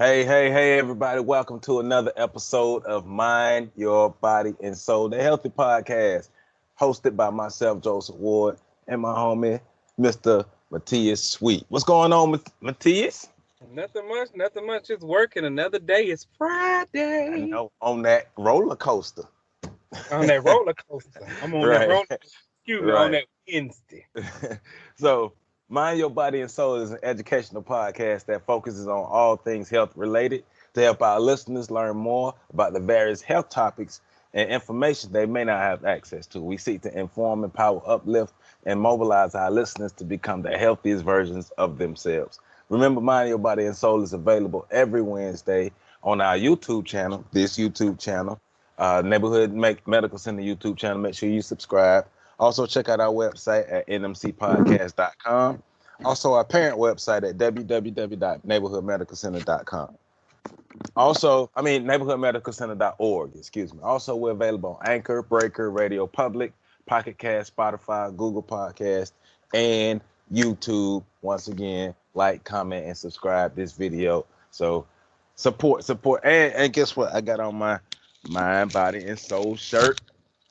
Hey, 0.00 0.24
hey, 0.24 0.50
hey, 0.50 0.78
everybody. 0.78 1.20
Welcome 1.20 1.60
to 1.60 1.80
another 1.80 2.10
episode 2.16 2.82
of 2.86 3.04
Mind, 3.04 3.70
Your 3.76 4.08
Body, 4.22 4.54
and 4.62 4.74
Soul, 4.74 5.10
the 5.10 5.22
Healthy 5.22 5.50
Podcast, 5.50 6.30
hosted 6.80 7.16
by 7.16 7.28
myself, 7.28 7.82
Joseph 7.82 8.16
Ward, 8.16 8.56
and 8.88 9.02
my 9.02 9.12
homie, 9.14 9.60
Mr. 9.98 10.46
Matthias 10.70 11.22
Sweet. 11.22 11.66
What's 11.68 11.84
going 11.84 12.14
on, 12.14 12.40
Matthias? 12.62 13.28
Nothing 13.74 14.08
much, 14.08 14.28
nothing 14.34 14.66
much. 14.66 14.88
It's 14.88 15.04
working. 15.04 15.44
Another 15.44 15.78
day. 15.78 16.04
It's 16.04 16.26
Friday. 16.38 17.28
I 17.34 17.40
know, 17.40 17.70
on 17.82 18.00
that 18.02 18.30
roller 18.38 18.76
coaster. 18.76 19.24
on 20.10 20.28
that 20.28 20.42
roller 20.42 20.72
coaster. 20.88 21.20
I'm 21.42 21.52
on 21.52 21.60
Right. 21.68 21.80
that 21.80 21.88
roller 21.90 22.06
coaster. 22.06 22.14
excuse 22.56 22.82
me, 22.82 22.90
Right. 22.90 23.04
on 23.04 23.12
that 23.12 23.24
Wednesday. 23.52 24.06
so, 24.96 25.34
Mind 25.72 26.00
Your 26.00 26.10
Body 26.10 26.40
and 26.40 26.50
Soul 26.50 26.80
is 26.82 26.90
an 26.90 26.98
educational 27.04 27.62
podcast 27.62 28.24
that 28.24 28.44
focuses 28.44 28.88
on 28.88 29.04
all 29.08 29.36
things 29.36 29.68
health 29.68 29.92
related 29.94 30.42
to 30.74 30.80
help 30.80 31.00
our 31.00 31.20
listeners 31.20 31.70
learn 31.70 31.96
more 31.96 32.34
about 32.52 32.72
the 32.72 32.80
various 32.80 33.22
health 33.22 33.50
topics 33.50 34.00
and 34.34 34.50
information 34.50 35.12
they 35.12 35.26
may 35.26 35.44
not 35.44 35.60
have 35.60 35.84
access 35.84 36.26
to. 36.26 36.40
We 36.40 36.56
seek 36.56 36.82
to 36.82 36.98
inform, 36.98 37.44
empower, 37.44 37.80
uplift, 37.86 38.34
and 38.66 38.80
mobilize 38.80 39.36
our 39.36 39.48
listeners 39.52 39.92
to 39.92 40.04
become 40.04 40.42
the 40.42 40.58
healthiest 40.58 41.04
versions 41.04 41.50
of 41.50 41.78
themselves. 41.78 42.40
Remember, 42.68 43.00
Mind 43.00 43.28
Your 43.28 43.38
Body 43.38 43.64
and 43.64 43.76
Soul 43.76 44.02
is 44.02 44.12
available 44.12 44.66
every 44.72 45.02
Wednesday 45.02 45.70
on 46.02 46.20
our 46.20 46.36
YouTube 46.36 46.84
channel, 46.84 47.24
this 47.30 47.56
YouTube 47.56 47.96
channel, 48.00 48.40
uh, 48.76 49.02
Neighborhood 49.04 49.52
Make 49.52 49.86
Medical 49.86 50.18
Center 50.18 50.42
YouTube 50.42 50.76
channel. 50.76 50.98
Make 50.98 51.14
sure 51.14 51.28
you 51.28 51.42
subscribe. 51.42 52.06
Also, 52.40 52.66
check 52.66 52.88
out 52.88 52.98
our 53.00 53.12
website 53.12 53.70
at 53.70 53.86
nmcpodcast.com. 53.86 55.62
Also, 56.04 56.32
our 56.32 56.44
parent 56.44 56.78
website 56.78 57.28
at 57.28 57.36
www.neighborhoodmedicalcenter.com. 57.36 59.94
Also, 60.96 61.50
I 61.54 61.60
mean, 61.62 61.84
neighborhoodmedicalcenter.org, 61.84 63.32
excuse 63.36 63.74
me. 63.74 63.80
Also, 63.82 64.16
we're 64.16 64.30
available 64.30 64.78
on 64.80 64.88
Anchor, 64.88 65.22
Breaker, 65.22 65.70
Radio 65.70 66.06
Public, 66.06 66.52
Pocket 66.86 67.18
Cast, 67.18 67.54
Spotify, 67.54 68.16
Google 68.16 68.42
Podcast, 68.42 69.12
and 69.52 70.00
YouTube. 70.32 71.04
Once 71.22 71.48
again, 71.48 71.94
like, 72.14 72.44
comment, 72.44 72.86
and 72.86 72.96
subscribe 72.96 73.54
this 73.54 73.72
video. 73.72 74.24
So, 74.50 74.86
support, 75.34 75.84
support. 75.84 76.22
And, 76.24 76.54
and 76.54 76.72
guess 76.72 76.96
what? 76.96 77.14
I 77.14 77.20
got 77.20 77.40
on 77.40 77.56
my 77.56 77.78
mind, 78.28 78.72
body, 78.72 79.04
and 79.04 79.18
soul 79.18 79.56
shirt. 79.56 80.00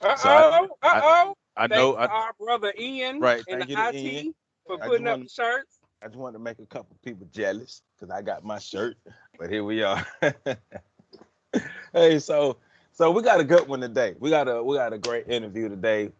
Uh 0.01 0.15
So 0.15 0.29
I- 0.29 0.59
oh, 0.61 0.67
uh 0.83 1.33
I 1.59 1.67
know. 1.67 1.95
I, 1.95 2.05
our 2.05 2.33
brother 2.39 2.73
Ian 2.79 3.19
Right, 3.19 3.43
in 3.47 3.59
the 3.59 3.89
IT 3.89 3.95
Ian. 3.95 4.35
for 4.65 4.77
putting 4.77 5.07
up 5.07 5.19
the 5.21 5.27
shirts. 5.27 5.79
I 6.01 6.07
just 6.07 6.17
wanted 6.17 6.37
to 6.37 6.43
make 6.43 6.59
a 6.59 6.65
couple 6.65 6.95
people 7.03 7.27
jealous 7.33 7.81
because 7.95 8.09
I 8.09 8.21
got 8.21 8.45
my 8.45 8.59
shirt, 8.59 8.95
but 9.37 9.49
here 9.49 9.65
we 9.65 9.83
are. 9.83 10.05
hey, 11.93 12.19
so 12.19 12.55
so 12.93 13.11
we 13.11 13.21
got 13.21 13.41
a 13.41 13.43
good 13.43 13.67
one 13.67 13.81
today. 13.81 14.15
We 14.17 14.29
got 14.29 14.47
a 14.47 14.63
we 14.63 14.77
got 14.77 14.93
a 14.93 14.97
great 14.97 15.27
interview 15.27 15.67
today. 15.67 16.11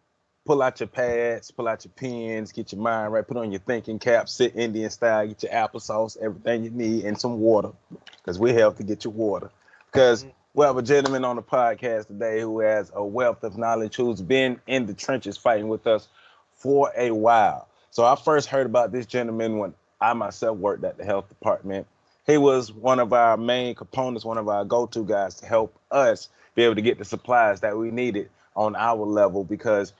Pull 0.44 0.62
out 0.62 0.80
your 0.80 0.88
pads, 0.88 1.50
pull 1.50 1.68
out 1.68 1.84
your 1.84 1.92
pens, 1.92 2.52
get 2.52 2.72
your 2.72 2.80
mind 2.80 3.12
right, 3.12 3.26
put 3.26 3.36
on 3.38 3.50
your 3.52 3.60
thinking 3.60 3.98
cap, 3.98 4.28
sit 4.28 4.56
Indian 4.56 4.90
style, 4.90 5.26
get 5.26 5.42
your 5.42 5.52
applesauce, 5.52 6.18
everything 6.20 6.64
you 6.64 6.70
need, 6.70 7.04
and 7.04 7.18
some 7.18 7.40
water. 7.40 7.70
Because 8.16 8.38
we 8.38 8.52
have 8.54 8.76
to 8.76 8.82
get 8.82 9.04
your 9.04 9.12
water. 9.12 9.50
Because 9.90 10.24
mm-hmm. 10.24 10.32
We 10.52 10.66
have 10.66 10.76
a 10.76 10.82
gentleman 10.82 11.24
on 11.24 11.36
the 11.36 11.42
podcast 11.42 12.08
today 12.08 12.40
who 12.40 12.58
has 12.58 12.90
a 12.94 13.04
wealth 13.04 13.44
of 13.44 13.56
knowledge, 13.56 13.94
who's 13.94 14.20
been 14.20 14.60
in 14.66 14.86
the 14.86 14.94
trenches 14.94 15.36
fighting 15.36 15.68
with 15.68 15.86
us 15.86 16.08
for 16.54 16.90
a 16.96 17.12
while. 17.12 17.68
So 17.92 18.04
I 18.04 18.16
first 18.16 18.48
heard 18.48 18.66
about 18.66 18.90
this 18.90 19.06
gentleman 19.06 19.58
when 19.58 19.74
I 20.00 20.12
myself 20.12 20.58
worked 20.58 20.82
at 20.82 20.98
the 20.98 21.04
health 21.04 21.28
department. 21.28 21.86
He 22.26 22.36
was 22.36 22.72
one 22.72 22.98
of 22.98 23.12
our 23.12 23.36
main 23.36 23.76
components, 23.76 24.24
one 24.24 24.38
of 24.38 24.48
our 24.48 24.64
go-to 24.64 25.04
guys 25.04 25.36
to 25.36 25.46
help 25.46 25.78
us 25.92 26.28
be 26.56 26.64
able 26.64 26.74
to 26.74 26.82
get 26.82 26.98
the 26.98 27.04
supplies 27.04 27.60
that 27.60 27.78
we 27.78 27.92
needed 27.92 28.28
on 28.56 28.74
our 28.74 29.04
level 29.04 29.44
because 29.44 29.92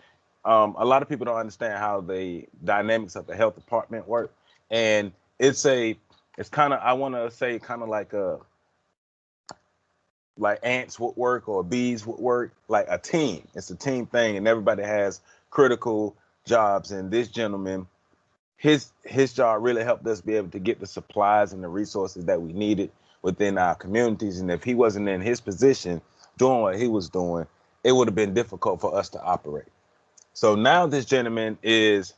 um, 0.45 0.75
a 0.79 0.85
lot 0.85 1.01
of 1.01 1.09
people 1.09 1.27
don't 1.27 1.37
understand 1.37 1.79
how 1.79 2.01
the 2.01 2.45
dynamics 2.65 3.15
of 3.15 3.27
the 3.27 3.37
health 3.37 3.55
department 3.55 4.09
work. 4.09 4.35
And 4.69 5.13
it's 5.39 5.65
a, 5.65 5.97
it's 6.39 6.49
kind 6.49 6.73
of, 6.73 6.81
I 6.83 6.93
want 6.95 7.15
to 7.15 7.31
say 7.31 7.59
kind 7.61 7.83
of 7.83 7.89
like 7.89 8.13
a, 8.15 8.41
like 10.41 10.59
ants 10.63 10.99
would 10.99 11.17
work 11.17 11.49
or 11.49 11.63
bees 11.63 12.07
would 12.07 12.19
work, 12.19 12.53
like 12.69 12.87
a 12.89 12.99
team. 12.99 13.47
It's 13.55 13.71
a 13.71 13.77
team 13.77 14.07
thing, 14.07 14.37
and 14.37 14.49
everybody 14.49 14.83
has 14.83 15.21
critical 15.51 16.17
jobs. 16.47 16.91
And 16.91 17.11
this 17.11 17.29
gentleman, 17.29 17.87
his 18.57 18.91
his 19.05 19.33
job 19.33 19.63
really 19.63 19.85
helped 19.85 20.07
us 20.07 20.21
be 20.21 20.37
able 20.37 20.51
to 20.51 20.59
get 20.59 20.81
the 20.81 20.87
supplies 20.87 21.53
and 21.53 21.63
the 21.63 21.69
resources 21.69 22.25
that 22.25 22.41
we 22.41 22.53
needed 22.53 22.91
within 23.23 23.59
our 23.59 23.75
communities. 23.75 24.41
And 24.41 24.51
if 24.51 24.65
he 24.65 24.75
wasn't 24.75 25.09
in 25.09 25.21
his 25.21 25.41
position 25.41 26.01
doing 26.39 26.63
what 26.63 26.79
he 26.79 26.89
was 26.89 27.11
doing, 27.11 27.47
it 27.85 27.93
would 27.93 28.09
have 28.09 28.15
been 28.15 28.35
difficult 28.35 28.81
for 28.81 28.97
us 28.97 29.11
to 29.11 29.23
operate. 29.23 29.69
So 30.33 30.55
now 30.55 30.87
this 30.87 31.05
gentleman 31.05 31.59
is 31.63 32.15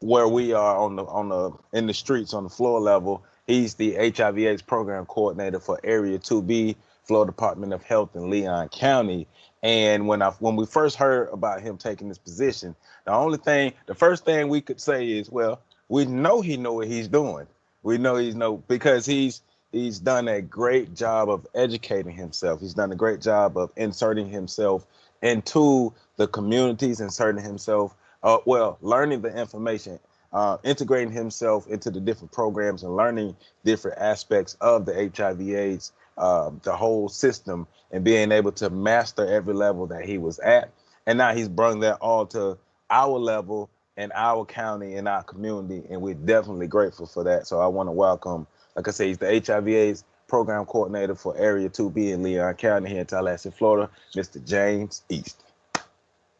where 0.00 0.28
we 0.28 0.52
are 0.52 0.76
on 0.76 0.96
the 0.96 1.04
on 1.04 1.28
the 1.28 1.50
in 1.72 1.86
the 1.86 1.94
streets 1.94 2.32
on 2.32 2.44
the 2.44 2.50
floor 2.50 2.80
level. 2.80 3.24
He's 3.46 3.74
the 3.74 3.94
HIV/AIDS 3.94 4.62
program 4.62 5.06
coordinator 5.06 5.60
for 5.60 5.78
Area 5.84 6.18
2B, 6.18 6.76
Florida 7.06 7.30
Department 7.30 7.72
of 7.72 7.82
Health 7.82 8.14
in 8.14 8.30
Leon 8.30 8.68
County. 8.70 9.26
And 9.62 10.06
when 10.06 10.22
I 10.22 10.30
when 10.38 10.56
we 10.56 10.66
first 10.66 10.96
heard 10.96 11.28
about 11.32 11.60
him 11.62 11.76
taking 11.76 12.08
this 12.08 12.18
position, 12.18 12.74
the 13.04 13.12
only 13.12 13.38
thing, 13.38 13.72
the 13.86 13.94
first 13.94 14.24
thing 14.24 14.48
we 14.48 14.60
could 14.60 14.80
say 14.80 15.08
is, 15.08 15.30
well, 15.30 15.60
we 15.88 16.04
know 16.04 16.40
he 16.40 16.56
know 16.56 16.74
what 16.74 16.88
he's 16.88 17.08
doing. 17.08 17.46
We 17.82 17.98
know 17.98 18.16
he's 18.16 18.34
know 18.34 18.58
because 18.68 19.06
he's 19.06 19.42
he's 19.72 19.98
done 19.98 20.28
a 20.28 20.40
great 20.40 20.94
job 20.94 21.28
of 21.28 21.46
educating 21.54 22.12
himself. 22.12 22.60
He's 22.60 22.74
done 22.74 22.92
a 22.92 22.96
great 22.96 23.20
job 23.20 23.56
of 23.56 23.70
inserting 23.76 24.28
himself 24.28 24.86
into 25.22 25.92
the 26.16 26.28
communities, 26.28 27.00
inserting 27.00 27.42
himself, 27.42 27.94
uh, 28.22 28.38
well, 28.44 28.78
learning 28.80 29.22
the 29.22 29.36
information, 29.36 29.98
uh, 30.32 30.58
integrating 30.64 31.12
himself 31.12 31.66
into 31.68 31.90
the 31.90 32.00
different 32.00 32.32
programs 32.32 32.82
and 32.82 32.96
learning 32.96 33.36
different 33.64 33.98
aspects 33.98 34.56
of 34.60 34.86
the 34.86 35.10
HIV/AIDS, 35.14 35.92
um, 36.18 36.60
the 36.64 36.74
whole 36.74 37.08
system, 37.08 37.66
and 37.90 38.04
being 38.04 38.32
able 38.32 38.52
to 38.52 38.70
master 38.70 39.26
every 39.26 39.54
level 39.54 39.86
that 39.86 40.04
he 40.04 40.18
was 40.18 40.38
at. 40.40 40.72
And 41.06 41.18
now 41.18 41.34
he's 41.34 41.48
brought 41.48 41.80
that 41.80 41.98
all 42.00 42.26
to 42.26 42.58
our 42.90 43.18
level 43.18 43.70
in 43.96 44.12
our 44.14 44.44
county 44.44 44.96
and 44.96 45.08
our 45.08 45.22
community, 45.22 45.82
and 45.90 46.00
we're 46.00 46.14
definitely 46.14 46.66
grateful 46.66 47.06
for 47.06 47.24
that. 47.24 47.46
So 47.46 47.60
I 47.60 47.66
want 47.66 47.86
to 47.88 47.92
welcome, 47.92 48.46
like 48.74 48.88
I 48.88 48.90
say, 48.90 49.08
he's 49.08 49.18
the 49.18 49.26
HIV/AIDS 49.26 50.04
program 50.28 50.66
coordinator 50.66 51.14
for 51.14 51.36
Area 51.36 51.68
2B 51.68 52.12
in 52.12 52.22
Leon 52.22 52.54
County 52.54 52.90
here 52.90 53.00
in 53.00 53.06
Tallahassee, 53.06 53.50
Florida, 53.50 53.90
Mr. 54.14 54.44
James 54.44 55.02
East. 55.08 55.44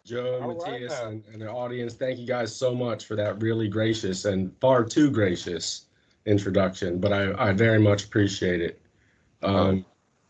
Joe, 0.04 0.40
All 0.40 0.54
right 0.54 0.72
Matthias, 0.72 0.92
now. 1.00 1.08
and, 1.08 1.24
and 1.32 1.42
the 1.42 1.50
audience, 1.50 1.94
thank 1.94 2.18
you 2.18 2.26
guys 2.26 2.54
so 2.54 2.74
much 2.74 3.06
for 3.06 3.16
that 3.16 3.42
really 3.42 3.68
gracious 3.68 4.24
and 4.24 4.52
far 4.60 4.84
too 4.84 5.10
gracious 5.10 5.86
introduction. 6.26 7.00
But 7.00 7.12
I, 7.12 7.48
I 7.48 7.52
very 7.52 7.80
much 7.80 8.04
appreciate 8.04 8.60
it. 8.60 8.80
Um, 9.46 9.84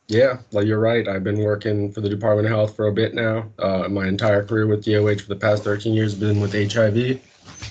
yeah, 0.08 0.38
like 0.52 0.66
you're 0.66 0.78
right. 0.78 1.08
I've 1.08 1.24
been 1.24 1.40
working 1.40 1.90
for 1.90 2.00
the 2.00 2.08
Department 2.08 2.46
of 2.46 2.52
Health 2.52 2.76
for 2.76 2.86
a 2.86 2.92
bit 2.92 3.14
now. 3.14 3.50
Uh, 3.58 3.88
my 3.88 4.06
entire 4.06 4.44
career 4.44 4.66
with 4.66 4.84
DOH 4.84 5.22
for 5.22 5.28
the 5.28 5.36
past 5.36 5.64
13 5.64 5.94
years 5.94 6.12
has 6.12 6.20
been 6.20 6.40
with 6.40 6.52
HIV 6.52 7.20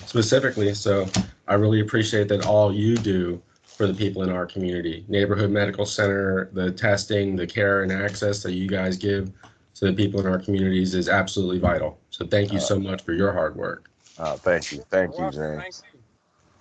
specifically. 0.06 0.74
So 0.74 1.06
I 1.48 1.54
really 1.54 1.80
appreciate 1.80 2.28
that 2.28 2.44
all 2.44 2.74
you 2.74 2.96
do 2.96 3.40
for 3.64 3.86
the 3.86 3.94
people 3.94 4.22
in 4.22 4.30
our 4.30 4.46
community. 4.46 5.04
Neighborhood 5.08 5.50
Medical 5.50 5.86
Center, 5.86 6.50
the 6.52 6.72
testing, 6.72 7.36
the 7.36 7.46
care 7.46 7.82
and 7.82 7.92
access 7.92 8.42
that 8.42 8.52
you 8.52 8.68
guys 8.68 8.96
give 8.96 9.32
to 9.76 9.86
the 9.86 9.92
people 9.92 10.20
in 10.20 10.26
our 10.26 10.38
communities 10.38 10.94
is 10.94 11.08
absolutely 11.08 11.58
vital. 11.58 11.98
So 12.10 12.26
thank 12.26 12.52
you 12.52 12.60
so 12.60 12.78
much 12.78 13.02
for 13.02 13.12
your 13.12 13.32
hard 13.32 13.56
work. 13.56 13.90
Uh, 14.18 14.36
thank 14.36 14.72
you. 14.72 14.82
Thank 14.90 15.12
you, 15.18 15.24
Well, 15.24 15.30
James. 15.30 15.82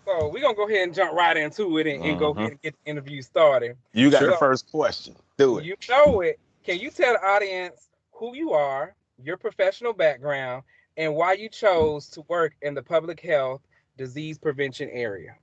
Thank 0.06 0.18
you. 0.22 0.28
So 0.28 0.28
we're 0.34 0.42
gonna 0.42 0.56
go 0.56 0.68
ahead 0.68 0.84
and 0.84 0.94
jump 0.94 1.14
right 1.14 1.38
into 1.38 1.78
it 1.78 1.88
and, 1.88 2.04
and 2.04 2.20
go 2.20 2.34
Mhm. 2.34 2.38
ahead 2.38 2.52
and 2.52 2.62
get 2.62 2.76
the 2.84 2.90
interview 2.90 3.22
started. 3.22 3.78
You 3.94 4.10
got 4.12 4.24
the 4.24 4.38
first 4.38 4.70
question. 4.72 5.16
Do 5.38 5.58
it. 5.60 5.66
You 5.66 5.76
know 5.90 6.22
it. 6.22 6.40
Can 6.64 6.80
you 6.80 6.90
tell 6.90 7.14
the 7.14 7.26
audience 7.26 7.90
who 8.12 8.36
you 8.36 8.54
are, 8.54 8.96
your 9.24 9.38
professional 9.38 9.94
background, 9.94 10.64
and 10.98 11.14
why 11.16 11.34
you 11.34 11.50
chose 11.50 12.08
to 12.10 12.22
work 12.28 12.54
in 12.62 12.74
the 12.74 12.82
public 12.84 13.20
health 13.20 13.62
disease 13.98 14.38
prevention 14.38 14.90
area? 14.92 15.36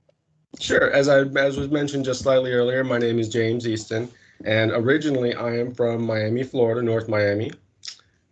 Sure. 0.59 0.91
As 0.91 1.07
I 1.09 1.21
as 1.21 1.57
was 1.57 1.69
mentioned 1.69 2.05
just 2.05 2.21
slightly 2.21 2.51
earlier, 2.51 2.83
my 2.83 2.97
name 2.97 3.19
is 3.19 3.29
James 3.29 3.67
Easton, 3.67 4.09
and 4.45 4.71
originally 4.71 5.33
I 5.33 5.57
am 5.57 5.73
from 5.73 6.05
Miami, 6.05 6.43
Florida, 6.43 6.81
North 6.81 7.07
Miami. 7.07 7.51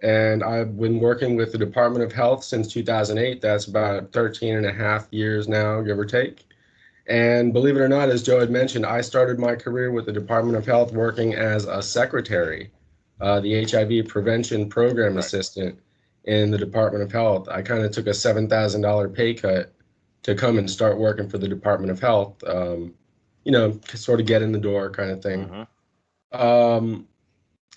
And 0.01 0.43
I've 0.43 0.79
been 0.79 0.99
working 0.99 1.35
with 1.35 1.51
the 1.51 1.57
Department 1.57 2.03
of 2.03 2.11
Health 2.11 2.43
since 2.43 2.67
2008. 2.71 3.39
That's 3.41 3.65
about 3.67 4.11
13 4.11 4.55
and 4.57 4.65
a 4.65 4.73
half 4.73 5.07
years 5.11 5.47
now, 5.47 5.81
give 5.81 5.99
or 5.99 6.05
take. 6.05 6.45
And 7.07 7.53
believe 7.53 7.75
it 7.75 7.81
or 7.81 7.89
not, 7.89 8.09
as 8.09 8.23
Joe 8.23 8.39
had 8.39 8.49
mentioned, 8.49 8.85
I 8.85 9.01
started 9.01 9.37
my 9.39 9.55
career 9.55 9.91
with 9.91 10.05
the 10.05 10.11
Department 10.11 10.57
of 10.57 10.65
Health 10.65 10.91
working 10.93 11.35
as 11.35 11.65
a 11.65 11.81
secretary, 11.81 12.71
uh, 13.19 13.39
the 13.41 13.63
HIV 13.63 14.07
prevention 14.07 14.69
program 14.69 15.15
Right. 15.15 15.23
assistant 15.25 15.77
in 16.25 16.51
the 16.51 16.57
Department 16.57 17.03
of 17.03 17.11
Health. 17.11 17.47
I 17.49 17.61
kind 17.61 17.83
of 17.83 17.91
took 17.91 18.07
a 18.07 18.13
$7,000 18.13 19.09
pay 19.09 19.33
cut 19.33 19.71
to 20.23 20.35
come 20.35 20.57
and 20.57 20.69
start 20.69 20.97
working 20.97 21.27
for 21.27 21.37
the 21.37 21.47
Department 21.47 21.91
of 21.91 21.99
Health. 21.99 22.43
Um, 22.45 22.93
you 23.43 23.51
know, 23.51 23.79
sort 23.95 24.19
of 24.19 24.25
get 24.27 24.41
in 24.43 24.51
the 24.51 24.59
door 24.59 24.89
kind 24.91 25.11
of 25.11 25.21
thing. 25.21 25.47
Mhm. 26.31 26.39
Um, 26.39 27.07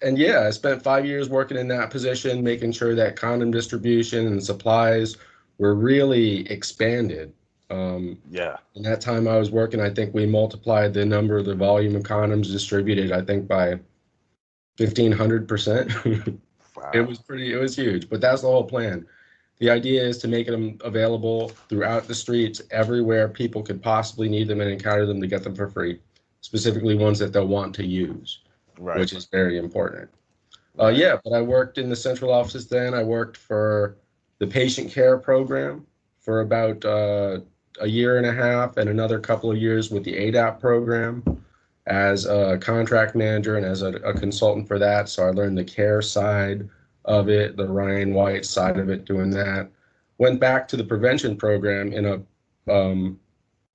and 0.03 0.19
yeah, 0.19 0.41
I 0.47 0.51
spent 0.51 0.83
five 0.83 1.07
years 1.07 1.29
working 1.29 1.57
in 1.57 1.69
that 1.69 1.91
position, 1.91 2.43
making 2.43 2.73
sure 2.73 2.95
that 2.95 3.17
condom 3.17 3.51
distribution 3.51 4.27
and 4.27 4.43
supplies 4.43 5.17
were 5.59 5.75
really 5.75 6.49
expanded. 6.51 7.33
Um, 7.71 8.19
Yeah. 8.31 8.57
in 8.75 8.83
that 8.83 9.01
time 9.01 9.27
I 9.27 9.39
was 9.39 9.51
working, 9.51 9.81
I 9.81 9.91
think 9.91 10.15
we 10.15 10.27
multiplied 10.27 10.93
the 10.95 11.05
number, 11.05 11.43
the 11.43 11.55
volume 11.55 11.97
of 11.97 12.03
condoms 12.03 12.51
distributed, 12.51 13.13
I 13.13 13.23
think 13.23 13.49
by 13.49 13.79
fifteen 14.77 15.13
hundred 15.13 15.49
percent. 15.49 15.91
Wow. 16.77 16.91
It 16.93 17.03
was 17.07 17.19
pretty, 17.21 17.53
it 17.53 17.57
was 17.57 17.77
huge, 17.77 18.11
but 18.11 18.21
that's 18.21 18.43
the 18.43 18.49
whole 18.49 18.65
plan. 18.65 19.07
The 19.59 19.71
idea 19.71 20.03
is 20.03 20.19
to 20.19 20.29
make 20.29 20.49
them 20.49 20.77
available 20.85 21.51
throughout 21.69 22.09
the 22.09 22.17
streets, 22.17 22.61
everywhere 22.73 23.29
people 23.29 23.63
could 23.63 23.81
possibly 23.81 24.29
need 24.29 24.49
them 24.49 24.61
and 24.61 24.69
encounter 24.69 25.07
them 25.07 25.21
to 25.21 25.29
get 25.29 25.45
them 25.45 25.55
for 25.55 25.69
free, 25.69 26.01
specifically 26.41 26.97
ones 26.97 27.21
that 27.21 27.33
they'll 27.33 27.47
want 27.47 27.77
to 27.77 27.87
use 27.87 28.41
right. 28.79 28.99
which 28.99 29.13
is 29.13 29.27
very 29.27 29.59
important. 29.59 30.11
Uh, 30.79 30.89
yeah, 30.89 31.17
but 31.23 31.33
I 31.33 31.41
worked 31.41 31.79
in 31.79 31.89
the 31.89 31.97
central 31.97 32.33
office 32.33 32.67
then. 32.67 32.95
I 32.95 33.03
worked 33.03 33.37
for 33.37 33.97
the 34.39 34.47
patient 34.47 34.91
care 34.91 35.19
program 35.19 35.87
for 36.19 36.41
about 36.41 36.85
uh, 36.85 37.41
a 37.81 37.87
year 37.87 38.19
and 38.19 38.27
a 38.27 38.33
half 38.33 38.77
and 38.77 38.89
another 38.89 39.21
couple 39.21 39.51
of 39.51 39.59
years 39.59 39.91
with 39.91 40.05
the 40.05 40.15
ADAP 40.15 40.61
program 40.61 41.23
as 41.87 42.25
a 42.27 42.59
contract 42.61 43.15
manager 43.15 43.57
and 43.57 43.67
as 43.67 43.83
a, 43.83 43.95
a 43.97 44.15
consultant 44.15 44.67
for 44.67 44.79
that. 44.79 45.09
So 45.09 45.27
I 45.27 45.31
learned 45.31 45.59
the 45.59 45.65
care 45.65 46.03
side 46.03 46.69
of 47.05 47.29
it, 47.29 47.57
the 47.57 47.69
Ryan 47.69 48.15
White 48.15 48.47
side 48.47 48.79
of 48.79 48.89
it, 48.89 49.05
doing 49.05 49.31
that. 49.31 49.71
Went 50.19 50.41
back 50.41 50.67
to 50.69 50.77
the 50.77 50.85
prevention 50.85 51.37
program 51.37 51.93
in 51.93 52.07
a 52.07 52.73
um, 52.73 53.21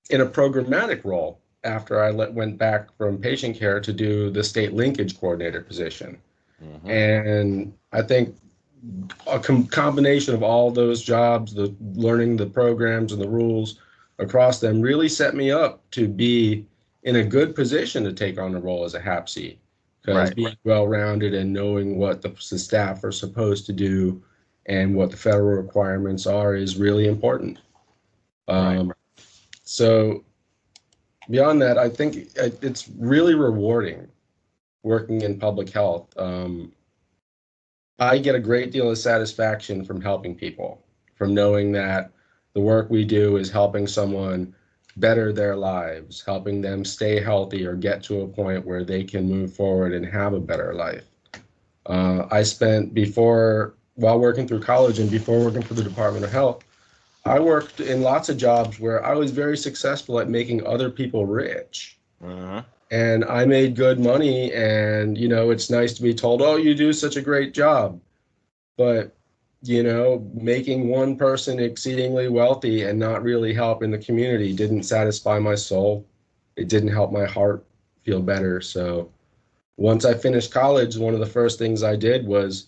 in 0.08 0.22
a 0.22 0.26
programmatic 0.26 1.04
role 1.04 1.40
after 1.64 2.02
I 2.02 2.10
let, 2.10 2.32
went 2.32 2.58
back 2.58 2.96
from 2.96 3.18
patient 3.18 3.56
care 3.56 3.80
to 3.80 3.92
do 3.92 4.30
the 4.30 4.42
state 4.42 4.72
linkage 4.72 5.18
coordinator 5.18 5.60
position. 5.60 6.18
Mhm. 6.62 6.88
And 6.88 7.72
I 7.92 8.02
think 8.02 8.34
a 9.26 9.38
com- 9.38 9.66
combination 9.66 10.34
of 10.34 10.42
all 10.42 10.70
those 10.70 11.02
jobs, 11.02 11.52
the 11.52 11.74
learning 11.94 12.36
the 12.36 12.46
programs 12.46 13.12
and 13.12 13.20
the 13.20 13.28
rules 13.28 13.78
across 14.18 14.60
them 14.60 14.80
really 14.80 15.08
set 15.08 15.34
me 15.34 15.50
up 15.50 15.82
to 15.90 16.08
be 16.08 16.66
in 17.02 17.16
a 17.16 17.24
good 17.24 17.54
position 17.54 18.04
to 18.04 18.12
take 18.12 18.38
on 18.38 18.52
the 18.52 18.60
role 18.60 18.84
as 18.84 18.94
a 18.94 19.00
HAPC. 19.00 19.58
Because 20.00 20.28
Right. 20.28 20.36
being 20.36 20.56
well-rounded 20.64 21.34
and 21.34 21.52
knowing 21.52 21.98
what 21.98 22.22
the, 22.22 22.28
the 22.28 22.58
staff 22.58 23.04
are 23.04 23.12
supposed 23.12 23.66
to 23.66 23.72
do 23.72 24.22
and 24.66 24.94
what 24.94 25.10
the 25.10 25.16
federal 25.16 25.60
requirements 25.62 26.26
are 26.26 26.54
is 26.54 26.78
really 26.78 27.06
important. 27.06 27.58
Um, 28.48 28.92
So 29.62 30.24
beyond 31.28 31.60
that, 31.62 31.78
I 31.78 31.88
think 31.88 32.28
it's 32.36 32.88
really 32.96 33.34
rewarding 33.34 34.08
working 34.82 35.22
in 35.22 35.38
public 35.38 35.70
health. 35.70 36.08
Um, 36.16 36.72
I 37.98 38.18
get 38.18 38.34
a 38.34 38.40
great 38.40 38.72
deal 38.72 38.90
of 38.90 38.98
satisfaction 38.98 39.84
from 39.84 40.00
helping 40.00 40.34
people, 40.34 40.82
from 41.16 41.34
knowing 41.34 41.72
that 41.72 42.12
the 42.54 42.60
work 42.60 42.88
we 42.90 43.04
do 43.04 43.36
is 43.36 43.50
helping 43.50 43.86
someone 43.86 44.54
better 44.96 45.32
their 45.32 45.54
lives, 45.56 46.22
helping 46.24 46.60
them 46.60 46.84
stay 46.84 47.22
healthy 47.22 47.66
or 47.66 47.74
get 47.74 48.02
to 48.04 48.22
a 48.22 48.28
point 48.28 48.64
where 48.66 48.84
they 48.84 49.04
can 49.04 49.28
move 49.28 49.54
forward 49.54 49.92
and 49.92 50.06
have 50.06 50.32
a 50.32 50.40
better 50.40 50.74
life. 50.74 51.04
Uh, 51.86 52.26
I 52.30 52.42
spent 52.42 52.94
before, 52.94 53.74
while 53.94 54.18
working 54.18 54.48
through 54.48 54.60
college 54.60 54.98
and 54.98 55.10
before 55.10 55.44
working 55.44 55.62
for 55.62 55.74
the 55.74 55.84
Department 55.84 56.24
of 56.24 56.32
Health, 56.32 56.64
I 57.24 57.38
worked 57.38 57.80
in 57.80 58.02
lots 58.02 58.28
of 58.28 58.36
jobs 58.36 58.80
where 58.80 59.04
I 59.04 59.14
was 59.14 59.30
very 59.30 59.56
successful 59.56 60.20
at 60.20 60.28
making 60.28 60.66
other 60.66 60.90
people 60.90 61.26
rich 61.26 61.98
Mhm. 62.22 62.64
and 62.90 63.24
I 63.24 63.44
made 63.44 63.76
good 63.76 64.00
money. 64.00 64.52
And, 64.52 65.16
you 65.16 65.28
know, 65.28 65.50
it's 65.50 65.70
nice 65.70 65.92
to 65.94 66.02
be 66.02 66.14
told, 66.14 66.42
oh, 66.42 66.56
you 66.56 66.74
do 66.74 66.92
such 66.92 67.16
a 67.16 67.22
great 67.22 67.54
job. 67.54 68.00
But, 68.76 69.12
you 69.62 69.82
know, 69.82 70.26
making 70.34 70.88
one 70.88 71.16
person 71.16 71.58
exceedingly 71.60 72.28
wealthy 72.28 72.82
and 72.84 72.98
not 72.98 73.22
really 73.22 73.52
helping 73.52 73.90
the 73.90 73.98
community 73.98 74.54
didn't 74.54 74.84
satisfy 74.84 75.38
my 75.38 75.54
soul. 75.54 76.06
It 76.56 76.68
didn't 76.68 76.88
help 76.88 77.12
my 77.12 77.26
heart 77.26 77.64
feel 78.02 78.20
better. 78.20 78.60
So 78.60 79.10
once 79.76 80.04
I 80.04 80.14
finished 80.14 80.50
college, 80.52 80.96
one 80.96 81.14
of 81.14 81.20
the 81.20 81.26
first 81.26 81.58
things 81.58 81.82
I 81.82 81.96
did 81.96 82.26
was 82.26 82.66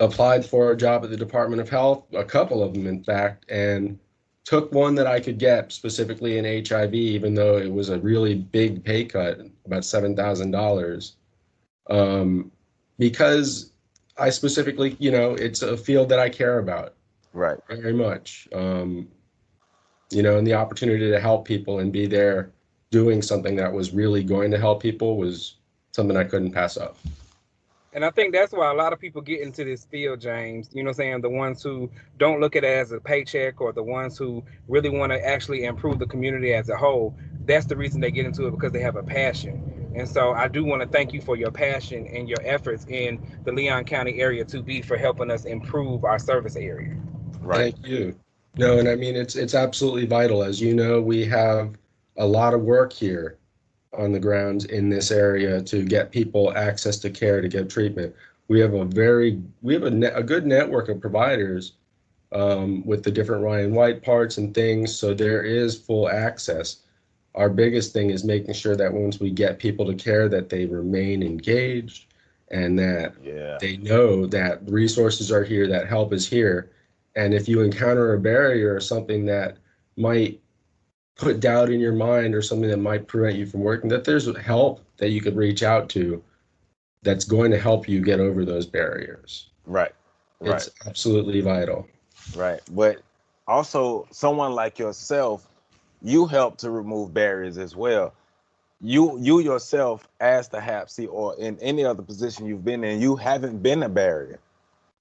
applied 0.00 0.44
for 0.44 0.72
a 0.72 0.76
job 0.76 1.04
at 1.04 1.10
the 1.10 1.16
Department 1.16 1.60
of 1.60 1.68
Health, 1.68 2.04
a 2.14 2.24
couple 2.24 2.62
of 2.62 2.74
them, 2.74 2.86
in 2.86 3.04
fact, 3.04 3.44
and 3.50 3.98
took 4.44 4.72
one 4.72 4.94
that 4.96 5.06
I 5.06 5.20
could 5.20 5.38
get 5.38 5.70
specifically 5.70 6.38
in 6.38 6.64
HIV, 6.66 6.94
even 6.94 7.34
though 7.34 7.58
it 7.58 7.70
was 7.70 7.90
a 7.90 8.00
really 8.00 8.34
big 8.34 8.82
pay 8.82 9.04
cut, 9.04 9.40
about 9.66 9.84
seven 9.84 10.16
thousand 10.16 10.50
dollars, 10.50 11.16
um, 11.90 12.50
because 12.98 13.72
I 14.18 14.30
specifically, 14.30 14.96
you 14.98 15.10
know, 15.10 15.34
it's 15.34 15.62
a 15.62 15.76
field 15.76 16.08
that 16.08 16.18
I 16.18 16.28
care 16.28 16.58
about 16.58 16.94
Right. 17.32 17.58
very 17.68 17.92
much. 17.92 18.48
Um, 18.52 19.08
you 20.10 20.22
know, 20.22 20.36
and 20.38 20.46
the 20.46 20.54
opportunity 20.54 21.08
to 21.10 21.20
help 21.20 21.46
people 21.46 21.78
and 21.78 21.92
be 21.92 22.06
there 22.06 22.50
doing 22.90 23.22
something 23.22 23.54
that 23.56 23.72
was 23.72 23.92
really 23.92 24.24
going 24.24 24.50
to 24.50 24.58
help 24.58 24.82
people 24.82 25.16
was 25.16 25.56
something 25.92 26.16
I 26.16 26.24
couldn't 26.24 26.50
pass 26.50 26.76
up. 26.76 26.96
And 27.92 28.04
I 28.04 28.10
think 28.10 28.32
that's 28.32 28.52
why 28.52 28.70
a 28.70 28.74
lot 28.74 28.92
of 28.92 29.00
people 29.00 29.20
get 29.20 29.40
into 29.40 29.64
this 29.64 29.84
field, 29.84 30.20
James. 30.20 30.70
You 30.72 30.84
know 30.84 30.88
what 30.88 30.92
I'm 30.92 30.96
saying? 30.96 31.20
The 31.22 31.30
ones 31.30 31.62
who 31.62 31.90
don't 32.18 32.40
look 32.40 32.54
at 32.54 32.62
it 32.62 32.68
as 32.68 32.92
a 32.92 33.00
paycheck 33.00 33.60
or 33.60 33.72
the 33.72 33.82
ones 33.82 34.16
who 34.16 34.44
really 34.68 34.90
want 34.90 35.10
to 35.10 35.26
actually 35.26 35.64
improve 35.64 35.98
the 35.98 36.06
community 36.06 36.54
as 36.54 36.68
a 36.68 36.76
whole. 36.76 37.16
That's 37.46 37.66
the 37.66 37.76
reason 37.76 38.00
they 38.00 38.12
get 38.12 38.26
into 38.26 38.46
it 38.46 38.52
because 38.52 38.72
they 38.72 38.80
have 38.80 38.94
a 38.94 39.02
passion. 39.02 39.92
And 39.96 40.08
so 40.08 40.32
I 40.32 40.46
do 40.46 40.64
want 40.64 40.82
to 40.82 40.88
thank 40.88 41.12
you 41.12 41.20
for 41.20 41.36
your 41.36 41.50
passion 41.50 42.06
and 42.06 42.28
your 42.28 42.38
efforts 42.44 42.86
in 42.88 43.20
the 43.42 43.50
Leon 43.50 43.84
County 43.86 44.20
area 44.20 44.44
to 44.44 44.62
be 44.62 44.82
for 44.82 44.96
helping 44.96 45.28
us 45.28 45.44
improve 45.44 46.04
our 46.04 46.20
service 46.20 46.54
area. 46.54 46.96
Right. 47.40 47.74
Thank 47.74 47.86
you. 47.88 48.16
No, 48.56 48.78
and 48.78 48.88
I 48.88 48.94
mean 48.94 49.16
it's 49.16 49.36
it's 49.36 49.54
absolutely 49.54 50.06
vital. 50.06 50.42
As 50.42 50.60
you 50.60 50.74
know, 50.74 51.00
we 51.00 51.24
have 51.26 51.76
a 52.16 52.26
lot 52.26 52.54
of 52.54 52.62
work 52.62 52.92
here 52.92 53.39
on 53.96 54.12
the 54.12 54.20
grounds 54.20 54.66
in 54.66 54.88
this 54.88 55.10
area 55.10 55.60
to 55.62 55.84
get 55.84 56.12
people 56.12 56.56
access 56.56 56.98
to 56.98 57.10
care 57.10 57.40
to 57.40 57.48
get 57.48 57.68
treatment. 57.68 58.14
We 58.48 58.60
have 58.60 58.74
a 58.74 58.84
very 58.84 59.40
we 59.62 59.74
have 59.74 59.84
a, 59.84 59.90
ne- 59.90 60.06
a 60.08 60.22
good 60.22 60.46
network 60.46 60.88
of 60.88 61.00
providers 61.00 61.72
um, 62.32 62.84
with 62.86 63.02
the 63.02 63.10
different 63.10 63.42
Ryan 63.42 63.74
White 63.74 64.02
parts 64.02 64.38
and 64.38 64.54
things, 64.54 64.94
so 64.94 65.14
there 65.14 65.42
is 65.42 65.76
full 65.78 66.08
access. 66.08 66.76
Our 67.34 67.48
biggest 67.48 67.92
thing 67.92 68.10
is 68.10 68.24
making 68.24 68.54
sure 68.54 68.76
that 68.76 68.92
once 68.92 69.20
we 69.20 69.30
get 69.30 69.58
people 69.58 69.86
to 69.86 69.94
care, 69.94 70.28
that 70.28 70.48
they 70.48 70.66
remain 70.66 71.22
engaged 71.22 72.06
and 72.50 72.78
that 72.78 73.14
Yeah. 73.22 73.58
they 73.60 73.76
know 73.76 74.26
that 74.26 74.68
resources 74.68 75.30
are 75.30 75.44
here, 75.44 75.66
that 75.68 75.86
help 75.88 76.12
is 76.12 76.28
here. 76.28 76.70
And 77.16 77.34
if 77.34 77.48
you 77.48 77.60
encounter 77.60 78.14
a 78.14 78.20
barrier 78.20 78.74
or 78.74 78.80
something 78.80 79.26
that 79.26 79.56
might 79.96 80.40
put 81.16 81.40
doubt 81.40 81.70
in 81.70 81.80
your 81.80 81.92
mind 81.92 82.34
or 82.34 82.42
something 82.42 82.68
that 82.70 82.78
might 82.78 83.06
prevent 83.06 83.36
you 83.36 83.46
from 83.46 83.60
working, 83.60 83.90
that 83.90 84.04
there's 84.04 84.34
help 84.38 84.80
that 84.96 85.10
you 85.10 85.20
could 85.20 85.36
reach 85.36 85.62
out 85.62 85.88
to 85.90 86.22
that's 87.02 87.24
going 87.24 87.50
to 87.50 87.58
help 87.58 87.88
you 87.88 88.00
get 88.00 88.20
over 88.20 88.44
those 88.44 88.66
barriers. 88.66 89.50
Right. 89.66 89.92
Right. 90.40 90.56
It's 90.56 90.70
absolutely 90.86 91.40
vital. 91.40 91.86
Right. 92.34 92.60
But 92.70 93.02
also 93.46 94.06
someone 94.10 94.52
like 94.52 94.78
yourself, 94.78 95.46
you 96.02 96.26
help 96.26 96.56
to 96.58 96.70
remove 96.70 97.12
barriers 97.12 97.58
as 97.58 97.76
well. 97.76 98.14
You 98.82 99.18
you 99.20 99.40
yourself 99.40 100.08
as 100.20 100.48
the 100.48 100.58
HAPC 100.58 101.06
or 101.10 101.36
in 101.36 101.58
any 101.58 101.84
other 101.84 102.02
position 102.02 102.46
you've 102.46 102.64
been 102.64 102.82
in, 102.82 103.00
you 103.00 103.16
haven't 103.16 103.62
been 103.62 103.82
a 103.82 103.88
barrier. 103.88 104.38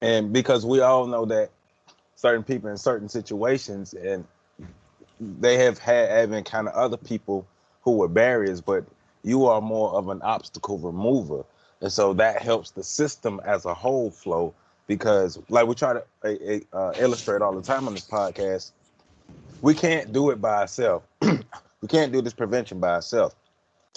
And 0.01 0.34
because 0.34 0.66
we 0.66 0.82
all 0.82 1.08
know 1.08 1.25
that 1.25 1.50
certain 2.16 2.44
people 2.44 2.70
in 2.70 2.78
certain 2.78 3.08
situations 3.08 3.94
and 3.94 4.25
they 5.19 5.57
have 5.57 5.77
had 5.77 6.09
having 6.09 6.43
kind 6.43 6.67
of 6.67 6.73
other 6.73 6.97
people 6.97 7.45
who 7.81 7.97
were 7.97 8.07
barriers, 8.07 8.61
but 8.61 8.85
you 9.23 9.45
are 9.45 9.61
more 9.61 9.91
of 9.93 10.09
an 10.09 10.21
obstacle 10.21 10.77
remover. 10.77 11.43
And 11.81 11.91
so 11.91 12.13
that 12.13 12.41
helps 12.41 12.71
the 12.71 12.83
system 12.83 13.41
as 13.43 13.65
a 13.65 13.73
whole 13.73 14.11
flow 14.11 14.53
because 14.88 15.39
like 15.49 15.67
we 15.67 15.75
try 15.75 15.93
to 15.93 16.65
uh, 16.73 16.93
illustrate 16.97 17.41
all 17.41 17.53
the 17.53 17.61
time 17.61 17.88
on 17.88 17.93
this 17.93 18.07
podcast, 18.07 18.71
we 19.61 19.73
can't 19.73 20.11
do 20.11 20.29
it 20.31 20.41
by 20.41 20.61
ourselves. 20.61 21.05
we 21.21 21.88
can't 21.88 22.11
do 22.11 22.21
this 22.21 22.33
prevention 22.33 22.79
by 22.79 22.89
ourselves. 22.89 23.35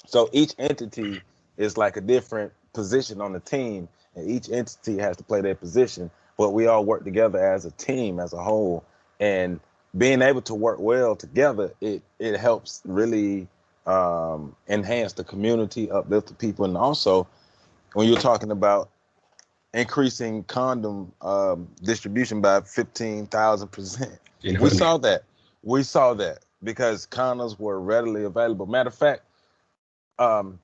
So 0.06 0.28
each 0.32 0.54
entity 0.58 1.22
is 1.56 1.76
like 1.76 1.96
a 1.96 2.00
different 2.00 2.52
position 2.72 3.20
on 3.20 3.32
the 3.32 3.40
team, 3.40 3.88
and 4.14 4.28
each 4.28 4.50
entity 4.50 4.98
has 4.98 5.16
to 5.16 5.24
play 5.24 5.40
their 5.40 5.54
position. 5.54 6.10
But 6.36 6.50
we 6.50 6.66
all 6.66 6.84
work 6.84 7.04
together 7.04 7.38
as 7.38 7.64
a 7.64 7.70
team, 7.72 8.18
as 8.18 8.32
a 8.32 8.42
whole, 8.42 8.84
and 9.20 9.60
being 9.96 10.22
able 10.22 10.42
to 10.42 10.54
work 10.54 10.78
well 10.78 11.16
together, 11.16 11.72
it 11.80 12.02
it 12.18 12.38
helps 12.38 12.80
really 12.84 13.48
um, 13.86 14.54
enhance 14.68 15.12
the 15.14 15.24
community, 15.24 15.90
uplift 15.90 16.28
the 16.28 16.34
people, 16.34 16.64
and 16.64 16.76
also 16.76 17.26
when 17.94 18.08
you're 18.08 18.18
talking 18.20 18.50
about 18.50 18.88
increasing 19.74 20.44
condom 20.44 21.12
um, 21.22 21.68
distribution 21.82 22.40
by 22.40 22.60
15,000 22.60 23.68
percent. 23.68 24.18
You 24.42 24.54
know, 24.54 24.62
We 24.62 24.70
saw 24.70 24.98
that. 24.98 25.24
We 25.62 25.82
saw 25.82 26.14
that. 26.14 26.40
because 26.62 27.06
condoms 27.06 27.58
were 27.58 27.80
readily 27.80 28.24
available. 28.24 28.66
Matter 28.66 28.88
of 28.88 28.94
fact, 28.94 29.22
um, 30.18 30.58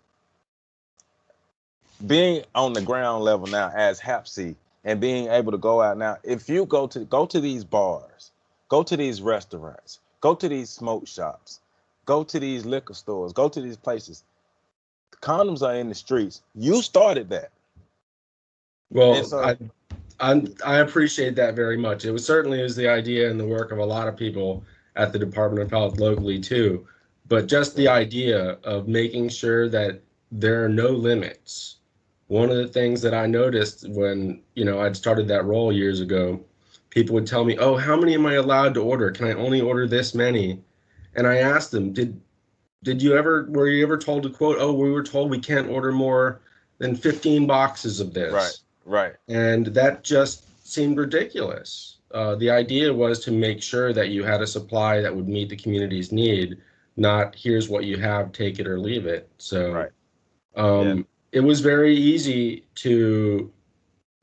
being 2.07 2.45
on 2.55 2.73
the 2.75 2.81
ground 2.81 3.25
level 3.25 3.47
now 3.47 3.71
as 3.75 4.01
HAPC 4.01 4.55
and 4.85 5.01
being 5.01 5.29
able 5.29 5.53
to 5.53 5.59
go 5.59 5.83
out 5.83 5.99
now, 5.99 6.19
if 6.23 6.49
you 6.49 6.65
go 6.67 6.87
to 6.89 7.01
go 7.01 7.27
to 7.27 7.41
these 7.41 7.65
bars, 7.65 8.31
go 8.69 8.83
to 8.83 8.97
these 8.97 9.21
restaurants, 9.21 10.01
go 10.21 10.35
to 10.35 10.49
these 10.49 10.71
smoke 10.71 11.07
shops, 11.07 11.61
go 12.05 12.23
to 12.25 12.39
these 12.39 12.65
liquor 12.65 12.95
stores, 12.95 13.33
go 13.33 13.49
to 13.49 13.61
these 13.61 13.77
places. 13.77 14.25
Condoms 15.21 15.63
are 15.63 15.75
in 15.75 15.89
the 15.89 15.95
streets. 15.95 16.43
You 16.55 16.83
started 16.83 17.29
that. 17.31 17.51
Well, 18.91 19.23
so, 19.25 19.41
I, 19.41 19.57
I, 20.21 20.43
I 20.65 20.77
appreciate 20.79 21.35
that 21.37 21.55
very 21.55 21.77
much. 21.77 22.05
It 22.05 22.13
was 22.13 22.25
certainly 22.25 22.61
is 22.61 22.77
the 22.77 22.89
idea 22.89 23.31
and 23.31 23.39
the 23.39 23.47
work 23.47 23.73
of 23.73 23.79
a 23.79 23.85
lot 23.85 24.09
of 24.09 24.17
people 24.17 24.65
at 24.97 25.13
the 25.13 25.19
Department 25.19 25.63
of 25.63 25.71
Health 25.71 25.99
locally 25.99 26.41
too. 26.41 26.87
But 27.29 27.47
just 27.47 27.77
the 27.77 27.89
idea 27.89 28.59
of 28.65 28.89
making 28.89 29.29
sure 29.29 29.69
that 29.69 30.01
there 30.33 30.65
are 30.65 30.69
no 30.69 30.89
limits. 30.89 31.77
One 32.29 32.51
of 32.51 32.57
the 32.57 32.69
things 32.69 33.01
that 33.03 33.15
I 33.15 33.27
noticed 33.27 33.89
when 33.89 34.41
you 34.55 34.65
know 34.65 34.81
I'd 34.81 34.97
started 34.97 35.29
that 35.29 35.45
role 35.45 35.73
years 35.73 36.01
ago, 36.01 36.41
people 36.91 37.15
would 37.15 37.27
tell 37.27 37.45
me, 37.45 37.57
"Oh, 37.59 37.77
how 37.77 37.97
many 37.97 38.15
am 38.15 38.27
I 38.27 38.35
allowed 38.35 38.75
to 38.75 38.83
order? 38.83 39.11
Can 39.11 39.27
I 39.27 39.33
only 39.33 39.61
order 39.61 39.87
this 39.87 40.15
many?" 40.15 40.63
And 41.15 41.27
I 41.27 41.39
asked 41.39 41.71
them, 41.71 41.93
"Did 41.93 42.21
did 42.83 43.03
you 43.03 43.17
ever 43.17 43.47
were 43.51 43.69
you 43.69 43.83
ever 43.83 43.99
told 43.99 44.23
to 44.25 44.31
quote, 44.31 44.59
"Oh, 44.61 44.73
we 44.73 44.91
were 44.91 45.03
told 45.03 45.31
we 45.31 45.41
can't 45.41 45.69
order 45.69 45.93
more 45.93 46.41
than 46.79 46.95
15 46.95 47.47
boxes 47.47 48.01
of 48.01 48.15
this." 48.15 48.33
Right. 48.33 48.59
Right. 48.89 49.13
And 49.29 49.67
that 49.67 50.03
just 50.03 50.45
seemed 50.67 50.97
ridiculous. 50.97 51.99
Uh, 52.11 52.37
the 52.37 52.51
idea 52.51 52.93
was 52.93 53.21
to 53.21 53.31
make 53.31 53.63
sure 53.63 53.93
that 53.93 54.09
you 54.09 54.25
had 54.25 54.41
a 54.41 54.47
supply 54.47 55.01
that 55.03 55.15
would 55.15 55.29
meet 55.29 55.51
the 55.51 55.57
community's 55.57 56.11
need, 56.11 56.57
not 56.97 57.35
here's 57.35 57.69
what 57.69 57.85
you 57.85 57.99
have, 57.99 58.33
take 58.33 58.59
it 58.59 58.67
or 58.67 58.79
leave 58.79 59.07
it. 59.07 59.29
So 59.37 59.73
right. 59.73 59.91
um, 60.57 60.99
yeah. 60.99 61.03
it 61.33 61.41
was 61.41 61.61
very 61.61 61.95
easy 61.95 62.65
to 62.77 63.53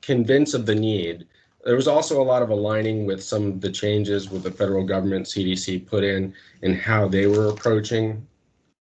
convince 0.02 0.52
of 0.52 0.66
the 0.66 0.74
need. 0.74 1.26
There 1.66 1.74
was 1.74 1.88
also 1.88 2.22
a 2.22 2.24
lot 2.24 2.42
of 2.42 2.50
aligning 2.50 3.06
with 3.06 3.20
some 3.20 3.46
of 3.46 3.60
the 3.60 3.72
changes 3.72 4.30
with 4.30 4.44
the 4.44 4.52
federal 4.52 4.84
government 4.84 5.26
CDC 5.26 5.84
put 5.84 6.04
in 6.04 6.32
and 6.62 6.76
how 6.76 7.08
they 7.08 7.26
were 7.26 7.48
approaching 7.48 8.24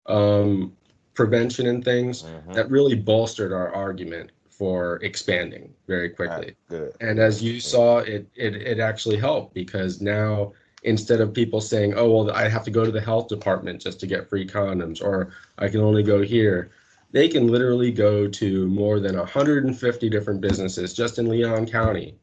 um, 0.06 0.78
prevention 1.16 1.66
and 1.66 1.84
things 1.84 2.22
mm-hmm. 2.22 2.54
that 2.54 2.70
really 2.70 2.94
bolstered 2.94 3.52
our 3.52 3.74
argument 3.74 4.30
for 4.52 4.98
expanding 4.98 5.74
very 5.88 6.12
quickly. 6.12 6.56
And 7.02 7.18
as 7.18 7.42
you 7.42 7.60
saw, 7.60 8.00
it, 8.00 8.28
it 8.36 8.56
it 8.56 8.80
actually 8.80 9.18
helped 9.18 9.56
because 9.56 10.00
now 10.00 10.54
instead 10.84 11.22
of 11.22 11.34
people 11.34 11.62
saying, 11.62 11.96
"Oh, 11.96 12.12
well, 12.12 12.32
I 12.32 12.48
have 12.48 12.66
to 12.66 12.72
go 12.72 12.86
to 12.86 12.92
the 12.92 13.02
health 13.02 13.30
department 13.30 13.82
just 13.82 14.00
to 14.02 14.06
get 14.06 14.30
free 14.30 14.46
condoms," 14.46 15.02
or 15.02 15.32
"I 15.58 15.70
can 15.70 15.82
only 15.82 16.04
go 16.04 16.22
here," 16.22 16.70
they 17.12 17.30
can 17.30 17.48
literally 17.48 17.92
go 17.92 18.28
to 18.28 18.68
more 18.68 19.00
than 19.00 19.18
150 19.18 20.10
different 20.10 20.40
businesses 20.40 20.94
just 20.94 21.18
in 21.18 21.30
Leon 21.30 21.66
County 21.66 22.16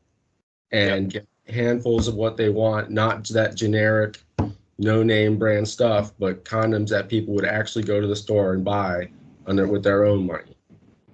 and 0.73 1.13
yep. 1.13 1.27
get 1.47 1.55
handfuls 1.55 2.09
of 2.09 2.15
what 2.15 2.37
they 2.37 2.49
want, 2.49 2.91
not 2.91 3.27
that 3.29 3.55
generic, 3.55 4.19
no 4.79 5.03
name 5.03 5.39
brand 5.39 5.67
stuff, 5.67 6.13
but 6.19 6.45
condoms 6.45 6.89
that 6.89 7.09
people 7.09 7.35
would 7.35 7.45
actually 7.45 7.85
go 7.85 8.01
to 8.01 8.07
the 8.07 8.17
store 8.17 8.53
and 8.53 8.65
buy 8.65 9.09
under 9.47 9.67
with 9.67 9.83
their 9.83 10.05
own 10.05 10.27
money. 10.27 10.57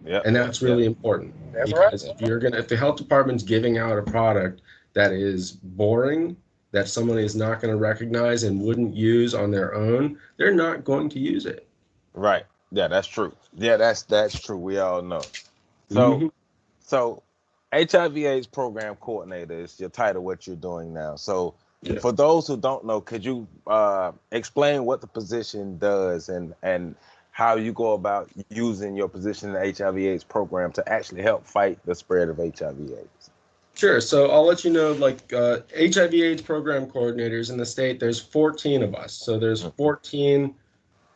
Yeah. 0.04 0.21
And 0.25 0.35
that's 0.35 0.62
really 0.62 0.85
important. 0.85 1.35
That's 1.52 1.73
because 1.73 2.06
right. 2.06 2.14
if 2.14 2.26
you're 2.26 2.38
gonna 2.38 2.59
if 2.59 2.68
the 2.68 2.76
health 2.76 2.97
department's 2.97 3.42
giving 3.42 3.78
out 3.78 3.99
a 3.99 4.02
product 4.02 4.62
that 4.94 5.12
is 5.12 5.52
boring, 5.52 6.37
that 6.73 6.88
someone 6.88 7.18
is 7.18 7.37
not 7.37 7.61
gonna 7.61 7.76
recognize 7.76 8.42
and 8.42 8.61
wouldn't 8.61 8.94
use 8.94 9.35
on 9.35 9.50
their 9.50 9.75
own, 9.75 10.18
they're 10.38 10.54
not 10.54 10.82
going 10.82 11.09
to 11.11 11.18
use 11.18 11.47
it. 11.47 11.68
Right. 12.14 12.44
Yeah, 12.73 12.88
that's 12.88 13.06
true. 13.06 13.32
Yeah, 13.54 13.76
that's 13.76 14.02
that's 14.02 14.40
true. 14.40 14.56
We 14.56 14.78
all 14.78 15.02
know. 15.02 15.23
So 15.90 16.14
mm-hmm. 16.14 16.26
so 16.80 17.23
HIV 17.73 18.17
AIDS 18.19 18.47
program 18.47 18.97
coordinator 18.97 19.55
is 19.55 19.81
your 19.81 19.88
title, 19.88 20.23
what 20.23 20.47
you're 20.47 20.57
doing 20.57 20.93
now. 20.93 21.17
So 21.17 21.55
yeah. 21.83 21.99
for 21.99 22.12
those 22.12 22.47
who 22.47 22.57
don't 22.57 22.85
know, 22.85 23.00
could 23.00 23.25
you 23.25 23.49
uh, 23.67 24.12
explain 24.31 24.85
what 24.85 25.00
the 25.00 25.07
position 25.07 25.79
does 25.79 26.29
and 26.29 26.55
and 26.62 26.95
how 27.33 27.57
you 27.57 27.73
go 27.73 27.95
about 27.95 28.31
using 28.50 28.95
your 28.95 29.09
position 29.09 29.49
in 29.49 29.55
the 29.55 29.85
HIV/AIDS 29.85 30.23
program 30.23 30.71
to 30.73 30.87
actually 30.87 31.23
help 31.23 31.47
fight 31.47 31.79
the 31.87 31.95
spread 31.95 32.29
of 32.29 32.37
HIV/AIDS. 32.37 33.31
Sure. 33.75 34.02
So 34.02 34.31
I'll 34.31 34.45
let 34.45 34.64
you 34.64 34.71
know, 34.71 34.93
like 34.93 35.33
uh, 35.33 35.61
HIV/AIDS 35.75 36.43
program 36.43 36.87
coordinators 36.87 37.50
in 37.50 37.57
the 37.57 37.64
state. 37.64 37.99
There's 37.99 38.21
14 38.21 38.83
of 38.83 38.95
us. 38.95 39.14
So 39.14 39.38
there's 39.38 39.62
mm-hmm. 39.62 39.76
14 39.76 40.55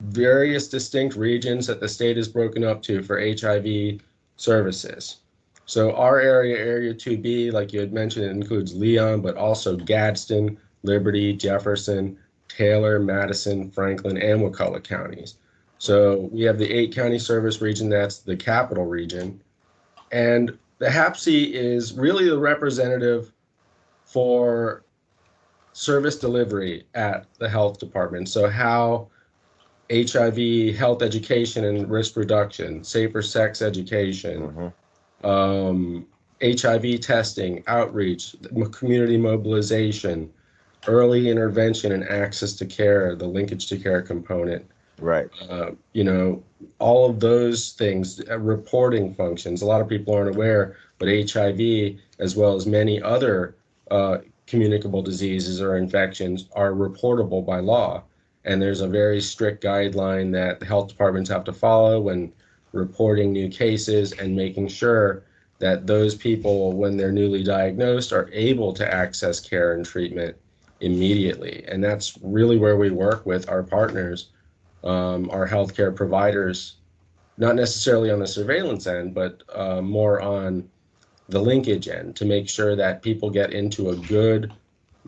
various 0.00 0.68
distinct 0.68 1.16
regions 1.16 1.66
that 1.66 1.80
the 1.80 1.88
state 1.88 2.16
is 2.16 2.28
broken 2.28 2.64
up 2.64 2.82
to 2.82 3.02
for 3.02 3.20
HIV 3.20 4.00
services. 4.36 5.18
So 5.66 5.94
our 5.96 6.20
area, 6.20 6.56
Area 6.56 6.94
2B, 6.94 7.52
like 7.52 7.72
you 7.72 7.80
had 7.80 7.92
mentioned, 7.92 8.26
it 8.26 8.30
includes 8.30 8.74
Leon, 8.74 9.20
but 9.20 9.36
also 9.36 9.76
Gadsden, 9.76 10.56
Liberty, 10.84 11.32
Jefferson, 11.32 12.16
Taylor, 12.48 13.00
Madison, 13.00 13.70
Franklin, 13.70 14.16
and 14.16 14.40
Wakulla 14.40 14.80
counties. 14.80 15.38
So 15.78 16.28
we 16.32 16.42
have 16.42 16.58
the 16.58 16.70
eight 16.70 16.94
county 16.94 17.18
service 17.18 17.60
region, 17.60 17.88
that's 17.88 18.18
the 18.18 18.36
capital 18.36 18.86
region. 18.86 19.42
And 20.12 20.56
the 20.78 20.86
HAPC 20.86 21.52
is 21.52 21.94
really 21.94 22.28
the 22.28 22.38
representative 22.38 23.32
for 24.04 24.84
service 25.72 26.16
delivery 26.16 26.86
at 26.94 27.26
the 27.38 27.48
health 27.48 27.78
department. 27.78 28.28
So, 28.28 28.48
how 28.48 29.08
HIV 29.90 30.76
health 30.76 31.02
education 31.02 31.64
and 31.64 31.90
risk 31.90 32.16
reduction, 32.16 32.82
safer 32.82 33.22
sex 33.22 33.62
education, 33.62 34.42
mm-hmm. 34.42 34.66
Um, 35.26 36.06
HIV 36.42 37.00
testing, 37.00 37.62
outreach, 37.66 38.36
community 38.72 39.16
mobilization, 39.16 40.30
early 40.86 41.28
intervention 41.28 41.92
and 41.92 42.04
access 42.08 42.52
to 42.54 42.66
care, 42.66 43.16
the 43.16 43.26
linkage 43.26 43.66
to 43.68 43.78
care 43.78 44.02
component, 44.02 44.64
Right. 44.98 45.28
Uh, 45.48 45.72
you 45.92 46.04
know, 46.04 46.42
all 46.78 47.08
of 47.08 47.20
those 47.20 47.72
things, 47.72 48.20
uh, 48.30 48.38
reporting 48.38 49.14
functions. 49.14 49.62
A 49.62 49.66
lot 49.66 49.80
of 49.80 49.88
people 49.88 50.14
aren't 50.14 50.34
aware, 50.34 50.76
but 50.98 51.08
HIV, 51.08 51.98
as 52.18 52.36
well 52.36 52.54
as 52.54 52.66
many 52.66 53.02
other 53.02 53.56
uh, 53.90 54.18
communicable 54.46 55.02
diseases 55.02 55.60
or 55.60 55.76
infections, 55.76 56.48
are 56.54 56.72
reportable 56.72 57.44
by 57.44 57.60
law. 57.60 58.02
And 58.44 58.62
there's 58.62 58.80
a 58.80 58.88
very 58.88 59.20
strict 59.20 59.62
guideline 59.62 60.32
that 60.32 60.60
the 60.60 60.66
health 60.66 60.88
departments 60.88 61.28
have 61.30 61.44
to 61.44 61.52
follow 61.52 62.00
when 62.00 62.32
reporting 62.72 63.32
new 63.32 63.48
cases 63.48 64.12
and 64.12 64.34
making 64.34 64.68
sure 64.68 65.24
that 65.58 65.86
those 65.86 66.14
people, 66.14 66.72
when 66.72 66.96
they're 66.96 67.12
newly 67.12 67.42
diagnosed, 67.42 68.12
are 68.12 68.28
able 68.32 68.72
to 68.74 68.94
access 68.94 69.40
care 69.40 69.74
and 69.74 69.86
treatment 69.86 70.36
immediately. 70.80 71.64
And 71.68 71.82
that's 71.82 72.18
really 72.20 72.58
where 72.58 72.76
we 72.76 72.90
work 72.90 73.24
with 73.24 73.48
our 73.48 73.62
partners 73.62 74.28
um, 74.86 75.28
our 75.30 75.48
healthcare 75.48 75.94
providers, 75.94 76.76
not 77.38 77.56
necessarily 77.56 78.10
on 78.10 78.20
the 78.20 78.26
surveillance 78.26 78.86
end, 78.86 79.14
but 79.14 79.42
uh, 79.54 79.80
more 79.82 80.20
on 80.20 80.68
the 81.28 81.40
linkage 81.40 81.88
end 81.88 82.14
to 82.16 82.24
make 82.24 82.48
sure 82.48 82.76
that 82.76 83.02
people 83.02 83.28
get 83.28 83.52
into 83.52 83.90
a 83.90 83.96
good 83.96 84.52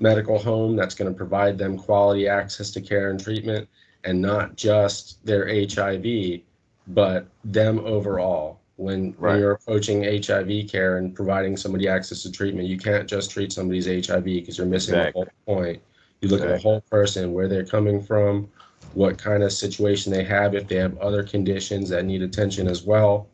medical 0.00 0.38
home 0.38 0.74
that's 0.74 0.94
going 0.94 1.10
to 1.10 1.16
provide 1.16 1.56
them 1.56 1.78
quality 1.78 2.28
access 2.28 2.70
to 2.72 2.80
care 2.80 3.10
and 3.10 3.22
treatment 3.22 3.68
and 4.04 4.20
not 4.20 4.56
just 4.56 5.24
their 5.24 5.46
HIV, 5.46 6.40
but 6.88 7.28
them 7.44 7.78
overall. 7.80 8.60
When, 8.76 9.14
right. 9.18 9.32
when 9.32 9.40
you're 9.40 9.52
approaching 9.52 10.04
HIV 10.04 10.70
care 10.70 10.98
and 10.98 11.14
providing 11.14 11.56
somebody 11.56 11.88
access 11.88 12.22
to 12.22 12.30
treatment, 12.30 12.68
you 12.68 12.78
can't 12.78 13.08
just 13.08 13.30
treat 13.30 13.52
somebody's 13.52 13.86
HIV 13.86 14.24
because 14.24 14.56
you're 14.56 14.68
missing 14.68 14.94
exactly. 14.94 15.24
the 15.24 15.30
whole 15.46 15.56
point. 15.56 15.82
You 16.20 16.28
look 16.28 16.40
exactly. 16.40 16.54
at 16.54 16.56
the 16.56 16.62
whole 16.62 16.80
person, 16.82 17.32
where 17.32 17.48
they're 17.48 17.64
coming 17.64 18.00
from, 18.00 18.48
what 18.94 19.18
kind 19.18 19.42
of 19.42 19.52
situation 19.52 20.12
they 20.12 20.24
have, 20.24 20.54
if 20.54 20.68
they 20.68 20.76
have 20.76 20.96
other 20.98 21.22
conditions 21.22 21.88
that 21.90 22.04
need 22.04 22.22
attention 22.22 22.68
as 22.68 22.84
well. 22.84 23.28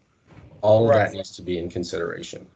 All 0.63 0.89
of 0.89 0.95
that 0.95 1.13
needs 1.13 1.37
to 1.37 1.43
be 1.43 1.59
in 1.59 1.69
consideration. 1.69 2.47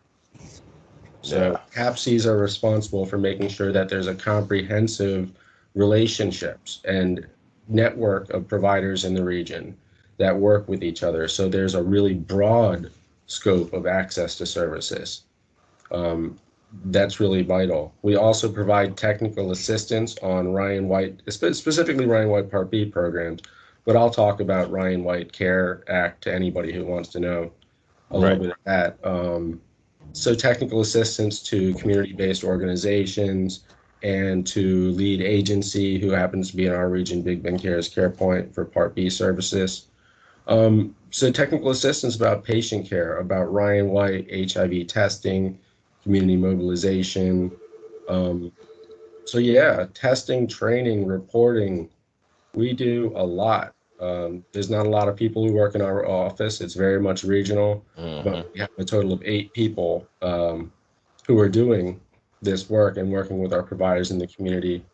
So 1.21 1.59
yeah. 1.77 1.83
HAPCs 1.83 2.25
are 2.25 2.39
responsible 2.39 3.05
for 3.05 3.19
making 3.19 3.49
sure 3.49 3.71
that 3.71 3.91
there's 3.91 4.07
a 4.07 4.15
comprehensive 4.15 5.33
relationships 5.75 6.81
and 6.87 7.27
network 7.69 8.31
of 8.31 8.49
providers 8.49 9.05
in 9.05 9.13
the 9.13 9.23
region 9.23 9.77
that 10.19 10.37
work 10.37 10.69
with 10.69 10.83
each 10.83 11.03
other. 11.03 11.29
So 11.29 11.49
there's 11.49 11.75
a 11.75 11.83
really 11.83 12.15
broad 12.15 12.91
scope 13.27 13.73
of 13.73 13.87
access 13.87 14.37
to 14.39 14.47
services. 14.47 15.23
Um, 15.91 16.39
that's 16.87 17.19
really 17.19 17.43
vital. 17.43 17.95
We 18.03 18.17
also 18.17 18.53
provide 18.53 18.97
technical 18.97 19.53
assistance 19.53 20.19
on 20.19 20.53
Ryan 20.53 20.87
White, 20.89 21.23
specifically 21.29 22.05
Ryan 22.05 22.29
White 22.29 22.51
Part 22.51 22.71
B 22.71 22.85
programs, 22.85 23.43
but 23.85 23.97
I'll 23.97 24.11
talk 24.11 24.41
about 24.41 24.71
Ryan 24.71 25.03
White 25.03 25.33
Care 25.33 25.83
Act 25.89 26.23
to 26.25 26.35
anybody 26.35 26.73
who 26.73 26.85
wants 26.85 27.09
to 27.11 27.21
know 27.21 27.51
a 28.11 28.19
right. 28.19 28.39
little 28.39 28.45
bit 28.45 28.51
of 28.51 28.65
that. 28.65 28.99
Um, 29.03 29.61
so 30.13 30.35
technical 30.35 30.81
assistance 30.81 31.43
to 31.45 31.75
community-based 31.75 32.45
organizations, 32.45 33.65
and 34.03 34.47
to 34.47 34.91
lead 34.93 35.21
agency, 35.21 35.99
who 35.99 36.11
happens 36.11 36.51
to 36.51 36.57
be 36.57 36.67
in 36.67 36.73
our 36.73 36.89
region, 36.89 37.23
Big 37.23 37.43
Bend 37.43 37.61
Cares 37.61 37.93
CarePoint 37.93 38.55
for 38.55 38.65
Part 38.65 38.95
B 38.95 39.11
services. 39.11 39.88
Um, 40.49 40.95
so 41.11 41.31
technical 41.31 41.71
assistance 41.71 42.17
about 42.17 42.45
patient 42.45 42.89
care, 42.89 43.19
about 43.19 43.53
Ryan 43.53 43.91
White, 43.91 44.53
HIV 44.53 44.87
testing, 44.87 45.59
community 46.03 46.37
mobilization. 46.37 47.53
Um, 48.09 48.53
so 49.25 49.39
yeah, 49.39 49.87
testing, 49.95 50.47
training, 50.47 51.07
reporting, 51.07 51.91
we 52.55 52.73
do 52.73 53.13
a 53.15 53.25
lot. 53.25 53.75
Um, 54.01 54.45
there's 54.53 54.71
not 54.71 54.87
a 54.87 54.89
lot 54.89 55.09
of 55.09 55.17
people 55.17 55.47
who 55.47 55.53
work 55.53 55.75
in 55.75 55.83
our 55.83 56.09
office. 56.09 56.61
It's 56.61 56.75
very 56.75 57.01
much 57.01 57.25
regional, 57.25 57.85
Mhm. 57.99 58.25
but 58.25 58.53
we 58.55 58.61
have 58.61 58.71
a 58.79 58.85
total 58.85 59.13
of 59.13 59.23
eight 59.25 59.53
people 59.53 60.07
um, 60.23 60.73
who 61.27 61.39
are 61.41 61.49
doing 61.49 62.01
this 62.41 62.71
work 62.71 62.97
and 62.97 63.11
working 63.11 63.39
with 63.39 63.53
our 63.53 63.63
providers 63.63 64.11
in 64.11 64.19
the 64.19 64.27
community. 64.27 64.85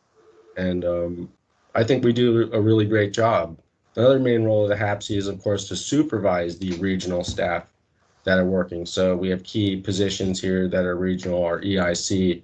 And 0.57 0.85
um, 0.85 1.33
I 1.75 1.85
think 1.85 2.03
we 2.03 2.13
do 2.13 2.51
a 2.53 2.61
really 2.61 2.87
great 2.87 3.13
job. 3.13 3.59
The 3.95 4.05
other 4.05 4.19
main 4.19 4.43
role 4.43 4.65
of 4.65 4.69
the 4.69 4.85
HAPC 4.85 5.17
is, 5.17 5.29
of 5.29 5.41
course, 5.43 5.69
to 5.69 5.77
supervise 5.77 6.59
the 6.59 6.73
regional 6.79 7.23
staff 7.23 7.65
that 8.25 8.39
are 8.39 8.45
working. 8.45 8.85
So 8.85 9.17
we 9.17 9.29
have 9.31 9.45
key 9.45 9.77
positions 9.77 10.41
here 10.41 10.69
that 10.69 10.85
are 10.85 10.97
regional, 10.97 11.45
our 11.45 11.61
EIC, 11.61 12.43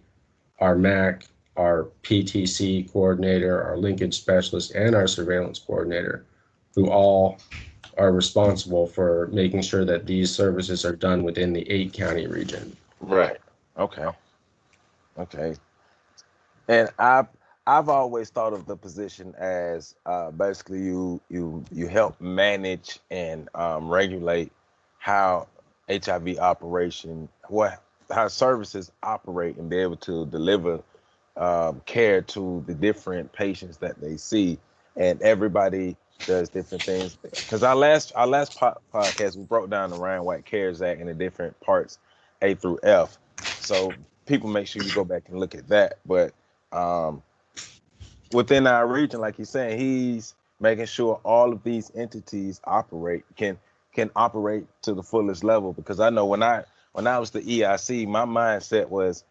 our 0.60 0.76
MAC, 0.76 1.24
our 1.56 1.88
PTC 2.02 2.90
coordinator, 2.92 3.62
our 3.62 3.76
linkage 3.76 4.14
specialist, 4.14 4.72
and 4.72 4.94
our 4.94 5.08
surveillance 5.08 5.58
coordinator, 5.58 6.24
who 6.74 6.88
all 6.88 7.38
are 7.98 8.12
responsible 8.12 8.86
for 8.86 9.28
making 9.32 9.62
sure 9.62 9.84
that 9.84 10.06
these 10.06 10.32
services 10.32 10.84
are 10.84 10.94
done 10.94 11.24
within 11.24 11.52
the 11.52 11.68
eight 11.68 11.92
county 11.92 12.26
region. 12.28 12.76
Right. 13.00 13.38
Okay. 13.76 14.06
Okay. 15.18 15.54
And 16.68 16.88
I've 16.98 17.26
I've 17.66 17.88
always 17.88 18.30
thought 18.30 18.52
of 18.52 18.66
the 18.66 18.76
position 18.76 19.34
as 19.38 19.94
uh, 20.06 20.30
basically 20.30 20.80
you 20.80 21.20
you 21.28 21.64
you 21.70 21.86
help 21.88 22.20
manage 22.20 22.98
and 23.10 23.48
um, 23.54 23.88
regulate 23.88 24.50
how 24.98 25.46
HIV 25.88 26.38
operation 26.38 27.28
what 27.48 27.82
how 28.10 28.28
services 28.28 28.90
operate 29.02 29.56
and 29.56 29.68
be 29.70 29.78
able 29.78 29.96
to 29.96 30.26
deliver 30.26 30.82
um, 31.36 31.80
care 31.86 32.22
to 32.22 32.62
the 32.66 32.74
different 32.74 33.32
patients 33.32 33.78
that 33.78 34.00
they 34.00 34.16
see. 34.16 34.58
And 34.96 35.20
everybody 35.22 35.96
does 36.26 36.48
different 36.48 36.82
things. 36.82 37.16
Because 37.16 37.62
our 37.62 37.76
last 37.76 38.12
our 38.14 38.26
last 38.26 38.58
po- 38.58 38.78
podcast 38.92 39.36
we 39.36 39.44
broke 39.44 39.70
down 39.70 39.90
the 39.90 39.96
Ryan 39.96 40.24
White 40.24 40.44
Cares 40.44 40.82
Act 40.82 41.00
and 41.00 41.08
the 41.08 41.14
different 41.14 41.58
parts 41.60 41.98
A 42.42 42.54
through 42.54 42.80
F. 42.82 43.18
So 43.60 43.92
people 44.26 44.50
make 44.50 44.66
sure 44.66 44.82
you 44.82 44.92
go 44.92 45.04
back 45.04 45.24
and 45.28 45.38
look 45.38 45.54
at 45.54 45.68
that. 45.68 45.98
But 46.04 46.32
um, 46.72 47.22
within 48.32 48.66
our 48.66 48.86
region, 48.86 49.20
like 49.20 49.36
he's 49.36 49.50
saying, 49.50 49.78
he's 49.78 50.34
making 50.60 50.86
sure 50.86 51.20
all 51.24 51.52
of 51.52 51.62
these 51.62 51.90
entities 51.94 52.60
operate 52.64 53.24
can 53.36 53.58
can 53.92 54.10
operate 54.14 54.66
to 54.82 54.94
the 54.94 55.02
fullest 55.02 55.42
level. 55.42 55.72
Because 55.72 56.00
I 56.00 56.10
know 56.10 56.26
when 56.26 56.42
I 56.42 56.64
when 56.92 57.06
I 57.06 57.18
was 57.18 57.30
the 57.30 57.40
EIC, 57.40 58.06
my 58.08 58.24
mindset 58.24 58.88
was 58.88 59.24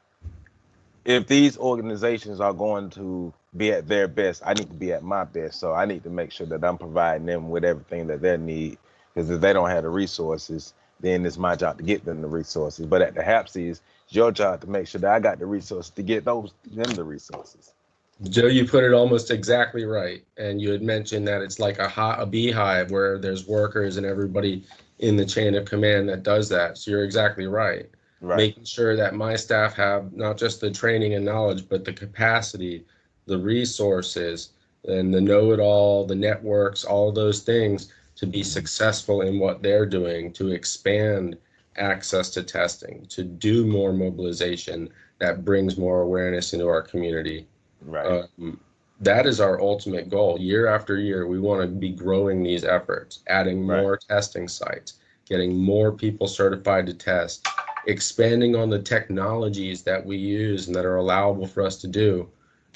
if 1.06 1.28
these 1.28 1.58
organizations 1.58 2.40
are 2.40 2.54
going 2.54 2.90
to 2.92 3.34
be 3.56 3.72
at 3.72 3.88
their 3.88 4.08
best, 4.08 4.44
I 4.46 4.54
need 4.54 4.70
to 4.70 4.76
be 4.76 4.94
at 4.94 5.04
my 5.04 5.24
best. 5.24 5.60
So 5.60 5.74
I 5.74 5.86
need 5.86 6.04
to 6.04 6.10
make 6.10 6.32
sure 6.32 6.48
that 6.48 6.64
I'm 6.64 6.78
providing 6.78 7.26
them 7.26 7.50
with 7.50 7.64
everything 7.64 8.08
that 8.08 8.22
they 8.22 8.38
need. 8.38 8.78
Because 9.14 9.30
if 9.30 9.42
they 9.42 9.54
don't 9.54 9.70
have 9.70 9.84
the 9.84 9.90
resources, 9.90 10.74
then 11.00 11.26
it's 11.26 11.38
my 11.38 11.56
job 11.56 11.78
to 11.78 11.84
get 11.84 12.06
them 12.06 12.22
the 12.22 12.28
resources. 12.28 12.86
But 12.86 13.02
at 13.02 13.16
the 13.16 13.22
HAPC, 13.22 13.72
it's 13.72 13.82
your 14.10 14.32
job 14.32 14.62
to 14.62 14.68
make 14.70 14.88
sure 14.88 15.02
that 15.02 15.12
I 15.12 15.20
got 15.20 15.40
the 15.40 15.46
resources 15.46 15.92
to 15.92 16.04
get 16.04 16.26
those 16.26 16.54
them 16.72 16.92
the 16.94 17.04
resources. 17.04 17.74
Joe, 18.24 18.48
you 18.48 18.66
put 18.66 18.84
it 18.84 18.94
almost 18.94 19.32
exactly 19.32 19.86
right. 19.86 20.24
And 20.38 20.62
you 20.62 20.72
had 20.72 20.82
mentioned 20.82 21.28
that 21.28 21.42
it's 21.42 21.60
like 21.60 21.80
a 21.80 21.88
hot, 21.88 22.22
a 22.22 22.26
beehive 22.26 22.92
where 22.92 23.18
there's 23.18 23.48
workers 23.48 23.98
and 23.98 24.06
everybody 24.06 24.66
in 25.00 25.16
the 25.16 25.26
chain 25.26 25.56
of 25.56 25.64
command 25.64 26.10
that 26.10 26.24
does 26.24 26.50
that. 26.50 26.78
So 26.78 26.92
you're 26.92 27.06
exactly 27.06 27.48
right. 27.48 27.90
Right. 28.22 28.36
Making 28.36 28.66
sure 28.66 28.98
that 28.98 29.16
my 29.16 29.38
staff 29.38 29.74
have 29.76 30.12
not 30.12 30.38
just 30.38 30.60
the 30.60 30.70
training 30.70 31.14
and 31.14 31.24
knowledge, 31.24 31.70
but 31.70 31.86
the 31.86 31.94
capacity, 31.94 32.84
the 33.26 33.38
resources, 33.38 34.50
and 34.84 35.14
the 35.14 35.22
know-it-all, 35.22 36.06
the 36.06 36.16
networks, 36.16 36.84
all 36.84 37.12
those 37.12 37.42
things 37.42 37.94
to 38.16 38.26
be 38.26 38.44
successful 38.44 39.22
in 39.22 39.40
what 39.40 39.64
they're 39.64 39.86
doing, 39.86 40.34
to 40.34 40.52
expand 40.52 41.38
access 41.78 42.30
to 42.32 42.44
testing, 42.44 43.06
to 43.08 43.24
do 43.24 43.66
more 43.66 43.94
mobilization 43.94 44.90
that 45.20 45.46
brings 45.46 45.78
more 45.78 46.02
awareness 46.02 46.52
into 46.52 46.68
our 46.68 46.82
community. 46.82 47.48
Right. 47.82 48.26
Um, 48.40 48.60
that 49.02 49.26
is 49.26 49.40
our 49.40 49.62
ultimate 49.62 50.10
goal. 50.10 50.38
Year 50.40 50.68
after 50.68 50.98
year, 50.98 51.26
we 51.28 51.40
want 51.40 51.62
to 51.62 51.68
be 51.68 51.90
growing 51.90 52.44
these 52.44 52.64
efforts, 52.66 53.20
adding 53.28 53.66
Right. 53.66 53.82
more 53.82 53.98
testing 53.98 54.48
sites, 54.48 55.00
getting 55.26 55.56
more 55.56 55.92
people 55.92 56.28
certified 56.28 56.86
to 56.88 56.94
test, 56.94 57.48
expanding 57.88 58.56
on 58.56 58.70
the 58.70 58.80
technologies 58.82 59.84
that 59.84 60.06
we 60.06 60.18
use 60.18 60.68
and 60.68 60.76
that 60.76 60.86
are 60.86 60.98
allowable 60.98 61.48
for 61.48 61.64
us 61.64 61.78
to 61.78 61.88
do, 61.88 62.28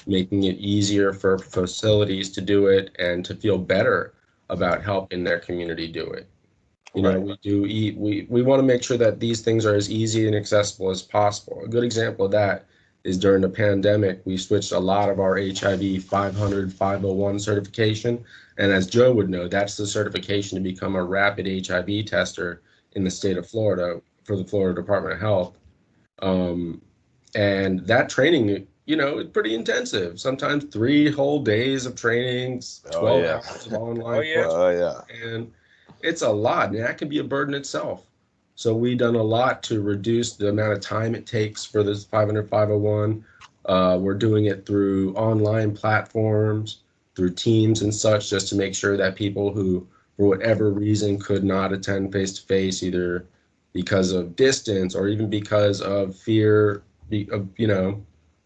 making 0.06 0.44
it 0.44 0.56
easier 0.56 1.12
for 1.12 1.38
facilities 1.38 2.30
to 2.32 2.40
do 2.40 2.68
it 2.68 2.90
and 2.98 3.24
to 3.24 3.34
feel 3.34 3.58
better 3.58 4.14
about 4.48 4.82
helping 4.82 5.24
their 5.24 5.38
community 5.40 5.88
do 5.88 6.04
it. 6.06 6.26
You 6.94 7.02
know, 7.02 7.10
Right. 7.10 7.20
we 7.20 7.36
do 7.42 7.66
eat, 7.66 7.96
we, 7.98 8.26
we 8.30 8.42
want 8.42 8.60
to 8.60 8.66
make 8.66 8.82
sure 8.82 8.96
that 8.96 9.20
these 9.20 9.40
things 9.42 9.66
are 9.66 9.74
as 9.74 9.90
easy 9.90 10.26
and 10.26 10.36
accessible 10.36 10.90
as 10.90 11.02
possible. 11.02 11.62
A 11.64 11.68
good 11.68 11.84
example 11.84 12.24
of 12.26 12.32
that 12.32 12.66
is 13.04 13.18
during 13.18 13.42
the 13.42 13.48
pandemic, 13.48 14.22
we 14.24 14.36
switched 14.36 14.72
a 14.72 14.78
lot 14.78 15.10
of 15.10 15.20
our 15.20 15.36
HIV 15.36 16.02
500, 16.04 16.72
501 16.72 17.38
certification. 17.38 18.24
And 18.56 18.72
as 18.72 18.86
Joe 18.86 19.12
would 19.12 19.28
know, 19.28 19.46
that's 19.46 19.76
the 19.76 19.86
certification 19.86 20.56
to 20.56 20.62
become 20.62 20.96
a 20.96 21.04
rapid 21.04 21.46
HIV 21.66 22.06
tester 22.06 22.62
in 22.92 23.04
the 23.04 23.10
state 23.10 23.36
of 23.36 23.46
Florida 23.46 24.00
for 24.24 24.36
the 24.36 24.44
Florida 24.44 24.80
Department 24.80 25.14
of 25.14 25.20
Health. 25.20 25.58
Um, 26.22 26.80
and 27.34 27.80
that 27.86 28.08
training, 28.08 28.66
you 28.86 28.96
know, 28.96 29.18
is 29.18 29.26
pretty 29.28 29.54
intensive. 29.54 30.18
Sometimes 30.18 30.64
three 30.64 31.10
whole 31.10 31.42
days 31.42 31.84
of 31.84 31.94
trainings, 31.96 32.82
Oh, 32.94 33.00
12 33.00 33.22
yeah. 33.22 33.34
hours 33.34 33.66
of 33.66 33.72
online 33.74 34.18
Oh, 34.18 34.20
yeah. 34.22 34.46
Oh 34.48 34.70
yeah. 34.70 35.26
and 35.30 35.52
it's 36.00 36.22
a 36.22 36.28
lot 36.30 36.68
and 36.70 36.78
that 36.78 36.96
can 36.98 37.08
be 37.08 37.18
a 37.18 37.24
burden 37.24 37.54
itself 37.54 38.06
so 38.54 38.74
we've 38.74 38.98
done 38.98 39.16
a 39.16 39.22
lot 39.22 39.62
to 39.64 39.80
reduce 39.80 40.34
the 40.34 40.48
amount 40.48 40.72
of 40.72 40.80
time 40.80 41.14
it 41.14 41.26
takes 41.26 41.64
for 41.64 41.82
this 41.82 42.04
500 42.04 42.48
501 42.48 43.24
uh, 43.66 43.98
we're 44.00 44.14
doing 44.14 44.46
it 44.46 44.66
through 44.66 45.14
online 45.14 45.74
platforms 45.74 46.80
through 47.14 47.32
teams 47.32 47.82
and 47.82 47.94
such 47.94 48.30
just 48.30 48.48
to 48.48 48.56
make 48.56 48.74
sure 48.74 48.96
that 48.96 49.16
people 49.16 49.52
who 49.52 49.86
for 50.16 50.28
whatever 50.28 50.70
reason 50.70 51.18
could 51.18 51.44
not 51.44 51.72
attend 51.72 52.12
face 52.12 52.32
to 52.38 52.46
face 52.46 52.82
either 52.82 53.26
because 53.72 54.12
of 54.12 54.36
distance 54.36 54.94
or 54.94 55.08
even 55.08 55.28
because 55.28 55.80
of 55.80 56.16
fear 56.16 56.82
of 57.30 57.48
you 57.56 57.66
know 57.66 58.02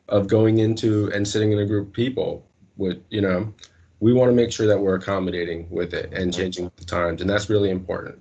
of 0.09 0.27
going 0.27 0.59
into 0.59 1.11
and 1.13 1.27
sitting 1.27 1.53
in 1.53 1.59
a 1.59 1.67
group 1.67 1.89
of 1.89 1.93
people 1.93 2.45
with 2.77 3.03
you 3.11 3.21
know 3.21 3.53
we 4.01 4.13
want 4.13 4.31
to 4.31 4.35
make 4.35 4.53
sure 4.53 4.67
that 4.67 4.79
we're 4.79 4.95
accommodating 4.95 5.69
with 5.71 5.93
it 5.93 6.13
and 6.13 6.33
changing 6.33 6.71
the 6.77 6.85
times 6.85 7.21
and 7.21 7.29
that's 7.29 7.51
really 7.51 7.71
important 7.71 8.19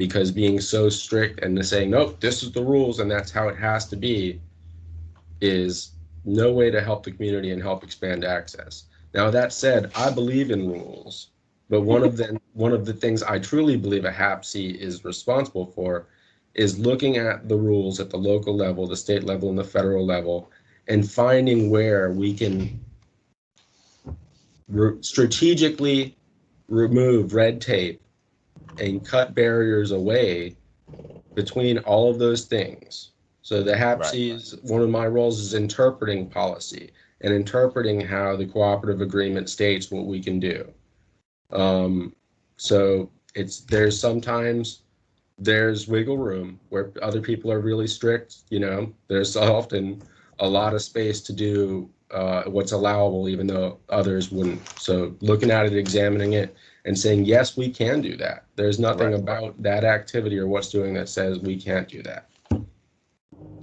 because 0.00 0.30
being 0.32 0.58
so 0.58 0.88
strict 0.88 1.44
and 1.44 1.62
saying 1.62 1.90
nope 1.90 2.18
this 2.20 2.42
is 2.42 2.50
the 2.52 2.64
rules 2.64 3.00
and 3.00 3.10
that's 3.10 3.30
how 3.30 3.48
it 3.48 3.56
has 3.58 3.86
to 3.86 3.96
be 3.96 4.40
is 5.42 5.90
no 6.24 6.50
way 6.54 6.70
to 6.70 6.80
help 6.80 7.02
the 7.02 7.12
community 7.12 7.50
and 7.50 7.60
help 7.60 7.84
expand 7.84 8.24
access. 8.24 8.84
Now 9.12 9.30
that 9.30 9.52
said 9.52 9.92
i 9.94 10.10
believe 10.10 10.50
in 10.50 10.66
rules 10.66 11.32
but 11.68 11.82
one 11.82 12.02
of 12.02 12.16
the 12.16 12.40
one 12.54 12.72
of 12.72 12.86
the 12.86 12.94
things 12.94 13.22
i 13.22 13.38
truly 13.38 13.76
believe 13.76 14.06
a 14.06 14.10
hapc 14.10 14.74
is 14.80 15.04
responsible 15.04 15.66
for 15.66 16.06
is 16.54 16.78
looking 16.78 17.18
at 17.18 17.46
the 17.46 17.56
rules 17.56 18.00
at 18.00 18.08
the 18.08 18.16
local 18.16 18.56
level 18.56 18.86
the 18.86 18.96
state 18.96 19.24
level 19.24 19.50
and 19.50 19.58
the 19.58 19.64
federal 19.76 20.06
level 20.06 20.50
and 20.88 21.10
finding 21.10 21.68
where 21.68 22.10
we 22.10 22.32
can 22.32 22.80
re- 24.68 24.96
strategically 25.02 26.16
remove 26.68 27.34
red 27.34 27.60
tape 27.60 28.00
and 28.80 29.04
cut 29.04 29.34
barriers 29.34 29.90
away 29.90 30.56
between 31.34 31.78
all 31.78 32.10
of 32.10 32.18
those 32.18 32.44
things. 32.44 33.10
So 33.42 33.62
the 33.62 33.72
HAPC's 33.72 34.56
one 34.62 34.82
of 34.82 34.90
my 34.90 35.06
roles 35.06 35.40
is 35.40 35.54
interpreting 35.54 36.28
policy 36.28 36.90
and 37.22 37.32
interpreting 37.32 38.00
how 38.00 38.36
the 38.36 38.46
cooperative 38.46 39.00
agreement 39.00 39.48
states 39.48 39.90
what 39.90 40.06
we 40.06 40.22
can 40.22 40.40
do. 40.40 40.72
Um, 41.52 42.14
so 42.56 43.10
it's 43.34 43.60
there's 43.60 43.98
sometimes 43.98 44.82
there's 45.38 45.88
wiggle 45.88 46.18
room 46.18 46.60
where 46.68 46.92
other 47.02 47.20
people 47.20 47.50
are 47.50 47.60
really 47.60 47.86
strict. 47.86 48.38
You 48.50 48.60
know, 48.60 48.92
there's 49.08 49.36
often 49.56 50.02
a 50.38 50.48
lot 50.48 50.74
of 50.74 50.82
space 50.82 51.20
to 51.22 51.32
do 51.32 51.90
uh, 52.12 52.44
what's 52.44 52.72
allowable, 52.72 53.28
even 53.28 53.46
though 53.46 53.78
others 53.88 54.30
wouldn't. 54.30 54.68
So 54.76 55.16
looking 55.20 55.50
at 55.50 55.66
it, 55.66 55.76
examining 55.76 56.32
it, 56.34 56.56
and 56.84 56.98
saying 56.98 57.24
yes, 57.24 57.56
we 57.56 57.70
can 57.70 58.00
do 58.00 58.16
that. 58.16 58.44
There's 58.56 58.78
nothing 58.78 59.12
Right. 59.12 59.20
about 59.20 59.62
that 59.62 59.84
activity 59.84 60.38
or 60.38 60.46
what's 60.46 60.70
doing 60.70 60.94
that 60.94 61.08
says 61.08 61.38
we 61.38 61.60
can't 61.60 61.88
do 61.88 62.02
that. 62.02 62.26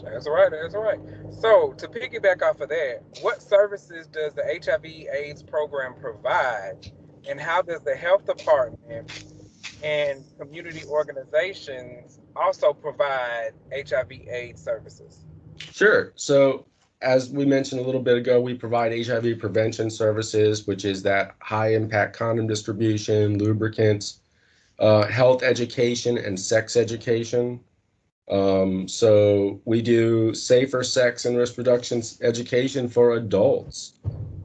That's 0.04 0.28
right. 0.28 0.50
That's 0.52 0.76
right. 0.76 1.00
So 1.42 1.74
to 1.74 1.88
piggyback 1.88 2.42
off 2.42 2.62
of 2.62 2.70
that, 2.70 3.02
what 3.20 3.42
services 3.42 4.08
does 4.08 4.34
the 4.34 4.44
HIV/AIDS 4.44 5.44
program 5.44 5.96
provide, 5.96 6.78
and 7.28 7.40
how 7.40 7.62
does 7.62 7.82
the 7.82 7.96
health 7.96 8.26
department 8.26 9.10
and 9.84 10.24
community 10.40 10.84
organizations 10.86 12.20
also 12.36 12.74
provide 12.74 13.52
HIV/AIDS 13.72 14.64
services? 14.64 15.26
Sure. 15.72 16.14
So 16.16 16.66
as 17.02 17.30
we 17.30 17.46
mentioned 17.46 17.82
a 17.82 17.84
little 17.84 18.02
bit 18.02 18.18
ago, 18.18 18.42
we 18.42 18.54
provide 18.54 19.06
HIV 19.06 19.40
prevention 19.40 19.90
services, 19.90 20.66
which 20.66 20.84
is 20.84 21.04
that 21.04 21.36
high 21.40 21.74
impact 21.74 22.18
condom 22.18 22.48
distribution, 22.48 23.38
lubricants, 23.38 24.20
uh, 24.80 25.06
health 25.08 25.44
education, 25.44 26.18
and 26.18 26.40
sex 26.40 26.76
education. 26.76 27.60
Um, 28.30 28.88
so 28.88 29.62
we 29.66 29.82
do 29.82 30.34
safer 30.34 30.84
sex 30.84 31.26
and 31.26 31.38
risk 31.38 31.58
reduction 31.58 32.02
education 32.22 32.90
for 32.90 33.14
adults, 33.14 33.94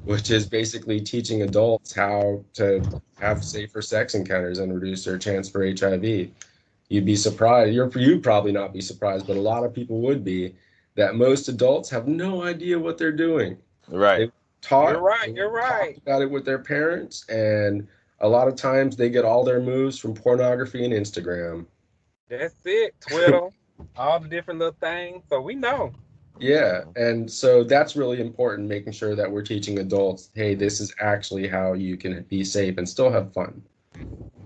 which 0.04 0.30
is 0.30 0.46
basically 0.46 1.00
teaching 1.00 1.42
adults 1.42 1.92
how 1.92 2.44
to 2.54 2.82
have 3.18 3.42
safer 3.44 3.82
sex 3.82 4.14
encounters 4.14 4.58
and 4.58 4.74
reduce 4.74 5.04
their 5.04 5.18
chance 5.18 5.48
for 5.48 5.66
HIV. 5.66 6.30
You'd 6.88 7.06
be 7.06 7.16
surprised. 7.16 7.72
You're 7.72 7.90
you'd 7.98 8.22
probably 8.22 8.52
not 8.52 8.72
be 8.72 8.82
surprised, 8.82 9.26
but 9.26 9.36
a 9.36 9.40
lot 9.40 9.64
of 9.64 9.72
people 9.72 10.00
would 10.02 10.22
be 10.22 10.54
that 10.94 11.14
most 11.14 11.48
adults 11.48 11.90
have 11.90 12.08
no 12.08 12.42
idea 12.42 12.78
what 12.78 12.98
they're 12.98 13.12
doing. 13.12 13.56
Right. 13.88 14.30
Taught. 14.60 14.92
You're 14.92 15.00
right. 15.00 15.34
You're 15.34 15.50
right. 15.50 15.94
talked 15.94 15.98
about 15.98 16.22
it 16.22 16.30
with 16.30 16.44
their 16.44 16.58
parents, 16.58 17.28
and 17.28 17.88
a 18.20 18.28
lot 18.28 18.48
of 18.48 18.54
times 18.54 18.96
they 18.96 19.10
get 19.10 19.24
all 19.24 19.44
their 19.44 19.60
moves 19.60 19.98
from 19.98 20.14
pornography 20.14 20.84
and 20.84 20.92
Instagram. 20.94 21.66
That's 22.28 22.54
it. 22.64 22.94
Twitter, 23.00 23.48
all 23.96 24.20
the 24.20 24.28
different 24.28 24.60
little 24.60 24.76
things. 24.80 25.24
So 25.28 25.40
we 25.40 25.54
know. 25.54 25.92
Yeah, 26.38 26.84
and 26.96 27.30
so 27.30 27.62
that's 27.62 27.94
really 27.94 28.20
important, 28.20 28.68
making 28.68 28.92
sure 28.92 29.14
that 29.14 29.30
we're 29.30 29.42
teaching 29.42 29.78
adults, 29.78 30.30
hey, 30.34 30.54
this 30.54 30.80
is 30.80 30.94
actually 30.98 31.46
how 31.46 31.74
you 31.74 31.96
can 31.96 32.22
be 32.24 32.42
safe 32.42 32.78
and 32.78 32.88
still 32.88 33.10
have 33.10 33.32
fun, 33.32 33.62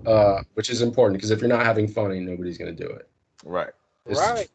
uh, 0.05 0.43
which 0.55 0.69
is 0.69 0.83
important 0.83 1.17
because 1.17 1.31
if 1.31 1.41
you're 1.41 1.49
not 1.49 1.65
having 1.65 1.87
fun, 1.87 2.13
ain't 2.13 2.27
nobody's 2.27 2.59
gonna 2.59 2.73
do 2.73 2.87
it. 2.87 3.09
Right. 3.45 3.73
This- 4.05 4.19
right. 4.19 4.49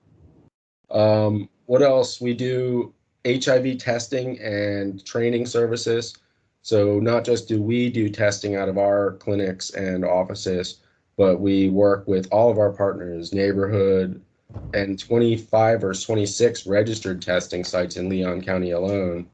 Um, 0.89 1.49
what 1.71 1.81
else? 1.81 2.19
We 2.19 2.33
do 2.33 2.93
HIV 3.25 3.77
testing 3.77 4.37
and 4.41 5.05
training 5.05 5.45
services. 5.45 6.17
So 6.63 6.99
not 6.99 7.23
just 7.23 7.47
do 7.47 7.61
we 7.61 7.89
do 7.89 8.09
testing 8.09 8.57
out 8.57 8.67
of 8.67 8.77
our 8.77 9.13
clinics 9.13 9.69
and 9.69 10.03
offices, 10.03 10.81
but 11.15 11.39
we 11.39 11.69
work 11.69 12.05
with 12.09 12.27
all 12.29 12.51
of 12.51 12.57
our 12.57 12.73
partners, 12.73 13.31
neighborhood, 13.33 14.21
and 14.73 14.99
25 14.99 15.85
or 15.85 15.93
26 15.93 16.67
registered 16.67 17.21
testing 17.21 17.63
sites 17.63 17.95
in 17.95 18.09
Leon 18.09 18.41
County 18.41 18.71
alone 18.71 19.29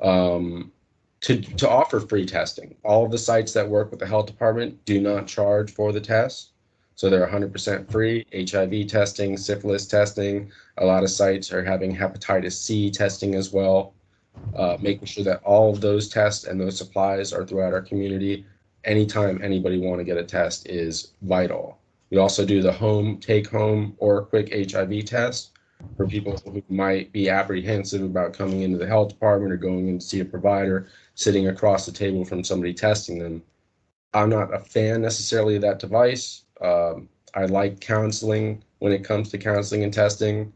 um, 0.00 0.72
to, 1.20 1.42
to 1.42 1.68
offer 1.68 2.00
free 2.00 2.24
testing. 2.24 2.74
All 2.84 3.04
of 3.04 3.10
the 3.10 3.18
sites 3.18 3.52
that 3.52 3.68
work 3.68 3.90
with 3.90 4.00
the 4.00 4.06
health 4.06 4.24
department 4.24 4.82
do 4.86 4.98
not 4.98 5.26
charge 5.26 5.70
for 5.70 5.92
the 5.92 6.00
test. 6.00 6.52
So 6.96 7.10
they're 7.10 7.26
100% 7.26 7.90
free. 7.90 8.26
HIV 8.32 8.88
testing, 8.88 9.36
syphilis 9.36 9.86
testing. 9.86 10.50
A 10.78 10.84
lot 10.84 11.04
of 11.04 11.10
sites 11.10 11.52
are 11.52 11.62
having 11.62 11.94
hepatitis 11.94 12.52
C 12.52 12.90
testing 12.90 13.34
as 13.34 13.52
well. 13.52 13.94
Uh, 14.54 14.76
making 14.80 15.06
sure 15.06 15.24
that 15.24 15.42
all 15.42 15.70
of 15.70 15.80
those 15.80 16.08
tests 16.08 16.44
and 16.44 16.60
those 16.60 16.76
supplies 16.76 17.32
are 17.32 17.46
throughout 17.46 17.72
our 17.72 17.82
community. 17.82 18.44
Anytime 18.84 19.40
anybody 19.42 19.78
want 19.78 19.98
to 19.98 20.04
get 20.04 20.16
a 20.16 20.24
test 20.24 20.68
is 20.68 21.12
vital. 21.22 21.78
We 22.10 22.18
also 22.18 22.44
do 22.44 22.62
the 22.62 22.72
home 22.72 23.18
take 23.18 23.48
home 23.48 23.94
or 23.98 24.22
quick 24.22 24.52
HIV 24.52 25.04
test 25.04 25.52
for 25.96 26.06
people 26.06 26.36
who 26.44 26.62
might 26.68 27.12
be 27.12 27.28
apprehensive 27.28 28.02
about 28.02 28.32
coming 28.32 28.62
into 28.62 28.78
the 28.78 28.86
health 28.86 29.08
department 29.10 29.52
or 29.52 29.56
going 29.56 29.88
in 29.88 29.98
to 29.98 30.04
see 30.04 30.20
a 30.20 30.24
provider, 30.24 30.88
sitting 31.14 31.48
across 31.48 31.84
the 31.84 31.92
table 31.92 32.24
from 32.24 32.44
somebody 32.44 32.72
testing 32.72 33.18
them. 33.18 33.42
I'm 34.14 34.30
not 34.30 34.54
a 34.54 34.58
fan 34.58 35.02
necessarily 35.02 35.56
of 35.56 35.62
that 35.62 35.78
device. 35.78 36.44
Um, 36.60 37.08
I 37.34 37.44
like 37.46 37.80
counseling 37.80 38.62
when 38.78 38.92
it 38.92 39.04
comes 39.04 39.30
to 39.30 39.38
counseling 39.38 39.84
and 39.84 39.92
testing. 39.92 40.52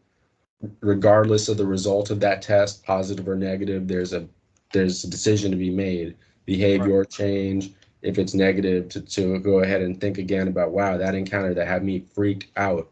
Regardless 0.83 1.49
of 1.49 1.57
the 1.57 1.67
result 1.67 2.11
of 2.11 2.21
that 2.21 2.43
test, 2.43 2.85
positive 2.85 3.27
or 3.27 3.35
negative, 3.35 3.89
there's 3.89 4.13
a 4.13 4.29
there's 4.73 5.05
a 5.05 5.11
decision 5.11 5.51
to 5.51 5.57
be 5.57 5.71
made. 5.71 6.17
Behavior 6.47 7.05
change. 7.05 7.73
If 8.03 8.19
it's 8.19 8.35
negative, 8.35 8.89
to, 8.91 9.01
to 9.03 9.39
go 9.41 9.61
ahead 9.61 9.83
and 9.83 10.01
think 10.01 10.19
again 10.19 10.49
about 10.49 10.71
wow, 10.73 10.97
that 10.97 11.15
encounter 11.15 11.55
that 11.55 11.67
had 11.67 11.85
me 11.85 12.01
freaked 12.15 12.49
out, 12.57 12.91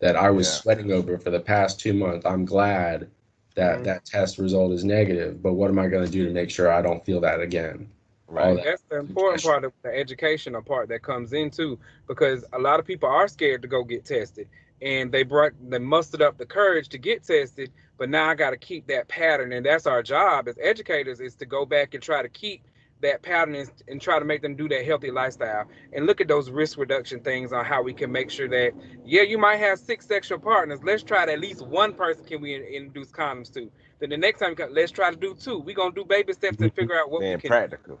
that 0.00 0.16
I 0.16 0.30
was 0.30 0.46
Yeah. 0.46 0.52
sweating 0.52 0.92
over 0.92 1.18
for 1.18 1.30
the 1.30 1.40
past 1.40 1.80
two 1.80 1.92
months. 1.94 2.26
I'm 2.26 2.44
glad 2.44 3.10
that 3.54 3.80
Mhm. 3.80 3.84
that 3.84 4.04
test 4.04 4.38
result 4.38 4.72
is 4.72 4.84
negative, 4.84 5.42
but 5.42 5.54
what 5.54 5.70
am 5.70 5.78
I 5.78 5.88
going 5.88 6.04
to 6.04 6.10
do 6.10 6.26
to 6.26 6.32
make 6.32 6.50
sure 6.50 6.70
I 6.70 6.82
don't 6.82 7.04
feel 7.04 7.20
that 7.20 7.40
again? 7.40 7.88
Right. 8.26 8.58
That's 8.64 8.82
the 8.88 8.98
important 8.98 9.42
part 9.42 9.64
of 9.64 9.72
the 9.82 9.94
educational 9.94 10.62
part 10.62 10.88
that 10.88 11.02
comes 11.02 11.32
into 11.32 11.78
because 12.08 12.44
a 12.52 12.58
lot 12.58 12.80
of 12.80 12.86
people 12.86 13.08
are 13.08 13.28
scared 13.28 13.62
to 13.62 13.68
go 13.68 13.84
get 13.84 14.04
tested 14.04 14.48
and 14.82 15.12
they 15.12 15.22
brought 15.22 15.52
they 15.68 15.78
mustered 15.78 16.22
up 16.22 16.38
the 16.38 16.46
courage 16.46 16.88
to 16.90 16.98
get 16.98 17.24
tested, 17.24 17.70
but 17.98 18.08
now 18.08 18.28
I 18.28 18.34
got 18.34 18.50
to 18.50 18.56
keep 18.56 18.86
that 18.88 19.08
pattern 19.08 19.52
and 19.52 19.64
that's 19.64 19.86
our 19.86 20.02
job 20.02 20.48
as 20.48 20.58
educators 20.60 21.20
is 21.20 21.34
to 21.36 21.46
go 21.46 21.66
back 21.66 21.94
and 21.94 22.02
try 22.02 22.22
to 22.22 22.28
keep 22.28 22.62
that 23.02 23.22
pattern 23.22 23.54
and, 23.54 23.70
and 23.88 24.00
try 24.00 24.18
to 24.18 24.24
make 24.24 24.40
them 24.40 24.56
do 24.56 24.68
that 24.68 24.84
healthy 24.84 25.10
lifestyle. 25.10 25.66
And 25.92 26.06
look 26.06 26.20
at 26.20 26.28
those 26.28 26.50
risk 26.50 26.78
reduction 26.78 27.20
things 27.20 27.52
on 27.52 27.64
how 27.64 27.82
we 27.82 27.92
can 27.92 28.10
make 28.10 28.30
sure 28.30 28.48
that 28.48 28.72
yeah 29.04 29.22
you 29.22 29.38
might 29.38 29.56
have 29.56 29.78
six 29.78 30.06
sexual 30.06 30.38
partners 30.38 30.80
let's 30.82 31.02
try 31.02 31.26
to 31.26 31.32
at 31.32 31.40
least 31.40 31.64
one 31.64 31.92
person 31.92 32.24
can 32.24 32.40
we 32.40 32.54
in- 32.54 32.62
introduce 32.62 33.12
condoms 33.12 33.52
to. 33.52 33.70
Then 34.00 34.10
the 34.10 34.16
next 34.16 34.40
time 34.40 34.56
come, 34.56 34.72
let's 34.72 34.90
try 34.90 35.10
to 35.10 35.16
do 35.16 35.34
two. 35.34 35.58
We're 35.58 35.76
gonna 35.76 35.94
do 35.94 36.04
baby 36.04 36.32
steps 36.32 36.58
and 36.58 36.70
mm-hmm. 36.70 36.74
figure 36.74 36.98
out 36.98 37.10
what 37.10 37.22
we 37.22 37.36
can 37.36 37.48
practical. 37.48 38.00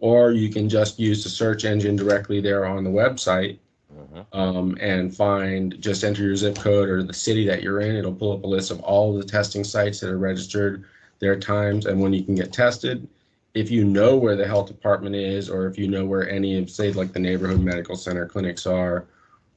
or 0.00 0.32
you 0.32 0.48
can 0.48 0.68
just 0.68 0.98
use 0.98 1.22
the 1.22 1.30
search 1.30 1.64
engine 1.64 1.94
directly 1.96 2.40
there 2.40 2.64
on 2.66 2.82
the 2.84 2.90
website 2.90 3.58
Mhm. 3.92 4.24
um, 4.32 4.76
and 4.80 5.14
find 5.14 5.80
just 5.80 6.04
enter 6.04 6.22
your 6.22 6.36
zip 6.36 6.56
code 6.56 6.88
or 6.88 7.02
the 7.02 7.12
city 7.12 7.46
that 7.46 7.62
you're 7.62 7.80
in. 7.80 7.96
It'll 7.96 8.14
pull 8.14 8.32
up 8.32 8.44
a 8.44 8.46
list 8.46 8.70
of 8.70 8.80
all 8.80 9.14
of 9.14 9.22
the 9.22 9.28
testing 9.28 9.64
sites 9.64 10.00
that 10.00 10.10
are 10.10 10.18
registered, 10.18 10.84
their 11.18 11.38
times, 11.38 11.86
and 11.86 12.00
when 12.00 12.12
you 12.12 12.22
can 12.22 12.34
get 12.34 12.52
tested. 12.52 13.06
If 13.52 13.70
you 13.70 13.84
know 13.84 14.16
where 14.16 14.36
the 14.36 14.46
health 14.46 14.68
department 14.68 15.16
is, 15.16 15.50
or 15.50 15.66
if 15.66 15.76
you 15.76 15.88
know 15.88 16.06
where 16.06 16.28
any 16.30 16.56
of, 16.56 16.70
say, 16.70 16.92
like 16.92 17.12
the 17.12 17.18
neighborhood 17.18 17.60
medical 17.60 17.96
center 17.96 18.26
clinics 18.26 18.64
are, 18.64 19.06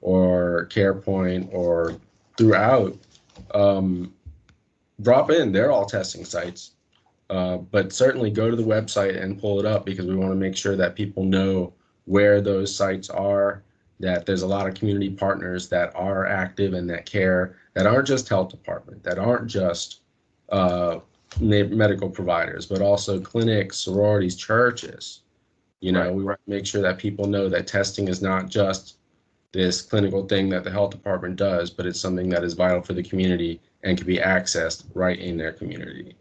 or 0.01 0.67
CarePoint, 0.71 1.53
or 1.53 1.95
throughout, 2.38 2.97
um, 3.53 4.12
drop 5.01 5.29
in. 5.29 5.51
They're 5.51 5.71
all 5.71 5.86
testing 5.86 6.25
sites. 6.25 6.71
Uh, 7.29 7.57
but 7.57 7.93
certainly 7.93 8.29
go 8.29 8.49
to 8.49 8.55
the 8.55 8.63
website 8.63 9.21
and 9.21 9.39
pull 9.39 9.59
it 9.59 9.65
up 9.65 9.86
because 9.86 10.05
we 10.05 10.15
want 10.15 10.31
to 10.31 10.36
make 10.36 10.55
sure 10.55 10.75
that 10.75 10.95
people 10.95 11.23
know 11.23 11.73
where 12.05 12.41
those 12.41 12.75
sites 12.75 13.09
are, 13.09 13.63
that 13.99 14.25
there's 14.25 14.41
a 14.41 14.47
lot 14.47 14.67
of 14.67 14.73
community 14.75 15.09
partners 15.09 15.69
that 15.69 15.91
are 15.95 16.25
active 16.25 16.73
and 16.73 16.89
that 16.89 17.05
care, 17.05 17.55
that 17.73 17.88
aren't 17.88 18.07
just 18.07 18.27
health 18.27 18.49
department, 18.49 19.01
that 19.03 19.17
aren't 19.17 19.47
just 19.47 20.01
uh, 20.49 20.99
medical 21.39 22.09
providers, 22.09 22.65
but 22.65 22.81
also 22.81 23.19
clinics, 23.19 23.77
sororities, 23.77 24.36
churches. 24.36 25.21
You 25.79 25.91
know, 25.91 26.01
Right. 26.01 26.13
we 26.13 26.23
want 26.23 26.39
to 26.45 26.49
make 26.49 26.65
sure 26.65 26.81
that 26.81 26.97
people 26.97 27.25
know 27.25 27.49
that 27.49 27.67
testing 27.67 28.07
is 28.07 28.21
not 28.21 28.49
just 28.49 28.97
this 29.51 29.81
clinical 29.81 30.25
thing 30.27 30.49
that 30.49 30.63
the 30.63 30.71
health 30.71 30.91
department 30.91 31.36
does, 31.36 31.69
but 31.69 31.86
it's 31.86 31.99
something 31.99 32.29
that 32.29 32.43
is 32.43 32.53
vital 32.53 32.81
for 32.81 32.93
the 32.93 33.03
community 33.03 33.62
and 33.83 33.97
can 33.97 34.07
be 34.07 34.17
accessed 34.17 34.86
right 34.93 35.19
in 35.19 35.38
their 35.38 35.53
community. 35.53 36.15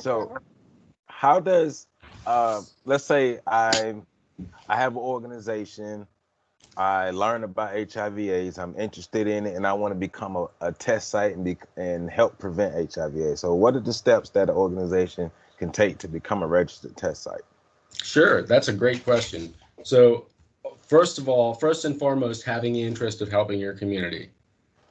So, 0.00 0.36
how 1.06 1.40
does 1.40 1.86
uh, 2.26 2.62
let's 2.84 3.04
say 3.04 3.40
I 3.46 3.94
I 4.68 4.76
have 4.76 4.92
an 4.92 5.02
organization, 5.02 6.06
I 6.76 7.10
learn 7.10 7.44
about 7.44 7.72
HIV/AIDS, 7.74 8.58
I'm 8.58 8.74
interested 8.78 9.26
in 9.26 9.46
it, 9.46 9.54
and 9.54 9.66
I 9.66 9.72
want 9.72 9.92
to 9.92 9.98
become 9.98 10.36
a, 10.36 10.46
a 10.60 10.72
test 10.72 11.08
site 11.08 11.34
and 11.34 11.44
be 11.44 11.56
and 11.76 12.10
help 12.10 12.38
prevent 12.38 12.74
HIV/AIDS. 12.74 13.40
So, 13.40 13.54
what 13.54 13.76
are 13.76 13.80
the 13.80 13.92
steps 13.92 14.30
that 14.30 14.48
an 14.48 14.54
organization 14.54 15.30
can 15.58 15.70
take 15.70 15.98
to 15.98 16.08
become 16.08 16.42
a 16.42 16.46
registered 16.46 16.96
test 16.96 17.22
site? 17.22 17.42
Sure, 18.02 18.42
that's 18.42 18.68
a 18.68 18.72
great 18.72 19.04
question. 19.04 19.54
So, 19.82 20.26
first 20.80 21.18
of 21.18 21.28
all, 21.28 21.54
first 21.54 21.84
and 21.84 21.98
foremost, 21.98 22.44
having 22.44 22.72
the 22.72 22.82
interest 22.82 23.20
of 23.20 23.30
helping 23.30 23.60
your 23.60 23.74
community. 23.74 24.30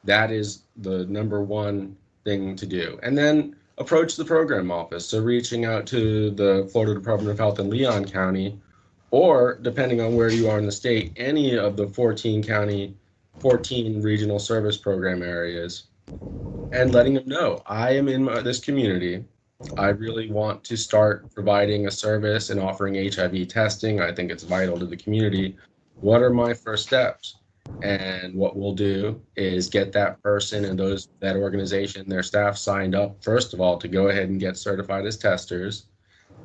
That 0.03 0.31
is 0.31 0.63
the 0.77 1.05
number 1.05 1.43
one 1.43 1.95
thing 2.23 2.55
to 2.55 2.65
do. 2.65 2.99
And 3.03 3.15
then 3.15 3.55
approach 3.77 4.15
the 4.15 4.25
program 4.25 4.71
office. 4.71 5.07
So, 5.07 5.21
reaching 5.21 5.65
out 5.65 5.88
to 5.88 6.31
the 6.31 6.69
Florida 6.71 6.95
Department 6.95 7.31
of 7.31 7.39
Health 7.39 7.60
in 7.60 7.69
Leon 7.69 8.05
County, 8.05 8.60
or 9.12 9.57
depending 9.62 10.01
on 10.01 10.15
where 10.15 10.29
you 10.29 10.49
are 10.49 10.60
in 10.60 10.65
the 10.65 10.71
state, 10.71 11.13
any 11.17 11.57
of 11.57 11.77
the 11.77 11.88
14 11.88 12.43
county, 12.43 12.95
14 13.39 14.01
regional 14.01 14.39
service 14.39 14.77
program 14.77 15.21
areas, 15.23 15.86
and 16.71 16.93
letting 16.93 17.15
them 17.15 17.27
know 17.27 17.62
I 17.65 17.91
am 17.95 18.07
in 18.07 18.23
my, 18.25 18.41
this 18.41 18.60
community. 18.60 19.25
I 19.77 19.89
really 19.89 20.31
want 20.31 20.63
to 20.65 20.77
start 20.77 21.31
providing 21.34 21.88
a 21.88 21.91
service 21.91 22.49
and 22.49 22.60
offering 22.60 22.95
HIV 22.95 23.47
testing. 23.47 24.01
I 24.01 24.12
think 24.13 24.31
it's 24.31 24.43
vital 24.43 24.79
to 24.79 24.86
the 24.86 24.97
community. 24.97 25.57
What 25.99 26.21
are 26.21 26.31
my 26.31 26.53
first 26.53 26.88
steps? 26.88 27.40
And 27.82 28.36
what 28.36 28.56
we'll 28.56 28.76
do 28.76 29.21
is 29.36 29.69
get 29.69 29.91
that 29.93 30.21
person 30.21 30.65
and 30.65 30.78
those 30.78 31.10
that 31.19 31.36
organization, 31.36 32.08
their 32.08 32.24
staff 32.24 32.58
signed 32.58 32.95
up 32.95 33.24
first 33.24 33.54
of 33.54 33.62
all 33.62 33.78
to 33.78 33.88
go 33.88 34.10
ahead 34.10 34.30
and 34.30 34.39
get 34.39 34.58
certified 34.58 35.06
as 35.06 35.17
testers, 35.17 35.88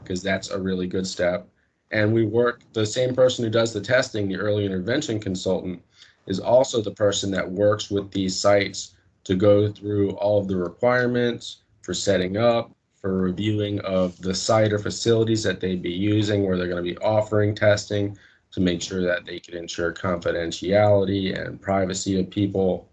because 0.03 0.23
that's 0.23 0.51
a 0.51 0.61
really 0.61 0.87
good 0.87 1.07
step. 1.07 1.49
And 1.91 2.13
we 2.13 2.25
work 2.25 2.63
the 2.73 2.87
same 2.87 3.15
person 3.15 3.45
who 3.45 3.51
does 3.51 3.73
the 3.73 3.81
testing, 3.81 4.29
the 4.29 4.37
early 4.37 4.65
intervention 4.65 5.21
consultant, 5.21 5.83
is 6.27 6.41
also 6.41 6.81
the 6.81 6.95
person 6.95 7.31
that 7.33 7.51
works 7.51 7.91
with 7.91 8.11
these 8.11 8.35
sites 8.39 8.95
to 9.25 9.35
go 9.35 9.71
through 9.71 10.11
all 10.13 10.41
of 10.41 10.49
the 10.49 10.57
requirements 10.57 11.63
for 11.83 11.95
setting 11.95 12.37
up, 12.37 12.73
for 12.97 13.19
reviewing 13.19 13.79
of 13.81 14.21
the 14.23 14.35
site 14.35 14.73
or 14.73 14.79
facilities 14.79 15.43
that 15.43 15.61
they'd 15.61 15.83
be 15.83 15.93
using, 15.93 16.45
where 16.45 16.57
they're 16.57 16.67
going 16.67 16.83
to 16.85 16.95
be 16.95 16.99
offering 16.99 17.55
testing, 17.55 18.17
to 18.53 18.61
make 18.61 18.81
sure 18.81 19.03
that 19.03 19.27
they 19.27 19.39
can 19.39 19.57
ensure 19.57 19.93
confidentiality 19.93 21.39
and 21.39 21.61
privacy 21.61 22.19
of 22.19 22.31
people, 22.31 22.89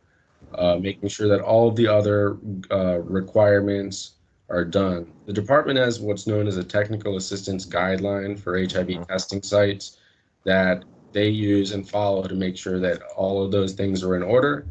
uh, 0.56 0.76
making 0.76 1.10
sure 1.10 1.28
that 1.28 1.42
all 1.42 1.68
of 1.68 1.76
the 1.76 1.88
other 1.88 2.38
uh, 2.72 3.00
requirements 3.00 4.14
are 4.50 4.66
done. 4.66 5.12
The 5.26 5.34
department 5.34 5.80
has 5.80 6.00
what's 6.00 6.28
known 6.28 6.48
as 6.48 6.58
a 6.58 6.64
technical 6.64 7.18
assistance 7.18 7.66
guideline 7.66 8.38
for 8.38 8.60
HIV 8.60 9.08
testing 9.08 9.42
sites 9.42 9.98
that 10.44 10.84
they 11.14 11.30
use 11.30 11.72
and 11.72 11.88
follow 11.88 12.24
to 12.24 12.36
make 12.36 12.58
sure 12.58 12.80
that 12.80 13.02
all 13.16 13.44
of 13.44 13.52
those 13.52 13.74
things 13.74 14.04
are 14.04 14.16
in 14.16 14.24
order. 14.24 14.68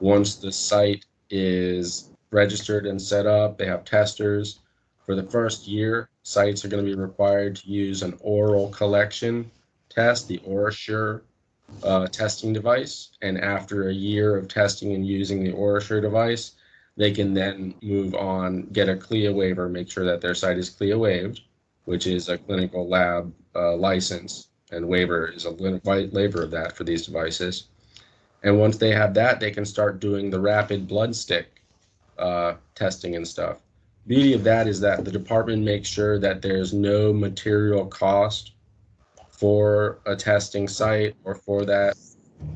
Once 0.00 0.36
the 0.36 0.50
site 0.50 1.04
is 1.30 2.10
registered 2.30 2.86
and 2.86 3.00
set 3.00 3.26
up, 3.26 3.58
they 3.58 3.66
have 3.66 3.84
testers. 3.84 4.60
For 5.04 5.14
the 5.14 5.22
first 5.22 5.68
year, 5.68 6.08
sites 6.22 6.64
are 6.64 6.68
going 6.68 6.84
to 6.84 6.90
be 6.90 7.00
required 7.00 7.56
to 7.56 7.68
use 7.68 8.02
an 8.02 8.18
oral 8.20 8.70
collection 8.70 9.50
test, 9.94 10.28
the 10.28 10.38
OraSure 10.38 11.22
uh, 11.82 12.06
testing 12.06 12.52
device. 12.52 13.10
And 13.22 13.40
after 13.40 13.88
a 13.88 13.94
year 13.94 14.36
of 14.36 14.48
testing 14.48 14.94
and 14.94 15.06
using 15.06 15.42
the 15.42 15.52
OraSure 15.52 16.02
device, 16.02 16.52
they 16.96 17.10
can 17.10 17.32
then 17.32 17.74
move 17.82 18.14
on, 18.14 18.62
get 18.72 18.88
a 18.88 18.96
CLIA 18.96 19.32
waiver, 19.32 19.68
make 19.68 19.90
sure 19.90 20.04
that 20.04 20.20
their 20.20 20.34
site 20.34 20.58
is 20.58 20.70
CLIA 20.70 20.98
waived, 20.98 21.40
which 21.86 22.06
is 22.06 22.28
a 22.28 22.38
clinical 22.38 22.86
lab 22.86 23.32
uh, 23.54 23.74
license, 23.76 24.48
and 24.70 24.86
waiver 24.86 25.28
is 25.28 25.46
a 25.46 25.50
white 25.52 26.12
waiver 26.12 26.42
of 26.42 26.50
that 26.50 26.76
for 26.76 26.84
these 26.84 27.06
devices. 27.06 27.66
And 28.42 28.58
once 28.58 28.76
they 28.76 28.92
have 28.92 29.14
that, 29.14 29.40
they 29.40 29.50
can 29.50 29.64
start 29.64 30.00
doing 30.00 30.28
the 30.28 30.40
rapid 30.40 30.88
blood 30.88 31.14
stick 31.14 31.62
uh, 32.18 32.54
testing 32.74 33.16
and 33.16 33.26
stuff. 33.26 33.58
Beauty 34.06 34.34
of 34.34 34.42
that 34.44 34.66
is 34.66 34.80
that 34.80 35.04
the 35.04 35.12
department 35.12 35.62
makes 35.62 35.88
sure 35.88 36.18
that 36.18 36.42
there's 36.42 36.72
no 36.72 37.12
material 37.12 37.86
cost 37.86 38.52
for 39.42 39.98
a 40.06 40.14
testing 40.14 40.68
site 40.68 41.16
or 41.24 41.34
for 41.34 41.64
that 41.64 41.96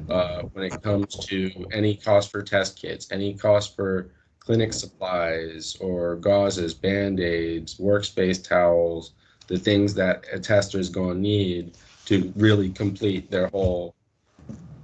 uh, 0.08 0.42
when 0.52 0.64
it 0.64 0.82
comes 0.84 1.16
to 1.16 1.50
any 1.72 1.96
cost 1.96 2.30
for 2.30 2.42
test 2.42 2.80
kits, 2.80 3.10
any 3.10 3.34
cost 3.34 3.74
for 3.74 4.12
clinic 4.38 4.72
supplies 4.72 5.76
or 5.80 6.16
gauzes, 6.18 6.80
band-aids, 6.80 7.78
workspace 7.78 8.40
towels, 8.40 9.14
the 9.48 9.58
things 9.58 9.94
that 9.94 10.24
a 10.32 10.38
tester 10.38 10.78
is 10.78 10.88
going 10.88 11.14
to 11.14 11.20
need 11.20 11.76
to 12.04 12.32
really 12.36 12.70
complete 12.70 13.28
their 13.32 13.48
whole 13.48 13.92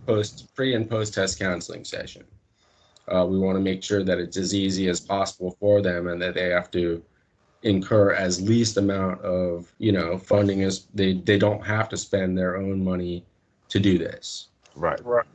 post 0.04 0.52
pre 0.56 0.74
and 0.74 0.90
post 0.90 1.14
test 1.14 1.38
counseling 1.38 1.84
session. 1.84 2.24
Uh, 3.06 3.24
we 3.24 3.38
want 3.38 3.54
to 3.54 3.62
make 3.62 3.80
sure 3.80 4.02
that 4.02 4.18
it's 4.18 4.36
as 4.36 4.52
easy 4.56 4.88
as 4.88 4.98
possible 4.98 5.56
for 5.60 5.80
them 5.80 6.08
and 6.08 6.20
that 6.20 6.34
they 6.34 6.48
have 6.48 6.68
to 6.72 7.00
incur 7.62 8.12
as 8.12 8.40
least 8.40 8.76
amount 8.76 9.20
of 9.22 9.72
you 9.78 9.92
know 9.92 10.18
funding 10.18 10.62
as 10.62 10.86
they 10.94 11.14
they 11.14 11.38
don't 11.38 11.64
have 11.64 11.88
to 11.88 11.96
spend 11.96 12.36
their 12.36 12.56
own 12.56 12.82
money 12.82 13.24
to 13.68 13.78
do 13.78 13.98
this 13.98 14.48
Right. 14.74 15.04
Right. 15.04 15.26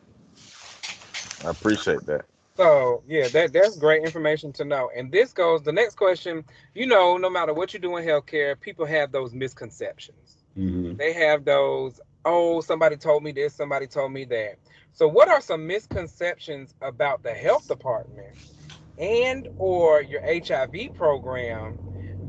I 1.46 1.50
appreciate 1.50 2.06
that. 2.08 2.26
So 2.56 3.04
yeah, 3.08 3.28
that 3.30 3.54
that's 3.54 3.78
great 3.78 4.04
information 4.04 4.52
to 4.54 4.66
know. 4.66 4.90
And 4.96 5.12
this 5.12 5.32
goes 5.32 5.62
the 5.62 5.72
next 5.72 5.96
question. 5.96 6.44
You 6.74 6.88
know, 6.88 7.18
no 7.18 7.30
matter 7.30 7.54
what 7.54 7.74
you 7.74 7.80
do 7.80 7.98
in 7.98 8.06
healthcare, 8.06 8.60
people 8.60 8.86
have 8.86 9.12
those 9.12 9.34
misconceptions. 9.34 10.38
Mhm. 10.58 10.98
They 10.98 11.13
have 11.13 11.46
those. 11.46 12.00
Oh, 12.26 12.62
somebody 12.62 12.98
told 12.98 13.24
me 13.24 13.32
this. 13.32 13.54
Somebody 13.54 13.86
told 13.86 14.12
me 14.12 14.26
that. 14.26 14.56
So, 14.92 15.08
what 15.08 15.30
are 15.30 15.40
some 15.40 15.68
misconceptions 15.68 16.74
about 16.82 17.22
the 17.22 17.34
health 17.34 17.68
department 17.68 18.36
and 18.98 19.48
or 19.60 20.02
your 20.02 20.22
HIV 20.26 20.96
program 20.96 21.78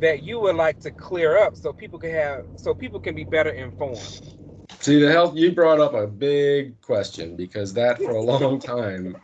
that 0.01 0.23
you 0.23 0.41
would 0.41 0.57
like 0.57 0.79
to 0.81 0.91
clear 0.91 1.39
up 1.39 1.57
so 1.57 1.73
people 1.73 1.99
can 1.99 2.11
have 2.11 2.45
so 2.57 2.75
people 2.75 3.01
can 3.01 3.15
be 3.15 3.25
better 3.25 3.51
informed? 3.51 4.21
see 4.81 5.01
the 5.01 5.11
health 5.11 5.37
you 5.37 5.53
brought 5.53 5.81
up 5.81 5.95
a 5.95 6.07
big 6.07 6.81
question 6.81 7.37
because 7.37 7.73
that 7.75 7.99
for 7.99 8.13
a 8.13 8.23
long 8.33 8.61
time 8.61 9.17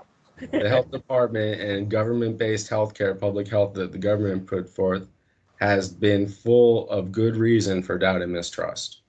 the 0.51 0.69
health 0.69 0.91
department 0.91 1.61
and 1.61 1.91
government-based 1.91 2.69
healthcare 2.69 3.19
public 3.19 3.47
health 3.49 3.73
that 3.75 3.93
the 3.93 3.99
government 3.99 4.47
put 4.47 4.69
forth 4.69 5.09
has 5.57 5.89
been 5.89 6.27
full 6.27 6.89
of 6.91 7.13
good 7.13 7.37
reason 7.37 7.83
for 7.83 7.99
doubt 7.99 8.23
and 8.23 8.33
mistrust 8.33 9.03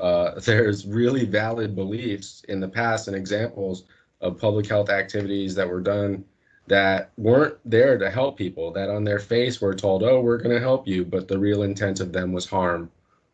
uh, 0.00 0.38
there's 0.44 0.86
really 0.86 1.24
valid 1.24 1.74
beliefs 1.74 2.42
in 2.48 2.60
the 2.60 2.68
past 2.68 3.08
and 3.08 3.16
examples 3.16 3.84
of 4.20 4.38
public 4.38 4.66
health 4.66 4.90
activities 4.90 5.54
that 5.54 5.68
were 5.68 5.80
done 5.80 6.24
that 6.70 7.10
weren't 7.18 7.58
there 7.64 7.98
to 7.98 8.10
help 8.10 8.38
people 8.38 8.72
that 8.72 8.88
on 8.88 9.04
their 9.04 9.18
face 9.18 9.60
were 9.60 9.74
told 9.74 10.02
oh 10.04 10.20
we're 10.20 10.38
going 10.38 10.54
to 10.54 10.60
help 10.60 10.88
you 10.88 11.04
but 11.04 11.28
the 11.28 11.38
real 11.38 11.62
intent 11.64 12.00
of 12.00 12.12
them 12.12 12.32
was 12.32 12.46
harm 12.46 12.90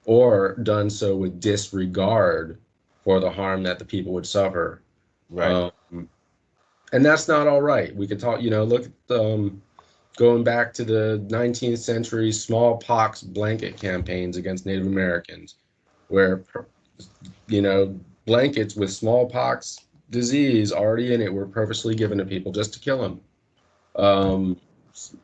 or 0.06 0.56
done 0.62 0.90
so 0.90 1.16
with 1.16 1.40
disregard 1.40 2.58
for 3.04 3.20
the 3.20 3.30
harm 3.30 3.62
that 3.62 3.78
the 3.78 3.84
people 3.84 4.12
would 4.12 4.26
suffer 4.26 4.82
Right. 5.30 5.52
um, 5.52 6.08
and 6.92 7.04
that's 7.04 7.28
not 7.28 7.48
all 7.48 7.62
right. 7.62 7.94
We 7.94 8.06
could 8.06 8.20
talk, 8.20 8.40
you 8.40 8.50
know, 8.50 8.64
look 8.64 8.86
at 8.86 9.16
um, 9.20 9.62
going 10.16 10.44
back 10.44 10.72
to 10.74 10.84
the 10.84 11.26
19th 11.28 11.78
century 11.78 12.32
smallpox 12.32 13.22
blanket 13.22 13.76
campaigns 13.78 14.36
against 14.36 14.66
Native 14.66 14.86
Americans, 14.86 15.56
where, 16.08 16.44
you 17.48 17.60
know, 17.60 17.98
blankets 18.24 18.76
with 18.76 18.92
smallpox 18.92 19.78
disease 20.10 20.72
already 20.72 21.12
in 21.12 21.20
it 21.20 21.32
were 21.32 21.46
purposely 21.46 21.94
given 21.94 22.18
to 22.18 22.24
people 22.24 22.52
just 22.52 22.72
to 22.74 22.80
kill 22.80 23.02
them. 23.02 23.20
Um, 23.96 24.60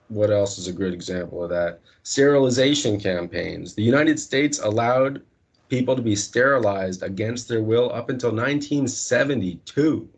what 0.08 0.30
else 0.30 0.58
is 0.58 0.68
a 0.68 0.72
good 0.72 0.92
example 0.92 1.42
of 1.42 1.50
that? 1.50 1.80
Sterilization 2.02 3.00
campaigns. 3.00 3.74
The 3.74 3.82
United 3.82 4.18
States 4.18 4.58
allowed 4.58 5.22
people 5.68 5.96
to 5.96 6.02
be 6.02 6.14
sterilized 6.14 7.02
against 7.02 7.48
their 7.48 7.62
will 7.62 7.90
up 7.92 8.10
until 8.10 8.30
1972. 8.30 10.08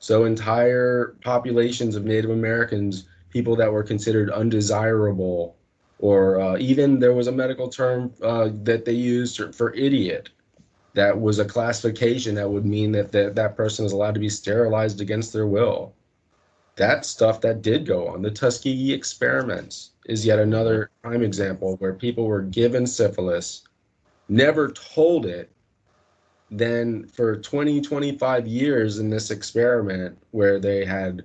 So 0.00 0.24
entire 0.24 1.14
populations 1.22 1.94
of 1.94 2.04
Native 2.04 2.30
Americans, 2.30 3.06
people 3.28 3.54
that 3.56 3.70
were 3.70 3.84
considered 3.84 4.30
undesirable, 4.30 5.56
or 5.98 6.40
uh, 6.40 6.56
even 6.58 6.98
there 6.98 7.12
was 7.12 7.26
a 7.28 7.32
medical 7.32 7.68
term 7.68 8.12
uh, 8.22 8.48
that 8.64 8.84
they 8.84 8.94
used 8.94 9.54
for 9.54 9.74
idiot. 9.74 10.30
That 10.94 11.20
was 11.20 11.38
a 11.38 11.44
classification 11.44 12.34
that 12.34 12.50
would 12.50 12.64
mean 12.64 12.90
that 12.92 13.12
that, 13.12 13.36
that 13.36 13.56
person 13.56 13.84
is 13.84 13.92
allowed 13.92 14.14
to 14.14 14.20
be 14.20 14.30
sterilized 14.30 15.00
against 15.00 15.32
their 15.32 15.46
will. 15.46 15.94
That 16.80 17.04
stuff 17.04 17.42
that 17.42 17.60
did 17.60 17.84
go 17.84 18.08
on. 18.08 18.22
The 18.22 18.30
Tuskegee 18.30 18.94
experiments 18.94 19.90
is 20.06 20.24
yet 20.24 20.38
another 20.38 20.90
prime 21.02 21.22
example 21.22 21.76
where 21.76 21.92
people 21.92 22.24
were 22.24 22.40
given 22.40 22.86
syphilis, 22.86 23.64
never 24.30 24.70
told 24.70 25.26
it, 25.26 25.50
then 26.50 27.06
for 27.06 27.36
20 27.36 27.82
25 27.82 28.46
years 28.46 28.98
in 28.98 29.10
this 29.10 29.30
experiment 29.30 30.16
where 30.30 30.58
they 30.58 30.86
had 30.86 31.22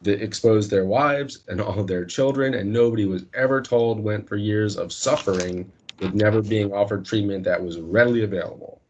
that 0.00 0.22
exposed 0.22 0.70
their 0.70 0.86
wives 0.86 1.44
and 1.48 1.60
all 1.60 1.84
their 1.84 2.06
children, 2.06 2.54
and 2.54 2.72
nobody 2.72 3.04
was 3.04 3.26
ever 3.34 3.60
told 3.60 4.00
went 4.00 4.26
for 4.26 4.36
years 4.36 4.78
of 4.78 4.94
suffering 4.94 5.70
with 6.00 6.14
never 6.14 6.40
being 6.40 6.72
offered 6.72 7.04
treatment 7.04 7.44
that 7.44 7.62
was 7.62 7.78
readily 7.80 8.24
available. 8.24 8.80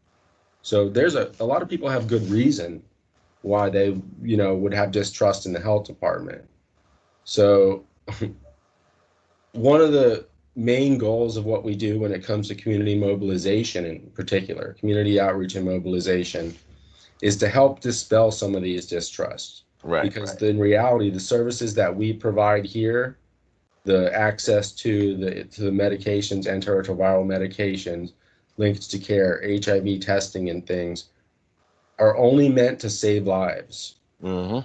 So 0.61 0.87
there's 0.87 1.15
a, 1.15 1.33
a 1.41 1.45
lot 1.45 1.61
of 1.61 1.67
people 1.67 1.89
have 1.89 2.07
good 2.07 2.29
reason 2.29 2.81
why 3.43 3.69
they, 3.69 4.01
you 4.21 4.37
know, 4.37 4.55
would 4.55 4.73
have 4.73 4.91
distrust 4.91 5.45
in 5.45 5.53
the 5.53 5.59
health 5.59 5.85
department. 5.85 6.43
So 7.25 7.85
one 9.51 9.81
of 9.81 9.91
the 9.91 10.25
main 10.55 10.97
goals 10.97 11.37
of 11.37 11.45
what 11.45 11.63
we 11.63 11.75
do 11.75 11.99
when 11.99 12.11
it 12.11 12.23
comes 12.23 12.47
to 12.47 12.55
community 12.55 12.97
mobilization 12.97 13.85
in 13.85 13.99
particular, 14.15 14.75
community 14.79 15.19
outreach 15.19 15.55
and 15.55 15.65
mobilization, 15.65 16.55
is 17.21 17.37
to 17.37 17.47
help 17.47 17.79
dispel 17.79 18.31
some 18.31 18.55
of 18.55 18.63
these 18.63 18.87
distrusts. 18.87 19.63
Right. 19.83 20.03
because 20.03 20.41
right. 20.41 20.49
in 20.49 20.59
reality, 20.59 21.09
the 21.09 21.19
services 21.19 21.73
that 21.75 21.93
we 21.93 22.13
provide 22.13 22.65
here, 22.65 23.17
the 23.83 24.13
access 24.17 24.71
to 24.71 25.17
the 25.17 25.43
to 25.43 25.63
the 25.63 25.71
medications, 25.71 26.45
antiretroviral 26.45 27.25
medications, 27.25 28.13
linked 28.55 28.89
to 28.89 28.97
care, 28.97 29.43
HIV 29.43 29.99
testing, 29.99 30.49
and 30.49 30.65
things, 30.65 31.09
are 31.99 32.17
only 32.17 32.49
meant 32.49 32.79
to 32.81 32.89
save 32.89 33.27
lives. 33.27 33.99
hmm 34.21 34.59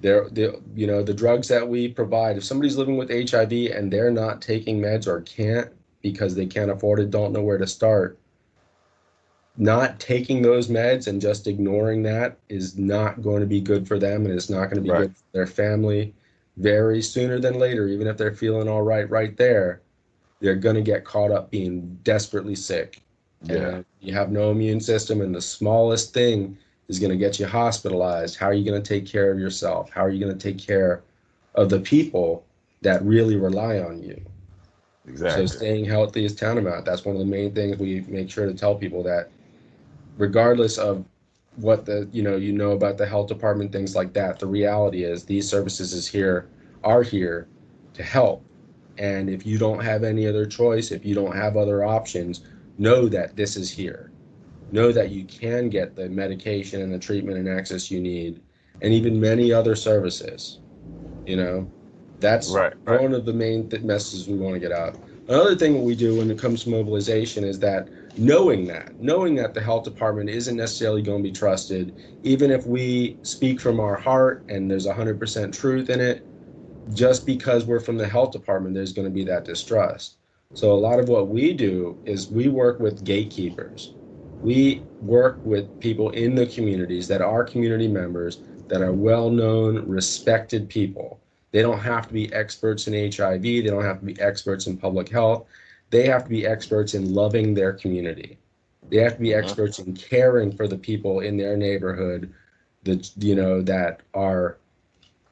They're, 0.00 0.28
they 0.30 0.50
you 0.74 0.86
know, 0.86 1.02
the 1.02 1.14
drugs 1.14 1.48
that 1.48 1.68
we 1.68 1.88
provide, 1.88 2.36
if 2.36 2.44
somebody's 2.44 2.76
living 2.76 2.96
with 2.96 3.10
HIV 3.10 3.52
and 3.74 3.92
they're 3.92 4.10
not 4.10 4.42
taking 4.42 4.80
meds 4.80 5.06
or 5.06 5.20
can't 5.22 5.72
because 6.02 6.34
they 6.34 6.46
can't 6.46 6.70
afford 6.70 7.00
it, 7.00 7.10
don't 7.10 7.32
know 7.32 7.42
where 7.42 7.58
to 7.58 7.66
start, 7.66 8.20
not 9.56 10.00
taking 10.00 10.42
those 10.42 10.68
meds 10.68 11.06
and 11.06 11.20
just 11.20 11.46
ignoring 11.46 12.02
that 12.02 12.38
is 12.48 12.76
not 12.76 13.22
going 13.22 13.40
to 13.40 13.46
be 13.46 13.60
good 13.60 13.86
for 13.86 13.98
them 13.98 14.26
and 14.26 14.34
it's 14.34 14.50
not 14.50 14.66
going 14.66 14.76
to 14.76 14.82
be 14.82 14.90
Right. 14.90 15.02
good 15.08 15.16
for 15.16 15.24
their 15.32 15.46
family. 15.46 16.14
Very 16.56 17.02
sooner 17.02 17.38
than 17.40 17.58
later, 17.58 17.88
even 17.88 18.06
if 18.06 18.16
they're 18.16 18.34
feeling 18.34 18.68
all 18.68 18.82
right 18.82 19.08
right 19.10 19.36
there, 19.36 19.82
they're 20.40 20.56
going 20.56 20.76
to 20.76 20.82
get 20.82 21.04
caught 21.04 21.32
up 21.32 21.50
being 21.52 21.98
desperately 22.04 22.56
sick. 22.56 23.03
Yeah. 23.44 23.54
And 23.54 23.84
you 24.00 24.12
have 24.14 24.30
no 24.30 24.50
immune 24.50 24.80
system, 24.80 25.20
and 25.20 25.34
the 25.34 25.42
smallest 25.42 26.14
thing 26.14 26.56
is 26.88 26.98
going 26.98 27.10
to 27.10 27.16
get 27.16 27.38
you 27.38 27.46
hospitalized. 27.46 28.36
How 28.36 28.46
are 28.46 28.54
you 28.54 28.64
going 28.68 28.80
to 28.80 28.88
take 28.88 29.06
care 29.06 29.30
of 29.30 29.38
yourself? 29.38 29.90
How 29.90 30.04
are 30.04 30.10
you 30.10 30.24
going 30.24 30.36
to 30.36 30.52
take 30.52 30.64
care 30.64 31.02
of 31.54 31.70
the 31.70 31.80
people 31.80 32.44
that 32.82 33.02
really 33.02 33.36
rely 33.36 33.78
on 33.78 34.02
you? 34.02 34.20
Exactly. 35.06 35.46
So 35.46 35.56
staying 35.56 35.84
healthy 35.84 36.24
is 36.24 36.34
tantamount. 36.34 36.84
That's 36.84 37.04
one 37.04 37.14
of 37.14 37.20
the 37.20 37.26
main 37.26 37.54
things 37.54 37.78
we 37.78 38.00
make 38.08 38.30
sure 38.30 38.46
to 38.46 38.54
tell 38.54 38.74
people 38.74 39.02
that 39.04 39.30
regardless 40.16 40.78
of 40.78 41.04
what 41.56 41.84
the 41.84 42.08
you 42.12 42.22
know 42.22 42.36
you 42.36 42.52
know 42.52 42.72
about 42.72 42.98
the 42.98 43.06
health 43.06 43.28
department 43.28 43.70
things 43.70 43.94
like 43.94 44.12
that 44.12 44.38
the 44.38 44.46
reality 44.46 45.04
is 45.04 45.24
these 45.24 45.48
services 45.48 45.92
is 45.92 46.06
here 46.06 46.48
are 46.82 47.02
here 47.02 47.46
to 47.92 48.02
help 48.02 48.44
and 48.98 49.30
if 49.30 49.46
you 49.46 49.56
don't 49.56 49.80
have 49.80 50.02
any 50.02 50.26
other 50.26 50.46
choice 50.46 50.90
if 50.90 51.04
you 51.04 51.14
don't 51.14 51.36
have 51.36 51.56
other 51.56 51.84
options 51.84 52.42
know 52.78 53.08
that 53.08 53.36
this 53.36 53.56
is 53.56 53.72
here. 53.72 54.12
Know 54.70 54.92
that 54.92 55.10
you 55.10 55.26
can 55.26 55.70
get 55.70 55.96
the 55.96 56.08
medication 56.10 56.82
and 56.82 56.92
the 56.92 56.98
treatment 56.98 57.38
and 57.38 57.48
access 57.48 57.90
you 57.90 58.00
need 58.00 58.42
and 58.82 58.92
even 58.94 59.20
many 59.20 59.52
other 59.52 59.76
services 59.76 60.58
you 61.26 61.36
know? 61.36 61.72
That's 62.20 62.50
Right, 62.50 62.74
right. 62.86 63.02
one 63.02 63.14
of 63.14 63.24
the 63.24 63.32
main 63.32 63.68
th- 63.68 63.82
messages 63.82 64.28
we 64.28 64.36
want 64.36 64.54
to 64.54 64.60
get 64.60 64.72
out. 64.72 65.00
Another 65.28 65.56
thing 65.56 65.82
we 65.84 65.94
do 65.96 66.16
when 66.16 66.30
it 66.30 66.38
comes 66.38 66.64
to 66.64 66.70
mobilization 66.70 67.44
is 67.44 67.58
that 67.60 67.90
knowing 68.16 68.66
that 68.66 68.92
knowing 69.00 69.34
that 69.36 69.54
the 69.54 69.62
health 69.62 69.84
department 69.84 70.28
isn't 70.30 70.56
necessarily 70.56 71.02
going 71.02 71.22
to 71.22 71.28
be 71.28 71.32
trusted 71.32 71.96
even 72.24 72.50
if 72.50 72.66
we 72.66 73.18
speak 73.22 73.58
from 73.60 73.80
our 73.80 73.96
heart 73.96 74.44
and 74.50 74.70
there's 74.70 74.86
100% 74.86 75.52
truth 75.58 75.88
in 75.88 76.00
it 76.00 76.28
just 76.94 77.26
because 77.26 77.66
we're 77.66 77.80
from 77.80 77.98
the 77.98 78.08
health 78.08 78.32
department 78.32 78.74
there's 78.74 78.92
going 78.94 79.06
to 79.08 79.12
be 79.14 79.24
that 79.24 79.44
distrust 79.44 80.18
so 80.52 80.72
a 80.72 80.74
lot 80.74 80.98
of 80.98 81.08
what 81.08 81.28
we 81.28 81.52
do 81.52 81.98
is 82.04 82.30
we 82.30 82.48
work 82.48 82.78
with 82.80 83.04
gatekeepers 83.04 83.92
we 84.40 84.84
work 85.00 85.40
with 85.44 85.78
people 85.80 86.10
in 86.10 86.34
the 86.34 86.46
communities 86.46 87.06
that 87.08 87.22
are 87.22 87.44
community 87.44 87.88
members 87.88 88.40
that 88.68 88.82
are 88.82 88.92
well 88.92 89.30
known 89.30 89.86
respected 89.86 90.68
people 90.68 91.20
they 91.52 91.62
don't 91.62 91.78
have 91.80 92.06
to 92.06 92.12
be 92.12 92.32
experts 92.32 92.86
in 92.86 92.92
hiv 93.12 93.42
they 93.42 93.62
don't 93.62 93.84
have 93.84 94.00
to 94.00 94.06
be 94.06 94.20
experts 94.20 94.66
in 94.66 94.76
public 94.76 95.08
health 95.08 95.46
they 95.90 96.06
have 96.06 96.24
to 96.24 96.28
be 96.30 96.44
experts 96.46 96.94
in 96.94 97.14
loving 97.14 97.54
their 97.54 97.72
community. 97.72 98.38
They 98.90 98.96
have 98.98 99.14
to 99.14 99.20
be 99.20 99.28
Mhm. 99.28 99.38
experts 99.38 99.78
in 99.78 99.94
caring 99.94 100.50
for 100.50 100.66
the 100.66 100.76
people 100.76 101.20
in 101.20 101.36
their 101.36 101.56
neighborhood 101.56 102.32
that 102.82 103.10
you 103.16 103.34
know 103.34 103.62
that 103.62 104.00
are 104.12 104.58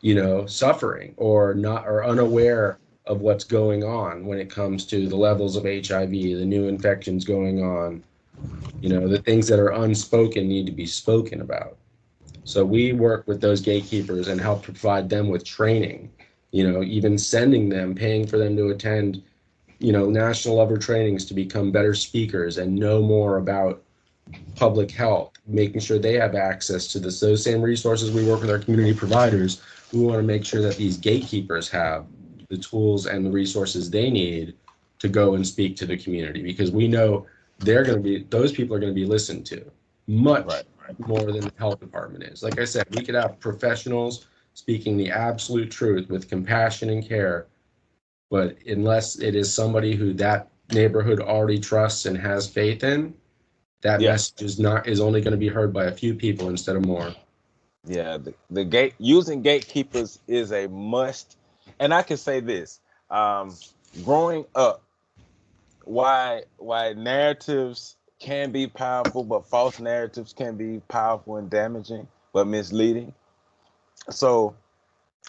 you 0.01 0.15
know 0.15 0.47
suffering 0.47 1.15
or 1.17 1.55
not 1.55 1.87
or 1.87 2.05
unaware 2.05 2.79
of 3.07 3.21
what's 3.21 3.45
going 3.45 3.85
on 3.85 4.25
when 4.27 4.39
it 4.39 4.51
comes 4.51 4.87
to 4.87 5.09
the 5.09 5.17
levels 5.17 5.57
of 5.57 5.65
HIV, 5.65 6.11
the 6.11 6.45
new 6.45 6.69
infections 6.69 7.25
going 7.25 7.63
on. 7.63 8.03
You 8.81 8.89
know, 8.89 9.09
the 9.09 9.23
things 9.23 9.47
that 9.49 9.59
are 9.59 9.71
unspoken 9.71 10.49
need 10.49 10.67
to 10.67 10.73
be 10.73 10.87
spoken 10.87 11.41
about. 11.41 11.77
So 12.45 12.65
we 12.65 12.93
work 12.93 13.27
with 13.27 13.41
those 13.41 13.61
gatekeepers 13.61 14.29
and 14.29 14.41
help 14.41 14.63
provide 14.63 15.09
them 15.09 15.29
with 15.29 15.45
training, 15.45 16.11
you 16.51 16.69
know, 16.69 16.83
even 16.83 17.17
sending 17.19 17.69
them, 17.69 17.95
paying 17.95 18.27
for 18.27 18.39
them 18.39 18.57
to 18.57 18.71
attend 18.71 19.23
you 19.83 19.93
know, 19.93 20.09
national 20.09 20.57
level 20.57 20.79
trainings 20.79 21.25
to 21.25 21.35
become 21.35 21.73
better 21.73 21.93
speakers 21.93 22.59
and 22.59 22.73
know 22.73 23.03
more 23.03 23.39
about 23.39 23.83
public 24.55 24.93
health, 24.93 25.33
making 25.47 25.81
sure 25.81 25.99
they 25.99 26.15
have 26.15 26.37
access 26.37 26.87
to 26.87 27.01
this, 27.01 27.19
those 27.19 27.43
same 27.43 27.61
resources 27.61 28.13
we 28.13 28.25
work 28.25 28.41
with 28.41 28.51
our 28.51 28.61
community 28.61 28.95
providers. 28.95 29.61
We 29.93 30.01
want 30.01 30.19
to 30.19 30.23
make 30.23 30.45
sure 30.45 30.63
that 30.63 30.77
these 30.77 30.97
gatekeepers 30.97 31.69
have 31.71 32.07
the 32.53 32.59
tools 32.59 33.07
and 33.07 33.27
the 33.27 33.31
resources 33.31 33.91
they 33.91 34.11
need 34.11 34.55
to 35.01 35.09
go 35.09 35.35
and 35.35 35.47
speak 35.47 35.77
to 35.77 35.87
the 35.87 35.97
community 35.97 36.43
because 36.43 36.71
we 36.71 36.87
know 36.89 37.27
they're 37.61 37.85
going 37.85 37.97
to 37.97 38.03
be, 38.03 38.25
those 38.31 38.53
people 38.53 38.77
are 38.77 38.81
going 38.81 38.93
to 38.93 39.01
be 39.01 39.07
listened 39.07 39.47
to 39.47 39.65
much 40.07 40.47
Right, 40.47 40.65
right. 40.87 41.09
more 41.09 41.21
than 41.33 41.47
the 41.47 41.53
health 41.59 41.81
department 41.81 42.25
is. 42.25 42.43
Like 42.43 42.61
I 42.61 42.65
said, 42.65 42.87
we 42.91 43.03
could 43.03 43.15
have 43.15 43.41
professionals 43.41 44.27
speaking 44.55 44.97
the 44.99 45.11
absolute 45.11 45.71
truth 45.71 46.11
with 46.11 46.29
compassion 46.29 46.91
and 46.91 47.07
care 47.07 47.47
but 48.31 48.57
unless 48.67 49.19
it 49.19 49.35
is 49.35 49.53
somebody 49.53 49.95
who 49.95 50.15
that 50.15 50.49
neighborhood 50.73 51.21
already 51.21 51.61
trusts 51.61 52.07
and 52.07 52.17
has 52.17 52.49
faith 52.49 52.83
in, 52.83 53.15
that 53.83 54.01
Yeah. 54.01 54.13
message 54.13 54.43
is 54.43 54.59
not 54.59 54.89
is 54.89 55.01
only 55.01 55.21
going 55.21 55.33
to 55.33 55.39
be 55.39 55.49
heard 55.49 55.73
by 55.73 55.85
a 55.85 55.93
few 55.93 56.15
people 56.15 56.49
instead 56.49 56.77
of 56.77 56.87
more. 56.87 57.15
Yeah, 57.87 58.17
the, 58.17 58.35
the 58.51 58.65
gate 58.65 58.95
using 58.99 59.43
gatekeepers 59.43 60.19
is 60.29 60.53
a 60.53 60.67
must. 60.69 61.37
And 61.83 61.93
I 61.93 62.03
can 62.05 62.17
say 62.19 62.41
this: 62.41 62.81
um, 63.11 63.57
growing 64.05 64.47
up, 64.55 64.85
why 65.85 66.45
why 66.59 66.93
narratives 66.95 67.97
can 68.21 68.53
be 68.53 68.69
powerful, 68.69 69.25
but 69.25 69.47
false 69.49 69.81
narratives 69.81 70.33
can 70.33 70.57
be 70.57 70.81
powerful 70.89 71.39
and 71.39 71.51
damaging, 71.51 72.07
but 72.33 72.47
misleading. 72.47 73.13
So, 74.11 74.55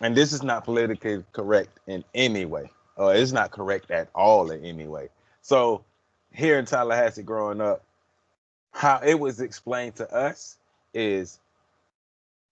and 0.01 0.15
this 0.15 0.31
is 0.31 0.43
not 0.43 0.65
politically 0.65 1.23
correct 1.33 1.79
in 1.87 2.03
any 2.13 2.45
way, 2.45 2.69
or 2.97 3.15
it's 3.15 3.31
not 3.31 3.51
correct 3.51 3.91
at 3.91 4.09
all 4.13 4.51
in 4.51 4.63
any 4.63 4.87
way. 4.87 5.09
So, 5.41 5.83
here 6.31 6.59
in 6.59 6.65
Tallahassee, 6.65 7.23
growing 7.23 7.61
up, 7.61 7.83
how 8.73 9.01
it 9.03 9.19
was 9.19 9.41
explained 9.41 9.95
to 9.97 10.13
us 10.15 10.57
is 10.93 11.39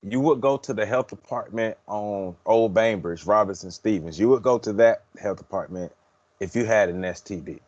you 0.04 0.20
would 0.22 0.42
go 0.42 0.58
to 0.58 0.74
the 0.74 0.86
health 0.86 1.10
department 1.10 1.78
on 1.88 2.36
Old 2.46 2.74
Bainbridge, 2.74 3.26
Robinson 3.26 3.72
Stevens. 3.72 4.20
You 4.20 4.30
would 4.30 4.44
go 4.44 4.58
to 4.60 4.74
that 4.74 5.04
health 5.20 5.38
department 5.38 5.92
if 6.40 6.56
you 6.56 6.66
had 6.66 6.90
an 6.90 7.02
STD. 7.02 7.60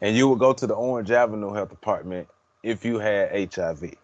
And 0.00 0.16
you 0.16 0.28
would 0.28 0.38
go 0.38 0.52
to 0.52 0.66
the 0.66 0.74
Orange 0.74 1.10
Avenue 1.10 1.52
Health 1.52 1.70
Department 1.70 2.28
if 2.62 2.84
you 2.84 2.98
had 2.98 3.54
HIV. 3.54 3.94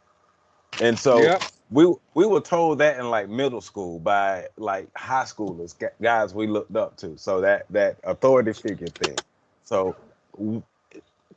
And 0.81 0.99
so 0.99 1.21
Yep. 1.23 1.43
we 1.71 1.93
we 2.15 2.27
were 2.27 2.41
told 2.41 2.79
that 2.79 2.99
in 2.99 3.11
like 3.11 3.29
middle 3.29 3.61
school 3.61 3.99
by 4.01 4.49
like 4.57 4.89
high 4.97 5.25
schoolers, 5.25 5.75
guys 6.03 6.35
we 6.35 6.47
looked 6.47 6.77
up 6.77 6.97
to. 6.99 7.19
So 7.19 7.43
that 7.43 7.67
that 7.71 7.99
authority 8.05 8.53
figure 8.55 8.89
thing. 8.89 9.17
So 9.65 9.97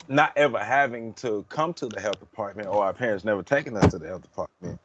not 0.08 0.34
ever 0.38 0.60
having 0.60 1.14
to 1.16 1.46
come 1.50 1.74
to 1.76 1.88
the 1.88 2.02
health 2.02 2.20
department 2.20 2.70
or 2.70 2.86
our 2.86 2.94
parents 2.94 3.26
never 3.26 3.44
taking 3.44 3.78
us 3.78 3.92
to 3.92 4.00
the 4.00 4.08
health 4.08 4.24
department 4.24 4.80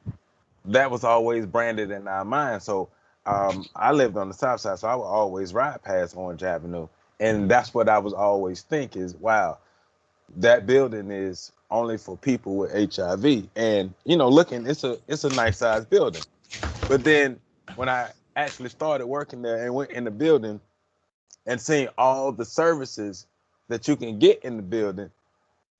that 0.66 0.90
was 0.90 1.04
always 1.04 1.46
branded 1.46 1.90
in 1.90 2.08
our 2.08 2.24
mind. 2.24 2.62
So 2.62 2.88
um, 3.26 3.66
I 3.76 3.92
lived 3.92 4.16
on 4.16 4.28
the 4.28 4.34
south 4.34 4.60
side, 4.60 4.78
so 4.78 4.88
I 4.88 4.94
would 4.94 5.04
always 5.04 5.54
ride 5.54 5.82
past 5.82 6.16
Orange 6.16 6.42
Avenue, 6.42 6.88
and 7.18 7.50
that's 7.50 7.74
what 7.74 7.88
I 7.88 7.98
was 7.98 8.12
always 8.12 8.62
think 8.62 8.96
is, 8.96 9.14
wow, 9.16 9.58
that 10.36 10.66
building 10.66 11.10
is 11.10 11.52
only 11.70 11.98
for 11.98 12.16
people 12.16 12.56
with 12.56 12.72
HIV. 12.94 13.48
And 13.56 13.94
you 14.04 14.16
know, 14.16 14.28
looking, 14.28 14.66
it's 14.66 14.84
a 14.84 14.98
it's 15.08 15.24
a 15.24 15.30
nice 15.30 15.58
sized 15.58 15.90
building. 15.90 16.22
But 16.88 17.04
then 17.04 17.38
when 17.76 17.88
I 17.88 18.10
actually 18.36 18.70
started 18.70 19.06
working 19.06 19.42
there 19.42 19.64
and 19.64 19.74
went 19.74 19.90
in 19.90 20.04
the 20.04 20.10
building 20.10 20.60
and 21.46 21.60
seeing 21.60 21.88
all 21.98 22.32
the 22.32 22.44
services 22.44 23.26
that 23.68 23.86
you 23.86 23.96
can 23.96 24.18
get 24.18 24.44
in 24.44 24.56
the 24.56 24.62
building, 24.62 25.10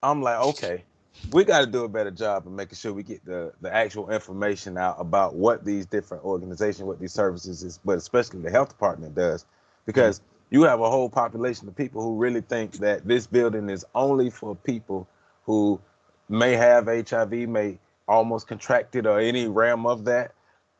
I'm 0.03 0.23
like, 0.23 0.39
okay, 0.41 0.85
we 1.33 1.45
got 1.45 1.61
to 1.61 1.67
do 1.67 1.85
a 1.85 1.89
better 1.89 2.11
job 2.11 2.47
of 2.47 2.53
making 2.53 2.77
sure 2.77 2.93
we 2.93 3.03
get 3.03 3.25
the 3.25 3.53
the 3.61 3.73
actual 3.73 4.11
information 4.11 4.77
out 4.77 4.97
about 4.99 5.35
what 5.35 5.65
these 5.65 5.87
different 5.87 6.25
organizations, 6.25 6.83
what 6.83 7.01
these 7.01 7.13
services 7.13 7.63
is, 7.63 7.79
but 7.85 7.99
especially 7.99 8.41
the 8.41 8.51
health 8.51 8.71
department 8.71 9.15
does, 9.15 9.45
because 9.87 10.19
mm-hmm. 10.19 10.57
you 10.57 10.63
have 10.63 10.81
a 10.81 10.91
whole 10.91 11.09
population 11.09 11.69
of 11.69 11.77
people 11.77 12.03
who 12.03 12.17
really 12.17 12.41
think 12.41 12.73
that 12.79 13.07
this 13.07 13.27
building 13.27 13.71
is 13.71 13.85
only 13.95 14.31
for 14.31 14.57
people 14.57 15.07
who 15.45 15.81
may 16.29 16.53
have 16.53 16.87
HIV, 16.87 17.33
may 17.33 17.79
almost 18.09 18.47
contract 18.47 18.97
it 18.97 19.07
or 19.07 19.21
any 19.21 19.47
realm 19.47 19.87
of 19.87 20.05
that, 20.05 20.33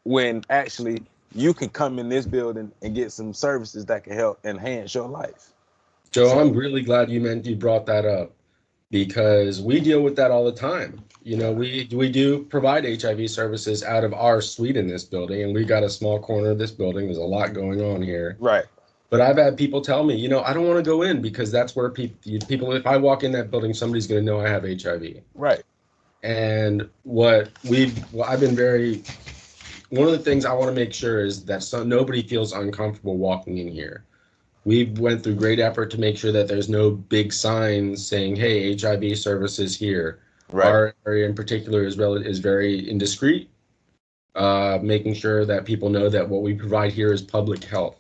when 0.05 0.43
actually 0.51 1.03
you 1.33 1.55
can 1.55 1.69
come 1.69 1.99
in 1.99 2.09
this 2.09 2.27
building 2.27 2.73
and 2.83 2.95
get 2.95 3.13
some 3.13 3.33
services 3.33 3.87
that 3.87 4.05
can 4.05 4.15
help 4.15 4.45
enhance 4.45 4.95
your 4.95 5.09
life. 5.09 5.53
Joe, 6.11 6.41
I'm 6.41 6.53
really 6.53 6.83
glad 6.83 7.09
you 7.09 7.21
meant 7.21 7.47
you 7.47 7.55
brought 7.55 7.87
that 7.87 8.05
up 8.05 8.33
because 8.91 9.63
we 9.63 9.81
deal 9.81 10.03
with 10.03 10.17
that 10.17 10.31
all 10.31 10.45
the 10.45 10.53
time. 10.53 11.03
You 11.23 11.37
know, 11.37 11.53
we 11.53 11.89
we 11.93 12.11
do 12.11 12.45
provide 12.45 12.85
HIV 12.85 13.31
services 13.31 13.83
out 13.85 14.05
of 14.05 14.15
our 14.15 14.41
suite 14.41 14.77
in 14.77 14.89
this 14.89 15.05
building, 15.05 15.43
and 15.43 15.55
we 15.55 15.65
got 15.65 15.83
a 15.83 15.91
small 15.91 16.19
corner 16.19 16.51
of 16.51 16.59
this 16.59 16.71
building. 16.71 17.07
There's 17.07 17.19
a 17.19 17.23
lot 17.23 17.53
going 17.53 17.81
on 17.81 18.03
here. 18.03 18.37
Right. 18.41 18.65
But 19.11 19.21
I've 19.21 19.37
had 19.37 19.57
people 19.57 19.81
tell 19.81 20.05
me, 20.05 20.15
you 20.15 20.29
know, 20.29 20.43
I 20.43 20.55
don't 20.55 20.67
want 20.67 20.79
to 20.79 20.89
go 20.89 21.03
in 21.03 21.21
because 21.21 21.51
that's 21.51 21.77
where 21.77 21.91
people 21.91 22.39
people 22.47 22.73
if 22.73 22.87
I 22.87 22.97
walk 22.97 23.23
in 23.23 23.33
that 23.33 23.51
building, 23.51 23.75
somebody's 23.75 24.07
going 24.07 24.25
to 24.25 24.25
know 24.25 24.41
I 24.41 24.49
have 24.49 24.63
HIV. 24.63 25.23
Right. 25.35 25.63
And 26.23 26.89
what 27.03 27.51
we've 27.69 27.97
well, 28.13 28.29
I've 28.29 28.41
been 28.41 28.57
very 28.57 29.03
one 29.91 30.07
of 30.07 30.13
the 30.13 30.19
things 30.19 30.45
I 30.45 30.53
want 30.53 30.69
to 30.69 30.75
make 30.75 30.95
sure 30.95 31.25
is 31.25 31.45
that 31.45 31.63
so, 31.63 31.83
nobody 31.83 32.23
feels 32.23 32.53
uncomfortable 32.53 33.19
walking 33.19 33.59
in 33.59 33.69
here. 33.69 34.05
We've 34.65 34.99
went 34.99 35.23
through 35.23 35.37
great 35.37 35.59
effort 35.59 35.91
to 35.93 36.01
make 36.01 36.19
sure 36.19 36.33
that 36.33 36.49
there's 36.49 36.69
no 36.69 36.91
big 36.91 37.33
signs 37.33 38.07
saying, 38.07 38.37
"Hey, 38.37 38.71
HIV 38.73 39.19
services 39.19 39.77
here." 39.77 40.19
Right. 40.53 40.69
Our 40.69 40.95
area 41.07 41.27
in 41.27 41.35
particular 41.35 41.85
is 41.85 41.97
rel- 41.97 42.15
is 42.15 42.41
very 42.41 42.89
indiscreet, 42.91 43.49
uh, 44.35 44.79
making 44.83 45.15
sure 45.15 45.45
that 45.45 45.65
people 45.65 45.89
know 45.89 46.09
that 46.09 46.29
what 46.29 46.43
we 46.43 46.55
provide 46.55 46.93
here 46.93 47.13
is 47.13 47.23
public 47.23 47.65
health, 47.65 47.97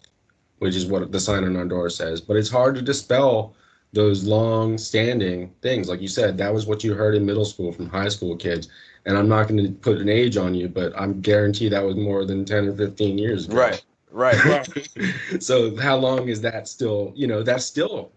which 0.59 0.75
is 0.77 0.87
what 0.87 1.11
the 1.13 1.21
sign 1.21 1.45
on 1.45 1.57
our 1.57 1.65
door 1.65 1.89
says. 1.89 2.21
But 2.21 2.37
it's 2.37 2.51
hard 2.51 2.75
to 2.75 2.83
dispel 2.83 3.55
those 3.93 4.25
long-standing 4.25 5.51
things. 5.63 5.89
Like 5.89 6.01
you 6.01 6.09
said, 6.09 6.39
that 6.39 6.53
was 6.55 6.67
what 6.67 6.85
you 6.85 6.95
heard 6.95 7.15
in 7.15 7.27
middle 7.27 7.45
school 7.45 7.73
from 7.73 7.89
high 7.89 8.09
school 8.09 8.37
kids. 8.37 8.69
And 9.07 9.17
I'm 9.17 9.29
not 9.29 9.49
going 9.49 9.65
to 9.65 9.73
put 9.73 9.99
an 9.99 10.09
age 10.09 10.37
on 10.37 10.55
you, 10.55 10.69
but 10.69 10.93
I'm 10.97 11.21
guarantee 11.21 11.69
that 11.71 11.85
was 11.85 11.97
more 11.97 12.25
than 12.25 12.45
10 12.45 12.69
or 12.69 12.77
15 12.77 13.19
years 13.19 13.47
ago. 13.47 13.57
Right. 13.57 13.85
Right. 14.11 14.37
Right. 14.45 15.43
so 15.43 15.77
how 15.77 15.97
long 15.97 16.29
is 16.29 16.41
that 16.43 16.69
still? 16.69 17.13
You 17.15 17.27
know, 17.27 17.43
that's 17.43 17.65
still 17.65 18.13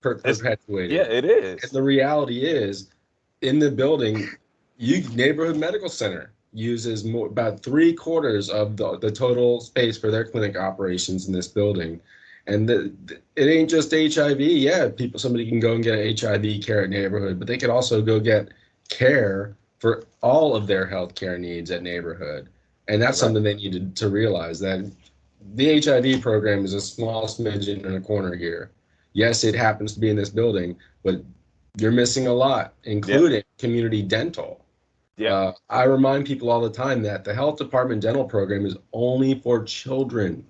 per- 0.00 0.16
perpetuated. 0.16 0.90
yeah, 0.90 1.02
it 1.04 1.24
is. 1.24 1.62
And 1.62 1.72
the 1.72 1.82
reality 1.82 2.44
is, 2.44 2.90
in 3.42 3.58
the 3.58 3.70
building, 3.70 4.28
you 4.76 5.08
neighborhood 5.10 5.56
medical 5.56 5.88
center 5.88 6.32
uses 6.52 7.04
more 7.04 7.28
about 7.28 7.62
three 7.62 7.92
quarters 7.92 8.48
of 8.50 8.76
the, 8.76 8.98
the 8.98 9.10
total 9.10 9.60
space 9.60 9.96
for 9.96 10.10
their 10.10 10.24
clinic 10.24 10.56
operations 10.56 11.26
in 11.28 11.32
this 11.32 11.46
building. 11.48 12.00
And 12.46 12.68
the, 12.68 12.92
the- 13.06 13.20
it 13.36 13.44
ain't 13.46 13.70
just 13.70 13.92
HIV. 13.92 14.40
Yeah, 14.40 14.88
people 14.88 15.20
somebody 15.20 15.48
can 15.48 15.60
go 15.60 15.74
and 15.74 15.84
get 15.84 16.20
HIV 16.20 16.62
care 16.64 16.82
at 16.84 16.90
neighborhood, 16.90 17.38
but 17.38 17.46
they 17.46 17.56
could 17.56 17.70
also 17.70 18.02
go 18.02 18.18
get 18.18 18.48
care 18.88 19.54
for 19.78 20.04
all 20.22 20.56
of 20.56 20.66
their 20.66 20.86
healthcare 20.86 21.38
needs 21.38 21.70
at 21.70 21.82
neighborhood. 21.82 22.48
And 22.88 23.00
that's 23.00 23.22
Right. 23.22 23.26
something 23.28 23.42
they 23.44 23.54
need 23.54 23.72
to, 23.72 24.02
to 24.06 24.08
realize 24.10 24.58
that 24.60 24.90
the 25.54 25.80
HIV 25.80 26.20
program 26.20 26.64
is 26.64 26.74
a 26.74 26.80
small 26.80 27.26
smidgen 27.26 27.84
in 27.84 27.94
a 27.94 28.00
corner 28.00 28.34
here. 28.34 28.70
Yes, 29.12 29.44
it 29.44 29.54
happens 29.54 29.94
to 29.94 30.00
be 30.00 30.10
in 30.10 30.16
this 30.16 30.30
building, 30.30 30.76
but 31.02 31.22
you're 31.76 31.92
missing 31.92 32.26
a 32.26 32.32
lot, 32.32 32.74
including 32.84 33.42
community 33.58 34.02
dental. 34.02 34.64
Yeah. 35.16 35.34
Uh, 35.34 35.52
I 35.68 35.84
remind 35.84 36.26
people 36.26 36.50
all 36.50 36.60
the 36.60 36.70
time 36.70 37.02
that 37.02 37.24
the 37.24 37.34
health 37.34 37.58
department 37.58 38.00
dental 38.00 38.24
program 38.24 38.64
is 38.64 38.76
only 38.92 39.38
for 39.40 39.62
children. 39.64 40.46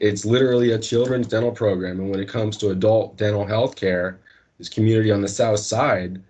It's 0.00 0.24
literally 0.24 0.72
a 0.72 0.78
children's 0.78 1.26
dental 1.26 1.52
program. 1.52 2.00
And 2.00 2.10
when 2.10 2.20
it 2.20 2.28
comes 2.28 2.56
to 2.58 2.70
adult 2.70 3.16
dental 3.16 3.44
health 3.44 3.76
care, 3.76 4.20
this 4.58 4.68
community 4.68 5.10
on 5.10 5.20
the 5.20 5.28
south 5.28 5.60
side, 5.60 6.22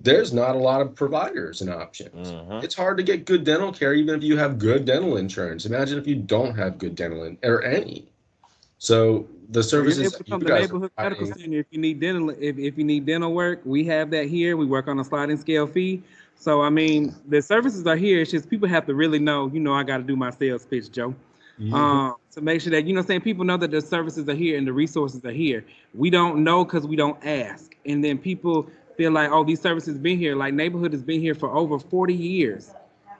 there's 0.00 0.32
not 0.32 0.54
a 0.54 0.58
lot 0.58 0.80
of 0.80 0.94
providers 0.94 1.60
and 1.60 1.70
options. 1.70 2.30
Mhm. 2.32 2.62
It's 2.62 2.74
hard 2.74 2.96
to 2.98 3.02
get 3.02 3.24
good 3.24 3.44
dental 3.44 3.72
care 3.72 3.94
even 3.94 4.14
if 4.14 4.22
you 4.22 4.36
have 4.36 4.58
good 4.58 4.84
dental 4.84 5.16
insurance. 5.16 5.66
Imagine 5.66 5.98
if 5.98 6.06
you 6.06 6.16
don't 6.16 6.54
have 6.56 6.78
good 6.78 6.94
dental 6.94 7.24
in, 7.24 7.36
or 7.42 7.62
any. 7.64 8.04
So 8.78 9.26
the 9.50 9.62
services 9.62 10.00
able 10.00 10.10
to 10.12 10.18
that 10.18 10.30
come 10.30 10.40
you 10.40 10.46
to 10.46 10.52
guys 10.52 10.60
neighborhood 10.62 10.90
are 10.96 11.04
medical 11.04 11.26
center 11.26 11.58
if 11.58 11.66
you 11.70 11.80
need 11.80 11.98
dental. 11.98 12.30
If, 12.30 12.58
if 12.58 12.78
you 12.78 12.84
need 12.84 13.06
dental 13.06 13.32
work, 13.32 13.60
we 13.64 13.84
have 13.84 14.10
that 14.12 14.26
here. 14.26 14.56
We 14.56 14.66
work 14.66 14.86
on 14.86 15.00
a 15.00 15.04
sliding 15.04 15.36
scale 15.36 15.66
fee. 15.66 16.02
So 16.36 16.62
I 16.62 16.70
mean, 16.70 17.14
the 17.26 17.42
services 17.42 17.84
are 17.88 17.96
here. 17.96 18.20
It's 18.20 18.30
just 18.30 18.48
people 18.48 18.68
have 18.68 18.86
to 18.86 18.94
really 18.94 19.18
know. 19.18 19.50
You 19.52 19.58
know, 19.58 19.74
I 19.74 19.82
got 19.82 19.96
to 19.96 20.04
do 20.04 20.14
my 20.14 20.30
sales 20.30 20.64
pitch, 20.64 20.92
Joe. 20.92 21.12
Mhm. 21.58 21.72
Um, 21.72 22.14
to 22.30 22.40
make 22.40 22.60
sure 22.60 22.70
that 22.70 22.86
you 22.86 22.94
know, 22.94 23.00
I'm 23.00 23.06
saying 23.06 23.22
people 23.22 23.44
know 23.44 23.56
that 23.56 23.72
the 23.72 23.80
services 23.80 24.28
are 24.28 24.34
here 24.34 24.56
and 24.56 24.64
the 24.64 24.72
resources 24.72 25.24
are 25.24 25.32
here. 25.32 25.64
We 25.92 26.08
don't 26.08 26.44
know 26.44 26.64
because 26.64 26.86
we 26.86 26.94
don't 26.94 27.18
ask, 27.26 27.74
and 27.84 28.04
then 28.04 28.16
people 28.16 28.70
feel 28.98 29.12
like, 29.12 29.30
oh, 29.30 29.44
these 29.44 29.60
services 29.60 29.96
been 29.96 30.18
here. 30.18 30.34
Like 30.34 30.52
neighborhood 30.52 30.92
has 30.92 31.02
been 31.02 31.20
here 31.20 31.34
for 31.34 31.48
over 31.56 31.78
40 31.78 32.12
years, 32.12 32.72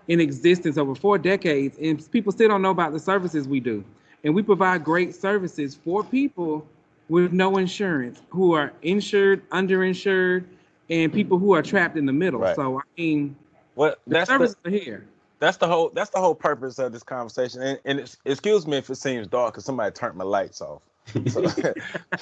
in 0.09 0.20
existence 0.20 0.76
over 0.76 0.95
four 0.95 1.16
decades, 1.18 1.79
and 1.81 2.11
people 2.11 2.33
still 2.33 2.49
don't 2.49 2.62
know 2.62 2.70
about 2.70 2.93
the 2.93 2.99
services 2.99 3.47
we 3.47 3.61
do. 3.61 3.85
And 4.24 4.35
we 4.35 4.43
provide 4.43 4.83
great 4.85 5.14
services 5.14 5.79
for 5.85 6.03
people 6.03 6.66
with 7.09 7.33
no 7.33 7.57
insurance, 7.57 8.20
who 8.29 8.53
are 8.55 8.72
insured, 8.83 9.49
underinsured, 9.51 10.45
and 10.91 11.12
people 11.12 11.39
who 11.39 11.55
are 11.55 11.62
trapped 11.62 11.97
in 11.97 12.07
the 12.07 12.12
middle. 12.12 12.41
Right. 12.41 12.57
So 12.57 12.79
I 12.79 12.83
mean, 12.99 13.37
Well, 13.76 13.95
the 14.07 14.14
that's 14.14 14.29
the, 14.29 14.35
services 14.35 14.57
are 14.64 14.70
here. 14.70 15.07
that's 15.39 15.59
the 15.59 15.68
whole 15.68 15.91
that's 15.91 16.11
the 16.11 16.18
whole 16.18 16.35
purpose 16.35 16.79
of 16.79 16.93
this 16.93 17.05
conversation. 17.05 17.62
And, 17.62 17.79
and 17.85 18.01
it's, 18.01 18.16
excuse 18.24 18.66
me 18.66 18.79
if 18.79 18.91
it 18.91 18.97
seems 18.97 19.29
dark 19.29 19.55
because 19.55 19.64
somebody 19.64 19.93
turned 19.93 20.16
my 20.16 20.24
lights 20.24 20.61
off. 20.61 20.83
So, 21.29 21.47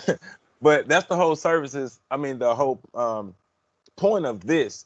but 0.61 0.89
that's 0.89 1.07
the 1.07 1.17
whole 1.17 1.37
services. 1.37 2.01
I 2.11 2.17
mean, 2.17 2.39
the 2.39 2.55
whole 2.55 2.81
um, 2.95 3.35
point 3.97 4.27
of 4.27 4.47
this, 4.47 4.85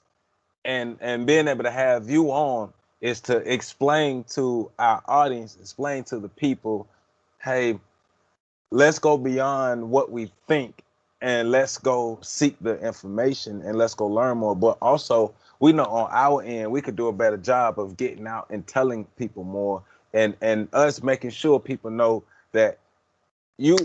and 0.65 0.97
and 1.01 1.27
being 1.27 1.49
able 1.49 1.65
to 1.65 1.71
have 1.71 2.09
you 2.09 2.31
on 2.31 2.73
is 3.01 3.21
to 3.23 3.37
explain 3.51 4.25
to 4.25 4.71
our 4.79 5.03
audience, 5.07 5.57
explain 5.61 6.05
to 6.05 6.19
the 6.19 6.29
people, 6.29 6.87
hey, 7.43 7.79
let's 8.71 8.99
go 8.99 9.17
beyond 9.17 9.91
what 9.91 10.11
we 10.11 10.31
think 10.47 10.83
and 11.23 11.51
let's 11.51 11.79
go 11.79 12.19
seek 12.23 12.57
the 12.61 12.79
information 12.87 13.63
and 13.63 13.77
let's 13.77 13.95
go 13.95 14.07
learn 14.07 14.39
more. 14.39 14.55
But 14.55 14.79
also, 14.81 15.35
we 15.59 15.73
know 15.73 15.85
on 15.85 16.09
our 16.13 16.43
end 16.43 16.71
we 16.71 16.81
could 16.81 16.97
do 16.97 17.09
a 17.09 17.13
better 17.13 17.37
job 17.37 17.79
of 17.79 17.97
getting 17.97 18.27
out 18.27 18.47
and 18.51 18.67
telling 18.67 19.05
people 19.19 19.45
more, 19.45 19.83
and 20.13 20.37
and 20.41 20.69
us 20.73 21.03
making 21.03 21.31
sure 21.31 21.59
people 21.59 21.91
know 21.91 22.23
that 22.53 22.79
you 23.59 23.77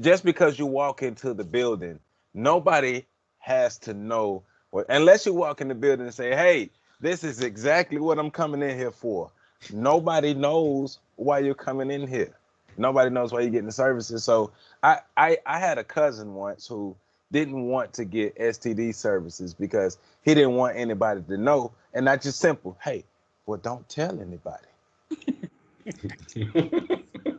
just 0.00 0.24
because 0.24 0.58
you 0.58 0.66
walk 0.66 1.02
into 1.02 1.34
the 1.34 1.44
building, 1.44 1.98
nobody 2.34 3.04
has 3.38 3.78
to 3.78 3.94
know 3.94 4.42
unless 4.88 5.26
you 5.26 5.34
walk 5.34 5.60
in 5.60 5.68
the 5.68 5.74
building 5.74 6.06
and 6.06 6.14
say, 6.14 6.30
hey, 6.30 6.70
this 7.00 7.24
is 7.24 7.42
exactly 7.42 7.98
what 8.00 8.18
I'm 8.18 8.30
coming 8.30 8.62
in 8.62 8.76
here 8.76 8.90
for. 8.90 9.30
Nobody 9.72 10.34
knows 10.34 10.98
why 11.16 11.40
you're 11.40 11.54
coming 11.54 11.90
in 11.90 12.06
here. 12.06 12.34
Nobody 12.76 13.10
knows 13.10 13.32
why 13.32 13.40
you're 13.40 13.50
getting 13.50 13.66
the 13.66 13.72
services. 13.72 14.24
So 14.24 14.52
I, 14.82 15.00
I 15.16 15.38
I 15.46 15.58
had 15.58 15.78
a 15.78 15.84
cousin 15.84 16.34
once 16.34 16.66
who 16.66 16.96
didn't 17.32 17.66
want 17.66 17.92
to 17.94 18.04
get 18.04 18.36
STD 18.38 18.94
services 18.94 19.54
because 19.54 19.98
he 20.22 20.34
didn't 20.34 20.54
want 20.54 20.76
anybody 20.76 21.22
to 21.22 21.36
know. 21.36 21.72
And 21.94 22.06
that's 22.06 22.24
just 22.24 22.38
simple. 22.40 22.78
Hey, 22.82 23.04
well, 23.46 23.58
don't 23.58 23.88
tell 23.88 24.20
anybody. 24.20 24.66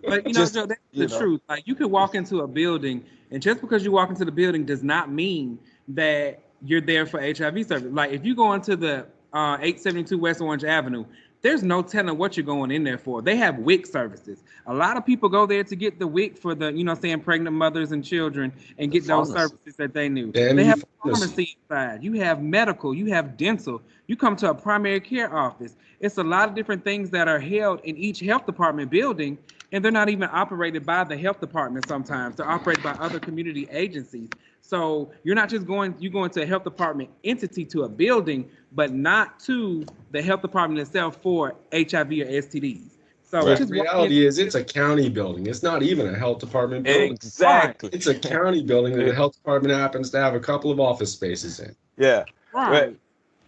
But 0.07 0.27
you 0.27 0.33
know, 0.33 0.41
Just, 0.41 0.53
Joe, 0.53 0.65
that's 0.67 0.81
the 0.97 1.07
know. 1.07 1.17
truth. 1.17 1.41
Like 1.49 1.67
you 1.67 1.75
could 1.75 1.87
walk 1.91 2.15
into 2.15 2.41
a 2.41 2.47
building, 2.47 3.05
and 3.31 3.41
just 3.41 3.61
because 3.61 3.85
you 3.85 3.91
walk 3.91 4.09
into 4.09 4.25
the 4.25 4.31
building 4.31 4.65
does 4.65 4.83
not 4.83 5.11
mean 5.11 5.59
that 5.89 6.41
you're 6.63 6.81
there 6.81 7.05
for 7.05 7.21
HIV 7.21 7.65
service. 7.67 7.91
Like 7.91 8.11
if 8.11 8.25
you 8.25 8.35
go 8.35 8.53
into 8.53 8.75
the 8.75 9.05
uh, 9.33 9.57
872 9.61 10.17
West 10.17 10.41
Orange 10.41 10.63
Avenue, 10.63 11.05
there's 11.41 11.63
no 11.63 11.81
telling 11.81 12.17
what 12.17 12.35
you're 12.35 12.45
going 12.45 12.69
in 12.71 12.83
there 12.83 12.97
for. 12.97 13.21
They 13.21 13.37
have 13.37 13.59
WIC 13.59 13.85
services. 13.85 14.43
A 14.67 14.73
lot 14.73 14.97
of 14.97 15.05
people 15.05 15.29
go 15.29 15.45
there 15.45 15.63
to 15.63 15.75
get 15.75 15.97
the 15.97 16.07
WIC 16.07 16.37
for 16.37 16.53
the, 16.53 16.71
you 16.73 16.83
know, 16.83 16.91
I'm 16.91 16.99
saying 16.99 17.21
pregnant 17.21 17.55
mothers 17.55 17.91
and 17.93 18.03
children 18.03 18.51
and 18.77 18.91
get 18.91 19.07
those 19.07 19.31
services 19.31 19.75
that 19.77 19.93
they 19.93 20.09
need. 20.09 20.33
Damn 20.33 20.57
they 20.57 20.65
have 20.65 20.83
pharmacy. 21.01 21.25
pharmacy 21.25 21.57
inside. 21.61 22.03
You 22.03 22.13
have 22.19 22.41
medical. 22.41 22.93
You 22.93 23.05
have 23.13 23.37
dental. 23.37 23.81
You 24.07 24.17
come 24.17 24.35
to 24.37 24.49
a 24.49 24.53
primary 24.53 24.99
care 24.99 25.33
office. 25.33 25.77
It's 26.01 26.17
a 26.17 26.23
lot 26.23 26.49
of 26.49 26.55
different 26.55 26.83
things 26.83 27.09
that 27.11 27.27
are 27.27 27.39
held 27.39 27.81
in 27.83 27.95
each 27.97 28.19
health 28.19 28.45
department 28.45 28.89
building, 28.91 29.37
and 29.71 29.83
they're 29.83 29.91
not 29.91 30.09
even 30.09 30.29
operated 30.31 30.85
by 30.85 31.03
the 31.05 31.17
health 31.17 31.39
department. 31.39 31.87
Sometimes 31.87 32.35
they're 32.35 32.49
operated 32.49 32.83
by 32.83 32.91
other 32.91 33.19
community 33.19 33.67
agencies. 33.71 34.29
So 34.69 35.09
you're 35.23 35.33
not 35.35 35.49
just 35.49 35.65
going. 35.65 35.95
You 35.99 36.11
go 36.11 36.25
into 36.25 36.43
a 36.43 36.45
health 36.45 36.63
department 36.63 37.09
entity 37.23 37.65
to 37.65 37.83
a 37.85 37.89
building, 37.89 38.47
but 38.73 38.93
not 38.93 39.39
to 39.41 39.83
the 40.11 40.21
health 40.21 40.43
department 40.43 40.79
itself 40.79 41.17
for 41.23 41.55
HIV 41.73 42.11
or 42.11 42.25
STDs. 42.43 42.91
So 43.23 43.43
The 43.45 43.55
just 43.55 43.61
walk 43.61 43.71
in- 43.71 43.81
reality 43.83 44.25
is, 44.27 44.37
it's 44.37 44.53
a 44.53 44.63
county 44.63 45.09
building. 45.09 45.47
It's 45.47 45.63
not 45.63 45.81
even 45.81 46.05
a 46.13 46.15
health 46.15 46.37
department 46.37 46.83
building. 46.85 47.13
Exactly. 47.13 47.89
It's 47.91 48.05
a 48.05 48.13
county 48.13 48.61
building 48.61 48.95
that 48.95 49.05
the 49.05 49.13
health 49.15 49.33
department 49.33 49.73
happens 49.73 50.11
to 50.11 50.19
have 50.19 50.35
a 50.35 50.39
couple 50.39 50.69
of 50.69 50.79
office 50.79 51.13
spaces 51.13 51.59
in. 51.59 51.75
Yeah. 51.97 52.25
Right. 52.53 52.71
Right. 52.71 52.99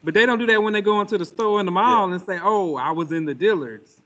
But 0.03 0.15
they 0.15 0.25
don't 0.25 0.39
do 0.39 0.47
that 0.47 0.63
when 0.63 0.73
they 0.73 0.81
go 0.81 1.01
into 1.01 1.19
the 1.19 1.25
store 1.25 1.59
in 1.59 1.67
the 1.67 1.71
mall 1.71 2.11
and 2.11 2.19
say, 2.25 2.39
"Oh, 2.41 2.77
I 2.77 2.89
was 2.89 3.11
in 3.11 3.25
the 3.25 3.35
Dillards." 3.35 4.01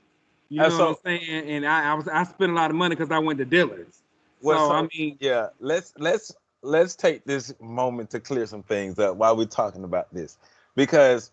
You 0.50 0.60
know 0.60 0.68
so- 0.68 0.78
what 0.90 0.98
I'm 1.06 1.18
saying? 1.18 1.48
And 1.48 1.66
I, 1.66 1.92
I 1.92 1.94
was 1.94 2.08
I 2.08 2.24
spent 2.24 2.52
a 2.52 2.54
lot 2.54 2.70
of 2.70 2.76
money 2.76 2.94
because 2.94 3.10
I 3.10 3.18
went 3.18 3.38
to 3.38 3.46
Dillards. 3.46 4.02
Well, 4.42 4.68
so, 4.68 4.74
I 4.74 4.86
mean, 4.94 5.16
Yeah, 5.18 5.48
let's 5.60 5.94
let's 5.98 6.30
let's 6.66 6.94
take 6.96 7.24
this 7.24 7.54
moment 7.60 8.10
to 8.10 8.20
clear 8.20 8.46
some 8.46 8.62
things 8.62 8.98
up 8.98 9.16
while 9.16 9.36
we're 9.36 9.46
talking 9.46 9.84
about 9.84 10.12
this, 10.12 10.36
because 10.74 11.30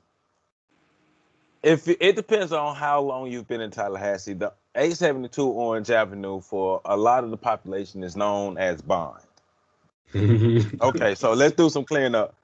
if 1.64 1.88
it, 1.88 2.16
depends 2.16 2.52
on 2.52 2.76
how 2.76 3.02
long 3.02 3.32
you've 3.32 3.48
been 3.48 3.62
in 3.62 3.72
Tallahassee. 3.72 4.34
The 4.34 4.52
872 4.76 5.46
Orange 5.48 5.90
Avenue 5.92 6.42
for 6.42 6.82
a 6.84 6.98
lot 6.98 7.24
of 7.24 7.30
the 7.32 7.38
population 7.38 8.04
is 8.04 8.16
known 8.18 8.58
as 8.58 8.82
Bond. 8.82 9.22
Okay, 10.82 11.16
so 11.16 11.34
let's 11.34 11.56
do 11.56 11.70
some 11.70 11.86
clearing 11.86 12.16
up. 12.16 12.36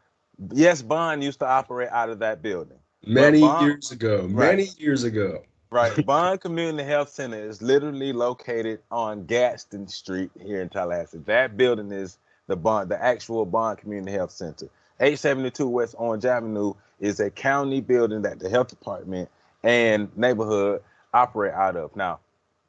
Yes, 0.54 0.82
Bond 0.82 1.24
used 1.24 1.40
to 1.40 1.46
operate 1.48 1.90
out 1.90 2.10
of 2.10 2.20
that 2.20 2.42
building. 2.42 2.78
many 3.06 3.42
Bond- 3.42 3.66
years 3.68 3.92
ago, 3.92 4.22
Right. 4.32 4.56
many 4.58 4.70
years 4.78 5.04
ago. 5.04 5.44
Right. 5.70 6.04
Bond 6.06 6.40
Community 6.42 6.84
Health 6.84 7.10
Center 7.10 7.38
is 7.38 7.62
literally 7.62 8.12
located 8.14 8.80
on 8.90 9.26
Gadsden 9.26 9.88
Street 9.88 10.32
here 10.42 10.62
in 10.62 10.70
Tallahassee. 10.70 11.20
That 11.26 11.58
building 11.58 11.92
is 11.92 12.18
the 12.50 12.58
Bond, 12.58 12.90
the 12.90 13.02
actual 13.02 13.46
Bond 13.46 13.78
Community 13.78 14.12
Health 14.12 14.32
Center. 14.32 14.66
872 15.00 15.68
West 15.68 15.96
Orange 15.98 16.26
Avenue 16.26 16.74
is 17.00 17.22
a 17.22 17.30
county 17.30 17.80
building 17.80 18.24
that 18.24 18.40
the 18.40 18.50
health 18.50 18.68
department 18.68 19.30
and 19.64 20.10
neighborhood 20.18 20.82
operate 21.14 21.54
out 21.54 21.78
of. 21.78 21.96
Now, 21.96 22.20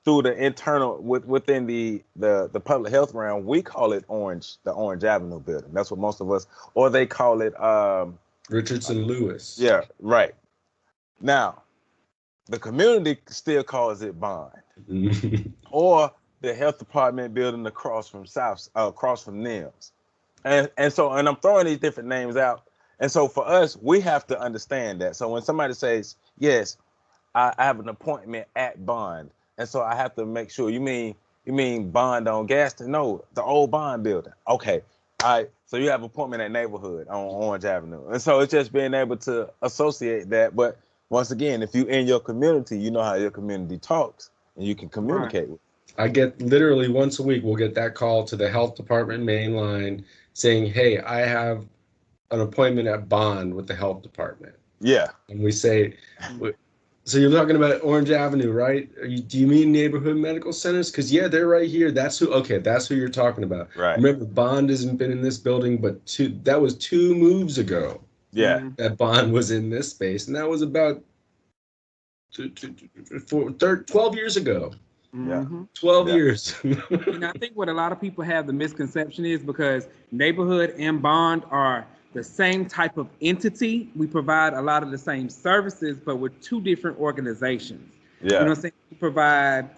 through 0.05 0.23
the 0.23 0.35
internal 0.35 0.99
with, 1.03 1.25
within 1.25 1.67
the, 1.67 2.03
the 2.15 2.49
the 2.53 2.61
public 2.61 2.93
health 2.93 3.15
realm, 3.15 3.47
we 3.47 3.63
call 3.63 3.93
it 3.93 4.05
Orange, 4.07 4.57
the 4.65 4.71
Orange 4.71 5.03
Avenue 5.03 5.41
building. 5.41 5.71
That's 5.73 5.91
what 5.91 5.99
most 5.99 6.21
of 6.21 6.31
us, 6.31 6.47
or 6.75 6.91
they 6.91 7.07
call 7.07 7.41
it 7.41 7.59
um, 7.61 8.19
Richardson 8.49 9.05
Lewis. 9.05 9.59
yeah, 9.59 9.83
right. 9.99 10.35
Now, 11.21 11.63
the 12.47 12.59
community 12.59 13.21
still 13.29 13.65
calls 13.65 14.03
it 14.03 14.21
bond, 14.21 14.53
or 15.71 16.13
the 16.41 16.55
health 16.55 16.79
department 16.79 17.35
building 17.35 17.67
across 17.67 18.09
from 18.09 18.27
South, 18.27 18.69
uh, 18.77 18.89
across 18.89 19.23
from 19.23 19.43
NIMS, 19.43 19.93
and 20.45 20.71
and 20.77 20.93
so 20.93 21.13
and 21.13 21.29
I'm 21.29 21.37
throwing 21.37 21.67
these 21.67 21.79
different 21.79 22.09
names 22.09 22.37
out, 22.37 22.63
and 22.99 23.11
so 23.11 23.29
for 23.29 23.47
us, 23.47 23.77
we 23.77 24.01
have 24.01 24.27
to 24.29 24.41
understand 24.41 25.01
that. 25.01 25.17
So 25.17 25.29
when 25.29 25.43
somebody 25.43 25.75
says 25.75 26.17
yes, 26.39 26.77
I, 27.35 27.53
I 27.59 27.65
have 27.65 27.81
an 27.81 27.89
appointment 27.89 28.49
at 28.57 28.85
Bond, 28.85 29.31
and 29.59 29.69
so 29.69 29.83
I 29.83 29.95
have 29.95 30.15
to 30.17 30.27
make 30.27 30.51
sure. 30.51 30.71
You 30.71 30.81
mean 30.81 31.15
you 31.45 31.53
mean 31.53 31.91
Bond 31.91 32.29
on 32.29 32.47
Gadsden? 32.47 32.91
No, 32.91 33.25
the 33.35 33.43
old 33.43 33.71
Bond 33.71 34.03
building. 34.03 34.33
Okay. 34.49 34.83
All 35.23 35.37
right, 35.37 35.51
so 35.67 35.77
you 35.77 35.91
have 35.91 36.03
appointment 36.03 36.43
at 36.43 36.51
neighborhood 36.51 37.07
on 37.09 37.27
Orange 37.27 37.67
Avenue, 37.67 38.09
and 38.09 38.23
so 38.23 38.41
it's 38.41 38.51
just 38.51 38.73
being 38.73 38.95
able 38.95 39.19
to 39.19 39.51
associate 39.61 40.31
that. 40.31 40.57
But 40.57 40.79
once 41.11 41.31
again, 41.31 41.63
if 41.63 41.75
you 41.75 41.85
in 41.85 42.07
your 42.07 42.21
community, 42.21 42.79
you 42.79 42.91
know 42.91 43.03
how 43.03 43.15
your 43.15 43.31
community 43.31 43.77
talks, 43.77 44.31
and 44.57 44.67
you 44.67 44.75
can 44.75 44.89
communicate 44.89 45.49
with. 45.51 45.61
I 45.99 46.09
get 46.09 46.41
literally 46.41 46.89
once 46.89 47.19
a 47.19 47.23
week, 47.23 47.43
we'll 47.45 47.57
get 47.57 47.75
that 47.75 47.95
call 47.95 48.25
to 48.25 48.37
the 48.37 48.49
health 48.51 48.75
department 48.77 49.25
main 49.25 49.55
line 49.55 50.05
saying, 50.35 50.67
Hey, 50.73 50.99
I 51.01 51.19
have 51.21 51.67
an 52.31 52.41
appointment 52.41 52.89
at 52.89 53.09
Bond 53.09 53.55
with 53.55 53.67
the 53.67 53.75
health 53.75 54.03
department. 54.03 54.55
Yeah, 54.81 55.09
And 55.29 55.41
we 55.41 55.53
say, 55.53 55.97
So 57.05 57.19
you're 57.19 57.31
talking 57.33 57.57
about 57.57 57.83
Orange 57.83 58.11
Avenue, 58.11 58.51
right? 58.53 58.89
Are 59.01 59.07
you, 59.07 59.19
do 59.21 59.37
you 59.39 59.47
mean 59.47 59.73
neighborhood 59.73 60.17
medical 60.17 60.53
centers? 60.53 60.91
Because, 60.91 61.13
yeah, 61.13 61.29
they're 61.29 61.49
right 61.49 61.69
here. 61.69 61.91
That's 61.91 62.19
who, 62.19 62.33
okay, 62.33 62.59
that's 62.59 62.87
who 62.87 62.95
you're 62.95 63.09
talking 63.09 63.45
about. 63.45 63.69
right. 63.77 63.97
Remember, 63.97 64.25
Bond 64.25 64.71
hasn't 64.71 64.97
been 64.99 65.11
in 65.13 65.21
this 65.21 65.37
building, 65.39 65.79
but 65.79 66.05
two, 66.07 66.39
that 66.45 66.61
was 66.61 66.77
two 66.77 67.15
moves 67.15 67.59
ago 67.59 68.01
Yeah, 68.33 68.61
Mhm. 68.61 68.77
that 68.77 68.97
Bond 68.97 69.33
was 69.33 69.51
in 69.51 69.69
this 69.71 69.91
space. 69.91 70.29
And 70.29 70.37
that 70.37 70.49
was 70.49 70.63
about 70.63 71.03
two, 72.33 72.49
two, 72.51 72.73
two, 72.73 73.19
four, 73.21 73.51
thir 73.53 73.83
12 73.83 74.15
years 74.15 74.37
ago. 74.37 74.73
Yeah. 75.13 75.45
Mhm. 75.45 75.67
12 75.75 76.09
Yeah. 76.09 76.15
years. 76.15 76.55
And 76.63 77.25
I 77.25 77.33
think 77.33 77.53
what 77.55 77.69
a 77.69 77.73
lot 77.73 77.93
of 77.93 78.01
people 78.01 78.23
have 78.25 78.47
the 78.47 78.53
misconception 78.53 79.25
is 79.25 79.43
because 79.43 79.89
neighborhood 80.13 80.75
and 80.79 81.03
bond 81.03 81.43
are 81.51 81.85
the 82.13 82.23
same 82.23 82.67
type 82.67 82.97
of 82.97 83.09
entity. 83.21 83.91
We 83.97 84.07
provide 84.07 84.53
a 84.53 84.63
lot 84.63 84.83
of 84.83 84.91
the 84.91 84.99
same 84.99 85.29
services, 85.29 85.99
but 85.99 86.17
we're 86.17 86.29
two 86.29 86.61
different 86.61 86.99
organizations. 86.99 87.93
Yeah. 88.21 88.25
You 88.25 88.31
know 88.31 88.39
what 88.41 88.49
I'm 88.59 88.63
saying? 88.63 88.73
We 88.91 88.97
provide 88.99 89.69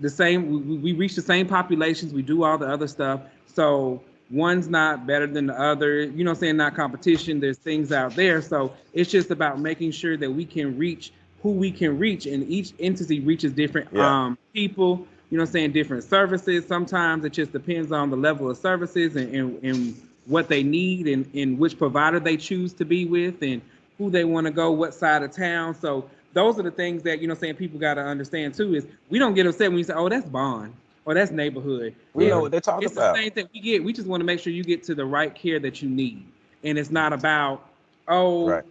the 0.00 0.10
same, 0.10 0.68
we, 0.68 0.76
we 0.78 0.92
reach 0.92 1.14
the 1.14 1.22
same 1.22 1.46
populations, 1.46 2.12
we 2.12 2.22
do 2.22 2.42
all 2.44 2.58
the 2.58 2.66
other 2.68 2.88
stuff. 2.88 3.20
So 3.46 4.02
one's 4.30 4.68
not 4.68 5.06
better 5.06 5.26
than 5.26 5.46
the 5.46 5.60
other, 5.60 6.00
you 6.02 6.24
know 6.24 6.30
what 6.30 6.36
I'm 6.38 6.40
saying? 6.40 6.56
Not 6.56 6.74
competition, 6.74 7.40
there's 7.40 7.58
things 7.58 7.92
out 7.92 8.14
there. 8.14 8.40
So 8.40 8.72
it's 8.92 9.10
just 9.10 9.30
about 9.30 9.60
making 9.60 9.90
sure 9.92 10.16
that 10.16 10.30
we 10.30 10.44
can 10.44 10.78
reach 10.78 11.12
who 11.42 11.50
we 11.52 11.70
can 11.70 11.98
reach 11.98 12.26
and 12.26 12.48
each 12.48 12.72
entity 12.78 13.20
reaches 13.20 13.52
different 13.52 13.88
Yeah. 13.92 14.06
um 14.06 14.38
people, 14.52 15.06
you 15.30 15.38
know 15.38 15.42
what 15.42 15.48
I'm 15.48 15.52
saying, 15.52 15.72
different 15.72 16.04
services. 16.04 16.66
Sometimes 16.66 17.24
it 17.24 17.32
just 17.32 17.52
depends 17.52 17.92
on 17.92 18.10
the 18.10 18.16
level 18.16 18.50
of 18.50 18.56
services 18.56 19.16
and, 19.16 19.34
and, 19.34 19.62
and 19.62 20.02
what 20.26 20.48
they 20.48 20.62
need 20.62 21.06
and, 21.06 21.28
and 21.34 21.58
which 21.58 21.78
provider 21.78 22.20
they 22.20 22.36
choose 22.36 22.72
to 22.74 22.84
be 22.84 23.04
with 23.04 23.42
and 23.42 23.62
who 23.98 24.10
they 24.10 24.24
want 24.24 24.46
to 24.46 24.50
go, 24.50 24.70
what 24.70 24.94
side 24.94 25.22
of 25.22 25.30
town. 25.30 25.74
So 25.74 26.08
those 26.32 26.58
are 26.58 26.62
the 26.62 26.70
things 26.70 27.02
that 27.02 27.20
you 27.20 27.28
know 27.28 27.34
saying 27.34 27.56
people 27.56 27.78
got 27.78 27.94
to 27.94 28.02
understand 28.02 28.54
too 28.54 28.74
is 28.74 28.86
we 29.08 29.18
don't 29.18 29.34
get 29.34 29.46
upset 29.46 29.68
when 29.68 29.78
you 29.78 29.84
say 29.84 29.94
oh 29.94 30.08
that's 30.08 30.26
bond 30.26 30.74
or 31.04 31.14
that's 31.14 31.30
neighborhood 31.30 31.94
we 32.14 32.26
know 32.26 32.40
what 32.40 32.50
they're 32.50 32.60
talking 32.60 32.86
about. 32.86 33.02
it's 33.02 33.12
the 33.12 33.22
same 33.22 33.30
thing 33.32 33.48
we 33.52 33.60
get 33.60 33.82
we 33.82 33.92
just 33.92 34.06
want 34.06 34.20
to 34.20 34.24
make 34.24 34.38
sure 34.40 34.52
you 34.52 34.62
get 34.62 34.82
to 34.84 34.94
the 34.94 35.04
right 35.04 35.34
care 35.34 35.58
that 35.58 35.82
you 35.82 35.88
need 35.88 36.24
and 36.62 36.78
it's 36.78 36.90
not 36.90 37.12
about 37.12 37.68
oh 38.08 38.46
Right. 38.46 38.64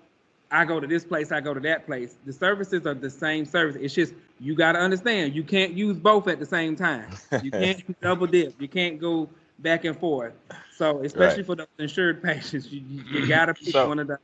I 0.52 0.66
go 0.66 0.80
to 0.80 0.88
this 0.88 1.04
place 1.06 1.32
i 1.32 1.40
go 1.40 1.54
to 1.54 1.60
that 1.60 1.86
place. 1.86 2.16
The 2.26 2.34
services 2.34 2.86
are 2.86 2.94
the 2.94 3.10
same 3.10 3.46
service. 3.46 3.76
It's 3.80 3.94
just 3.94 4.14
you 4.40 4.56
got 4.56 4.74
to 4.74 4.80
understand 4.80 5.36
you 5.36 5.44
can't 5.44 5.74
use 5.74 5.98
both 5.98 6.28
at 6.28 6.40
the 6.40 6.46
same 6.46 6.76
time. 6.76 7.08
You 7.44 7.52
can't 7.52 8.00
double 8.02 8.28
dip. 8.28 8.60
You 8.60 8.68
can't 8.68 9.00
go 9.00 9.30
back 9.60 9.84
and 9.86 9.98
forth. 9.98 10.34
So 10.76 11.04
especially 11.04 11.38
Right. 11.40 11.46
for 11.46 11.56
those 11.56 11.68
insured 11.78 12.24
patients 12.30 12.72
you, 12.72 12.82
you, 12.90 13.04
you 13.22 13.28
got 13.28 13.46
to 13.46 13.54
pick 13.54 13.74
So- 13.74 13.88
one 13.88 14.00
of 14.00 14.08
the 14.08 14.18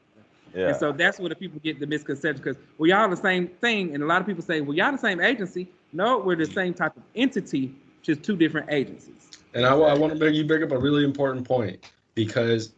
Yeah, 0.53 0.69
and 0.69 0.78
so 0.78 0.91
that's 0.93 1.19
where 1.19 1.30
the 1.30 1.36
people 1.36 1.59
get 1.63 1.80
the 1.80 1.88
misconception 1.88 2.41
because 2.41 2.57
well, 2.78 2.89
y'all 2.89 3.09
the 3.09 3.17
same 3.17 3.47
thing, 3.47 3.93
and 3.93 4.01
a 4.01 4.05
lot 4.05 4.21
of 4.21 4.28
people 4.28 4.41
say, 4.43 4.61
well, 4.61 4.76
y'all 4.76 4.91
the 4.91 4.97
same 4.97 5.19
agency. 5.19 5.67
No, 5.91 6.19
we're 6.19 6.38
the 6.38 6.45
same 6.45 6.73
type 6.73 6.95
of 6.95 7.03
entity, 7.15 7.73
just 8.01 8.23
two 8.23 8.36
different 8.38 8.67
agencies. 8.71 9.30
And 9.53 9.65
I, 9.65 9.73
I 9.76 9.93
want 9.97 10.13
to 10.13 10.19
bring 10.19 10.34
you 10.34 10.45
bring 10.45 10.63
up 10.63 10.71
a 10.71 10.78
really 10.78 11.03
important 11.03 11.45
point 11.45 11.91
because 12.15 12.71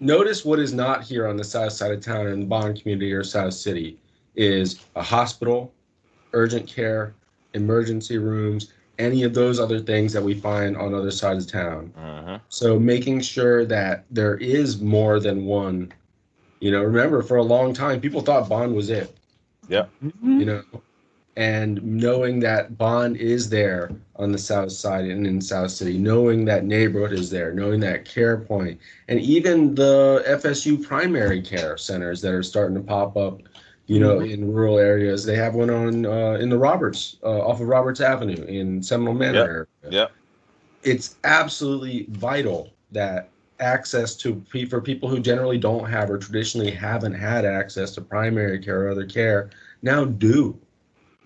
notice 0.00 0.44
what 0.44 0.58
is 0.58 0.72
not 0.72 1.02
here 1.02 1.26
on 1.26 1.36
the 1.36 1.44
south 1.44 1.72
side 1.72 1.92
of 1.92 2.00
town 2.00 2.26
in 2.28 2.40
the 2.40 2.46
Bond 2.46 2.80
community 2.80 3.12
or 3.12 3.24
South 3.24 3.54
City 3.54 3.98
is 4.34 4.80
a 4.96 5.02
hospital, 5.02 5.72
urgent 6.32 6.66
care, 6.66 7.14
emergency 7.54 8.18
rooms, 8.18 8.72
any 8.98 9.22
of 9.24 9.34
those 9.34 9.58
other 9.58 9.80
things 9.80 10.12
that 10.12 10.22
we 10.22 10.34
find 10.34 10.76
on 10.76 10.94
other 10.94 11.10
sides 11.10 11.44
of 11.46 11.50
town. 11.50 11.92
Mhm. 11.98 12.40
So 12.48 12.78
making 12.78 13.20
sure 13.20 13.64
that 13.64 14.04
there 14.10 14.36
is 14.36 14.80
more 14.80 15.18
than 15.20 15.44
one. 15.46 15.92
You 16.60 16.70
know, 16.70 16.82
remember 16.82 17.22
for 17.22 17.36
a 17.36 17.42
long 17.42 17.72
time 17.74 18.00
people 18.00 18.20
thought 18.20 18.48
Bond 18.48 18.74
was 18.74 18.90
it 18.90 19.16
Yep. 19.68 19.90
you 20.22 20.44
know 20.44 20.62
and 21.36 21.82
knowing 21.82 22.38
that 22.38 22.78
bond 22.78 23.16
is 23.16 23.48
there 23.48 23.90
on 24.16 24.30
the 24.30 24.38
south 24.38 24.70
side 24.70 25.04
and 25.04 25.26
in 25.26 25.40
south 25.40 25.70
city 25.70 25.98
knowing 25.98 26.44
that 26.44 26.64
neighborhood 26.64 27.12
is 27.12 27.28
there 27.28 27.52
knowing 27.52 27.80
that 27.80 28.04
care 28.04 28.38
point 28.38 28.78
and 29.08 29.20
even 29.20 29.74
the 29.74 30.22
fsu 30.28 30.80
primary 30.86 31.42
care 31.42 31.76
centers 31.76 32.20
that 32.20 32.32
are 32.32 32.42
starting 32.42 32.76
to 32.76 32.82
pop 32.82 33.16
up 33.16 33.40
you 33.86 34.00
know 34.00 34.20
in 34.20 34.52
rural 34.52 34.78
areas. 34.78 35.24
They 35.24 35.36
have 35.36 35.54
one 35.54 35.70
on 35.70 36.06
uh, 36.06 36.38
in 36.40 36.48
the 36.48 36.58
roberts 36.58 37.16
uh, 37.22 37.46
off 37.46 37.60
of 37.60 37.68
roberts 37.68 38.00
avenue 38.00 38.42
in 38.44 38.82
seminole 38.82 39.14
manor 39.14 39.68
area. 39.82 39.92
Yep. 39.92 40.12
it's 40.82 41.16
absolutely 41.24 42.06
vital 42.10 42.70
that 42.92 43.28
access 43.60 44.16
to 44.16 44.42
for 44.68 44.80
people 44.80 45.08
who 45.08 45.20
generally 45.20 45.58
don't 45.58 45.88
have 45.88 46.10
or 46.10 46.18
traditionally 46.18 46.70
haven't 46.70 47.14
had 47.14 47.44
access 47.44 47.94
to 47.94 48.00
primary 48.00 48.58
care 48.58 48.86
or 48.86 48.88
other 48.88 49.06
care 49.06 49.50
now 49.82 50.04
do 50.04 50.58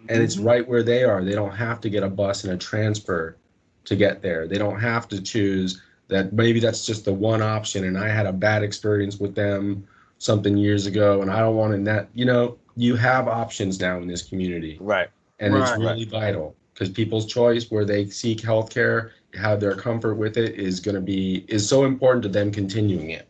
and 0.09 0.23
it's 0.23 0.37
mm-hmm. 0.37 0.47
right 0.47 0.69
where 0.69 0.83
they 0.83 1.05
are. 1.05 1.25
They 1.25 1.35
don't 1.35 1.55
have 1.55 1.81
to 1.83 1.91
get 1.91 2.03
a 2.03 2.09
bus 2.09 2.45
and 2.45 2.53
a 2.53 2.57
transfer 2.57 3.37
to 3.85 3.97
get 3.97 4.23
there. 4.23 4.47
They 4.47 4.59
don't 4.59 4.81
have 4.81 5.09
to 5.09 5.21
choose 5.21 5.81
that. 6.09 6.33
Maybe 6.33 6.61
that's 6.61 6.87
just 6.87 7.05
the 7.05 7.13
one 7.13 7.43
option. 7.43 7.85
And 7.85 7.99
i 7.99 8.09
had 8.09 8.27
a 8.27 8.33
bad 8.33 8.63
experience 8.63 9.19
with 9.19 9.35
them 9.35 9.87
something 10.19 10.57
years 10.57 10.87
ago 10.87 11.23
and 11.23 11.31
i 11.31 11.39
don't 11.39 11.55
want 11.55 11.73
to 11.73 11.81
that 11.85 12.09
you 12.13 12.25
know 12.25 12.59
you 12.77 12.97
have 12.97 13.27
options 13.29 13.81
now 13.81 13.99
in 13.99 14.07
this 14.07 14.23
community. 14.23 14.79
Right. 14.81 15.09
and 15.41 15.55
it's 15.55 15.71
really 15.73 16.05
vital 16.05 16.55
because 16.73 16.89
people's 16.89 17.27
choice 17.27 17.71
where 17.71 17.85
they 17.85 18.07
seek 18.07 18.39
healthcare 18.39 19.11
have 19.35 19.61
their 19.61 19.75
comfort 19.75 20.15
with 20.15 20.37
it 20.37 20.55
is 20.55 20.79
going 20.81 20.95
to 20.95 21.01
be 21.01 21.45
is 21.49 21.69
so 21.69 21.85
important 21.85 22.23
to 22.23 22.29
them 22.29 22.53
continuing 22.53 23.11
it. 23.11 23.27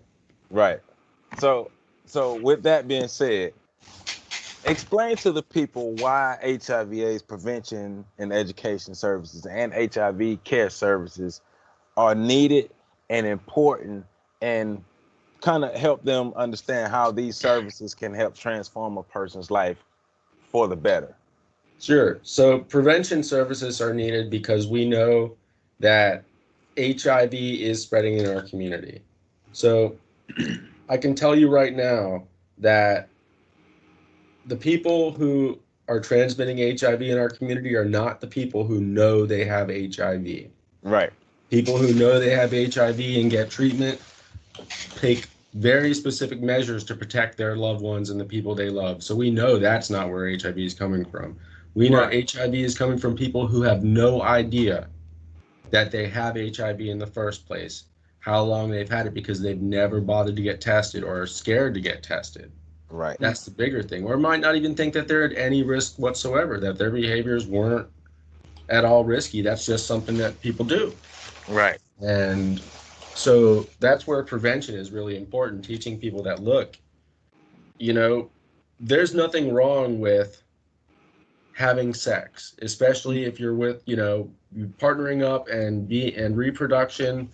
Right. 0.50 0.80
So 1.38 1.70
so 2.04 2.34
with 2.40 2.62
that 2.64 2.86
being 2.86 3.08
said, 3.08 3.52
explain 4.64 5.16
to 5.16 5.32
the 5.32 5.42
people 5.42 5.92
why 5.94 6.38
HIV/AIDS 6.42 7.22
prevention 7.22 8.04
and 8.18 8.32
education 8.32 8.94
services 8.94 9.46
and 9.46 9.72
HIV 9.72 10.42
care 10.44 10.70
services 10.70 11.40
are 11.96 12.14
needed 12.14 12.70
and 13.10 13.26
important 13.26 14.04
and 14.40 14.82
kind 15.40 15.64
of 15.64 15.74
help 15.74 16.04
them 16.04 16.32
understand 16.36 16.92
how 16.92 17.10
these 17.10 17.36
services 17.36 17.94
can 17.94 18.12
help 18.12 18.34
transform 18.34 18.96
a 18.96 19.02
person's 19.02 19.50
life 19.50 19.78
for 20.50 20.66
the 20.68 20.76
better? 20.76 21.14
Sure. 21.80 22.18
So 22.22 22.60
prevention 22.60 23.22
services 23.22 23.80
are 23.80 23.94
needed 23.94 24.30
because 24.30 24.66
we 24.66 24.84
know 24.84 25.36
that 25.80 26.24
HIV 26.76 27.34
is 27.34 27.82
spreading 27.82 28.18
in 28.18 28.26
our 28.26 28.42
community. 28.42 29.02
So 29.52 29.96
I 30.88 30.96
can 30.96 31.14
tell 31.14 31.36
you 31.36 31.48
right 31.48 31.74
now 31.74 32.24
that 32.58 33.08
the 34.48 34.56
people 34.56 35.12
who 35.12 35.60
are 35.88 36.00
transmitting 36.00 36.58
HIV 36.58 37.02
in 37.02 37.18
our 37.18 37.28
community 37.28 37.76
are 37.76 37.84
not 37.84 38.20
the 38.20 38.26
people 38.26 38.64
who 38.64 38.80
know 38.80 39.26
they 39.26 39.44
have 39.44 39.68
HIV. 39.68 40.50
Right. 40.82 41.12
People 41.50 41.78
who 41.78 41.92
know 41.92 42.18
they 42.18 42.30
have 42.30 42.52
HIV 42.52 42.98
and 42.98 43.30
get 43.30 43.50
treatment 43.50 44.00
take 44.96 45.28
very 45.54 45.94
specific 45.94 46.40
measures 46.40 46.84
to 46.84 46.94
protect 46.94 47.36
their 47.36 47.56
loved 47.56 47.82
ones 47.82 48.10
and 48.10 48.20
the 48.20 48.24
people 48.24 48.54
they 48.54 48.70
love. 48.70 49.02
So 49.02 49.14
we 49.14 49.30
know 49.30 49.58
that's 49.58 49.90
not 49.90 50.10
where 50.10 50.30
HIV 50.30 50.58
is 50.58 50.74
coming 50.74 51.04
from. 51.04 51.38
We 51.74 51.88
know 51.88 52.00
Right. 52.00 52.30
HIV 52.30 52.54
is 52.54 52.76
coming 52.76 52.98
from 52.98 53.16
people 53.16 53.46
who 53.46 53.62
have 53.62 53.84
no 53.84 54.22
idea 54.22 54.88
that 55.70 55.90
they 55.90 56.08
have 56.08 56.36
HIV 56.36 56.80
in 56.80 56.98
the 56.98 57.06
first 57.06 57.46
place, 57.46 57.84
how 58.20 58.42
long 58.42 58.70
they've 58.70 58.88
had 58.88 59.06
it 59.06 59.14
because 59.14 59.40
they've 59.40 59.60
never 59.60 60.00
bothered 60.00 60.36
to 60.36 60.42
get 60.42 60.60
tested 60.60 61.04
or 61.04 61.22
are 61.22 61.26
scared 61.26 61.74
to 61.74 61.80
get 61.80 62.02
tested. 62.02 62.52
Right. 62.90 63.16
That's 63.20 63.44
the 63.44 63.50
bigger 63.50 63.82
thing. 63.82 64.04
Or 64.04 64.16
might 64.16 64.40
not 64.40 64.56
even 64.56 64.74
think 64.74 64.94
that 64.94 65.08
they're 65.08 65.24
at 65.24 65.36
any 65.36 65.62
risk 65.62 65.98
whatsoever, 65.98 66.58
that 66.60 66.78
their 66.78 66.90
behaviors 66.90 67.46
weren't 67.46 67.88
at 68.68 68.84
all 68.84 69.04
risky. 69.04 69.42
That's 69.42 69.66
just 69.66 69.86
something 69.86 70.16
that 70.18 70.40
people 70.40 70.64
do. 70.64 70.94
Right. 71.48 71.78
And 72.00 72.62
so 73.14 73.66
that's 73.80 74.06
where 74.06 74.22
prevention 74.22 74.74
is 74.74 74.90
really 74.90 75.16
important, 75.16 75.64
teaching 75.64 75.98
people 75.98 76.22
that 76.22 76.40
look, 76.40 76.78
you 77.78 77.92
know, 77.92 78.30
there's 78.80 79.14
nothing 79.14 79.52
wrong 79.52 79.98
with 79.98 80.42
having 81.52 81.92
sex, 81.92 82.54
especially 82.62 83.24
if 83.24 83.40
you're 83.40 83.54
with, 83.54 83.82
you 83.86 83.96
know, 83.96 84.30
partnering 84.78 85.22
up 85.22 85.48
and 85.48 85.88
be 85.88 86.14
and 86.14 86.36
reproduction 86.36 87.28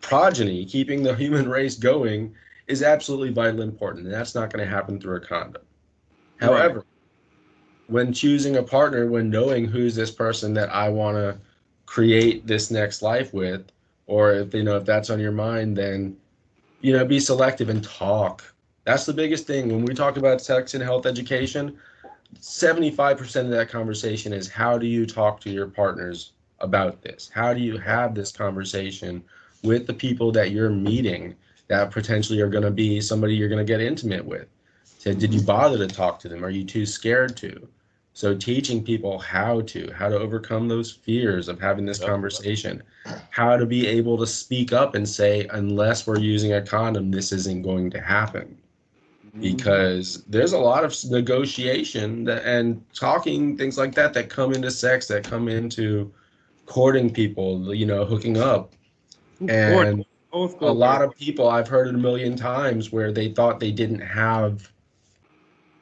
progeny, 0.00 0.64
keeping 0.66 1.02
the 1.02 1.14
human 1.24 1.48
race 1.48 1.76
going 1.76 2.34
is 2.66 2.82
absolutely 2.82 3.30
vitally 3.30 3.64
important. 3.64 4.06
And 4.06 4.14
that's 4.14 4.34
not 4.34 4.52
going 4.52 4.64
to 4.64 4.70
happen 4.70 5.00
through 5.00 5.16
a 5.16 5.20
condom. 5.20 5.62
Right. 6.40 6.48
However, 6.48 6.84
when 7.86 8.12
choosing 8.12 8.56
a 8.56 8.62
partner, 8.62 9.06
when 9.06 9.30
knowing 9.30 9.66
who's 9.66 9.94
this 9.94 10.10
person 10.10 10.54
that 10.54 10.72
I 10.74 10.88
want 10.88 11.16
to 11.16 11.38
create 11.86 12.46
this 12.46 12.70
next 12.70 13.02
life 13.02 13.34
with, 13.34 13.70
or 14.06 14.32
if 14.32 14.54
you 14.54 14.62
know 14.62 14.76
if 14.76 14.84
that's 14.84 15.10
on 15.10 15.20
your 15.20 15.32
mind, 15.32 15.76
then 15.76 16.16
you 16.80 16.92
know 16.92 17.04
be 17.04 17.20
selective 17.20 17.68
and 17.68 17.84
talk. 17.84 18.42
That's 18.84 19.06
the 19.06 19.12
biggest 19.12 19.46
thing 19.46 19.68
when 19.68 19.84
we 19.84 19.94
talk 19.94 20.16
about 20.16 20.40
sex 20.40 20.74
and 20.74 20.82
health 20.82 21.06
education. 21.06 21.78
75% 22.40 23.40
of 23.42 23.50
that 23.50 23.68
conversation 23.68 24.32
is 24.32 24.48
how 24.48 24.78
do 24.78 24.86
you 24.86 25.04
talk 25.04 25.38
to 25.40 25.50
your 25.50 25.66
partners 25.66 26.32
about 26.60 27.02
this? 27.02 27.30
How 27.32 27.52
do 27.52 27.60
you 27.60 27.76
have 27.76 28.14
this 28.14 28.32
conversation 28.32 29.22
with 29.62 29.86
the 29.86 29.92
people 29.92 30.32
that 30.32 30.50
you're 30.50 30.70
meeting 30.70 31.36
that 31.72 31.90
potentially 31.90 32.38
are 32.42 32.50
going 32.50 32.64
to 32.64 32.70
be 32.70 33.00
somebody 33.00 33.34
you're 33.34 33.48
going 33.48 33.66
to 33.66 33.72
get 33.72 33.80
intimate 33.80 34.24
with? 34.24 34.46
So 34.98 35.14
did 35.14 35.32
you 35.32 35.40
bother 35.40 35.78
to 35.78 35.86
talk 35.86 36.18
to 36.20 36.28
them? 36.28 36.44
Are 36.44 36.50
you 36.50 36.64
too 36.64 36.84
scared 36.84 37.34
to? 37.38 37.66
So 38.12 38.36
teaching 38.36 38.84
people 38.84 39.18
how 39.18 39.62
to, 39.62 39.90
how 39.92 40.10
to 40.10 40.18
overcome 40.18 40.68
those 40.68 40.92
fears 40.92 41.48
of 41.48 41.58
having 41.58 41.86
this 41.86 41.98
conversation, 41.98 42.82
how 43.30 43.56
to 43.56 43.64
be 43.64 43.86
able 43.86 44.18
to 44.18 44.26
speak 44.26 44.74
up 44.74 44.94
and 44.94 45.08
say, 45.08 45.48
unless 45.50 46.06
we're 46.06 46.18
using 46.18 46.52
a 46.52 46.60
condom, 46.60 47.10
this 47.10 47.32
isn't 47.32 47.62
going 47.62 47.90
to 47.92 48.02
happen. 48.02 48.58
Mm-hmm. 49.28 49.40
Because 49.40 50.24
there's 50.24 50.52
a 50.52 50.58
lot 50.58 50.84
of 50.84 50.94
negotiation 51.10 52.24
that, 52.24 52.44
and 52.44 52.84
talking 52.92 53.56
things 53.56 53.78
like 53.78 53.94
that 53.94 54.12
that 54.12 54.28
come 54.28 54.52
into 54.52 54.70
sex, 54.70 55.06
that 55.06 55.24
come 55.24 55.48
into 55.48 56.12
courting 56.66 57.10
people, 57.10 57.74
you 57.74 57.86
know, 57.86 58.04
hooking 58.04 58.36
up. 58.36 58.74
And 59.48 60.04
a 60.32 60.72
lot 60.72 61.02
of 61.02 61.16
people 61.16 61.48
I've 61.48 61.68
heard 61.68 61.88
it 61.88 61.94
a 61.94 61.98
million 61.98 62.36
times 62.36 62.90
where 62.92 63.12
they 63.12 63.30
thought 63.32 63.60
they 63.60 63.72
didn't 63.72 64.00
have 64.00 64.72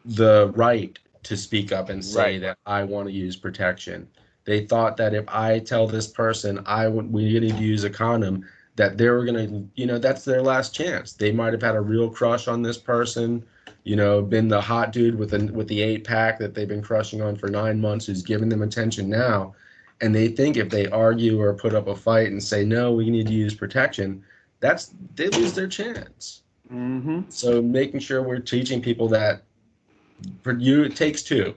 the 0.05 0.53
right 0.55 0.99
to 1.23 1.37
speak 1.37 1.73
up 1.73 1.89
and 1.91 2.05
say 2.05 2.21
Right. 2.21 2.41
that 2.41 2.59
I 2.67 2.85
want 2.85 3.09
to 3.09 3.13
use 3.13 3.37
protection. 3.37 4.09
They 4.45 4.65
thought 4.67 4.97
that 4.97 5.15
if 5.15 5.29
I 5.29 5.59
tell 5.59 5.87
this 5.87 6.07
person 6.09 6.63
I 6.67 6.89
would 6.89 7.13
we 7.13 7.25
need 7.39 7.51
to 7.51 7.63
use 7.63 7.85
a 7.85 7.91
condom, 7.91 8.45
that 8.77 8.97
they 8.97 9.09
were 9.09 9.25
gonna, 9.25 9.65
you 9.75 9.87
know, 9.87 9.99
that's 9.99 10.25
their 10.25 10.43
last 10.43 10.75
chance. 10.75 11.13
They 11.13 11.31
might 11.33 11.53
have 11.53 11.63
had 11.63 11.77
a 11.77 11.81
real 11.81 12.09
crush 12.09 12.49
on 12.49 12.63
this 12.63 12.79
person, 12.79 13.45
you 13.85 13.97
know, 13.97 14.23
been 14.23 14.49
the 14.49 14.61
hot 14.61 14.93
dude 14.93 15.19
with 15.19 15.31
the 15.31 15.53
with 15.53 15.69
the 15.69 15.83
eight 15.83 16.05
pack 16.05 16.39
that 16.39 16.55
they've 16.55 16.67
been 16.69 16.83
crushing 16.83 17.21
on 17.21 17.37
for 17.37 17.49
nine 17.49 17.81
months, 17.81 18.07
who's 18.07 18.23
giving 18.23 18.49
them 18.49 18.63
attention 18.63 19.09
now, 19.09 19.55
and 20.01 20.15
they 20.15 20.29
think 20.29 20.57
if 20.57 20.71
they 20.71 20.87
argue 20.89 21.41
or 21.41 21.53
put 21.55 21.75
up 21.75 21.87
a 21.89 21.95
fight 21.95 22.29
and 22.29 22.43
say 22.43 22.65
no, 22.65 22.93
we 22.93 23.11
need 23.11 23.27
to 23.27 23.33
use 23.35 23.55
protection, 23.55 24.25
that's 24.61 24.95
they 25.17 25.29
lose 25.29 25.55
their 25.55 25.69
chance. 25.69 26.43
Mm-hmm. 26.73 27.23
So 27.29 27.61
making 27.61 28.01
sure 28.01 28.23
we're 28.23 28.39
teaching 28.39 28.81
people 28.81 29.09
that 29.09 29.43
for 30.43 30.57
you 30.57 30.85
it 30.85 30.97
takes 30.97 31.23
two. 31.23 31.55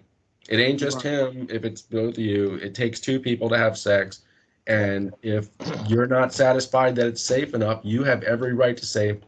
It 0.50 0.58
ain't 0.58 0.80
just 0.80 1.02
him 1.02 1.48
if 1.50 1.64
it's 1.64 1.82
both 1.82 2.16
of 2.16 2.24
you. 2.24 2.56
It 2.56 2.76
takes 2.76 3.00
two 3.00 3.20
people 3.20 3.48
to 3.50 3.58
have 3.58 3.78
sex. 3.78 4.22
And 4.68 5.14
if 5.22 5.50
you're 5.88 6.08
not 6.08 6.34
satisfied 6.34 6.96
that 6.96 7.08
it's 7.08 7.22
safe 7.22 7.54
enough, 7.54 7.82
you 7.84 8.04
have 8.04 8.24
every 8.24 8.54
right 8.54 8.76
to 8.76 8.86
say, 8.86 9.20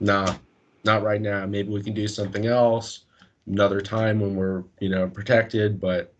nah, 0.00 0.34
not 0.84 1.02
right 1.02 1.20
now. 1.20 1.46
Maybe 1.46 1.70
we 1.70 1.82
can 1.82 1.94
do 1.94 2.08
something 2.08 2.46
else 2.46 3.04
another 3.46 3.80
time 3.80 4.20
when 4.20 4.34
we're, 4.34 4.64
you 4.80 4.88
know, 4.88 5.08
protected. 5.08 5.80
But 5.80 6.12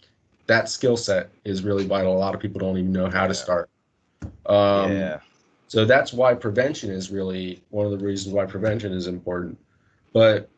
that 0.47 0.69
skill 0.69 0.97
set 0.97 1.31
is 1.45 1.63
really 1.63 1.85
vital. 1.85 2.17
A 2.17 2.19
lot 2.19 2.35
of 2.35 2.41
people 2.41 2.61
don't 2.61 2.79
even 2.79 2.93
know 2.93 3.11
how 3.11 3.27
to 3.27 3.35
start. 3.35 3.69
Um, 4.47 4.93
yeah. 4.93 5.21
So 5.69 5.85
that's 5.85 6.13
why 6.13 6.35
prevention 6.35 6.91
is 6.91 7.11
really 7.11 7.63
one 7.71 7.87
of 7.87 7.99
the 7.99 8.05
reasons 8.05 8.35
why 8.35 8.47
prevention 8.47 8.93
is 8.93 9.07
important. 9.07 9.59
But 10.13 10.49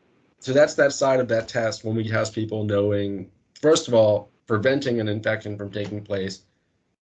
so 0.40 0.52
that's 0.52 0.74
that 0.74 0.92
side 0.92 1.20
of 1.20 1.28
that 1.28 1.48
test 1.48 1.84
when 1.84 1.96
we 1.96 2.08
test 2.08 2.34
people 2.34 2.64
knowing, 2.64 3.30
first 3.60 3.88
of 3.88 3.94
all, 3.94 4.30
preventing 4.46 5.00
an 5.00 5.08
infection 5.08 5.56
from 5.56 5.70
taking 5.70 6.02
place 6.02 6.42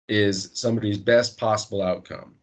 is 0.09 0.50
somebody's 0.53 0.98
best 0.98 1.38
possible 1.38 1.80
outcome. 1.80 2.34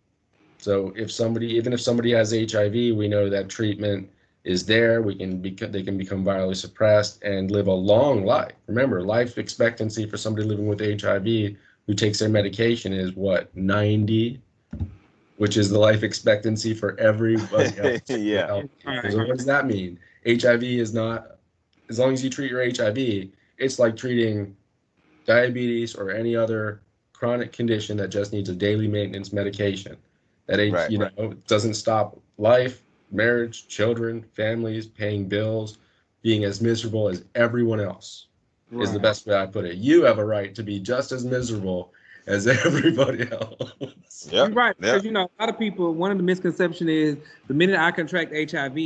So 0.57 0.93
if 0.95 1.11
somebody, 1.11 1.47
even 1.47 1.73
if 1.73 1.81
somebody 1.81 2.11
has 2.11 2.31
HIV, 2.31 2.73
we 2.73 3.07
know 3.07 3.29
that 3.29 3.49
treatment 3.49 4.09
is 4.43 4.65
there. 4.65 5.01
We 5.01 5.15
can 5.15 5.41
be, 5.41 5.51
they 5.51 5.83
can 5.83 5.97
become 5.97 6.23
virally 6.23 6.55
suppressed 6.55 7.21
and 7.23 7.51
live 7.51 7.67
a 7.67 7.73
long 7.73 8.25
life. 8.25 8.53
Remember, 8.67 9.01
life 9.01 9.37
expectancy 9.37 10.05
for 10.05 10.17
somebody 10.17 10.47
living 10.47 10.67
with 10.67 10.79
HIV 10.79 11.55
who 11.85 11.93
takes 11.93 12.19
their 12.19 12.29
medication 12.29 12.93
is 12.93 13.13
what 13.13 13.55
90 13.55 14.41
which 15.39 15.55
is 15.55 15.69
the 15.69 15.79
life 15.79 16.03
expectancy 16.03 16.73
for 16.73 16.99
everybody 16.99 17.71
else. 17.79 18.01
Yeah. 18.09 18.61
So 19.09 19.19
what 19.19 19.37
does 19.37 19.45
that 19.45 19.67
mean? 19.67 19.97
HIV 20.27 20.63
is 20.63 20.93
not, 20.93 21.37
as 21.89 21.97
long 21.97 22.11
as 22.11 22.21
you 22.21 22.29
treat 22.29 22.51
your 22.51 22.61
HIV, 22.61 23.29
it's 23.57 23.79
like 23.79 23.95
treating 23.95 24.53
diabetes 25.25 25.95
or 25.95 26.11
any 26.11 26.35
other 26.35 26.81
chronic 27.13 27.53
condition 27.53 27.95
that 27.97 28.09
just 28.09 28.33
needs 28.33 28.49
a 28.49 28.53
daily 28.53 28.89
maintenance 28.89 29.31
medication. 29.31 29.95
That 30.47 30.59
H, 30.59 30.73
Right, 30.73 30.91
you 30.91 30.97
know 30.97 31.33
doesn't 31.47 31.75
stop 31.75 32.19
life, 32.37 32.81
marriage, 33.09 33.69
children, 33.69 34.25
families, 34.35 34.87
paying 34.87 35.29
bills, 35.29 35.77
being 36.21 36.43
as 36.43 36.59
miserable 36.59 37.07
as 37.07 37.23
everyone 37.35 37.79
else 37.79 38.27
is 38.81 38.91
the 38.91 38.99
best 38.99 39.25
way 39.25 39.37
I 39.37 39.45
put 39.45 39.63
it. 39.63 39.77
You 39.77 40.03
have 40.03 40.17
a 40.19 40.25
right 40.25 40.53
to 40.53 40.63
be 40.63 40.79
just 40.81 41.13
as 41.13 41.23
miserable 41.23 41.93
as 42.29 42.47
everybody 42.65 43.29
else. 43.31 43.73
Yep. 44.31 44.31
You're 44.31 44.49
right. 44.49 44.67
Yep. 44.67 44.77
Because 44.79 45.03
you 45.03 45.11
know, 45.11 45.29
a 45.37 45.41
lot 45.41 45.49
of 45.49 45.59
people, 45.59 45.93
one 45.93 46.11
of 46.11 46.17
the 46.17 46.23
misconceptions 46.23 46.89
is 46.89 47.17
the 47.47 47.53
minute 47.53 47.77
I 47.77 47.91
contract 47.91 48.31
HIV, 48.31 48.77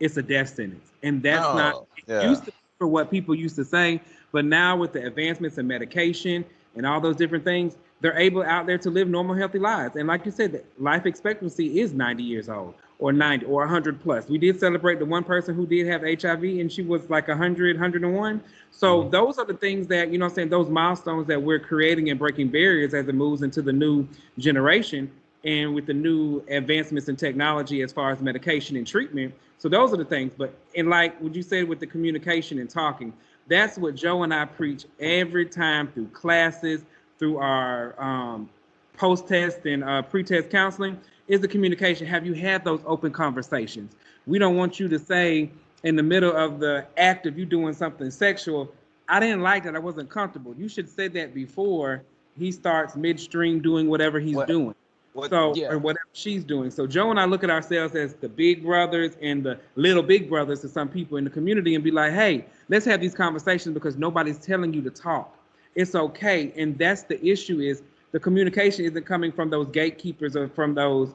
it's 0.00 0.16
a 0.16 0.22
death 0.22 0.54
sentence. 0.54 0.92
And 1.02 1.22
that's 1.22 1.42
No, 1.42 1.54
not 1.54 1.86
yeah. 2.06 2.28
used 2.30 2.44
to 2.46 2.52
for 2.78 2.86
what 2.86 3.10
people 3.10 3.34
used 3.34 3.56
to 3.56 3.64
say. 3.64 4.00
But 4.32 4.44
now 4.46 4.76
with 4.76 4.92
the 4.92 5.04
advancements 5.06 5.58
in 5.58 5.66
medication 5.66 6.44
and 6.74 6.86
all 6.86 7.00
those 7.00 7.16
different 7.16 7.44
things, 7.44 7.76
they're 8.00 8.18
able 8.18 8.42
out 8.42 8.66
there 8.66 8.78
to 8.78 8.90
live 8.90 9.08
normal, 9.08 9.34
healthy 9.36 9.58
lives. 9.58 9.96
And 9.96 10.08
like 10.08 10.24
you 10.24 10.32
said, 10.32 10.52
the 10.52 10.64
life 10.78 11.06
expectancy 11.06 11.80
is 11.80 11.92
90 11.92 12.22
years 12.22 12.48
old 12.48 12.74
or 13.02 13.12
90 13.12 13.46
or 13.46 13.62
100 13.62 14.00
plus. 14.00 14.28
We 14.28 14.38
did 14.38 14.60
celebrate 14.60 15.00
the 15.00 15.04
one 15.04 15.24
person 15.24 15.56
who 15.56 15.66
did 15.66 15.88
have 15.88 16.02
HIV 16.02 16.44
and 16.44 16.70
she 16.70 16.82
was 16.82 17.10
like 17.10 17.26
100, 17.26 17.74
101. 17.74 18.44
So 18.70 19.08
those 19.08 19.38
are 19.38 19.44
the 19.44 19.54
things 19.54 19.88
that, 19.88 20.12
you 20.12 20.18
know 20.18 20.26
what 20.26 20.30
I'm 20.30 20.34
saying, 20.36 20.48
those 20.50 20.68
milestones 20.68 21.26
that 21.26 21.42
we're 21.42 21.58
creating 21.58 22.10
and 22.10 22.18
breaking 22.18 22.50
barriers 22.50 22.94
as 22.94 23.08
it 23.08 23.14
moves 23.16 23.42
into 23.42 23.60
the 23.60 23.72
new 23.72 24.06
generation 24.38 25.10
and 25.42 25.74
with 25.74 25.86
the 25.86 25.92
new 25.92 26.44
advancements 26.48 27.08
in 27.08 27.16
technology 27.16 27.82
as 27.82 27.92
far 27.92 28.12
as 28.12 28.20
medication 28.20 28.76
and 28.76 28.86
treatment. 28.86 29.34
So 29.58 29.68
those 29.68 29.92
are 29.92 29.96
the 29.96 30.04
things. 30.04 30.30
But 30.38 30.54
and 30.76 30.88
like 30.88 31.20
what 31.20 31.34
you 31.34 31.42
said 31.42 31.68
with 31.68 31.80
the 31.80 31.88
communication 31.88 32.60
and 32.60 32.70
talking, 32.70 33.12
that's 33.48 33.78
what 33.78 33.96
Joe 33.96 34.22
and 34.22 34.32
I 34.32 34.44
preach 34.44 34.84
every 35.00 35.46
time 35.46 35.88
through 35.88 36.06
classes, 36.08 36.82
through 37.18 37.38
our 37.38 38.00
um, 38.00 38.48
post-test 38.96 39.66
and 39.66 39.82
uh, 39.82 40.02
pre-test 40.02 40.50
counseling, 40.50 41.00
is 41.32 41.40
the 41.40 41.48
communication. 41.48 42.06
Have 42.06 42.26
you 42.26 42.34
had 42.34 42.62
those 42.62 42.80
open 42.84 43.10
conversations? 43.10 43.96
We 44.26 44.38
don't 44.38 44.54
want 44.54 44.78
you 44.78 44.86
to 44.88 44.98
say 44.98 45.50
in 45.82 45.96
the 45.96 46.02
middle 46.02 46.36
of 46.36 46.60
the 46.60 46.86
act 46.98 47.24
of 47.26 47.38
you 47.38 47.46
doing 47.46 47.72
something 47.72 48.10
sexual, 48.10 48.70
I 49.08 49.18
didn't 49.18 49.40
like 49.40 49.64
that. 49.64 49.74
I 49.74 49.78
wasn't 49.78 50.10
comfortable. 50.10 50.54
You 50.58 50.68
should 50.68 50.90
say 50.90 51.08
that 51.08 51.34
before 51.34 52.02
he 52.38 52.52
starts 52.52 52.96
midstream 52.96 53.62
doing 53.62 53.88
whatever 53.88 54.20
he's 54.20 54.36
What- 54.36 54.46
doing. 54.46 54.74
What- 55.14 55.30
So 55.30 55.54
yeah. 55.54 55.70
or 55.72 55.78
whatever 55.78 56.06
she's 56.12 56.44
doing. 56.44 56.70
So 56.70 56.86
Joe 56.86 57.10
and 57.10 57.18
I 57.18 57.24
look 57.24 57.42
at 57.44 57.50
ourselves 57.50 57.94
as 57.94 58.12
the 58.14 58.28
big 58.28 58.62
brothers 58.62 59.16
and 59.22 59.42
the 59.42 59.58
little 59.76 60.02
big 60.02 60.28
brothers 60.28 60.60
to 60.60 60.68
some 60.68 60.88
people 60.88 61.16
in 61.16 61.24
the 61.24 61.30
community 61.30 61.74
and 61.74 61.82
be 61.82 61.90
like, 61.90 62.12
hey, 62.12 62.44
let's 62.68 62.84
have 62.84 63.00
these 63.00 63.14
conversations 63.14 63.72
because 63.72 63.96
nobody's 63.96 64.38
telling 64.38 64.74
you 64.74 64.82
to 64.82 64.90
talk. 64.90 65.34
It's 65.76 65.94
okay. 65.94 66.52
And 66.58 66.76
that's 66.78 67.04
the 67.04 67.22
issue 67.26 67.60
is 67.60 67.82
the 68.12 68.20
communication 68.20 68.84
isn't 68.84 69.04
coming 69.06 69.32
from 69.32 69.48
those 69.50 69.68
gatekeepers 69.68 70.36
or 70.36 70.46
from 70.48 70.74
those 70.74 71.14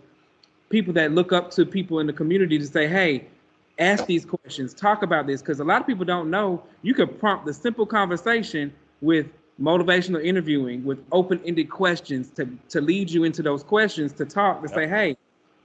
people 0.70 0.93
that 0.93 1.11
look 1.11 1.32
up 1.32 1.51
to 1.51 1.65
people 1.65 1.99
in 1.99 2.07
the 2.07 2.13
community 2.13 2.57
to 2.57 2.65
say, 2.65 2.88
hey, 2.88 3.28
ask 3.80 4.05
these 4.05 4.26
questions, 4.26 4.74
talk 4.74 5.03
about 5.03 5.28
this. 5.28 5.41
Because 5.41 5.59
a 5.59 5.63
lot 5.63 5.82
of 5.82 5.88
people 5.88 6.05
don't 6.05 6.30
know 6.30 6.63
you 6.82 6.93
could 6.93 7.20
prompt 7.20 7.45
the 7.45 7.53
simple 7.53 7.86
conversation 7.86 8.74
with 9.01 9.28
motivational 9.59 10.24
interviewing, 10.24 10.84
with 10.84 11.03
open-ended 11.11 11.70
questions 11.70 12.30
to, 12.30 12.47
to 12.70 12.82
lead 12.82 13.09
you 13.09 13.24
into 13.24 13.41
those 13.41 13.63
questions 13.63 14.13
to 14.13 14.26
talk 14.26 14.61
to 14.61 14.70
say, 14.70 14.88
hey, 14.88 15.18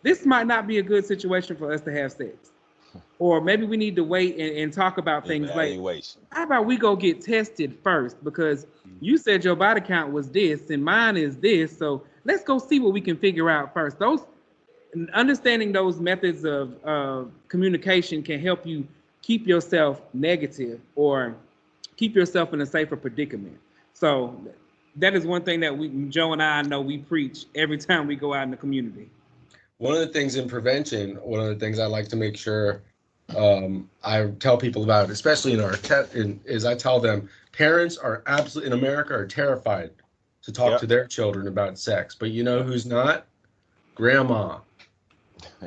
this 0.03 0.25
might 0.27 0.47
not 0.47 0.67
be 0.67 0.79
a 0.79 0.83
good 0.83 1.05
situation 1.05 1.57
for 1.57 1.73
us 1.73 1.81
to 1.83 1.93
have 1.93 2.13
sex. 2.13 2.51
Or 3.19 3.41
maybe 3.41 3.65
we 3.65 3.77
need 3.77 3.95
to 3.97 4.05
wait 4.05 4.37
and, 4.37 4.55
and 4.59 4.73
talk 4.73 4.99
about 4.99 5.27
things 5.27 5.49
later. 5.55 5.81
How 6.31 6.43
about 6.43 6.67
we 6.67 6.77
go 6.77 6.97
get 6.97 7.23
tested 7.23 7.79
first? 7.83 8.23
Because 8.25 8.65
mm-hmm. 8.65 8.97
you 9.01 9.17
said 9.17 9.45
your 9.45 9.55
body 9.55 9.81
count 9.81 10.13
was 10.13 10.29
this 10.29 10.69
and 10.71 10.85
mine 10.85 11.17
is 11.17 11.37
this. 11.37 11.75
So 11.79 12.03
let's 12.25 12.43
go 12.43 12.59
see 12.59 12.81
what 12.81 12.93
we 12.93 13.01
can 13.01 13.17
figure 13.17 13.49
out 13.49 13.73
first. 13.73 13.99
Those 14.01 14.21
understanding 15.13 15.73
those 15.73 16.01
methods 16.01 16.45
of 16.45 16.75
uh, 16.85 17.25
communication 17.49 18.23
can 18.23 18.41
help 18.41 18.67
you 18.67 18.87
keep 19.23 19.47
yourself 19.47 20.03
negative 20.13 20.81
or 20.97 21.35
keep 21.97 22.15
yourself 22.15 22.53
in 22.53 22.61
a 22.61 22.67
safer 22.67 22.97
predicament. 22.97 23.59
So 23.95 24.37
that 24.97 25.15
is 25.15 25.25
one 25.25 25.43
thing 25.43 25.61
that 25.61 25.77
we 25.77 25.89
Joe 26.09 26.33
and 26.33 26.43
I 26.43 26.63
know 26.63 26.81
we 26.81 26.99
preach 26.99 27.47
every 27.55 27.79
time 27.79 28.07
we 28.07 28.17
go 28.17 28.35
out 28.35 28.45
in 28.45 28.51
the 28.51 28.57
community. 28.57 29.09
One 29.79 29.95
of 29.95 30.01
the 30.01 30.09
things 30.09 30.37
in 30.37 30.49
prevention, 30.49 31.17
one 31.17 31.41
of 31.41 31.49
the 31.49 31.57
things 31.57 31.79
I 31.79 31.87
like 31.87 32.09
to 32.09 32.17
make 32.17 32.37
sure 32.37 32.83
um, 33.37 33.89
I 34.05 34.27
tell 34.39 34.57
people 34.59 34.85
about, 34.85 35.11
especially 35.11 35.55
in 35.55 35.61
our 35.61 35.73
te- 35.77 36.19
in, 36.19 36.41
is 36.45 36.65
I 36.65 36.75
tell 36.75 37.01
them 37.01 37.29
parents 37.53 37.97
are 37.97 38.23
absolutely 38.27 38.73
in 38.73 38.79
America 38.79 39.15
are 39.15 39.27
terrified 39.27 39.91
to 40.43 40.53
talk 40.53 40.73
Yep. 40.73 40.81
to 40.81 40.87
their 40.87 41.07
children 41.07 41.47
about 41.47 41.79
sex, 41.79 42.15
but 42.15 42.31
you 42.31 42.43
know 42.43 42.63
who's 42.63 42.85
not? 42.85 43.27
Grandma. 43.95 44.59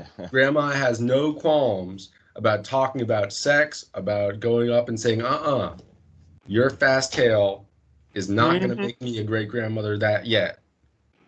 Grandma 0.30 0.70
has 0.70 1.00
no 1.00 1.34
qualms 1.34 2.10
about 2.36 2.64
talking 2.64 3.02
about 3.02 3.32
sex, 3.32 3.86
about 3.94 4.40
going 4.40 4.70
up 4.70 4.90
and 4.90 5.00
saying, 5.00 5.22
"Uh-uh, 5.22 5.78
your 6.48 6.70
fast 6.70 7.14
tail 7.14 7.68
is 8.14 8.30
not 8.30 8.60
going 8.60 8.70
to 8.70 8.76
mm-hmm. 8.76 8.86
make 8.86 9.02
me 9.02 9.20
a 9.20 9.24
great 9.24 9.50
grandmother 9.50 9.98
that 9.98 10.26
yet. 10.26 10.60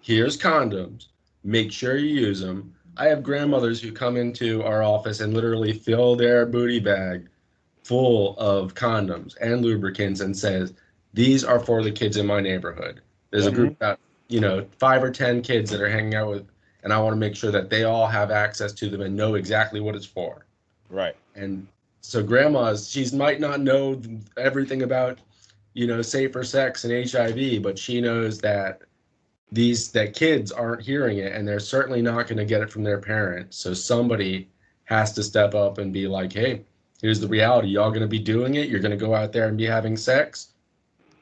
Here's 0.02 0.38
condoms. 0.38 1.08
Make 1.44 1.72
sure 1.72 1.98
you 1.98 2.14
use 2.14 2.40
them." 2.40 2.74
I 3.00 3.08
have 3.08 3.22
grandmothers 3.22 3.80
who 3.80 3.92
come 3.92 4.18
into 4.18 4.64
our 4.64 4.82
office 4.82 5.20
and 5.20 5.34
literally 5.34 5.72
fill 5.72 6.16
their 6.16 6.48
booty 6.48 6.80
bag 6.80 7.30
full 7.84 8.36
of 8.38 8.74
condoms 8.74 9.38
and 9.40 9.64
lubricants 9.64 10.20
and 10.20 10.36
says, 10.36 10.74
"These 11.14 11.44
are 11.44 11.60
for 11.60 11.84
the 11.84 11.92
kids 11.92 12.18
in 12.18 12.26
my 12.26 12.42
neighborhood." 12.42 13.02
There's 13.30 13.46
a 13.46 13.50
mm-hmm. 13.50 13.56
group 13.56 13.72
about 13.74 14.00
you 14.30 14.40
know 14.40 14.66
five 14.80 15.04
or 15.04 15.12
ten 15.12 15.42
kids 15.42 15.70
that 15.72 15.82
are 15.82 15.90
hanging 15.90 16.16
out 16.16 16.30
with, 16.30 16.48
and 16.88 16.94
I 16.94 17.02
want 17.02 17.12
to 17.16 17.20
make 17.20 17.36
sure 17.36 17.52
that 17.52 17.70
they 17.70 17.84
all 17.84 18.08
have 18.08 18.32
access 18.32 18.72
to 18.72 18.90
them 18.90 19.02
and 19.02 19.14
know 19.14 19.36
exactly 19.36 19.82
what 19.82 19.94
it's 19.94 20.06
for. 20.06 20.46
Right. 20.90 21.18
And 21.36 21.68
so 22.00 22.24
grandma's 22.24 22.90
she's 22.90 23.12
might 23.12 23.42
not 23.42 23.60
know 23.60 24.02
everything 24.38 24.84
about 24.84 25.20
you 25.74 25.86
know 25.86 26.02
safer 26.02 26.46
sex 26.46 26.86
and 26.86 27.12
HIV, 27.12 27.62
but 27.62 27.78
she 27.78 28.00
knows 28.00 28.40
that 28.40 28.84
these 29.52 29.92
that 29.92 30.14
kids 30.16 30.50
aren't 30.50 30.82
hearing 30.82 31.18
it 31.18 31.34
and 31.34 31.46
they're 31.46 31.60
certainly 31.60 32.02
not 32.02 32.26
going 32.26 32.38
to 32.38 32.46
get 32.46 32.62
it 32.62 32.72
from 32.72 32.84
their 32.84 33.00
parents. 33.00 33.58
So 33.58 33.74
somebody 33.74 34.48
has 34.86 35.12
to 35.16 35.24
step 35.24 35.56
up 35.56 35.80
and 35.80 35.92
be 35.92 36.08
like, 36.08 36.32
"Hey, 36.32 36.62
here's 37.02 37.20
the 37.20 37.28
reality. 37.28 37.68
Y'all 37.68 37.90
going 37.90 38.00
to 38.00 38.08
be 38.08 38.18
doing 38.20 38.56
it. 38.56 38.70
You're 38.70 38.80
going 38.80 38.98
to 38.98 39.06
go 39.06 39.14
out 39.14 39.34
there 39.34 39.50
and 39.50 39.58
be 39.58 39.66
having 39.66 39.98
sex. 39.98 40.54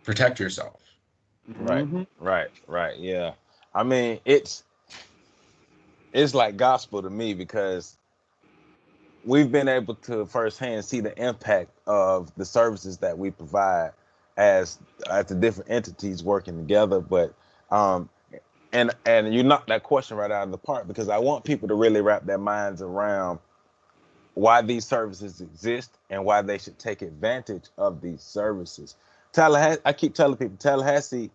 Protect 0.04 0.40
yourself." 0.40 0.80
Right. 1.58 1.92
Mhm. 1.92 2.06
Right, 2.20 2.52
right, 2.68 3.00
yeah. 3.00 3.32
I 3.74 3.82
mean, 3.82 4.20
it's 4.26 4.64
it's 6.16 6.34
like 6.34 6.58
gospel 6.58 7.02
to 7.02 7.10
me 7.10 7.34
because 7.34 7.98
we've 9.26 9.52
been 9.52 9.68
able 9.68 9.96
to 9.96 10.26
firsthand 10.26 10.86
see 10.86 11.02
the 11.02 11.18
impact 11.22 11.72
of 11.88 12.34
the 12.36 12.46
services 12.46 13.00
that 13.00 13.18
we 13.18 13.32
provide 13.32 13.92
as 14.38 14.80
as 15.10 15.26
the 15.26 15.36
different 15.36 15.70
entities 15.70 16.24
working 16.24 16.58
together. 16.58 17.02
But 17.02 17.34
um 17.70 18.10
and 18.72 18.92
and 19.06 19.34
you 19.34 19.44
knocked 19.44 19.68
that 19.68 19.84
question 19.84 20.18
right 20.18 20.32
out 20.32 20.44
of 20.44 20.52
the 20.52 20.58
park 20.58 20.88
because 20.88 21.10
I 21.10 21.18
want 21.18 21.44
people 21.44 21.68
to 21.68 21.76
really 21.76 22.02
wrap 22.02 22.26
their 22.26 22.38
minds 22.38 22.82
around 22.82 23.40
why 24.36 24.62
these 24.62 24.86
services 24.86 25.42
exist 25.42 25.98
and 26.10 26.26
why 26.26 26.42
they 26.42 26.58
should 26.58 26.80
take 26.80 27.02
advantage 27.02 27.66
of 27.78 28.02
these 28.02 28.22
services. 28.22 28.96
Tallahassee, 29.34 29.82
I 29.86 29.94
keep 29.94 30.14
telling 30.14 30.38
people, 30.38 30.58
Tallahassee, 30.58 31.32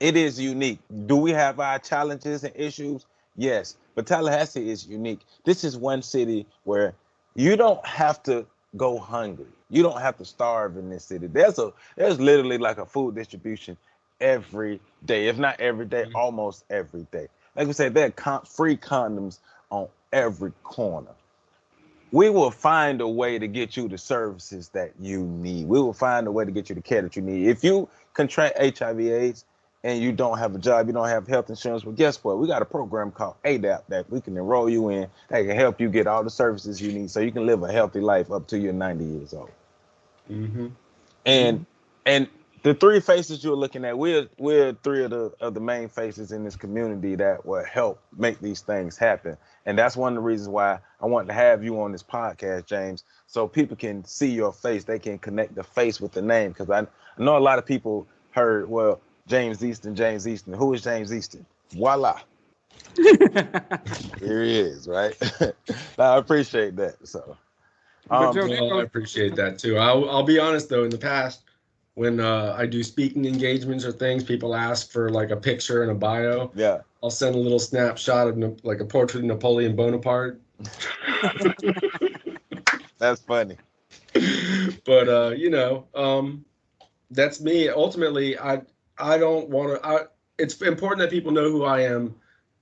it 0.00 0.16
is 0.16 0.40
unique. 0.40 0.80
Do 1.06 1.16
we 1.16 1.32
have 1.32 1.60
our 1.60 1.78
challenges 1.78 2.44
and 2.44 2.54
issues? 2.56 3.06
Yes, 3.36 3.76
but 3.94 4.06
Tallahassee 4.06 4.70
is 4.70 4.86
unique. 4.86 5.20
This 5.44 5.64
is 5.64 5.76
one 5.76 6.02
city 6.02 6.46
where 6.64 6.94
you 7.36 7.56
don't 7.56 7.84
have 7.86 8.22
to 8.24 8.46
go 8.76 8.98
hungry. 8.98 9.46
You 9.70 9.82
don't 9.82 10.00
have 10.00 10.16
to 10.18 10.24
starve 10.24 10.76
in 10.76 10.90
this 10.90 11.04
city. 11.04 11.26
There's 11.28 11.58
a 11.58 11.72
there's 11.96 12.20
literally 12.20 12.58
like 12.58 12.78
a 12.78 12.86
food 12.86 13.14
distribution 13.16 13.76
every 14.20 14.80
day, 15.04 15.28
if 15.28 15.38
not 15.38 15.60
every 15.60 15.86
day, 15.86 16.06
Mhm. 16.06 16.14
almost 16.14 16.64
every 16.70 17.06
day. 17.12 17.28
Like 17.56 17.66
we 17.68 17.72
said, 17.74 17.94
there 17.94 18.06
are 18.06 18.10
con- 18.12 18.44
free 18.46 18.76
condoms 18.76 19.40
on 19.70 19.88
every 20.12 20.52
corner 20.64 21.12
we 22.12 22.30
will 22.30 22.50
find 22.50 23.00
a 23.00 23.08
way 23.08 23.38
to 23.38 23.46
get 23.48 23.76
you 23.76 23.88
the 23.88 23.98
services 23.98 24.70
that 24.70 24.92
you 25.00 25.24
need. 25.24 25.68
We 25.68 25.80
will 25.80 25.92
find 25.92 26.26
a 26.26 26.32
way 26.32 26.44
to 26.44 26.50
get 26.50 26.68
you 26.68 26.74
the 26.74 26.82
care 26.82 27.02
that 27.02 27.16
you 27.16 27.22
need. 27.22 27.48
If 27.48 27.64
you 27.64 27.88
contract 28.14 28.58
HIV/AIDS 28.58 29.44
and 29.84 30.00
you 30.00 30.12
don't 30.12 30.38
have 30.38 30.54
a 30.54 30.58
job, 30.58 30.86
you 30.86 30.92
don't 30.92 31.08
have 31.08 31.26
health 31.26 31.50
insurance, 31.50 31.84
well, 31.84 31.94
guess 31.94 32.22
what? 32.22 32.38
We 32.38 32.46
got 32.46 32.62
a 32.62 32.66
program 32.66 33.10
called 33.10 33.34
ADAP 33.44 33.82
that 33.88 34.10
we 34.10 34.20
can 34.20 34.36
enroll 34.36 34.70
you 34.70 34.88
in 34.90 35.08
that 35.28 35.44
can 35.44 35.56
help 35.56 35.80
you 35.80 35.88
get 35.88 36.06
all 36.06 36.22
the 36.22 36.30
services 36.30 36.80
you 36.80 36.92
need 36.92 37.10
so 37.10 37.20
you 37.20 37.32
can 37.32 37.46
live 37.46 37.62
a 37.62 37.72
healthy 37.72 38.00
life 38.00 38.30
up 38.30 38.46
to 38.48 38.58
you're 38.58 38.72
90 38.72 39.04
years 39.04 39.34
old. 39.34 39.50
Mm-hmm. 40.30 40.68
And 41.26 41.66
and 42.06 42.28
the 42.62 42.74
three 42.74 43.00
faces 43.00 43.42
you're 43.42 43.56
looking 43.56 43.84
at, 43.84 43.98
we're 43.98 44.28
we're 44.38 44.72
three 44.84 45.04
of 45.04 45.10
the 45.10 45.32
of 45.40 45.54
the 45.54 45.60
main 45.60 45.88
faces 45.88 46.30
in 46.30 46.44
this 46.44 46.56
community 46.56 47.16
that 47.16 47.44
will 47.44 47.64
help 47.64 48.00
make 48.16 48.40
these 48.40 48.60
things 48.60 48.96
happen. 48.96 49.36
And 49.66 49.78
that's 49.78 49.96
one 49.96 50.12
of 50.12 50.16
the 50.16 50.22
reasons 50.22 50.48
why 50.48 50.78
I 51.00 51.06
want 51.06 51.28
to 51.28 51.34
have 51.34 51.64
you 51.64 51.80
on 51.80 51.92
this 51.92 52.02
podcast, 52.02 52.66
James, 52.66 53.04
so 53.26 53.48
people 53.48 53.76
can 53.76 54.04
see 54.04 54.30
your 54.30 54.52
face. 54.52 54.84
They 54.84 54.98
can 54.98 55.18
connect 55.18 55.54
the 55.54 55.64
face 55.64 56.00
with 56.00 56.12
the 56.12 56.22
name. 56.22 56.50
Because 56.50 56.70
I, 56.70 56.80
I 56.80 56.86
know 57.18 57.36
a 57.36 57.40
lot 57.40 57.58
of 57.58 57.66
people 57.66 58.06
heard, 58.30 58.68
well, 58.68 59.00
James 59.26 59.64
Easton, 59.64 59.94
James 59.94 60.26
Easton. 60.26 60.52
Who 60.52 60.74
is 60.74 60.82
James 60.82 61.12
Easton? 61.12 61.46
Voila. 61.70 62.20
Here 62.96 64.42
he 64.42 64.58
is, 64.58 64.86
right? 64.88 65.14
I 65.98 66.16
appreciate 66.16 66.76
that. 66.76 66.96
So 67.06 67.36
um, 68.10 68.34
Joe, 68.34 68.46
Well, 68.46 68.80
I 68.80 68.82
appreciate 68.82 69.34
that 69.36 69.58
too. 69.58 69.78
I'll, 69.78 70.08
I'll 70.10 70.22
be 70.22 70.38
honest 70.38 70.68
though, 70.68 70.84
in 70.84 70.90
the 70.90 70.98
past, 70.98 71.44
when 71.94 72.20
uh, 72.20 72.54
I 72.58 72.66
do 72.66 72.82
speaking 72.82 73.24
engagements 73.24 73.84
or 73.84 73.92
things, 73.92 74.24
people 74.24 74.54
ask 74.54 74.90
for 74.90 75.10
like 75.10 75.30
a 75.30 75.36
picture 75.36 75.82
and 75.82 75.90
a 75.92 75.94
bio. 75.94 76.50
yeah. 76.54 76.80
I'll 77.02 77.10
send 77.10 77.34
a 77.34 77.38
little 77.38 77.58
snapshot 77.58 78.28
of 78.28 78.64
like 78.64 78.80
a 78.80 78.84
portrait 78.84 79.20
of 79.20 79.26
Napoleon 79.26 79.74
Bonaparte. 79.74 80.40
That's 82.98 83.20
funny. 83.22 83.56
but 84.84 85.08
uh, 85.08 85.34
you 85.36 85.50
know, 85.50 85.86
um, 85.94 86.44
that's 87.10 87.40
me. 87.40 87.68
Ultimately, 87.68 88.38
I 88.38 88.62
I 89.02 89.18
don't 89.18 89.48
want 89.48 89.82
to. 89.82 90.08
It's 90.38 90.60
important 90.62 91.00
that 91.00 91.10
people 91.10 91.32
know 91.32 91.50
who 91.50 91.64
I 91.64 91.80
am, 91.80 92.14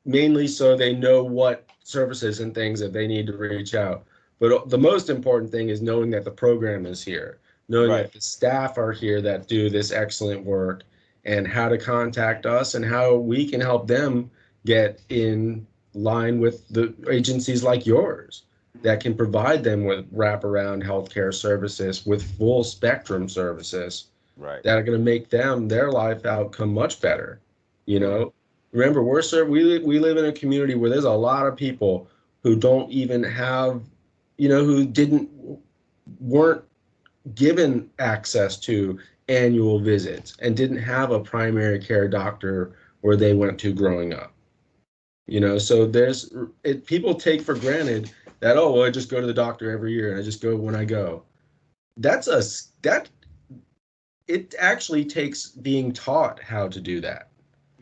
mainly 0.04 0.48
so 0.48 0.76
they 0.76 0.94
know 0.94 1.22
what 1.22 1.68
services 1.84 2.40
and 2.40 2.54
things 2.54 2.80
that 2.80 2.92
they 2.92 3.06
need 3.06 3.26
to 3.26 3.36
reach 3.36 3.74
out. 3.74 4.04
But 4.38 4.68
the 4.70 4.78
most 4.78 5.10
important 5.10 5.52
thing 5.52 5.68
is 5.68 5.82
knowing 5.82 6.10
that 6.10 6.24
the 6.24 6.30
program 6.30 6.86
is 6.86 7.02
here, 7.02 7.38
knowing 7.68 7.90
Right. 7.90 8.02
that 8.04 8.12
the 8.12 8.20
staff 8.20 8.78
are 8.78 8.92
here 8.92 9.20
that 9.20 9.48
do 9.48 9.68
this 9.68 9.92
excellent 9.92 10.44
work, 10.44 10.84
and 11.24 11.46
how 11.46 11.68
to 11.68 11.76
contact 11.76 12.46
us 12.46 12.74
and 12.74 12.84
how 12.84 13.16
we 13.16 13.46
can 13.46 13.60
help 13.60 13.86
them 13.86 14.30
get 14.64 15.00
in 15.10 15.66
line 15.94 16.40
with 16.40 16.66
the 16.68 16.94
agencies 17.10 17.62
like 17.62 17.84
yours 17.84 18.44
that 18.82 19.00
can 19.00 19.14
provide 19.14 19.62
them 19.62 19.84
with 19.84 20.10
wraparound 20.14 20.82
healthcare 20.82 21.34
services 21.34 22.06
with 22.06 22.22
full 22.38 22.64
spectrum 22.64 23.28
services 23.28 24.06
Right. 24.40 24.62
that 24.64 24.76
are 24.76 24.82
going 24.82 24.98
to 24.98 25.04
make 25.04 25.28
them 25.28 25.68
their 25.68 25.92
life 25.92 26.24
outcome 26.24 26.74
much 26.74 27.00
better 27.00 27.40
you 27.86 28.00
know 28.00 28.32
Remember, 28.72 29.02
we're 29.02 29.22
serve, 29.22 29.48
we 29.48 29.78
we 29.80 29.98
live 29.98 30.16
in 30.16 30.26
a 30.26 30.32
community 30.32 30.74
where 30.74 30.90
there's 30.90 31.04
a 31.04 31.10
lot 31.10 31.46
of 31.46 31.56
people 31.56 32.08
who 32.42 32.54
don't 32.54 32.90
even 32.90 33.22
have, 33.22 33.82
you 34.38 34.48
know, 34.48 34.64
who 34.64 34.86
didn't 34.86 35.28
weren't 36.20 36.62
given 37.34 37.90
access 37.98 38.58
to 38.58 38.98
annual 39.28 39.80
visits 39.80 40.36
and 40.40 40.56
didn't 40.56 40.78
have 40.78 41.10
a 41.10 41.20
primary 41.20 41.78
care 41.78 42.08
doctor 42.08 42.76
where 43.00 43.16
they 43.16 43.34
went 43.34 43.58
to 43.60 43.72
growing 43.72 44.14
up. 44.14 44.32
You 45.26 45.40
know, 45.40 45.58
so 45.58 45.86
there's 45.86 46.32
it 46.62 46.86
people 46.86 47.14
take 47.14 47.42
for 47.42 47.54
granted 47.54 48.12
that 48.38 48.56
oh, 48.56 48.72
well, 48.72 48.84
I 48.84 48.90
just 48.90 49.10
go 49.10 49.20
to 49.20 49.26
the 49.26 49.34
doctor 49.34 49.70
every 49.72 49.92
year 49.92 50.12
and 50.12 50.20
I 50.20 50.22
just 50.22 50.40
go 50.40 50.54
when 50.56 50.76
I 50.76 50.84
go. 50.84 51.24
That's 51.96 52.28
a 52.28 52.42
that 52.82 53.08
it 54.30 54.54
actually 54.58 55.04
takes 55.04 55.48
being 55.48 55.92
taught 55.92 56.40
how 56.40 56.68
to 56.68 56.80
do 56.80 57.00
that. 57.00 57.28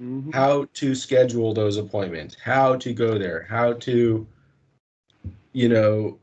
Mhm. 0.00 0.32
How 0.32 0.66
to 0.74 0.94
schedule 0.94 1.52
those 1.52 1.76
appointments, 1.76 2.36
how 2.42 2.76
to 2.76 2.92
go 2.94 3.18
there, 3.18 3.42
how 3.42 3.74
to 3.74 4.26
you 5.52 5.68
know 5.68 6.18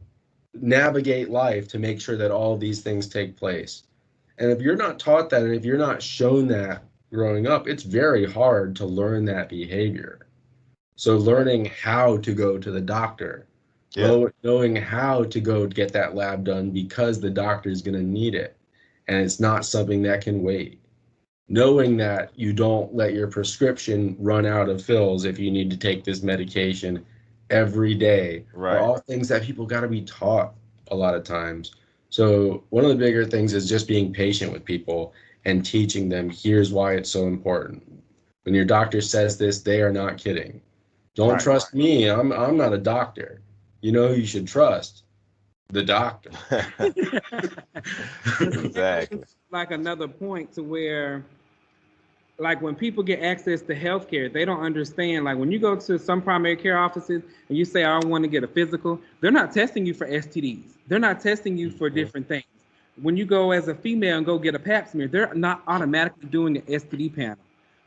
navigate 0.53 1.29
life 1.29 1.67
to 1.67 1.79
make 1.79 1.99
sure 1.99 2.17
that 2.17 2.31
all 2.31 2.57
these 2.57 2.81
things 2.81 3.07
take 3.07 3.35
place. 3.35 3.83
And 4.37 4.51
if 4.51 4.61
you're 4.61 4.77
not 4.77 4.99
taught 4.99 5.29
that 5.29 5.43
and 5.43 5.53
if 5.53 5.65
you're 5.65 5.77
not 5.77 6.01
shown 6.01 6.47
that 6.47 6.83
growing 7.11 7.45
up, 7.45 7.67
it's 7.67 7.83
very 7.83 8.25
hard 8.25 8.75
to 8.77 8.85
learn 8.85 9.25
that 9.25 9.49
behavior. 9.49 10.19
So 10.95 11.17
learning 11.17 11.65
how 11.65 12.17
to 12.17 12.33
go 12.33 12.57
to 12.57 12.71
the 12.71 12.81
doctor, 12.81 13.45
Yeah. 13.95 14.27
knowing 14.43 14.75
how 14.77 15.25
to 15.25 15.39
go 15.39 15.67
get 15.67 15.91
that 15.93 16.15
lab 16.15 16.45
done 16.45 16.71
because 16.71 17.19
the 17.19 17.29
doctor 17.29 17.69
is 17.69 17.81
going 17.81 17.95
to 17.97 18.03
need 18.03 18.33
it 18.33 18.55
and 19.07 19.23
it's 19.23 19.39
not 19.39 19.65
something 19.65 20.01
that 20.03 20.21
can 20.21 20.41
wait. 20.43 20.79
Knowing 21.47 21.95
that 21.97 22.31
you 22.35 22.53
don't 22.53 22.93
let 22.95 23.13
your 23.13 23.27
prescription 23.27 24.15
run 24.19 24.45
out 24.45 24.67
of 24.67 24.83
fills 24.83 25.25
if 25.25 25.37
you 25.37 25.51
need 25.51 25.69
to 25.69 25.77
take 25.77 26.03
this 26.03 26.23
medication 26.23 27.05
every 27.51 27.93
day 27.93 28.43
Right. 28.53 28.77
are 28.77 28.79
all 28.79 28.97
things 28.97 29.27
that 29.27 29.43
people 29.43 29.65
got 29.67 29.81
to 29.81 29.87
be 29.87 30.01
taught 30.01 30.53
a 30.89 30.95
lot 30.95 31.13
of 31.15 31.23
times. 31.23 31.75
So 32.09 32.63
one 32.69 32.83
of 32.83 32.89
the 32.89 32.95
bigger 32.95 33.25
things 33.25 33.53
is 33.53 33.69
just 33.69 33.87
being 33.87 34.11
patient 34.11 34.51
with 34.51 34.65
people 34.65 35.13
and 35.45 35.63
teaching 35.63 36.09
them 36.09 36.29
here's 36.29 36.73
why 36.73 36.93
it's 36.93 37.11
so 37.11 37.27
important. 37.27 37.83
When 38.43 38.55
your 38.55 38.65
doctor 38.65 39.01
says 39.01 39.37
this, 39.37 39.61
they 39.61 39.81
are 39.81 39.91
not 39.91 40.17
kidding. 40.17 40.61
Don't 41.15 41.33
Right, 41.33 41.41
trust 41.41 41.73
me. 41.73 42.09
I'm 42.09 42.31
I'm 42.31 42.57
not 42.57 42.73
a 42.73 42.77
doctor. 42.77 43.41
You 43.81 43.91
know 43.91 44.07
who 44.09 44.15
you 44.15 44.25
should 44.25 44.47
trust? 44.47 45.03
The 45.69 45.83
doctor. 45.83 46.31
exactly. 48.41 49.23
like 49.51 49.71
another 49.71 50.07
point 50.07 50.53
to 50.53 50.63
where 50.63 51.25
like 52.37 52.61
when 52.61 52.75
people 52.75 53.03
get 53.03 53.21
access 53.21 53.61
to 53.63 53.75
healthcare, 53.75 54.31
they 54.31 54.45
don't 54.45 54.61
understand. 54.61 55.25
Like 55.25 55.37
when 55.37 55.51
you 55.51 55.59
go 55.59 55.75
to 55.75 55.97
some 55.97 56.21
primary 56.21 56.55
care 56.57 56.77
offices 56.77 57.23
and 57.49 57.57
you 57.57 57.65
say, 57.65 57.83
I 57.83 57.97
want 57.99 58.23
to 58.23 58.29
get 58.29 58.43
a 58.43 58.47
physical, 58.47 58.99
they're 59.21 59.31
not 59.31 59.53
testing 59.53 59.85
you 59.85 59.93
for 59.93 60.07
STDs. 60.07 60.73
They're 60.87 60.99
not 60.99 61.21
testing 61.21 61.57
you 61.57 61.69
for 61.71 61.89
Mhm. 61.89 61.95
different 61.95 62.27
things. 62.27 62.45
When 63.01 63.17
you 63.17 63.25
go 63.25 63.51
as 63.51 63.67
a 63.67 63.75
female 63.75 64.17
and 64.17 64.25
go 64.25 64.37
get 64.37 64.55
a 64.55 64.59
pap 64.59 64.87
smear, 64.89 65.07
they're 65.07 65.33
not 65.33 65.63
automatically 65.67 66.27
doing 66.29 66.57
an 66.57 66.63
STD 66.67 67.09
panel. 67.09 67.37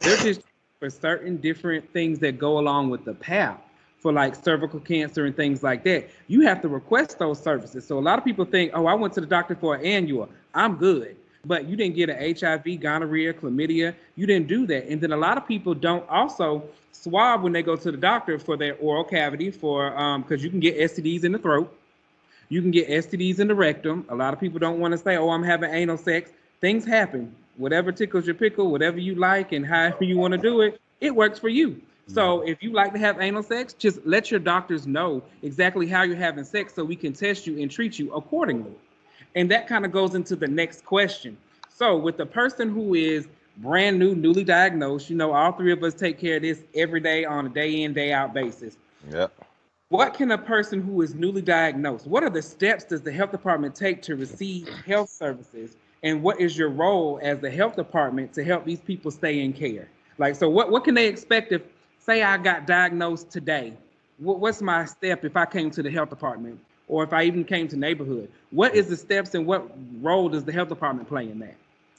They're 0.00 0.16
just 0.16 0.42
for 0.80 0.90
certain 0.90 1.36
different 1.38 1.90
things 1.92 2.18
that 2.20 2.38
go 2.38 2.58
along 2.58 2.90
with 2.90 3.04
the 3.04 3.14
pap 3.14 3.67
for 3.98 4.12
like 4.12 4.34
cervical 4.36 4.80
cancer 4.80 5.26
and 5.26 5.36
things 5.36 5.62
like 5.62 5.84
that. 5.84 6.08
You 6.28 6.42
have 6.42 6.62
to 6.62 6.68
request 6.68 7.18
those 7.18 7.40
services. 7.40 7.86
So 7.86 7.98
a 7.98 8.00
lot 8.00 8.18
of 8.18 8.24
people 8.24 8.44
think, 8.44 8.72
oh, 8.74 8.86
I 8.86 8.94
went 8.94 9.12
to 9.14 9.20
the 9.20 9.26
doctor 9.26 9.56
for 9.56 9.74
an 9.74 9.84
annual. 9.84 10.28
I'm 10.54 10.76
good. 10.76 11.16
But 11.44 11.66
you 11.66 11.76
didn't 11.76 11.96
get 11.96 12.10
an 12.10 12.36
HIV, 12.38 12.80
gonorrhea, 12.80 13.32
chlamydia. 13.34 13.94
You 14.16 14.26
didn't 14.26 14.48
do 14.48 14.66
that. 14.66 14.86
And 14.88 15.00
then 15.00 15.12
a 15.12 15.16
lot 15.16 15.36
of 15.36 15.46
people 15.46 15.74
don't 15.74 16.08
also 16.08 16.64
swab 16.92 17.42
when 17.42 17.52
they 17.52 17.62
go 17.62 17.76
to 17.76 17.90
the 17.90 17.96
doctor 17.96 18.38
for 18.38 18.56
their 18.56 18.74
oral 18.76 19.04
cavity 19.04 19.50
for 19.50 19.96
um 19.96 20.22
because 20.22 20.42
you 20.42 20.50
can 20.50 20.60
get 20.60 20.76
STDs 20.76 21.24
in 21.24 21.32
the 21.32 21.38
throat. 21.38 21.72
You 22.48 22.60
can 22.62 22.70
get 22.70 22.88
STDs 22.88 23.38
in 23.40 23.48
the 23.48 23.54
rectum. 23.54 24.04
A 24.08 24.14
lot 24.14 24.32
of 24.32 24.40
people 24.40 24.58
don't 24.58 24.80
want 24.80 24.92
to 24.92 24.98
say, 24.98 25.16
oh, 25.16 25.30
I'm 25.30 25.42
having 25.42 25.70
anal 25.70 25.98
sex. 25.98 26.30
Things 26.60 26.84
happen. 26.84 27.34
Whatever 27.56 27.92
tickles 27.92 28.26
your 28.26 28.34
pickle, 28.34 28.70
whatever 28.70 28.98
you 28.98 29.14
like 29.16 29.52
and 29.52 29.66
however 29.66 30.04
you 30.04 30.16
want 30.16 30.32
to 30.32 30.38
do 30.38 30.62
it, 30.62 30.80
it 31.00 31.14
works 31.14 31.38
for 31.38 31.48
you. 31.48 31.80
So 32.08 32.40
if 32.40 32.62
you 32.62 32.72
like 32.72 32.92
to 32.94 32.98
have 32.98 33.20
anal 33.20 33.42
sex, 33.42 33.74
just 33.74 34.04
let 34.06 34.30
your 34.30 34.40
doctors 34.40 34.86
know 34.86 35.22
exactly 35.42 35.86
how 35.86 36.02
you're 36.02 36.16
having 36.16 36.42
sex 36.42 36.74
so 36.74 36.82
we 36.82 36.96
can 36.96 37.12
test 37.12 37.46
you 37.46 37.60
and 37.60 37.70
treat 37.70 37.98
you 37.98 38.12
accordingly. 38.14 38.72
And 39.34 39.50
that 39.50 39.68
kind 39.68 39.84
of 39.84 39.92
goes 39.92 40.14
into 40.14 40.34
the 40.34 40.48
next 40.48 40.86
question. 40.86 41.36
So 41.68 41.96
with 41.98 42.16
the 42.16 42.24
person 42.24 42.70
who 42.70 42.94
is 42.94 43.28
brand 43.58 43.98
new, 43.98 44.14
newly 44.14 44.42
diagnosed, 44.42 45.10
you 45.10 45.16
know, 45.16 45.32
all 45.32 45.52
three 45.52 45.70
of 45.70 45.82
us 45.82 45.94
take 45.94 46.18
care 46.18 46.36
of 46.36 46.42
this 46.42 46.62
every 46.74 47.00
day 47.00 47.26
on 47.26 47.44
a 47.46 47.48
day 47.50 47.82
in, 47.82 47.92
day 47.92 48.12
out 48.12 48.32
basis. 48.32 48.78
Yep. 49.10 49.32
What 49.90 50.14
can 50.14 50.30
a 50.30 50.38
person 50.38 50.80
who 50.80 51.02
is 51.02 51.14
newly 51.14 51.42
diagnosed, 51.42 52.06
what 52.06 52.22
are 52.22 52.30
the 52.30 52.42
steps 52.42 52.84
does 52.84 53.02
the 53.02 53.12
health 53.12 53.32
department 53.32 53.74
take 53.74 54.00
to 54.02 54.16
receive 54.16 54.68
health 54.86 55.10
services? 55.10 55.76
And 56.02 56.22
what 56.22 56.40
is 56.40 56.56
your 56.56 56.70
role 56.70 57.18
as 57.22 57.38
the 57.40 57.50
health 57.50 57.76
department 57.76 58.32
to 58.34 58.44
help 58.44 58.64
these 58.64 58.80
people 58.80 59.10
stay 59.10 59.40
in 59.40 59.52
care? 59.52 59.88
Like, 60.18 60.36
so 60.36 60.48
what, 60.48 60.70
what 60.70 60.84
can 60.84 60.94
they 60.94 61.06
expect 61.06 61.52
if, 61.52 61.62
say 62.08 62.22
I 62.22 62.38
got 62.38 62.66
diagnosed 62.66 63.30
today? 63.30 63.74
What, 64.18 64.40
what's 64.40 64.62
my 64.62 64.86
step 64.86 65.24
if 65.24 65.36
I 65.36 65.44
came 65.44 65.70
to 65.72 65.82
the 65.82 65.90
health 65.90 66.08
department? 66.08 66.58
Or 66.88 67.04
if 67.04 67.12
I 67.12 67.24
even 67.24 67.44
came 67.44 67.68
to 67.68 67.76
neighborhood? 67.76 68.30
What 68.50 68.74
is 68.74 68.88
the 68.88 68.96
steps 68.96 69.34
and 69.34 69.46
what 69.46 69.70
role 70.00 70.30
does 70.30 70.42
the 70.42 70.52
health 70.52 70.70
department 70.70 71.06
play 71.06 71.28
in 71.28 71.38
that? 71.40 71.54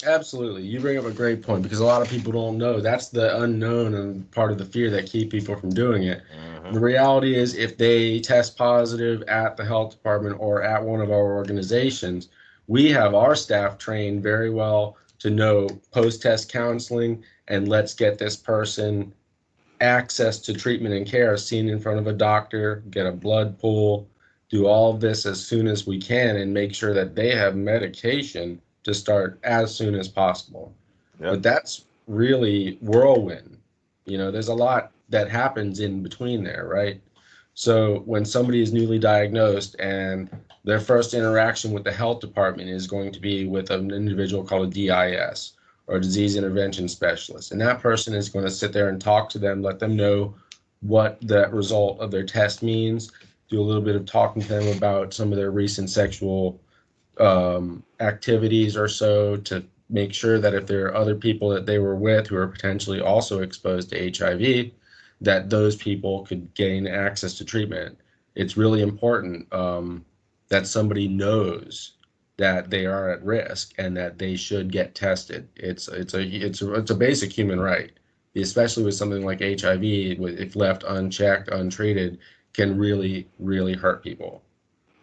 Absolutely. 0.07 0.63
You 0.63 0.79
bring 0.79 0.97
up 0.97 1.05
a 1.05 1.11
great 1.11 1.43
point 1.43 1.61
because 1.61 1.79
a 1.79 1.85
lot 1.85 2.01
of 2.01 2.09
people 2.09 2.31
don't 2.31 2.57
know. 2.57 2.79
That's 2.79 3.09
the 3.09 3.43
unknown 3.43 3.93
and 3.93 4.31
part 4.31 4.51
of 4.51 4.57
the 4.57 4.65
fear 4.65 4.89
that 4.89 5.05
keep 5.05 5.29
people 5.29 5.55
from 5.55 5.69
doing 5.69 6.03
it. 6.03 6.23
Mhm. 6.33 6.73
The 6.73 6.79
reality 6.79 7.35
is 7.35 7.55
if 7.55 7.77
they 7.77 8.19
test 8.19 8.57
positive 8.57 9.21
at 9.27 9.57
the 9.57 9.65
health 9.65 9.91
department 9.91 10.37
or 10.39 10.63
at 10.63 10.83
one 10.83 11.01
of 11.01 11.11
our 11.11 11.35
organizations, 11.35 12.29
we 12.65 12.89
have 12.91 13.13
our 13.13 13.35
staff 13.35 13.77
trained 13.77 14.23
very 14.23 14.49
well 14.49 14.97
to 15.19 15.29
know 15.29 15.67
post-test 15.91 16.51
counseling 16.51 17.23
and 17.47 17.67
let's 17.67 17.93
get 17.93 18.17
this 18.17 18.37
person 18.37 19.13
access 19.81 20.39
to 20.39 20.53
treatment 20.53 20.95
and 20.95 21.05
care 21.05 21.37
seen 21.37 21.69
in 21.69 21.79
front 21.79 21.99
of 21.99 22.07
a 22.07 22.13
doctor, 22.13 22.83
get 22.89 23.05
a 23.05 23.11
blood 23.11 23.57
pull, 23.59 24.07
do 24.49 24.67
all 24.67 24.93
of 24.93 24.99
this 24.99 25.25
as 25.25 25.45
soon 25.45 25.67
as 25.67 25.85
we 25.85 25.99
can 25.99 26.37
and 26.37 26.53
make 26.53 26.73
sure 26.73 26.93
that 26.93 27.15
they 27.15 27.35
have 27.35 27.55
medication 27.55 28.61
to 28.83 28.93
start 28.93 29.39
as 29.43 29.73
soon 29.73 29.95
as 29.95 30.07
possible. 30.07 30.73
Yep. 31.19 31.31
But 31.31 31.43
that's 31.43 31.85
really 32.07 32.77
whirlwind. 32.81 33.57
You 34.05 34.17
know, 34.17 34.31
there's 34.31 34.47
a 34.47 34.53
lot 34.53 34.91
that 35.09 35.29
happens 35.29 35.79
in 35.79 36.01
between 36.01 36.43
there, 36.43 36.67
right? 36.67 36.99
So 37.53 37.99
when 38.05 38.25
somebody 38.25 38.61
is 38.61 38.73
newly 38.73 38.99
diagnosed 38.99 39.75
and 39.79 40.29
their 40.63 40.79
first 40.79 41.13
interaction 41.13 41.71
with 41.71 41.83
the 41.83 41.91
health 41.91 42.19
department 42.19 42.69
is 42.69 42.87
going 42.87 43.11
to 43.11 43.19
be 43.19 43.45
with 43.45 43.69
an 43.69 43.91
individual 43.91 44.43
called 44.43 44.67
a 44.67 44.71
DIS 44.71 45.53
or 45.89 45.99
disease 45.99 46.35
intervention 46.35 46.87
specialist. 46.87 47.51
And 47.51 47.59
that 47.61 47.81
person 47.81 48.13
is 48.13 48.29
going 48.29 48.45
to 48.45 48.51
sit 48.51 48.71
there 48.71 48.89
and 48.89 49.01
talk 49.01 49.29
to 49.31 49.39
them, 49.39 49.61
let 49.61 49.79
them 49.79 49.95
know 49.95 50.35
what 50.81 51.17
the 51.21 51.49
result 51.49 51.99
of 51.99 52.11
their 52.11 52.23
test 52.23 52.61
means, 52.61 53.11
do 53.49 53.59
a 53.59 53.63
little 53.63 53.81
bit 53.81 53.95
of 53.95 54.05
talking 54.05 54.41
to 54.41 54.47
them 54.47 54.77
about 54.77 55.13
some 55.13 55.31
of 55.31 55.37
their 55.37 55.51
recent 55.51 55.89
sexual 55.89 56.61
um, 57.19 57.83
activities 57.99 58.77
or 58.77 58.87
so 58.87 59.35
to 59.37 59.65
make 59.89 60.13
sure 60.13 60.39
that 60.39 60.53
if 60.53 60.67
there 60.67 60.85
are 60.85 60.95
other 60.95 61.15
people 61.15 61.49
that 61.49 61.65
they 61.65 61.79
were 61.79 61.95
with 61.95 62.27
who 62.27 62.37
are 62.37 62.47
potentially 62.47 63.01
also 63.01 63.41
exposed 63.41 63.89
to 63.89 64.11
HIV, 64.15 64.71
that 65.21 65.49
those 65.49 65.75
people 65.75 66.23
could 66.25 66.53
gain 66.53 66.87
access 66.87 67.33
to 67.33 67.43
treatment. 67.45 67.97
It's 68.35 68.55
really 68.55 68.81
important 68.81 69.51
um, 69.51 70.05
that 70.49 70.67
somebody 70.67 71.07
knows 71.07 71.93
that 72.39 72.71
they 72.71 72.87
are 72.87 73.11
at 73.11 73.23
risk 73.23 73.73
and 73.79 73.97
that 73.97 74.17
they 74.19 74.35
should 74.37 74.71
get 74.71 74.95
tested. 74.95 75.49
It's 75.57 75.89
it's 75.89 76.15
a 76.15 76.23
it's 76.23 76.63
a, 76.63 76.73
it's 76.75 76.91
a 76.91 76.95
basic 76.95 77.31
human 77.31 77.61
right, 77.61 77.91
especially 78.35 78.85
with 78.85 78.95
something 78.95 79.25
like 79.25 79.41
HIV. 79.41 79.83
If 79.83 80.55
left 80.57 80.85
unchecked, 80.87 81.49
untreated, 81.49 82.19
can 82.53 82.77
really 82.77 83.29
really 83.39 83.75
hurt 83.75 84.03
people. 84.03 84.43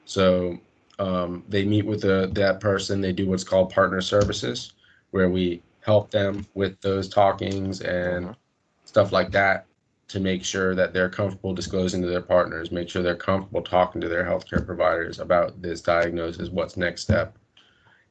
So 0.06 0.58
um, 0.98 1.44
they 1.48 1.64
meet 1.64 1.86
with 1.86 2.02
the, 2.02 2.30
that 2.34 2.60
person. 2.60 3.00
They 3.02 3.12
do 3.12 3.28
what's 3.28 3.44
called 3.44 3.70
partner 3.72 4.02
services, 4.02 4.74
where 5.12 5.30
we 5.30 5.62
help 5.82 6.10
them 6.10 6.46
with 6.54 6.80
those 6.82 7.08
talkings 7.08 7.82
and 7.82 8.28
Mhm. 8.28 8.36
stuff 8.84 9.12
like 9.12 9.30
that 9.32 9.66
to 10.08 10.20
make 10.20 10.44
sure 10.44 10.74
that 10.74 10.92
they're 10.92 11.08
comfortable 11.08 11.52
disclosing 11.52 12.00
to 12.00 12.08
their 12.08 12.22
partners, 12.22 12.70
make 12.70 12.88
sure 12.88 13.02
they're 13.02 13.16
comfortable 13.16 13.62
talking 13.62 14.00
to 14.00 14.08
their 14.08 14.24
healthcare 14.24 14.64
providers 14.64 15.18
about 15.18 15.60
this 15.60 15.80
diagnosis, 15.80 16.48
what's 16.48 16.76
next 16.76 17.02
step. 17.02 17.36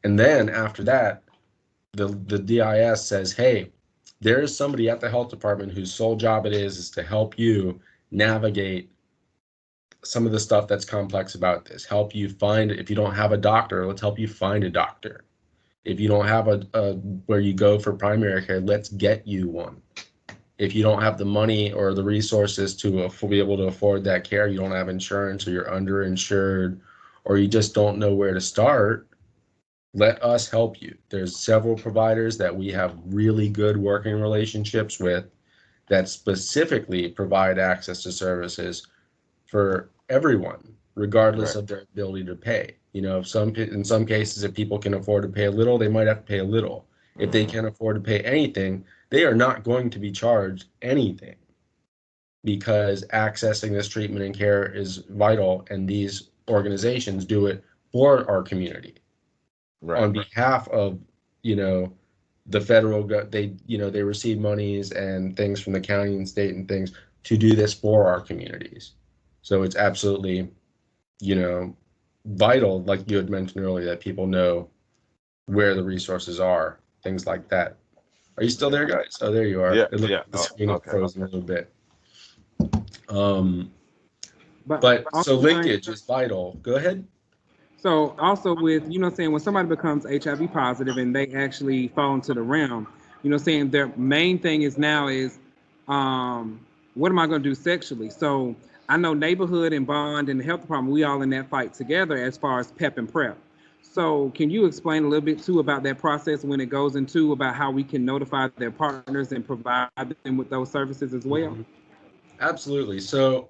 And 0.03 0.19
then 0.19 0.49
after 0.49 0.83
that, 0.83 1.23
the, 1.93 2.07
the 2.07 2.37
DIS 2.37 3.05
says, 3.05 3.31
hey, 3.31 3.71
there 4.19 4.41
is 4.41 4.55
somebody 4.55 4.89
at 4.89 4.99
the 4.99 5.09
health 5.09 5.29
department 5.29 5.71
whose 5.71 5.93
sole 5.93 6.15
job 6.15 6.45
it 6.45 6.53
is 6.53 6.77
is 6.77 6.89
to 6.91 7.03
help 7.03 7.39
you 7.39 7.79
navigate 8.11 8.91
some 10.03 10.25
of 10.25 10.31
the 10.31 10.39
stuff 10.39 10.67
that's 10.67 10.85
complex 10.85 11.35
about 11.35 11.65
this. 11.65 11.85
Help 11.85 12.13
you 12.13 12.29
find 12.29 12.71
if 12.71 12.89
you 12.89 12.95
don't 12.95 13.15
have 13.15 13.31
a 13.31 13.37
doctor, 13.37 13.87
let's 13.87 14.01
help 14.01 14.19
you 14.19 14.27
find 14.27 14.63
a 14.63 14.69
doctor. 14.69 15.25
If 15.83 15.99
you 15.99 16.07
don't 16.07 16.27
have 16.27 16.47
a, 16.47 16.63
a 16.73 16.93
where 17.25 17.39
you 17.39 17.53
go 17.53 17.79
for 17.79 17.93
primary 17.93 18.43
care, 18.43 18.59
let's 18.59 18.89
get 18.89 19.27
you 19.27 19.49
one. 19.49 19.81
If 20.57 20.73
you 20.73 20.83
don't 20.83 21.01
have 21.01 21.17
the 21.17 21.25
money 21.25 21.71
or 21.73 21.93
the 21.93 22.03
resources 22.03 22.75
to 22.77 23.09
be 23.27 23.39
able 23.39 23.57
to 23.57 23.63
afford 23.63 24.03
that 24.05 24.23
care, 24.23 24.47
you 24.47 24.57
don't 24.57 24.71
have 24.71 24.89
insurance 24.89 25.47
or 25.47 25.51
you're 25.51 25.65
underinsured 25.65 26.79
or 27.25 27.37
you 27.37 27.47
just 27.47 27.73
don't 27.73 27.97
know 27.97 28.13
where 28.13 28.33
to 28.33 28.41
start, 28.41 29.07
let 29.93 30.21
us 30.23 30.49
help 30.49 30.81
you. 30.81 30.95
There's 31.09 31.35
several 31.35 31.75
providers 31.75 32.37
that 32.37 32.55
we 32.55 32.69
have 32.71 32.97
really 33.05 33.49
good 33.49 33.77
working 33.77 34.13
relationships 34.21 34.99
with 34.99 35.25
that 35.87 36.09
specifically 36.09 37.09
provide 37.09 37.59
access 37.59 38.03
to 38.03 38.11
services 38.11 38.87
for 39.45 39.89
everyone, 40.09 40.75
regardless 40.95 41.55
Right. 41.55 41.61
of 41.61 41.67
their 41.67 41.81
ability 41.93 42.25
to 42.25 42.35
pay. 42.35 42.75
You 42.93 43.01
know, 43.01 43.19
if 43.19 43.27
some 43.27 43.53
in 43.55 43.83
some 43.83 44.05
cases, 44.05 44.43
if 44.43 44.53
people 44.53 44.79
can 44.79 44.93
afford 44.93 45.23
to 45.23 45.29
pay 45.29 45.45
a 45.45 45.51
little, 45.51 45.77
they 45.77 45.89
might 45.89 46.07
have 46.07 46.19
to 46.19 46.23
pay 46.23 46.39
a 46.39 46.43
little. 46.43 46.87
If 47.17 47.31
they 47.31 47.45
Mhm. 47.45 47.49
can't 47.49 47.67
afford 47.67 47.95
to 47.95 48.01
pay 48.01 48.19
anything, 48.21 48.85
they 49.09 49.23
are 49.25 49.35
not 49.35 49.63
going 49.63 49.89
to 49.91 49.99
be 49.99 50.11
charged 50.11 50.65
anything 50.81 51.35
because 52.43 53.03
accessing 53.13 53.71
this 53.71 53.87
treatment 53.87 54.23
and 54.23 54.37
care 54.37 54.65
is 54.65 54.97
vital, 55.09 55.65
and 55.69 55.87
these 55.87 56.29
organizations 56.47 57.25
do 57.25 57.47
it 57.47 57.63
for 57.91 58.29
our 58.29 58.43
community. 58.43 58.95
Right. 59.81 60.01
on 60.03 60.13
behalf 60.13 60.67
of 60.69 60.99
you 61.43 61.55
know 61.55 61.93
the 62.47 62.61
federal 62.61 63.03
go- 63.03 63.25
they 63.25 63.55
you 63.67 63.77
know 63.77 63.89
they 63.89 64.03
receive 64.03 64.39
monies 64.39 64.91
and 64.91 65.35
things 65.37 65.59
from 65.61 65.73
the 65.73 65.81
county 65.81 66.15
and 66.15 66.27
state 66.27 66.55
and 66.55 66.67
things 66.67 66.93
to 67.23 67.37
do 67.37 67.55
this 67.55 67.73
for 67.73 68.07
our 68.07 68.21
communities. 68.21 68.93
So 69.41 69.63
it's 69.63 69.75
absolutely 69.75 70.49
you 71.19 71.35
know 71.35 71.75
vital 72.25 72.83
like 72.83 73.09
you 73.09 73.17
had 73.17 73.29
mentioned 73.29 73.63
earlier 73.63 73.85
that 73.85 73.99
people 73.99 74.27
know 74.27 74.69
where 75.47 75.75
the 75.75 75.83
resources 75.83 76.39
are 76.39 76.79
things 77.03 77.27
like 77.27 77.47
that 77.49 77.77
are 78.37 78.43
you 78.43 78.49
still 78.49 78.69
there 78.69 78.85
guys 78.85 79.17
oh 79.21 79.31
there 79.31 79.45
you 79.45 79.61
are 79.61 79.75
Yeah, 79.75 79.83
it 79.91 79.99
looked 79.99 80.11
yeah. 80.11 80.17
like 80.19 80.31
the 80.31 80.37
Oh, 80.37 80.43
screen 80.43 80.69
okay, 80.69 80.91
frozen 80.91 81.21
a 81.21 81.25
little 81.25 81.41
bit 81.41 81.71
um 83.09 83.71
But, 84.65 84.81
but 84.81 85.05
so 85.15 85.35
linkage 85.35 85.87
is 85.87 86.01
vital 86.03 86.57
go 86.61 86.75
ahead 86.75 87.05
So 87.77 88.15
also 88.19 88.55
with, 88.55 88.91
you 88.91 88.99
know 88.99 89.09
saying, 89.09 89.31
when 89.31 89.41
somebody 89.41 89.67
becomes 89.69 90.05
HIV 90.05 90.51
positive 90.51 90.97
and 90.97 91.15
they 91.15 91.27
actually 91.33 91.89
fall 91.89 92.15
into 92.15 92.33
the 92.33 92.41
realm, 92.41 92.87
you 93.23 93.29
know 93.29 93.37
saying, 93.37 93.69
their 93.71 93.87
main 93.95 94.39
thing 94.39 94.63
is 94.63 94.77
now 94.77 95.07
is 95.07 95.39
um 95.87 96.59
what 96.95 97.11
am 97.11 97.19
I 97.19 97.27
gonna 97.27 97.39
do 97.39 97.53
sexually? 97.55 98.09
So 98.09 98.55
I 98.89 98.97
know 98.97 99.13
neighborhood 99.13 99.73
and 99.73 99.85
bond 99.85 100.29
and 100.29 100.39
the 100.39 100.43
health 100.43 100.61
department, 100.61 100.93
we 100.93 101.03
all 101.03 101.21
in 101.21 101.29
that 101.31 101.49
fight 101.49 101.73
together 101.73 102.15
as 102.17 102.37
far 102.37 102.59
as 102.59 102.71
PEP 102.71 102.97
and 102.97 103.11
PrEP. 103.11 103.37
So 103.91 104.31
can 104.31 104.49
you 104.49 104.65
explain 104.65 105.05
a 105.05 105.07
little 105.07 105.23
bit 105.23 105.41
too 105.41 105.59
about 105.59 105.83
that 105.83 105.97
process 105.97 106.43
when 106.43 106.59
it 106.59 106.65
goes 106.65 106.95
into 106.95 107.31
about 107.31 107.55
how 107.55 107.71
we 107.71 107.83
can 107.83 108.03
notify 108.03 108.49
their 108.57 108.71
partners 108.71 109.31
and 109.31 109.45
provide 109.45 109.89
them 109.95 110.37
with 110.37 110.49
those 110.49 110.69
services 110.69 111.13
as 111.13 111.25
well? 111.25 111.57
Absolutely. 112.41 112.99
So, 112.99 113.49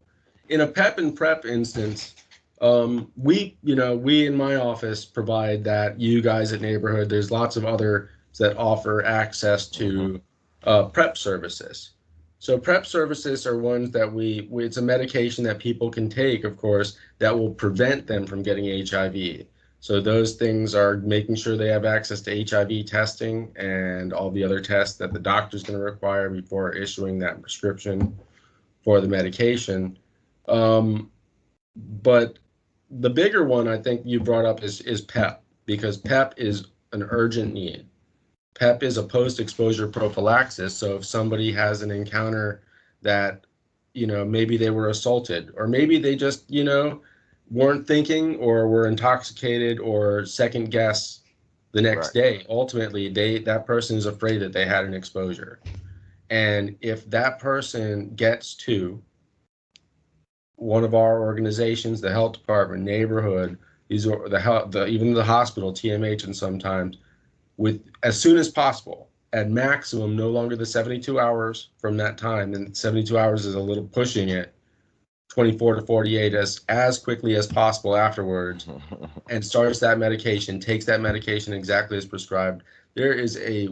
in 0.50 0.62
a 0.62 0.68
PEP 0.68 1.00
and 1.00 1.16
PrEP 1.16 1.46
instance, 1.46 2.14
um, 2.62 3.12
we, 3.18 3.58
you 3.64 3.76
know, 3.76 3.96
we 3.96 4.28
in 4.28 4.36
my 4.36 4.56
office 4.56 5.04
provide 5.04 5.64
that. 5.64 6.00
You 6.00 6.22
guys 6.22 6.54
at 6.54 6.62
Neighborhood, 6.62 7.10
there's 7.10 7.32
lots 7.32 7.56
of 7.56 7.66
other 7.66 8.12
that 8.38 8.56
offer 8.58 9.04
access 9.04 9.68
to 9.70 10.22
uh, 10.66 10.84
PrEP 10.84 11.18
services. 11.18 11.92
So, 12.38 12.60
PrEP 12.60 12.86
services 12.86 13.48
are 13.48 13.58
ones 13.58 13.90
that 13.92 14.12
we, 14.12 14.48
it's 14.52 14.78
a 14.78 14.82
medication 14.82 15.44
that 15.46 15.58
people 15.58 15.90
can 15.90 16.10
take, 16.10 16.44
of 16.44 16.58
course, 16.58 16.98
that 17.18 17.36
will 17.36 17.52
prevent 17.52 18.06
them 18.06 18.28
from 18.28 18.44
getting 18.44 18.86
HIV. 18.86 19.48
So, 19.86 20.02
those 20.02 20.34
things 20.34 20.74
are 20.74 20.98
making 20.98 21.36
sure 21.36 21.56
they 21.56 21.68
have 21.68 21.86
access 21.86 22.20
to 22.22 22.44
HIV 22.44 22.88
testing 22.88 23.56
and 23.56 24.14
all 24.14 24.32
the 24.32 24.44
other 24.44 24.60
tests 24.60 24.98
that 24.98 25.14
the 25.14 25.20
doctor's 25.20 25.62
going 25.62 25.78
to 25.78 25.86
require 25.86 26.28
before 26.28 26.74
issuing 26.74 27.20
that 27.20 27.40
prescription 27.40 28.18
for 28.84 29.00
the 29.00 29.08
medication. 29.08 30.00
Um, 30.48 31.12
but 32.02 32.40
the 32.90 33.12
bigger 33.12 33.44
one 33.44 33.68
I 33.68 33.78
think 33.78 34.02
you 34.06 34.20
brought 34.20 34.46
up 34.46 34.64
is 34.64 34.82
is 34.82 35.02
PEP 35.02 35.44
because 35.68 35.98
PEP 35.98 36.34
is 36.36 36.66
an 36.92 37.04
urgent 37.12 37.54
need. 37.54 37.86
PEP 38.56 38.82
is 38.82 38.98
a 38.98 39.04
post-exposure 39.04 39.88
prophylaxis. 39.88 40.76
So 40.76 40.96
if 40.96 41.06
somebody 41.06 41.52
has 41.52 41.84
an 41.84 41.92
encounter 41.92 42.64
that, 43.04 43.46
you 43.94 44.08
know, 44.08 44.26
maybe 44.26 44.58
they 44.58 44.72
were 44.72 44.90
assaulted 44.90 45.54
or 45.56 45.68
maybe 45.68 46.00
they 46.00 46.16
just, 46.16 46.50
you 46.50 46.64
know, 46.64 47.04
weren't 47.50 47.88
thinking 47.88 48.38
or 48.38 48.68
were 48.68 48.88
intoxicated 48.88 49.80
or 49.80 50.26
second 50.26 50.72
guess 50.72 51.22
the 51.74 51.82
next 51.82 52.16
Right. 52.16 52.40
day. 52.40 52.46
Ultimately, 52.50 53.10
they 53.10 53.40
that 53.40 53.66
person 53.66 53.98
is 53.98 54.06
afraid 54.06 54.40
that 54.40 54.54
they 54.54 54.66
had 54.66 54.86
an 54.86 54.94
exposure. 54.94 55.60
And 56.30 56.76
if 56.82 57.10
that 57.12 57.40
person 57.40 58.16
gets 58.16 58.56
to 58.56 59.02
one 60.56 60.84
of 60.84 60.96
our 60.96 61.22
organizations, 61.22 62.02
the 62.02 62.12
health 62.12 62.34
department, 62.34 62.84
neighborhood, 62.84 63.58
these 63.90 64.08
are 64.08 64.28
the 64.28 64.40
health, 64.40 64.72
the 64.72 64.88
even 64.88 65.14
the 65.14 65.24
hospital, 65.24 65.72
TMH, 65.72 66.24
and 66.24 66.36
sometimes 66.36 66.98
with 67.58 67.84
as 68.04 68.20
soon 68.20 68.38
as 68.38 68.50
possible, 68.50 69.10
at 69.34 69.50
maximum, 69.50 70.16
no 70.16 70.30
longer 70.30 70.56
the 70.56 70.66
72 70.66 71.20
hours 71.20 71.70
from 71.78 71.98
that 71.98 72.18
time. 72.18 72.54
And 72.54 72.76
72 72.76 73.18
hours 73.18 73.46
is 73.46 73.56
a 73.56 73.60
little 73.60 73.84
pushing 73.84 74.30
it. 74.30 74.55
24 75.36 75.76
to 75.76 75.82
48 75.82 76.34
as 76.34 76.62
as 76.70 76.98
quickly 76.98 77.36
as 77.36 77.46
possible 77.46 77.98
afterwards 77.98 78.68
and 79.30 79.46
starts 79.46 79.82
that 79.82 80.00
medication, 80.00 80.62
takes 80.62 80.86
that 80.86 81.02
medication 81.02 81.52
exactly 81.52 81.98
as 81.98 82.06
prescribed, 82.06 82.64
there 82.94 83.12
is 83.12 83.38
a 83.40 83.68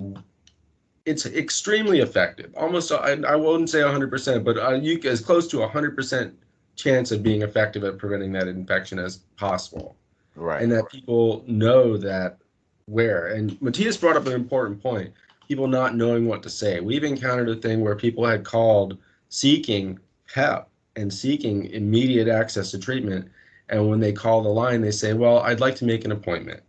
it's 1.06 1.26
extremely 1.26 2.00
effective. 2.00 2.54
Almost 2.58 2.92
I, 2.92 3.14
I 3.26 3.38
wouldn't 3.38 3.70
say 3.70 3.80
100%, 3.80 4.44
but 4.44 4.58
uh, 4.58 4.74
you 4.74 5.00
as 5.06 5.22
close 5.22 5.48
to 5.48 5.58
100% 5.58 6.34
chance 6.76 7.12
of 7.12 7.24
being 7.24 7.44
effective 7.44 7.86
at 7.86 7.98
preventing 7.98 8.34
that 8.34 8.50
infection 8.50 9.00
as 9.00 9.18
possible. 9.38 9.96
right. 10.36 10.62
And 10.62 10.70
that 10.74 10.90
people 10.90 11.46
know 11.48 11.96
that 11.96 12.40
where. 12.88 13.28
And 13.28 13.62
Matthias 13.62 13.96
brought 13.96 14.18
up 14.18 14.28
an 14.28 14.34
important 14.34 14.84
point. 14.84 15.14
People 15.48 15.68
not 15.68 15.96
knowing 15.96 16.26
what 16.26 16.44
to 16.44 16.50
say. 16.50 16.82
We've 16.82 17.06
encountered 17.06 17.48
a 17.48 17.56
thing 17.56 17.80
where 17.80 17.96
people 17.96 18.26
had 18.26 18.44
called 18.44 18.98
seeking 19.30 20.00
PEP 20.28 20.68
and 20.96 21.14
seeking 21.14 21.66
immediate 21.68 22.28
access 22.28 22.72
to 22.72 22.80
treatment. 22.80 23.30
And 23.70 23.90
when 23.90 24.00
they 24.00 24.12
call 24.12 24.42
the 24.44 24.50
line, 24.50 24.82
they 24.82 24.92
say, 24.92 25.14
Well, 25.14 25.40
I'd 25.40 25.60
like 25.60 25.76
to 25.78 25.86
make 25.86 26.06
an 26.06 26.12
appointment. 26.12 26.62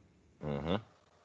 Mhm. 0.45 0.81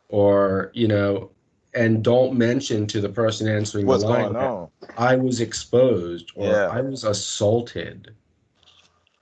Or, 0.10 0.72
you 0.74 0.88
know, 0.88 1.30
and 1.74 2.04
don't 2.04 2.34
mention 2.34 2.88
to 2.88 3.00
the 3.00 3.10
person 3.10 3.48
answering 3.48 3.86
What's 3.86 4.04
the 4.04 4.10
line? 4.10 4.68
I 4.98 5.16
was 5.16 5.40
exposed 5.40 6.32
or 6.36 6.48
Yeah. 6.48 6.68
I 6.68 6.82
was 6.82 7.04
assaulted. 7.04 8.12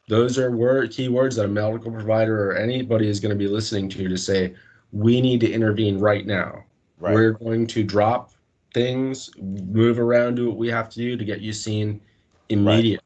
Those 0.08 0.38
are 0.38 0.52
word 0.52 0.92
key 0.92 1.10
words 1.10 1.36
that 1.36 1.46
a 1.46 1.50
medical 1.50 1.92
provider 1.92 2.50
or 2.50 2.56
anybody 2.56 3.10
is 3.10 3.20
going 3.20 3.32
to 3.32 3.36
be 3.36 3.50
listening 3.50 3.90
to 3.90 4.08
to 4.08 4.18
say, 4.18 4.54
we 4.94 5.20
need 5.20 5.42
to 5.42 5.52
intervene 5.52 6.00
right 6.00 6.26
now. 6.26 6.64
Right. 7.00 7.14
We're 7.14 7.34
going 7.34 7.68
to 7.68 7.84
drop 7.84 8.32
things, 8.74 9.30
move 9.38 10.00
around, 10.00 10.36
do 10.36 10.48
what 10.48 10.58
we 10.58 10.70
have 10.70 10.90
to 10.90 10.98
do 10.98 11.18
to 11.18 11.26
get 11.26 11.42
you 11.42 11.52
seen 11.52 12.00
immediately. 12.48 13.04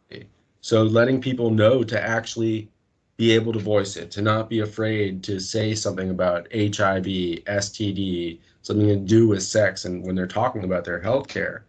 So 0.62 0.84
letting 0.84 1.20
people 1.20 1.50
know 1.50 1.84
to 1.84 2.02
actually 2.02 2.70
be 3.18 3.32
able 3.32 3.54
to 3.54 3.60
voice 3.60 3.98
it, 3.98 4.10
to 4.12 4.22
not 4.22 4.50
be 4.50 4.60
afraid 4.60 5.24
to 5.24 5.40
say 5.40 5.76
something 5.76 6.10
about 6.10 6.48
HIV, 6.54 7.06
STD, 7.46 8.40
something 8.62 8.88
to 8.88 8.96
do 8.96 9.28
with 9.28 9.44
sex, 9.44 9.86
and 9.86 10.04
when 10.04 10.16
they're 10.16 10.28
talking 10.28 10.64
about 10.64 10.86
their 10.86 11.00
health 11.00 11.28
care, 11.28 11.66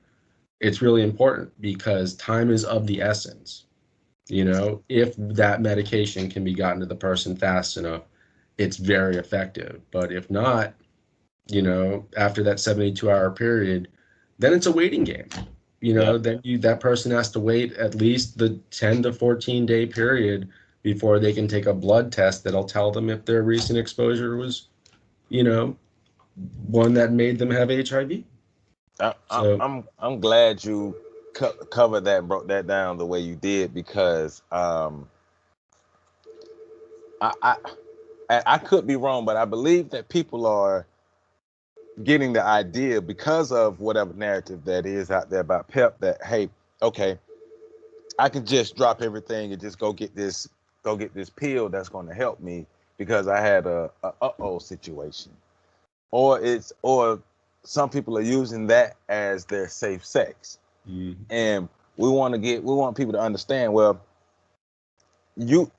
it's 0.61 0.81
really 0.83 1.03
important 1.03 1.51
because 1.61 2.15
time 2.15 2.51
is 2.51 2.65
of 2.65 2.87
the 2.87 3.03
essence. 3.03 3.65
You 4.29 4.45
know, 4.45 4.83
if 4.89 5.15
that 5.17 5.61
medication 5.61 6.31
can 6.31 6.45
be 6.45 6.55
gotten 6.55 6.81
to 6.81 6.87
the 6.87 6.95
person 6.95 7.37
fast 7.37 7.77
enough, 7.77 8.03
it's 8.59 8.77
very 8.77 9.17
effective. 9.17 9.81
But 9.91 10.13
if 10.13 10.31
not, 10.31 10.75
you 11.49 11.63
know, 11.63 12.07
after 12.17 12.43
that 12.45 12.61
72 12.61 13.11
hour 13.11 13.31
period, 13.31 13.89
then 14.39 14.53
it's 14.53 14.67
a 14.67 14.73
waiting 14.73 15.05
game. 15.05 15.29
You 15.83 15.95
know, 15.95 16.13
Yeah. 16.15 16.19
then 16.19 16.41
you 16.45 16.59
that 16.61 16.81
person 16.81 17.13
has 17.13 17.31
to 17.33 17.41
wait 17.41 17.75
at 17.75 17.97
least 17.97 18.39
the 18.39 18.61
10 18.71 19.03
to 19.05 19.13
14 19.13 19.67
day 19.67 19.87
period 19.87 20.49
before 20.85 21.21
they 21.21 21.35
can 21.35 21.49
take 21.49 21.67
a 21.67 21.75
blood 21.75 22.13
test 22.13 22.45
that'll 22.45 22.65
tell 22.65 22.93
them 22.93 23.11
if 23.11 23.25
their 23.27 23.43
recent 23.43 23.79
exposure 23.79 24.37
was, 24.37 24.69
you 25.29 25.45
know, 25.45 25.77
one 26.69 26.95
that 26.95 27.13
made 27.13 27.39
them 27.39 27.51
have 27.51 27.71
HIV. 27.71 28.25
I, 29.01 29.15
So- 29.31 29.57
I'm 29.61 29.85
I'm 29.99 30.21
glad 30.21 30.65
you 30.65 30.97
co- 31.35 31.53
covered 31.71 32.05
that, 32.07 32.29
broke 32.29 32.49
that 32.49 32.67
down 32.69 32.99
the 32.99 33.07
way 33.07 33.21
you 33.21 33.37
did 33.37 33.75
because 33.75 34.43
um, 34.53 35.09
I 37.21 37.33
I 37.43 37.57
I 38.47 38.59
could 38.59 38.87
be 38.87 38.97
wrong, 38.97 39.25
but 39.25 39.37
I 39.37 39.45
believe 39.47 39.91
that 39.91 40.09
people 40.09 40.47
are 40.47 40.87
getting 42.05 42.33
the 42.33 42.43
idea 42.43 43.01
because 43.01 43.53
of 43.53 43.81
whatever 43.81 44.13
narrative 44.15 44.65
that 44.65 44.87
is 44.87 45.11
out 45.11 45.31
there 45.31 45.41
about 45.41 45.69
PEP 45.69 45.99
that 46.01 46.25
hey, 46.25 46.49
okay, 46.81 47.19
I 48.19 48.29
can 48.29 48.47
just 48.47 48.77
drop 48.77 49.03
everything 49.03 49.53
and 49.53 49.61
just 49.61 49.79
go 49.79 49.93
get 49.93 50.15
this 50.15 50.49
go 50.83 50.97
get 50.97 51.15
this 51.15 51.31
pill 51.31 51.69
that's 51.69 51.89
going 51.89 52.07
to 52.09 52.15
help 52.15 52.41
me 52.41 52.67
because 52.99 53.29
I 53.29 53.41
had 53.41 53.67
a, 53.67 53.91
a 54.03 54.13
uh 54.23 54.31
oh 54.41 54.59
situation, 54.59 55.33
or 56.11 56.41
it's 56.41 56.73
or 56.83 57.21
some 57.65 57.89
people 57.91 58.17
are 58.19 58.23
using 58.23 58.67
that 58.69 58.97
as 59.09 59.45
their 59.45 59.69
safe 59.69 60.05
sex. 60.05 60.59
Mm. 60.89 61.15
and 61.31 61.69
we 61.97 62.09
want 62.09 62.35
to 62.35 62.39
get 62.39 62.65
we 62.65 62.75
want 62.75 62.97
people 62.97 63.13
to 63.13 63.21
understand 63.21 63.73
well 63.73 64.01
you 65.37 65.71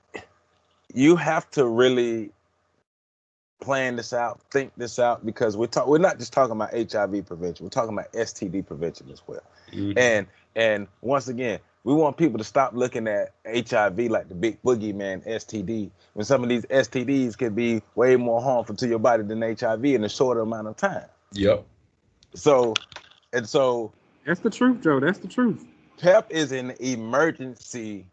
you 0.93 1.17
have 1.17 1.49
to 1.51 1.67
really 1.67 2.31
plan 3.63 3.95
this 3.95 4.13
out 4.13 4.41
think 4.51 4.71
this 4.77 4.99
out 4.99 5.25
because 5.25 5.55
we're 5.57 5.65
talking 5.67 5.89
we're 5.89 5.97
not 5.97 6.19
just 6.19 6.33
talking 6.33 6.51
about 6.51 6.71
hiv 6.73 7.25
prevention 7.25 7.65
we're 7.65 7.69
talking 7.69 7.93
about 7.93 8.11
std 8.13 8.65
prevention 8.65 9.09
as 9.11 9.21
well 9.27 9.41
Mhm. 9.71 9.97
and 9.97 10.27
and 10.55 10.87
once 11.01 11.27
again 11.29 11.59
we 11.85 11.93
want 11.93 12.15
people 12.17 12.37
to 12.37 12.43
stop 12.43 12.73
looking 12.73 13.07
at 13.07 13.33
hiv 13.45 13.97
like 14.11 14.27
the 14.29 14.35
big 14.35 14.61
boogeyman 14.63 15.25
std 15.25 15.89
when 16.13 16.25
some 16.25 16.43
of 16.43 16.49
these 16.49 16.65
stds 16.65 17.37
could 17.37 17.55
be 17.55 17.81
way 17.95 18.15
more 18.17 18.41
harmful 18.41 18.75
to 18.75 18.87
your 18.87 18.99
body 18.99 19.23
than 19.23 19.41
hiv 19.41 19.85
in 19.85 20.03
a 20.03 20.09
shorter 20.09 20.41
amount 20.41 20.67
of 20.67 20.75
time 20.75 21.05
Yep. 21.33 21.65
so 22.35 22.73
and 23.31 23.47
so 23.49 23.91
That's 24.25 24.39
the 24.41 24.49
truth, 24.49 24.81
Joe. 24.81 24.99
That's 24.99 25.17
the 25.19 25.27
truth. 25.27 25.65
PEP 25.97 26.31
is 26.31 26.51
an 26.51 26.73
emergency 26.79 28.05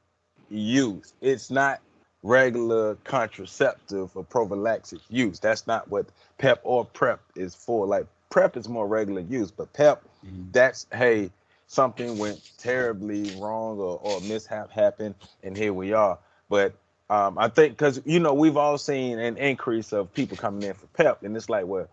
use. 0.48 1.14
It's 1.20 1.50
not 1.50 1.80
regular 2.22 2.96
contraceptive 3.04 4.16
or 4.16 4.24
prophylaxis 4.24 5.00
use. 5.10 5.40
That's 5.40 5.66
not 5.66 5.88
what 5.90 6.06
PEP 6.38 6.60
or 6.64 6.84
PrEP 6.86 7.20
is 7.36 7.54
for. 7.54 7.86
Like 7.86 8.06
PrEP 8.30 8.56
is 8.58 8.68
more 8.68 8.88
regular 8.88 9.22
use, 9.22 9.50
but 9.52 9.72
PEP, 9.74 10.02
Mhm. 10.26 10.52
that's 10.52 10.86
hey, 10.92 11.32
something 11.68 12.18
went 12.18 12.40
terribly 12.58 13.30
wrong 13.36 13.78
or, 13.78 13.98
or 14.02 14.20
mishap 14.22 14.70
happened, 14.72 15.16
and 15.44 15.56
here 15.56 15.74
we 15.74 15.94
are. 15.94 16.18
But 16.50 16.74
um, 17.10 17.38
I 17.38 17.48
think 17.48 17.74
because 17.74 18.02
you 18.06 18.20
know 18.20 18.34
we've 18.34 18.58
all 18.58 18.78
seen 18.78 19.18
an 19.18 19.38
increase 19.38 19.92
of 19.92 20.12
people 20.14 20.36
coming 20.36 20.64
in 20.64 20.74
for 20.74 20.86
PEP, 20.88 21.24
and 21.24 21.36
it's 21.36 21.50
like, 21.50 21.66
well, 21.66 21.88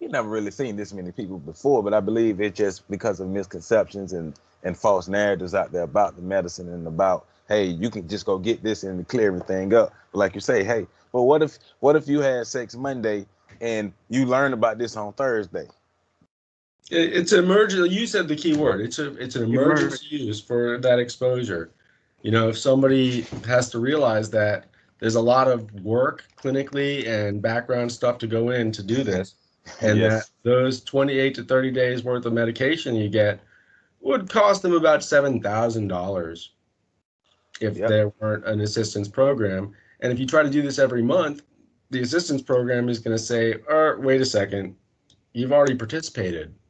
we 0.00 0.08
never 0.08 0.28
really 0.28 0.52
seen 0.52 0.76
this 0.76 0.92
many 0.92 1.12
people 1.12 1.38
before. 1.38 1.82
But 1.82 1.94
I 1.94 2.00
believe 2.00 2.40
it's 2.40 2.56
just 2.58 2.88
because 2.90 3.20
of 3.20 3.28
misconceptions 3.28 4.12
and 4.14 4.34
and 4.64 4.76
false 4.76 5.08
narratives 5.08 5.54
out 5.54 5.72
there 5.72 5.84
about 5.84 6.16
the 6.16 6.22
medicine 6.22 6.68
and 6.72 6.86
about 6.88 7.26
hey, 7.48 7.64
you 7.66 7.90
can 7.90 8.08
just 8.08 8.26
go 8.26 8.38
get 8.38 8.62
this 8.62 8.82
and 8.82 9.06
clear 9.08 9.28
everything 9.28 9.72
up. 9.74 9.92
But 10.12 10.18
like 10.18 10.34
you 10.34 10.40
say, 10.40 10.64
hey, 10.64 10.86
but 11.12 11.22
what 11.22 11.42
if 11.42 11.58
what 11.80 11.96
if 11.96 12.08
you 12.08 12.20
had 12.20 12.46
sex 12.46 12.74
Monday 12.74 13.26
and 13.60 13.92
you 14.08 14.26
learned 14.26 14.54
about 14.54 14.78
this 14.78 14.96
on 14.96 15.12
Thursday? 15.14 15.66
It's 16.90 17.32
an 17.32 17.44
emergency. 17.44 17.92
You 17.92 18.06
said 18.06 18.28
the 18.28 18.36
key 18.36 18.56
word. 18.56 18.80
It's 18.80 18.98
a 18.98 19.14
it's 19.16 19.34
an 19.34 19.44
emergency 19.44 20.06
use 20.10 20.40
for 20.40 20.78
that 20.78 20.98
exposure. 20.98 21.70
You 22.22 22.30
know, 22.30 22.48
if 22.48 22.58
somebody 22.58 23.22
has 23.46 23.70
to 23.70 23.78
realize 23.78 24.30
that 24.30 24.66
there's 25.00 25.16
a 25.16 25.20
lot 25.20 25.48
of 25.48 25.72
work 25.82 26.24
clinically 26.36 27.06
and 27.06 27.42
background 27.42 27.90
stuff 27.90 28.18
to 28.18 28.26
go 28.26 28.50
in 28.50 28.72
to 28.72 28.82
do 28.82 29.02
this, 29.02 29.34
and 29.80 29.98
Yes. 29.98 30.28
that 30.44 30.48
those 30.48 30.80
28 30.84 31.34
to 31.34 31.44
30 31.44 31.70
days 31.72 32.04
worth 32.04 32.24
of 32.24 32.32
medication 32.32 32.94
you 32.94 33.08
get 33.08 33.40
would 34.00 34.30
cost 34.30 34.62
them 34.62 34.72
about 34.72 35.02
seven 35.02 35.40
thousand 35.42 35.88
dollars 35.88 36.52
if 37.60 37.76
Yep. 37.76 37.88
there 37.88 38.08
weren't 38.20 38.44
an 38.46 38.60
assistance 38.60 39.08
program. 39.08 39.72
And 40.00 40.12
if 40.12 40.18
you 40.18 40.26
try 40.26 40.42
to 40.42 40.50
do 40.50 40.62
this 40.62 40.78
every 40.78 41.02
month, 41.02 41.42
the 41.90 42.02
assistance 42.02 42.42
program 42.42 42.88
is 42.88 42.98
going 42.98 43.16
to 43.16 43.22
say, 43.22 43.54
"Er, 43.70 43.98
wait 44.00 44.20
a 44.20 44.26
second, 44.26 44.74
you've 45.32 45.52
already 45.52 45.74
participated." 45.74 46.52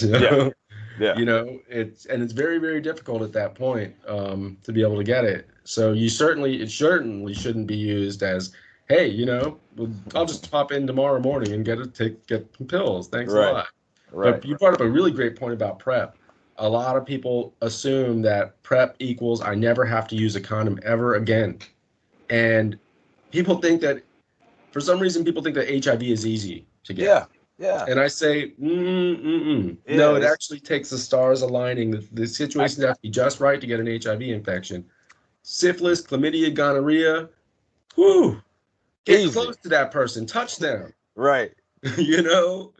You 0.00 0.08
know? 0.08 0.20
Yeah. 0.20 0.50
Yeah. 0.98 1.18
You 1.18 1.24
know, 1.26 1.60
it's 1.68 2.06
and 2.06 2.22
it's 2.22 2.32
very 2.32 2.58
very 2.58 2.80
difficult 2.80 3.20
at 3.22 3.32
that 3.34 3.54
point 3.54 3.94
um, 4.08 4.56
to 4.62 4.72
be 4.72 4.82
able 4.82 4.96
to 4.96 5.04
get 5.04 5.24
it. 5.24 5.48
So 5.64 5.92
you 5.92 6.08
certainly 6.08 6.62
it 6.62 6.70
certainly 6.70 7.34
shouldn't 7.34 7.66
be 7.66 7.76
used 7.76 8.22
as, 8.22 8.52
hey, 8.88 9.06
you 9.06 9.26
know, 9.26 9.58
I'll 10.14 10.24
just 10.26 10.50
pop 10.50 10.72
in 10.72 10.86
tomorrow 10.86 11.20
morning 11.20 11.52
and 11.52 11.64
get 11.66 11.78
a 11.78 11.86
take 11.86 12.26
get 12.26 12.46
some 12.56 12.66
pills. 12.66 13.08
Thanks 13.08 13.32
Right. 13.32 13.50
a 13.50 13.52
lot. 13.52 13.66
Right. 14.10 14.32
But 14.32 14.44
you 14.46 14.56
brought 14.56 14.72
up 14.74 14.80
a 14.80 14.88
really 14.88 15.10
great 15.10 15.36
point 15.36 15.52
about 15.52 15.78
prep. 15.78 16.16
A 16.58 16.68
lot 16.68 16.96
of 16.96 17.04
people 17.04 17.54
assume 17.60 18.22
that 18.22 18.62
prep 18.62 18.96
equals 18.98 19.42
I 19.42 19.54
never 19.54 19.84
have 19.84 20.08
to 20.08 20.16
use 20.16 20.36
a 20.36 20.40
condom 20.40 20.78
ever 20.84 21.14
again. 21.14 21.58
And 22.30 22.78
people 23.30 23.58
think 23.58 23.80
that 23.82 24.02
for 24.72 24.80
some 24.80 24.98
reason 24.98 25.24
people 25.24 25.42
think 25.42 25.54
that 25.54 25.84
HIV 25.84 26.02
is 26.02 26.26
easy 26.26 26.66
to 26.84 26.94
get. 26.94 27.04
Yeah. 27.04 27.24
Yeah. 27.58 27.86
And 27.88 27.98
I 27.98 28.08
say, 28.08 28.52
mm, 28.60 29.22
mm, 29.22 29.76
no, 29.88 30.12
Yeah, 30.12 30.18
it 30.18 30.24
actually 30.24 30.60
takes 30.60 30.90
the 30.90 30.98
stars 30.98 31.40
aligning. 31.42 31.90
The, 31.90 32.06
the 32.12 32.26
situations 32.26 32.84
have 32.84 32.96
to 32.96 33.02
be 33.02 33.10
just 33.10 33.40
right 33.40 33.60
to 33.60 33.66
get 33.66 33.80
an 33.80 33.86
HIV 33.86 34.22
infection. 34.22 34.84
Syphilis, 35.42 36.02
chlamydia, 36.02 36.52
gonorrhea, 36.52 37.28
whoo, 37.96 38.42
get 39.06 39.20
Easy. 39.20 39.32
close 39.32 39.56
to 39.58 39.68
that 39.70 39.90
person, 39.90 40.26
touch 40.26 40.58
them. 40.58 40.92
Right. 41.14 41.52
you 41.96 42.22
know, 42.22 42.74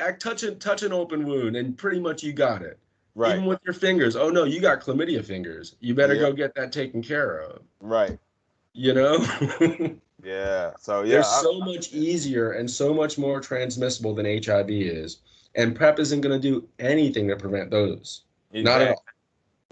act 0.00 0.22
touch 0.22 0.44
touch 0.58 0.82
an 0.82 0.92
open 0.92 1.26
wound, 1.26 1.56
and 1.56 1.76
pretty 1.76 2.00
much 2.00 2.22
you 2.22 2.32
got 2.32 2.62
it. 2.62 2.78
Right. 3.14 3.34
Even 3.34 3.46
with 3.46 3.60
your 3.64 3.74
fingers. 3.74 4.16
Oh 4.16 4.30
no, 4.30 4.44
you 4.44 4.60
got 4.60 4.80
chlamydia 4.80 5.24
fingers. 5.24 5.74
You 5.80 5.94
better 5.94 6.14
Yeah. 6.14 6.20
go 6.20 6.32
get 6.32 6.54
that 6.54 6.72
taken 6.72 7.02
care 7.02 7.38
of. 7.40 7.62
Right. 7.80 8.18
You 8.72 8.94
know, 8.94 9.16
Yeah. 10.24 10.72
So 10.78 11.02
yeah. 11.02 11.08
they're 11.10 11.20
I- 11.20 11.40
so 11.42 11.58
much 11.60 11.92
easier 11.92 12.52
and 12.52 12.70
so 12.70 12.92
much 12.94 13.18
more 13.18 13.40
transmissible 13.40 14.14
than 14.14 14.26
HIV 14.26 14.70
is, 14.70 15.18
and 15.56 15.74
PrEP 15.74 15.98
isn't 15.98 16.20
going 16.20 16.40
to 16.40 16.48
do 16.50 16.66
anything 16.78 17.26
to 17.28 17.36
prevent 17.36 17.70
those. 17.70 18.22
Not 18.52 18.80
at 18.82 18.88
all. 18.90 19.04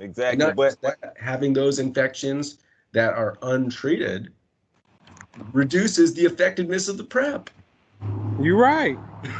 Exactly. 0.01 0.45
not 0.45 0.57
But 0.57 0.81
that, 0.83 1.15
having 1.21 1.53
those 1.53 1.79
infections 1.81 2.59
that 2.93 3.13
are 3.15 3.37
untreated 3.43 4.33
reduces 5.53 6.15
the 6.15 6.23
effectiveness 6.25 6.89
of 6.89 6.97
the 6.97 7.05
PrEP. 7.05 7.51
You're 8.41 8.57
right. 8.57 8.97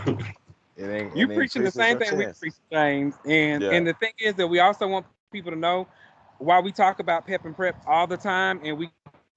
it 0.79 0.91
ain't, 0.91 1.15
You 1.15 1.29
preaching 1.29 1.65
the 1.65 1.73
same 1.73 1.97
your 1.97 1.99
thing 1.99 2.17
we 2.17 2.27
preach, 2.41 2.55
James. 2.73 3.17
And 3.27 3.65
Yeah. 3.65 3.71
and 3.71 3.87
the 3.87 3.95
thing 3.95 4.13
is 4.21 4.37
that 4.37 4.49
we 4.49 4.61
also 4.61 4.89
want 4.89 5.07
people 5.33 5.53
to 5.53 5.59
know 5.59 5.89
why 6.39 6.61
we 6.61 6.73
talk 6.73 7.01
about 7.01 7.27
PEP 7.27 7.47
and 7.47 7.57
PrEP 7.57 7.77
all 7.87 8.07
the 8.07 8.19
time, 8.19 8.61
and 8.65 8.79
we 8.79 8.91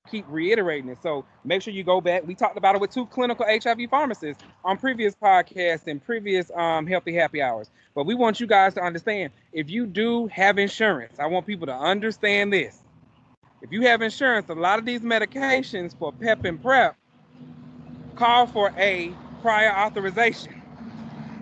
keep 0.09 0.25
reiterating 0.29 0.89
it. 0.91 0.99
So 1.03 1.25
make 1.45 1.61
sure 1.63 1.73
you 1.73 1.83
go 1.83 2.01
back. 2.01 2.27
We 2.27 2.35
talked 2.35 2.57
about 2.57 2.75
it 2.75 2.81
with 2.81 2.91
two 2.91 3.07
clinical 3.07 3.45
HIV 3.47 3.89
pharmacists 3.89 4.43
on 4.65 4.77
previous 4.77 5.15
podcasts 5.15 5.87
and 5.87 6.03
previous 6.03 6.51
um, 6.55 6.87
healthy 6.87 7.15
happy 7.15 7.41
hours. 7.41 7.71
But 7.95 8.05
we 8.05 8.15
want 8.15 8.39
you 8.39 8.47
guys 8.47 8.75
to 8.75 8.81
understand 8.81 9.31
if 9.53 9.69
you 9.69 9.87
do 9.87 10.27
have 10.27 10.59
insurance, 10.59 11.19
I 11.19 11.27
want 11.27 11.47
people 11.47 11.67
to 11.67 11.75
understand 11.75 12.53
this. 12.53 12.83
If 13.61 13.71
you 13.73 13.83
have 13.83 14.01
insurance, 14.01 14.49
a 14.49 14.55
lot 14.55 14.79
of 14.79 14.85
these 14.85 15.01
medications 15.01 15.97
for 15.97 16.13
PEP 16.13 16.45
and 16.45 16.61
PrEP 16.61 16.95
call 18.15 18.47
for 18.47 18.73
a 18.77 19.13
prior 19.41 19.71
authorization. 19.75 20.60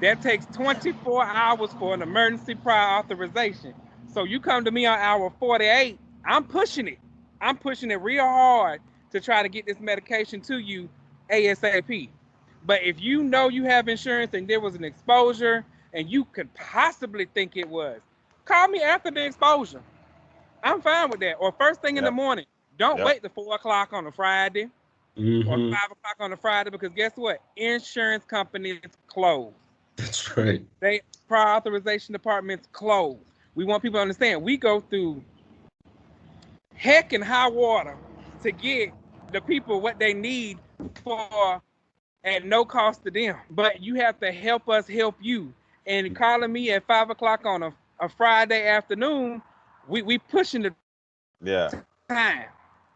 That 0.02 0.22
takes 0.22 0.46
24 0.48 1.26
hours 1.26 1.72
for 1.74 1.94
an 1.94 2.02
emergency 2.02 2.56
prior 2.56 3.00
authorization. 3.00 3.74
So 4.14 4.24
you 4.24 4.40
come 4.40 4.66
to 4.66 4.72
me 4.72 4.86
on 4.86 4.98
hour 5.00 5.32
48, 5.40 6.00
I'm 6.26 6.44
pushing 6.46 6.88
it. 6.88 7.00
I'm 7.42 7.58
pushing 7.58 7.92
it 7.92 8.02
real 8.02 8.24
hard 8.24 8.82
to 9.12 9.20
try 9.20 9.44
to 9.44 9.50
get 9.50 9.66
this 9.66 9.80
medication 9.80 10.42
to 10.42 10.58
you 10.60 10.90
ASAP. 11.32 12.10
But 12.66 12.84
if 12.84 13.02
you 13.02 13.24
know 13.24 13.50
you 13.50 13.66
have 13.66 13.88
insurance 13.88 14.34
and 14.34 14.48
there 14.48 14.60
was 14.60 14.76
an 14.76 14.84
exposure 14.84 15.66
and 15.94 16.10
you 16.10 16.26
could 16.26 16.54
possibly 16.54 17.26
think 17.26 17.58
it 17.58 17.68
was, 17.70 18.00
call 18.46 18.68
me 18.68 18.82
after 18.82 19.12
the 19.12 19.26
exposure. 19.26 19.82
I'm 20.64 20.82
fine 20.82 21.10
with 21.10 21.20
that. 21.22 21.36
Or 21.40 21.52
first 21.54 21.82
thing 21.82 21.98
in 21.98 22.04
the 22.04 22.12
morning. 22.12 22.46
Don't 22.78 22.98
Yep. 22.98 23.06
wait 23.06 23.22
till 23.22 23.32
four 23.32 23.56
o'clock 23.56 23.94
on 23.94 24.08
a 24.08 24.12
Friday 24.12 24.70
or 25.48 25.58
Mhm. 25.58 25.72
five 25.72 25.92
o'clock 25.92 26.16
on 26.20 26.34
a 26.34 26.38
Friday 26.38 26.70
because 26.70 26.92
guess 26.94 27.14
what? 27.16 27.42
Insurance 27.58 28.24
companies 28.26 28.82
close. 29.08 29.54
That's 30.00 30.38
right. 30.38 30.66
They 30.82 31.02
prior 31.28 31.56
authorization 31.56 32.14
departments 32.14 32.68
close. 32.72 33.18
We 33.56 33.66
want 33.66 33.84
people 33.84 33.98
to 34.00 34.02
understand 34.02 34.44
we 34.44 34.58
go 34.58 34.82
through 34.82 35.24
heck 36.76 37.14
and 37.14 37.24
high 37.24 37.50
water 37.50 37.98
to 38.44 38.52
get 38.52 38.94
the 39.32 39.42
people 39.42 39.82
what 39.82 40.00
they 40.00 40.14
need 40.14 40.60
for 41.04 41.62
at 42.24 42.46
no 42.46 42.66
cost 42.66 43.04
to 43.06 43.12
them. 43.12 43.38
But 43.50 43.82
you 43.82 43.96
have 43.96 44.20
to 44.20 44.32
help 44.32 44.70
us 44.70 44.88
help 44.88 45.16
you. 45.22 45.54
And 45.86 46.16
calling 46.16 46.52
me 46.52 46.72
at 46.72 46.86
five 46.86 47.10
o'clock 47.10 47.46
on 47.46 47.64
a, 47.64 47.74
a 48.00 48.10
Friday 48.10 48.68
afternoon, 48.68 49.42
we 49.88 50.02
we 50.04 50.18
pushing 50.20 50.64
the 50.64 50.74
Yeah. 51.42 51.74
time. 52.10 52.46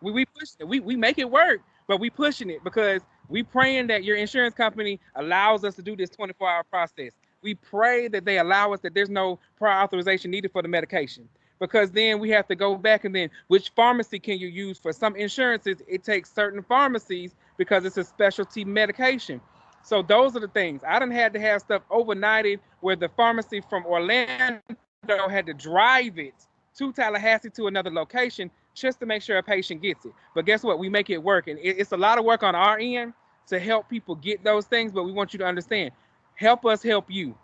We 0.02 0.12
we 0.12 0.26
push 0.26 0.50
it. 0.60 0.68
We 0.68 0.80
we 0.80 0.96
make 0.96 1.18
it 1.18 1.30
work, 1.30 1.62
but 1.88 2.00
we 2.00 2.10
pushing 2.10 2.50
it 2.50 2.64
because 2.64 3.02
we 3.34 3.42
praying 3.42 3.88
that 3.88 4.04
your 4.04 4.16
insurance 4.16 4.54
company 4.54 5.00
allows 5.16 5.64
us 5.64 5.74
to 5.74 5.82
do 5.82 5.96
this 5.96 6.12
24 6.12 6.48
hour 6.48 6.64
process. 6.64 7.14
We 7.42 7.56
pray 7.56 8.08
that 8.10 8.26
they 8.26 8.38
allow 8.38 8.74
us 8.74 8.82
that 8.82 8.94
there's 8.94 9.10
no 9.10 9.40
prior 9.58 9.82
authorization 9.82 10.30
needed 10.30 10.52
for 10.52 10.62
the 10.62 10.68
medication. 10.68 11.28
Because 11.60 11.90
then 11.90 12.20
we 12.20 12.30
have 12.30 12.48
to 12.50 12.56
go 12.56 12.76
back 12.76 13.06
and 13.06 13.16
then 13.16 13.32
which 13.48 13.72
pharmacy 13.76 14.20
can 14.20 14.38
you 14.38 14.50
use 14.50 14.78
for 14.78 14.94
some 14.94 15.16
insurances? 15.16 15.82
It 15.88 16.04
takes 16.04 16.32
certain 16.32 16.62
pharmacies 16.62 17.34
because 17.58 17.86
it's 17.86 17.98
a 17.98 18.04
specialty 18.04 18.66
medication. 18.66 19.42
So 19.84 20.04
those 20.04 20.36
are 20.36 20.40
the 20.40 20.48
things. 20.48 20.84
I 20.88 21.00
done 21.00 21.10
had 21.10 21.34
to 21.34 21.40
have 21.40 21.62
stuff 21.62 21.82
overnighted 21.90 22.60
where 22.82 22.96
the 22.96 23.10
pharmacy 23.10 23.64
from 23.68 23.84
Orlando 23.88 24.62
had 25.08 25.48
to 25.48 25.56
drive 25.56 26.20
it 26.20 26.36
to 26.78 26.94
Tallahassee 26.94 27.50
to 27.50 27.66
another 27.66 27.90
location 27.90 28.52
just 28.76 29.00
to 29.00 29.08
make 29.08 29.24
sure 29.24 29.40
a 29.40 29.44
patient 29.44 29.82
gets 29.82 30.06
it. 30.06 30.14
But 30.36 30.46
guess 30.46 30.64
what? 30.64 30.78
We 30.78 30.88
make 30.88 31.10
it 31.10 31.18
work. 31.18 31.48
And 31.48 31.58
it's 31.64 31.94
a 31.94 31.98
lot 31.98 32.20
of 32.20 32.26
work 32.26 32.44
on 32.44 32.54
our 32.54 32.78
end 32.78 33.14
to 33.48 33.60
help 33.60 33.90
people 33.90 34.16
get 34.16 34.44
those 34.44 34.66
things. 34.66 34.92
But 34.92 35.04
we 35.04 35.12
want 35.12 35.34
you 35.34 35.40
to 35.40 35.46
understand 35.46 35.92
help 36.36 36.66
us 36.66 36.84
help 36.84 37.12
you. 37.12 37.36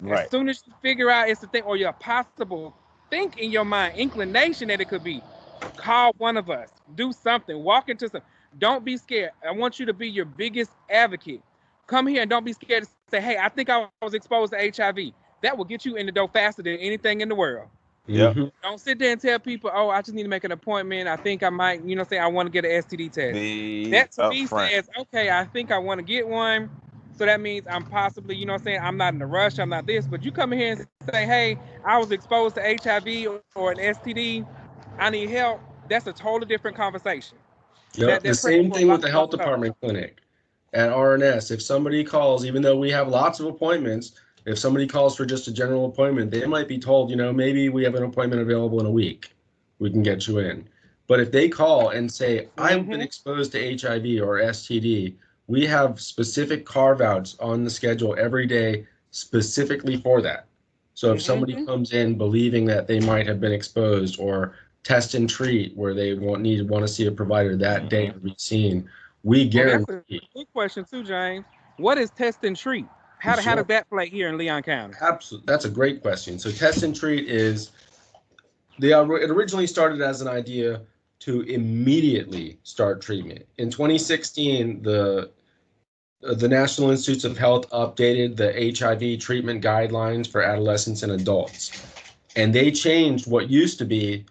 Right. 0.00 0.26
As 0.26 0.30
soon 0.30 0.48
as 0.48 0.62
you 0.66 0.72
figure 0.82 1.10
out 1.10 1.28
it's 1.28 1.42
a 1.42 1.48
thing 1.48 1.62
or 1.64 1.76
your 1.76 1.92
possible 1.92 2.74
think 3.10 3.38
in 3.38 3.50
your 3.50 3.64
mind, 3.64 3.96
inclination 3.96 4.68
that 4.68 4.80
it 4.80 4.88
could 4.88 5.04
be, 5.04 5.22
call 5.76 6.12
one 6.18 6.36
of 6.36 6.50
us, 6.50 6.70
do 6.94 7.12
something, 7.12 7.62
walk 7.62 7.88
into 7.88 8.08
some. 8.08 8.22
Don't 8.58 8.84
be 8.84 8.96
scared. 8.96 9.32
I 9.46 9.52
want 9.52 9.78
you 9.80 9.86
to 9.86 9.92
be 9.94 10.08
your 10.08 10.24
biggest 10.26 10.72
advocate. 10.90 11.42
Come 11.86 12.06
here 12.06 12.22
and 12.22 12.30
don't 12.30 12.44
be 12.44 12.52
scared 12.52 12.84
to 12.84 12.90
say, 13.10 13.20
hey, 13.20 13.38
I 13.38 13.48
think 13.48 13.70
I 13.70 13.88
was 14.02 14.14
exposed 14.14 14.52
to 14.52 14.72
HIV. 14.76 15.12
That 15.42 15.56
will 15.58 15.64
get 15.64 15.84
you 15.84 15.96
in 15.96 16.06
the 16.06 16.12
door 16.12 16.28
faster 16.28 16.62
than 16.62 16.76
anything 16.78 17.20
in 17.20 17.28
the 17.28 17.34
world. 17.34 17.68
Yeah. 18.06 18.32
Mhm. 18.34 18.52
Don't 18.62 18.80
sit 18.80 18.98
there 18.98 19.12
and 19.12 19.20
tell 19.20 19.38
people, 19.38 19.70
oh, 19.72 19.88
I 19.90 20.02
just 20.02 20.14
need 20.14 20.24
to 20.24 20.28
make 20.28 20.44
an 20.44 20.52
appointment. 20.52 21.08
I 21.08 21.16
think 21.16 21.42
I 21.42 21.50
might, 21.50 21.82
you 21.84 21.96
know, 21.96 22.04
say 22.04 22.18
I 22.18 22.26
want 22.26 22.46
to 22.46 22.50
get 22.50 22.64
an 22.64 22.70
STD 22.82 23.08
test. 23.12 23.34
Be 23.34 23.90
that 23.92 24.12
to 24.12 24.30
me 24.30 24.46
upfront. 24.46 24.70
says, 24.70 24.90
okay, 24.98 25.30
I 25.30 25.44
think 25.44 25.70
I 25.72 25.78
want 25.78 25.98
to 25.98 26.02
get 26.04 26.26
one. 26.28 26.70
So 27.16 27.24
that 27.24 27.40
means 27.40 27.66
I'm 27.70 27.84
possibly, 27.84 28.34
you 28.36 28.44
know 28.44 28.54
I'm 28.54 28.62
saying, 28.62 28.80
I'm 28.82 28.96
not 28.96 29.14
in 29.14 29.22
a 29.22 29.26
rush, 29.26 29.58
I'm 29.58 29.68
not 29.68 29.86
this, 29.86 30.06
but 30.06 30.24
you 30.24 30.32
come 30.32 30.52
in 30.52 30.58
here 30.58 30.72
and 30.72 30.86
say, 31.12 31.24
hey, 31.26 31.56
I 31.86 31.96
was 31.98 32.10
exposed 32.10 32.56
to 32.56 32.62
HIV 32.62 33.26
or, 33.28 33.40
or 33.54 33.70
an 33.72 33.78
STD, 33.78 34.44
I 34.98 35.10
need 35.10 35.30
help. 35.30 35.60
That's 35.88 36.06
a 36.08 36.12
totally 36.12 36.46
different 36.46 36.76
conversation. 36.76 37.38
Yep. 37.94 38.08
That- 38.08 38.22
the 38.24 38.34
same 38.34 38.72
thing 38.72 38.88
with 38.88 39.00
the 39.00 39.10
health 39.10 39.30
lock 39.32 39.34
up. 39.34 39.40
department 39.40 39.76
clinic 39.80 40.18
at 40.72 40.90
RNS. 40.90 41.52
If 41.52 41.62
somebody 41.62 42.02
calls, 42.02 42.44
even 42.44 42.62
though 42.62 42.76
we 42.76 42.90
have 42.90 43.08
lots 43.08 43.38
of 43.38 43.46
appointments, 43.46 44.12
if 44.46 44.58
somebody 44.58 44.86
calls 44.86 45.16
for 45.16 45.24
just 45.24 45.48
a 45.48 45.52
general 45.52 45.86
appointment, 45.86 46.30
they 46.30 46.46
might 46.46 46.68
be 46.68 46.78
told, 46.78 47.10
you 47.10 47.16
know, 47.16 47.32
maybe 47.32 47.68
we 47.68 47.82
have 47.84 47.94
an 47.94 48.02
appointment 48.02 48.42
available 48.42 48.80
in 48.80 48.86
a 48.86 48.90
week. 48.90 49.34
We 49.78 49.90
can 49.90 50.02
get 50.02 50.26
you 50.26 50.38
in. 50.38 50.68
But 51.06 51.20
if 51.20 51.30
they 51.30 51.48
call 51.48 51.90
and 51.90 52.10
say, 52.10 52.48
I've 52.56 52.88
been 52.88 53.00
Mhm. 53.00 53.04
exposed 53.04 53.52
to 53.52 53.58
HIV 53.58 54.20
or 54.20 54.40
STD, 54.40 55.16
we 55.46 55.66
have 55.66 56.00
specific 56.00 56.64
carve 56.64 57.00
outs 57.00 57.36
on 57.40 57.64
the 57.64 57.70
schedule 57.70 58.14
every 58.18 58.46
day 58.46 58.86
specifically 59.10 59.96
for 59.98 60.22
that. 60.22 60.46
So 60.94 61.12
if 61.12 61.22
somebody 61.22 61.54
Mhm. 61.54 61.66
comes 61.66 61.92
in 61.92 62.16
believing 62.16 62.64
that 62.66 62.86
they 62.86 63.00
might 63.00 63.26
have 63.26 63.40
been 63.40 63.52
exposed 63.52 64.18
or 64.18 64.54
test 64.84 65.14
and 65.14 65.28
treat 65.28 65.76
where 65.76 65.94
they 65.94 66.14
want 66.14 66.42
need 66.42 66.68
want 66.68 66.86
to 66.86 66.92
see 66.92 67.06
a 67.06 67.12
provider 67.12 67.56
that 67.56 67.88
day 67.88 68.10
to 68.10 68.18
be 68.18 68.34
seen, 68.38 68.88
we 69.22 69.50
Well, 69.54 69.84
that's 69.86 69.90
a 69.90 70.28
good 70.34 70.46
question 70.52 70.84
too, 70.84 71.02
James. 71.02 71.44
What 71.78 71.98
is 71.98 72.10
test 72.10 72.44
and 72.44 72.56
treat? 72.56 72.86
How, 73.24 73.36
how 73.36 73.40
Sure. 73.40 73.56
does 73.56 73.66
that 73.68 73.88
play 73.88 74.10
here 74.10 74.28
in 74.28 74.36
Leon 74.36 74.62
County? 74.64 74.92
Absolutely, 75.00 75.46
that's 75.46 75.64
a 75.64 75.70
great 75.70 76.02
question. 76.02 76.38
So 76.38 76.50
test 76.50 76.82
and 76.82 76.94
treat 76.94 77.26
is 77.26 77.70
the 78.78 78.90
it 78.90 79.30
originally 79.30 79.66
started 79.66 80.02
as 80.02 80.20
an 80.20 80.28
idea 80.28 80.82
to 81.20 81.40
immediately 81.42 82.58
start 82.64 83.00
treatment. 83.00 83.46
In 83.56 83.70
2016, 83.70 84.82
the 84.82 85.30
the 86.20 86.48
National 86.48 86.90
Institutes 86.90 87.24
of 87.24 87.38
Health 87.38 87.68
updated 87.70 88.36
the 88.36 88.52
HIV 88.78 89.20
treatment 89.20 89.64
guidelines 89.64 90.30
for 90.30 90.42
adolescents 90.42 91.02
and 91.02 91.12
adults. 91.12 91.82
And 92.36 92.54
they 92.54 92.70
changed 92.70 93.30
what 93.30 93.48
used 93.48 93.78
to 93.78 93.86
be 93.86 94.26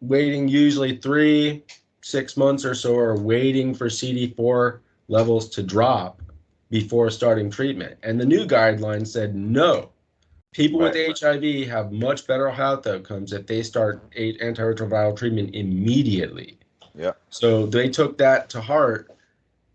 waiting 0.00 0.48
usually 0.48 0.96
three, 0.96 1.62
six 2.02 2.36
months 2.36 2.64
or 2.64 2.74
so, 2.74 2.94
or 2.94 3.16
waiting 3.16 3.74
for 3.74 3.86
CD4 3.86 4.80
levels 5.08 5.48
to 5.50 5.62
drop 5.62 6.20
before 6.70 7.10
starting 7.10 7.50
treatment. 7.50 7.98
And 8.02 8.20
the 8.20 8.26
new 8.26 8.46
guidelines 8.46 9.08
said 9.08 9.34
no. 9.34 9.90
People 10.52 10.80
with 10.80 10.96
HIV 10.96 11.68
have 11.68 11.92
much 11.92 12.26
better 12.26 12.50
health 12.50 12.86
outcomes 12.86 13.32
if 13.32 13.46
they 13.46 13.62
start 13.62 14.10
antiretroviral 14.12 15.16
treatment 15.16 15.54
immediately. 15.54 16.58
Yeah. 16.94 17.12
So 17.30 17.66
they 17.66 17.88
took 17.88 18.18
that 18.18 18.48
to 18.50 18.60
heart 18.60 19.10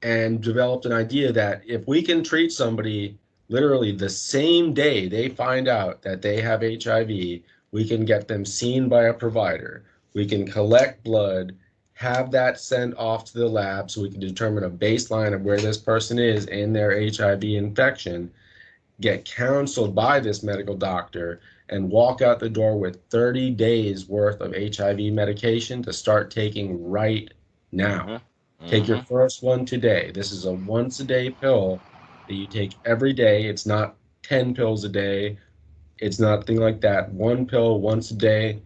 and 0.01 0.41
developed 0.41 0.85
an 0.85 0.91
idea 0.91 1.31
that 1.31 1.61
if 1.65 1.87
we 1.87 2.01
can 2.01 2.23
treat 2.23 2.51
somebody 2.51 3.17
literally 3.49 3.91
the 3.91 4.09
same 4.09 4.73
day 4.73 5.07
they 5.07 5.29
find 5.29 5.67
out 5.67 6.01
that 6.01 6.21
they 6.21 6.41
have 6.41 6.61
HIV, 6.61 7.07
we 7.71 7.87
can 7.87 8.03
get 8.03 8.27
them 8.27 8.45
seen 8.45 8.89
by 8.89 9.05
a 9.05 9.13
provider. 9.13 9.85
We 10.13 10.25
can 10.25 10.45
collect 10.45 11.03
blood, 11.03 11.55
have 12.03 12.31
that 12.31 12.59
sent 12.59 12.93
off 12.97 13.23
to 13.23 13.37
the 13.37 13.47
lab 13.47 13.89
so 13.89 14.01
we 14.01 14.09
can 14.09 14.19
determine 14.19 14.65
a 14.65 14.69
baseline 14.69 15.33
of 15.33 15.43
where 15.43 15.57
this 15.57 15.77
person 15.77 16.19
is 16.19 16.45
in 16.47 16.73
their 16.73 16.91
HIV 16.91 17.43
infection, 17.45 18.29
get 18.99 19.23
counseled 19.23 19.95
by 19.95 20.19
this 20.19 20.43
medical 20.43 20.75
doctor, 20.75 21.39
and 21.69 21.89
walk 21.89 22.21
out 22.21 22.41
the 22.41 22.49
door 22.49 22.77
with 22.77 22.99
30 23.09 23.51
days 23.51 24.09
worth 24.09 24.41
of 24.41 24.53
HIV 24.53 25.13
medication 25.13 25.81
to 25.83 25.93
start 25.93 26.29
taking 26.29 26.89
right 26.89 27.33
now. 27.71 28.05
Mm-hmm. 28.05 28.67
Take 28.67 28.87
your 28.87 28.97
mm-hmm. 28.97 29.07
first 29.07 29.41
one 29.41 29.65
today. 29.65 30.11
This 30.13 30.33
is 30.33 30.43
a 30.43 30.51
once 30.51 30.99
a 30.99 31.05
day 31.05 31.29
pill 31.29 31.79
that 32.27 32.33
you 32.33 32.47
take 32.47 32.73
every 32.83 33.13
day. 33.13 33.45
It's 33.45 33.65
not 33.65 33.95
10 34.23 34.53
pills 34.53 34.83
a 34.83 34.89
day. 34.89 35.37
It's 35.99 36.19
nothing 36.19 36.57
like 36.57 36.81
that. 36.81 37.13
One 37.13 37.45
pill 37.45 37.79
once 37.79 38.11
a 38.11 38.15
day. 38.15 38.61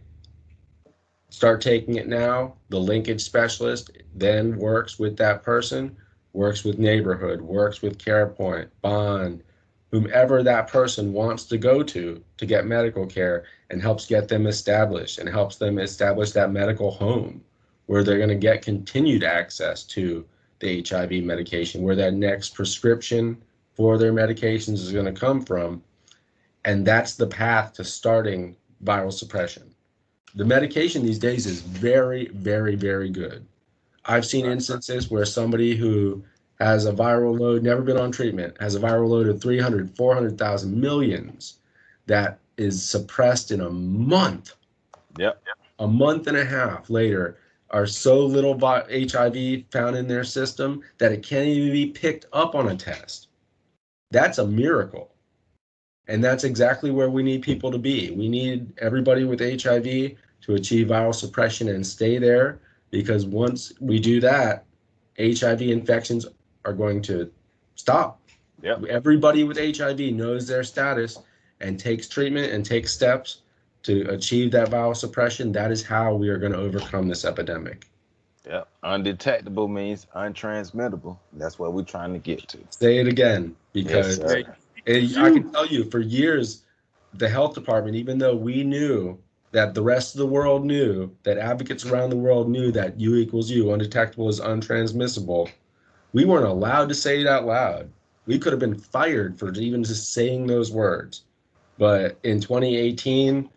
Start 1.30 1.62
taking 1.62 1.96
it 1.96 2.08
now. 2.08 2.56
The 2.70 2.80
linkage 2.80 3.22
specialist 3.22 3.92
then 4.16 4.58
works 4.58 4.98
with 4.98 5.18
that 5.18 5.44
person, 5.44 5.96
works 6.34 6.64
with 6.64 6.80
neighborhood, 6.80 7.42
works 7.42 7.82
with 7.82 7.98
CarePoint, 7.98 8.70
Bond, 8.82 9.44
whomever 9.92 10.44
that 10.44 10.68
person 10.68 11.14
wants 11.14 11.46
to 11.46 11.58
go 11.58 11.84
to 11.84 12.24
to 12.38 12.46
get 12.46 12.66
medical 12.66 13.06
care 13.06 13.46
and 13.70 13.82
helps 13.82 14.06
get 14.06 14.28
them 14.28 14.48
established 14.48 15.18
and 15.18 15.30
helps 15.30 15.58
them 15.58 15.80
establish 15.80 16.32
that 16.32 16.52
medical 16.52 16.92
home 16.92 17.44
where 17.88 18.04
they're 18.04 18.18
going 18.18 18.30
to 18.30 18.36
get 18.36 18.62
continued 18.62 19.24
access 19.24 19.84
to 19.84 20.26
the 20.60 20.86
HIV 20.88 21.24
medication, 21.24 21.84
where 21.84 21.96
that 21.96 22.14
next 22.14 22.54
prescription 22.54 23.42
for 23.74 23.98
their 23.98 24.14
medications 24.14 24.74
is 24.74 24.92
going 24.92 25.06
to 25.06 25.12
come 25.12 25.42
from. 25.42 25.84
And 26.66 26.86
that's 26.86 27.16
the 27.16 27.28
path 27.28 27.74
to 27.74 27.84
starting 27.84 28.56
viral 28.84 29.14
suppression. 29.14 29.67
The 30.38 30.46
medication 30.46 31.04
these 31.04 31.18
days 31.18 31.48
is 31.48 31.62
very, 31.62 32.28
very, 32.28 32.76
very 32.76 33.10
good. 33.10 33.44
I've 34.06 34.24
seen 34.24 34.46
instances 34.46 35.10
where 35.10 35.26
somebody 35.26 35.76
who 35.76 36.24
has 36.60 36.86
a 36.86 36.94
viral 36.94 37.40
load, 37.40 37.64
never 37.64 37.82
been 37.82 37.98
on 37.98 38.12
treatment, 38.12 38.56
has 38.60 38.76
a 38.76 38.80
viral 38.80 39.10
load 39.10 39.28
of 39.28 39.42
300, 39.42 39.98
400,000 39.98 40.80
millions 40.80 41.58
that 42.06 42.38
is 42.56 42.88
suppressed 42.88 43.50
in 43.50 43.62
a 43.62 43.70
month. 43.72 44.54
Yep. 45.18 45.42
A 45.80 45.88
month 45.88 46.28
and 46.28 46.38
a 46.38 46.46
half 46.46 46.92
later, 46.92 47.40
are 47.72 47.88
so 47.88 48.24
little 48.24 48.58
HIV 48.60 49.64
found 49.72 49.96
in 49.96 50.08
their 50.08 50.24
system 50.24 50.84
that 51.00 51.12
it 51.12 51.24
can't 51.24 51.48
even 51.48 51.72
be 51.72 51.88
picked 51.88 52.28
up 52.32 52.54
on 52.54 52.70
a 52.70 52.76
test. 52.76 53.30
That's 54.12 54.38
a 54.38 54.46
miracle. 54.46 55.12
And 56.08 56.24
that's 56.24 56.44
exactly 56.44 56.92
where 56.92 57.10
we 57.10 57.24
need 57.24 57.42
people 57.42 57.72
to 57.72 57.80
be. 57.80 58.12
We 58.12 58.30
need 58.30 58.72
everybody 58.78 59.24
with 59.26 59.42
HIV 59.42 60.16
to 60.42 60.56
achieve 60.56 60.88
viral 60.88 61.14
suppression 61.14 61.70
and 61.70 61.86
stay 61.86 62.18
there 62.18 62.60
because 62.92 63.26
once 63.26 63.74
we 63.80 64.00
do 64.00 64.20
that, 64.22 64.66
HIV 65.20 65.62
infections 65.62 66.26
are 66.66 66.74
going 66.74 67.02
to 67.04 67.32
stop. 67.76 68.22
Yep. 68.62 68.86
Everybody 68.86 69.44
with 69.44 69.58
HIV 69.58 70.00
knows 70.14 70.48
their 70.48 70.64
status 70.64 71.20
and 71.60 71.80
takes 71.80 72.08
treatment 72.08 72.52
and 72.52 72.66
takes 72.66 72.92
steps 72.92 73.42
to 73.84 74.02
achieve 74.10 74.52
that 74.52 74.70
viral 74.70 74.96
suppression. 74.96 75.52
That 75.52 75.72
is 75.72 75.84
how 75.84 76.14
we 76.14 76.30
are 76.30 76.38
going 76.38 76.52
to 76.54 76.60
overcome 76.60 77.08
this 77.08 77.26
epidemic. 77.26 77.88
Yep. 78.46 78.68
Undetectable 78.84 79.68
means 79.68 80.08
untransmittable. 80.16 81.18
That's 81.34 81.60
what 81.60 81.74
we're 81.74 81.84
trying 81.84 82.14
to 82.14 82.20
get 82.20 82.48
to. 82.50 82.60
Say 82.70 82.98
it 83.00 83.08
again 83.08 83.56
because 83.74 84.18
sir. 84.18 84.38
it- 84.86 85.18
I 85.18 85.32
can 85.32 85.52
tell 85.52 85.66
you 85.66 85.84
for 85.90 86.00
years, 86.00 86.64
the 87.14 87.28
health 87.28 87.54
department, 87.56 87.98
even 87.98 88.18
though 88.18 88.36
we 88.36 88.64
knew 88.64 89.20
that 89.58 89.74
the 89.74 89.82
rest 89.82 90.14
of 90.14 90.20
the 90.20 90.28
world 90.28 90.64
knew, 90.64 91.12
that 91.24 91.40
advocates 91.40 91.84
mm-hmm. 91.84 91.96
around 91.96 92.12
the 92.12 92.16
world 92.16 92.48
knew 92.48 92.72
that 92.72 93.00
U 93.00 93.16
equals 93.16 93.50
U, 93.50 93.72
undetectable 93.72 94.30
is 94.30 94.40
untransmissible, 94.40 95.50
we 96.14 96.26
weren't 96.26 96.46
allowed 96.46 96.90
to 96.90 96.94
say 96.96 97.22
it 97.22 97.26
out 97.26 97.48
loud. 97.48 97.90
We 98.28 98.38
could 98.38 98.54
have 98.54 98.60
been 98.60 98.78
fired 98.78 99.40
for 99.40 99.52
even 99.54 99.84
just 99.84 100.14
saying 100.14 100.46
those 100.46 100.72
words. 100.72 101.24
But 101.80 102.20
in 102.24 102.40
2018, 102.40 103.50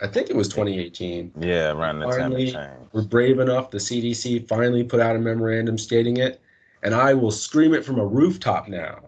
I 0.00 0.06
think 0.06 0.30
it 0.30 0.36
was 0.36 0.48
2018, 0.48 1.32
Yeah, 1.38 1.72
around 1.72 1.98
the 1.98 2.06
time 2.06 2.32
of 2.32 2.38
change. 2.38 2.88
we're 2.92 3.02
brave 3.02 3.40
enough. 3.40 3.70
The 3.70 3.76
CDC 3.76 4.48
finally 4.48 4.84
put 4.84 5.00
out 5.00 5.16
a 5.16 5.18
memorandum 5.18 5.76
stating 5.76 6.16
it, 6.16 6.40
and 6.82 6.94
I 6.94 7.12
will 7.12 7.30
scream 7.30 7.74
it 7.74 7.84
from 7.84 7.98
a 7.98 8.06
rooftop 8.06 8.68
now 8.68 9.00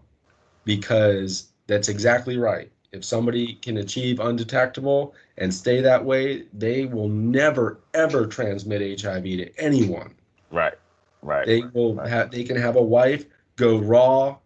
because 0.66 1.48
that's 1.68 1.88
exactly 1.88 2.36
right. 2.36 2.70
If 2.92 3.04
somebody 3.04 3.54
can 3.54 3.78
achieve 3.78 4.20
undetectable 4.20 5.14
and 5.38 5.52
stay 5.52 5.80
that 5.80 6.04
way, 6.04 6.44
they 6.52 6.84
will 6.84 7.08
never 7.08 7.80
ever 7.94 8.26
transmit 8.26 9.00
HIV 9.00 9.24
to 9.24 9.58
anyone. 9.58 10.14
Right. 10.50 10.74
Right. 11.22 11.46
They 11.46 11.62
will 11.72 11.94
right. 11.94 12.08
have 12.08 12.30
they 12.30 12.44
can 12.44 12.56
have 12.56 12.76
a 12.76 12.82
wife, 12.82 13.24
go 13.56 13.78
raw, 13.78 14.36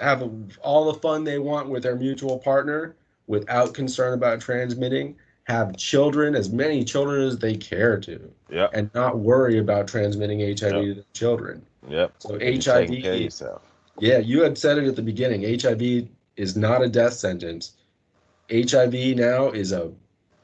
have 0.00 0.22
a, 0.22 0.30
all 0.62 0.92
the 0.92 0.98
fun 1.00 1.24
they 1.24 1.38
want 1.38 1.70
with 1.70 1.82
their 1.82 1.96
mutual 1.96 2.38
partner 2.38 2.96
without 3.26 3.72
concern 3.72 4.12
about 4.12 4.40
transmitting, 4.40 5.16
have 5.44 5.76
children, 5.76 6.34
as 6.34 6.50
many 6.50 6.84
children 6.84 7.26
as 7.26 7.38
they 7.38 7.56
care 7.56 7.98
to 8.00 8.30
Yep. 8.50 8.70
and 8.74 8.90
not 8.94 9.18
worry 9.18 9.58
about 9.58 9.88
transmitting 9.88 10.40
HIV 10.40 10.56
to 10.72 10.94
the 10.94 11.04
children. 11.14 11.64
Yep. 11.88 12.14
So 12.18 12.30
You're 12.30 12.38
taking 12.38 13.02
care 13.02 13.14
of 13.14 13.32
HIV, 13.32 13.60
yeah, 14.00 14.18
you 14.18 14.42
had 14.42 14.58
said 14.58 14.78
it 14.78 14.86
at 14.86 14.96
the 14.96 15.02
beginning. 15.02 15.42
HIV 15.42 16.08
is 16.36 16.56
not 16.56 16.82
a 16.82 16.88
death 16.88 17.14
sentence. 17.14 17.72
HIV 18.52 19.16
now 19.16 19.50
is 19.50 19.72
a, 19.72 19.92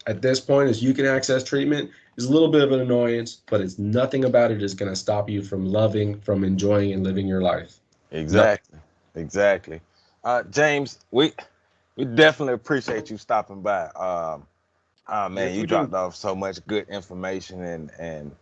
at 0.06 0.22
this 0.22 0.40
point, 0.40 0.68
as 0.70 0.82
you 0.82 0.94
can 0.94 1.06
access 1.06 1.44
treatment, 1.44 1.90
is 2.16 2.24
a 2.26 2.32
little 2.32 2.50
bit 2.50 2.62
of 2.62 2.72
an 2.72 2.80
annoyance, 2.80 3.42
but 3.48 3.60
it's 3.60 3.78
nothing 3.78 4.24
about 4.24 4.50
it 4.50 4.62
is 4.62 4.74
going 4.74 4.90
to 4.90 4.96
stop 4.96 5.28
you 5.28 5.42
from 5.42 5.66
loving, 5.66 6.20
from 6.20 6.44
enjoying, 6.44 6.92
and 6.92 7.04
living 7.04 7.26
your 7.26 7.42
life. 7.42 7.80
Exactly. 8.10 8.78
Exactly. 9.14 9.80
Uh, 10.24 10.42
James, 10.44 11.00
we 11.10 11.32
we 11.96 12.04
definitely 12.04 12.54
appreciate 12.54 13.10
you 13.10 13.16
stopping 13.18 13.62
by. 13.62 13.86
Um, 13.88 14.46
oh 15.08 15.28
man, 15.28 15.54
Yes, 15.54 15.54
you 15.54 15.66
dropped 15.66 15.92
do. 15.92 15.94
off 15.94 16.14
so 16.16 16.34
much 16.34 16.64
good 16.66 16.88
information, 16.88 17.62
and 17.62 17.90
and 17.98 18.36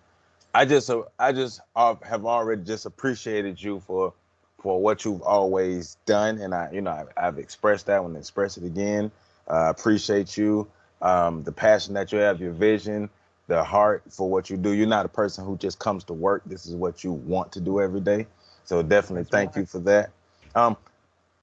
I 0.55 0.65
just 0.65 0.91
uh, 0.91 1.03
I 1.19 1.33
just 1.33 1.61
uh, 1.77 1.95
have 2.03 2.27
already 2.27 2.63
just 2.65 2.87
appreciated 2.87 3.63
you 3.63 3.81
for 3.81 4.13
for 4.61 4.81
what 4.81 5.05
you've 5.05 5.23
always 5.23 5.97
done, 6.07 6.39
and 6.39 6.55
I 6.55 6.71
you 6.73 6.81
know 6.81 6.91
I've, 6.91 7.09
I've 7.17 7.39
expressed 7.39 7.87
that 7.87 8.03
and 8.03 8.17
express 8.17 8.57
it 8.57 8.65
again. 8.65 9.11
Uh, 9.49 9.71
appreciate 9.71 10.37
you, 10.37 10.69
um, 11.01 11.43
the 11.43 11.53
passion 11.53 11.95
that 11.95 12.13
you 12.13 12.19
have, 12.19 12.41
your 12.41 12.53
vision, 12.53 13.09
the 13.47 13.65
heart 13.65 14.03
for 14.11 14.29
what 14.29 14.51
you 14.51 14.57
do. 14.57 14.73
You're 14.73 14.87
not 14.87 15.07
a 15.07 15.09
person 15.09 15.45
who 15.45 15.57
just 15.57 15.79
comes 15.79 16.05
to 16.05 16.13
work. 16.13 16.43
This 16.45 16.67
is 16.67 16.75
what 16.75 17.03
you 17.03 17.13
want 17.13 17.53
to 17.53 17.61
do 17.61 17.81
every 17.81 18.01
day. 18.01 18.27
So 18.65 18.83
definitely 18.83 19.23
That's 19.23 19.31
thank 19.31 19.57
right. 19.57 19.61
you 19.61 19.67
for 19.67 19.79
that. 19.81 20.11
Um, 20.55 20.77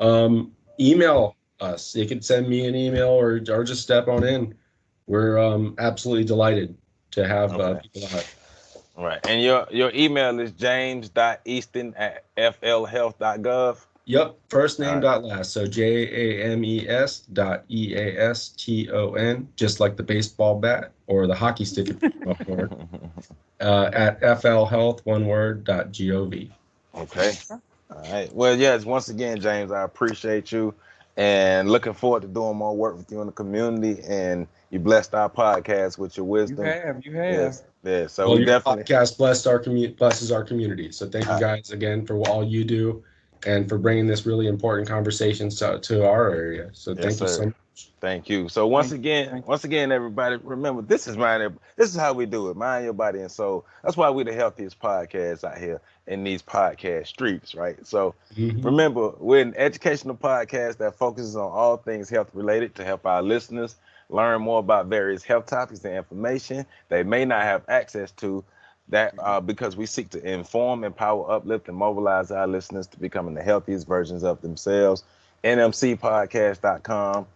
Um, 0.00 0.52
email 0.80 1.36
us. 1.60 1.92
They 1.92 2.06
could 2.06 2.24
send 2.24 2.48
me 2.48 2.66
an 2.66 2.74
email 2.74 3.08
or, 3.08 3.40
or 3.50 3.64
just 3.64 3.82
step 3.82 4.08
on 4.08 4.24
in. 4.24 4.54
We're 5.06 5.38
um, 5.38 5.74
absolutely 5.78 6.24
delighted 6.24 6.76
to 7.12 7.26
have 7.26 7.52
uh, 7.60 7.80
people 7.80 8.08
out. 8.16 8.34
All 8.96 9.04
right. 9.04 9.20
And 9.26 9.42
your 9.42 9.66
your 9.70 9.90
email 9.94 10.38
is 10.40 10.52
james.easton 10.52 11.94
at 11.96 12.24
flhealth.gov. 12.36 13.78
Yep, 14.06 14.36
first 14.48 14.78
name 14.78 14.88
Alright. 14.88 15.02
dot 15.02 15.24
last. 15.24 15.52
So 15.52 15.66
J 15.66 16.42
A 16.42 16.52
M 16.52 16.62
E 16.62 16.86
S 16.88 17.20
dot 17.20 17.64
E 17.70 17.94
A 17.94 18.30
S 18.30 18.48
T 18.50 18.90
O 18.90 19.14
N, 19.14 19.48
just 19.56 19.80
like 19.80 19.96
the 19.96 20.02
baseball 20.02 20.58
bat 20.58 20.92
or 21.06 21.26
the 21.26 21.34
hockey 21.34 21.64
stick 21.64 21.88
if 21.88 22.02
you're 22.02 22.30
up 22.30 22.48
north, 22.48 22.72
uh, 23.60 23.90
at 23.94 24.20
flhealth 24.20 25.00
one 25.04 25.26
word 25.26 25.64
dot 25.64 25.90
gov. 25.92 26.50
Okay. 26.94 27.32
All 27.50 28.02
right. 28.12 28.32
Well, 28.34 28.56
yes, 28.56 28.84
once 28.84 29.08
again, 29.08 29.40
James, 29.40 29.72
I 29.72 29.82
appreciate 29.84 30.52
you 30.52 30.74
and 31.16 31.70
looking 31.70 31.94
forward 31.94 32.22
to 32.22 32.28
doing 32.28 32.56
more 32.56 32.76
work 32.76 32.96
with 32.96 33.10
you 33.10 33.20
in 33.20 33.26
the 33.26 33.32
community. 33.32 34.02
And 34.06 34.46
you 34.70 34.80
blessed 34.80 35.14
our 35.14 35.30
podcast 35.30 35.96
with 35.96 36.16
your 36.16 36.26
wisdom. 36.26 36.66
You 36.66 36.72
have, 36.72 37.06
you 37.06 37.16
have. 37.16 37.32
Yes. 37.32 37.62
Yeah. 37.82 38.06
So 38.08 38.26
well, 38.26 38.34
we 38.34 38.44
your 38.44 38.46
definitely 38.46 38.84
podcast 38.84 39.16
blessed 39.16 39.46
our 39.46 39.58
community, 39.58 39.94
blesses 39.94 40.30
our 40.30 40.44
community. 40.44 40.92
So 40.92 41.08
thank 41.08 41.24
you 41.24 41.40
guys 41.40 41.70
again 41.70 42.04
for 42.04 42.18
all 42.28 42.44
you 42.44 42.64
do 42.64 43.02
and 43.46 43.68
for 43.68 43.78
bringing 43.78 44.06
this 44.06 44.26
really 44.26 44.46
important 44.46 44.88
conversation 44.88 45.48
to, 45.50 45.78
to 45.80 46.06
our 46.06 46.30
area. 46.30 46.70
So 46.72 46.94
Yes, 46.94 47.02
thank 47.02 47.20
you 47.20 47.26
sir. 47.26 47.26
so 47.26 47.44
much. 47.46 47.54
Thank 48.00 48.28
you. 48.28 48.48
So 48.48 48.66
once 48.66 48.90
Thank 48.90 49.00
again, 49.00 49.36
you. 49.36 49.42
once 49.46 49.64
again, 49.64 49.90
everybody, 49.90 50.36
remember 50.42 50.82
this 50.82 51.06
is 51.08 51.16
mind. 51.16 51.58
This 51.76 51.90
is 51.90 51.96
how 51.96 52.12
we 52.12 52.26
do 52.26 52.50
it. 52.50 52.56
Mind 52.56 52.84
your 52.84 52.92
body 52.94 53.20
and 53.20 53.30
soul. 53.30 53.66
That's 53.82 53.96
why 53.96 54.10
we're 54.10 54.24
the 54.24 54.32
healthiest 54.34 54.78
podcast 54.78 55.44
out 55.44 55.58
here 55.58 55.80
in 56.06 56.22
these 56.22 56.42
podcast 56.42 57.06
streets, 57.08 57.54
right? 57.54 57.84
So 57.86 58.14
Mhm. 58.36 58.64
remember, 58.64 59.10
we're 59.18 59.40
an 59.42 59.54
educational 59.56 60.16
podcast 60.16 60.76
that 60.78 60.96
focuses 60.96 61.36
on 61.36 61.50
all 61.50 61.76
things 61.78 62.08
health 62.10 62.30
related 62.34 62.74
to 62.76 62.84
help 62.84 63.06
our 63.06 63.22
listeners 63.22 63.76
learn 64.10 64.42
more 64.42 64.58
about 64.60 64.86
various 64.86 65.24
health 65.24 65.46
topics 65.46 65.84
and 65.84 65.94
information 65.96 66.66
they 66.88 67.02
may 67.02 67.24
not 67.24 67.42
have 67.42 67.62
access 67.68 68.10
to. 68.12 68.44
That 68.90 69.14
uh, 69.18 69.40
because 69.40 69.76
we 69.76 69.86
seek 69.86 70.10
to 70.10 70.22
inform, 70.22 70.84
empower, 70.84 71.30
uplift, 71.30 71.68
and 71.68 71.76
mobilize 71.76 72.30
our 72.30 72.46
listeners 72.46 72.86
to 72.88 72.98
becoming 72.98 73.34
the 73.34 73.42
healthiest 73.42 73.86
versions 73.86 74.22
of 74.22 74.40
themselves. 74.42 75.04
NMCpodcast.com 75.42 77.26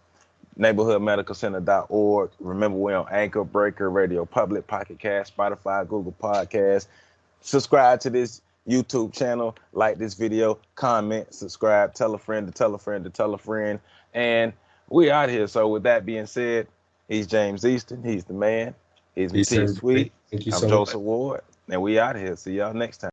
neighborhoodmedicalcenter.org. 0.59 2.31
Remember, 2.39 2.77
we're 2.77 2.97
on 2.97 3.07
Anchor, 3.09 3.43
Breaker, 3.43 3.89
Radio 3.89 4.25
Public, 4.25 4.67
Pocket 4.67 4.99
Cast, 4.99 5.35
Spotify, 5.35 5.87
Google 5.87 6.13
Podcast. 6.21 6.87
Subscribe 7.41 8.01
to 8.01 8.09
this 8.09 8.41
YouTube 8.67 9.13
channel, 9.13 9.55
like 9.71 9.97
this 9.97 10.13
video, 10.13 10.59
comment, 10.75 11.33
subscribe, 11.33 11.93
tell 11.93 12.13
a 12.13 12.17
friend 12.17 12.45
to 12.45 12.53
tell 12.53 12.75
a 12.75 12.77
friend 12.77 13.03
to 13.05 13.09
tell 13.09 13.33
a 13.33 13.37
friend. 13.37 13.79
And 14.13 14.53
we 14.89 15.09
out 15.09 15.29
here. 15.29 15.47
So 15.47 15.67
with 15.69 15.83
that 15.83 16.05
being 16.05 16.25
said, 16.25 16.67
he's 17.07 17.25
James 17.25 17.65
Easton. 17.65 18.03
He's 18.03 18.25
the 18.25 18.33
man. 18.33 18.75
He's 19.15 19.31
everybody. 19.31 19.79
Sweet. 19.79 20.11
Thank 20.31 20.45
you 20.45 20.53
I'm 20.53 20.59
so 20.59 20.69
much. 20.69 20.69
Joseph 20.69 21.01
Ward. 21.01 21.41
And 21.69 21.81
we 21.81 21.99
out 21.99 22.15
here. 22.15 22.35
See 22.35 22.53
y'all 22.57 22.73
next 22.73 22.97
time. 22.99 23.07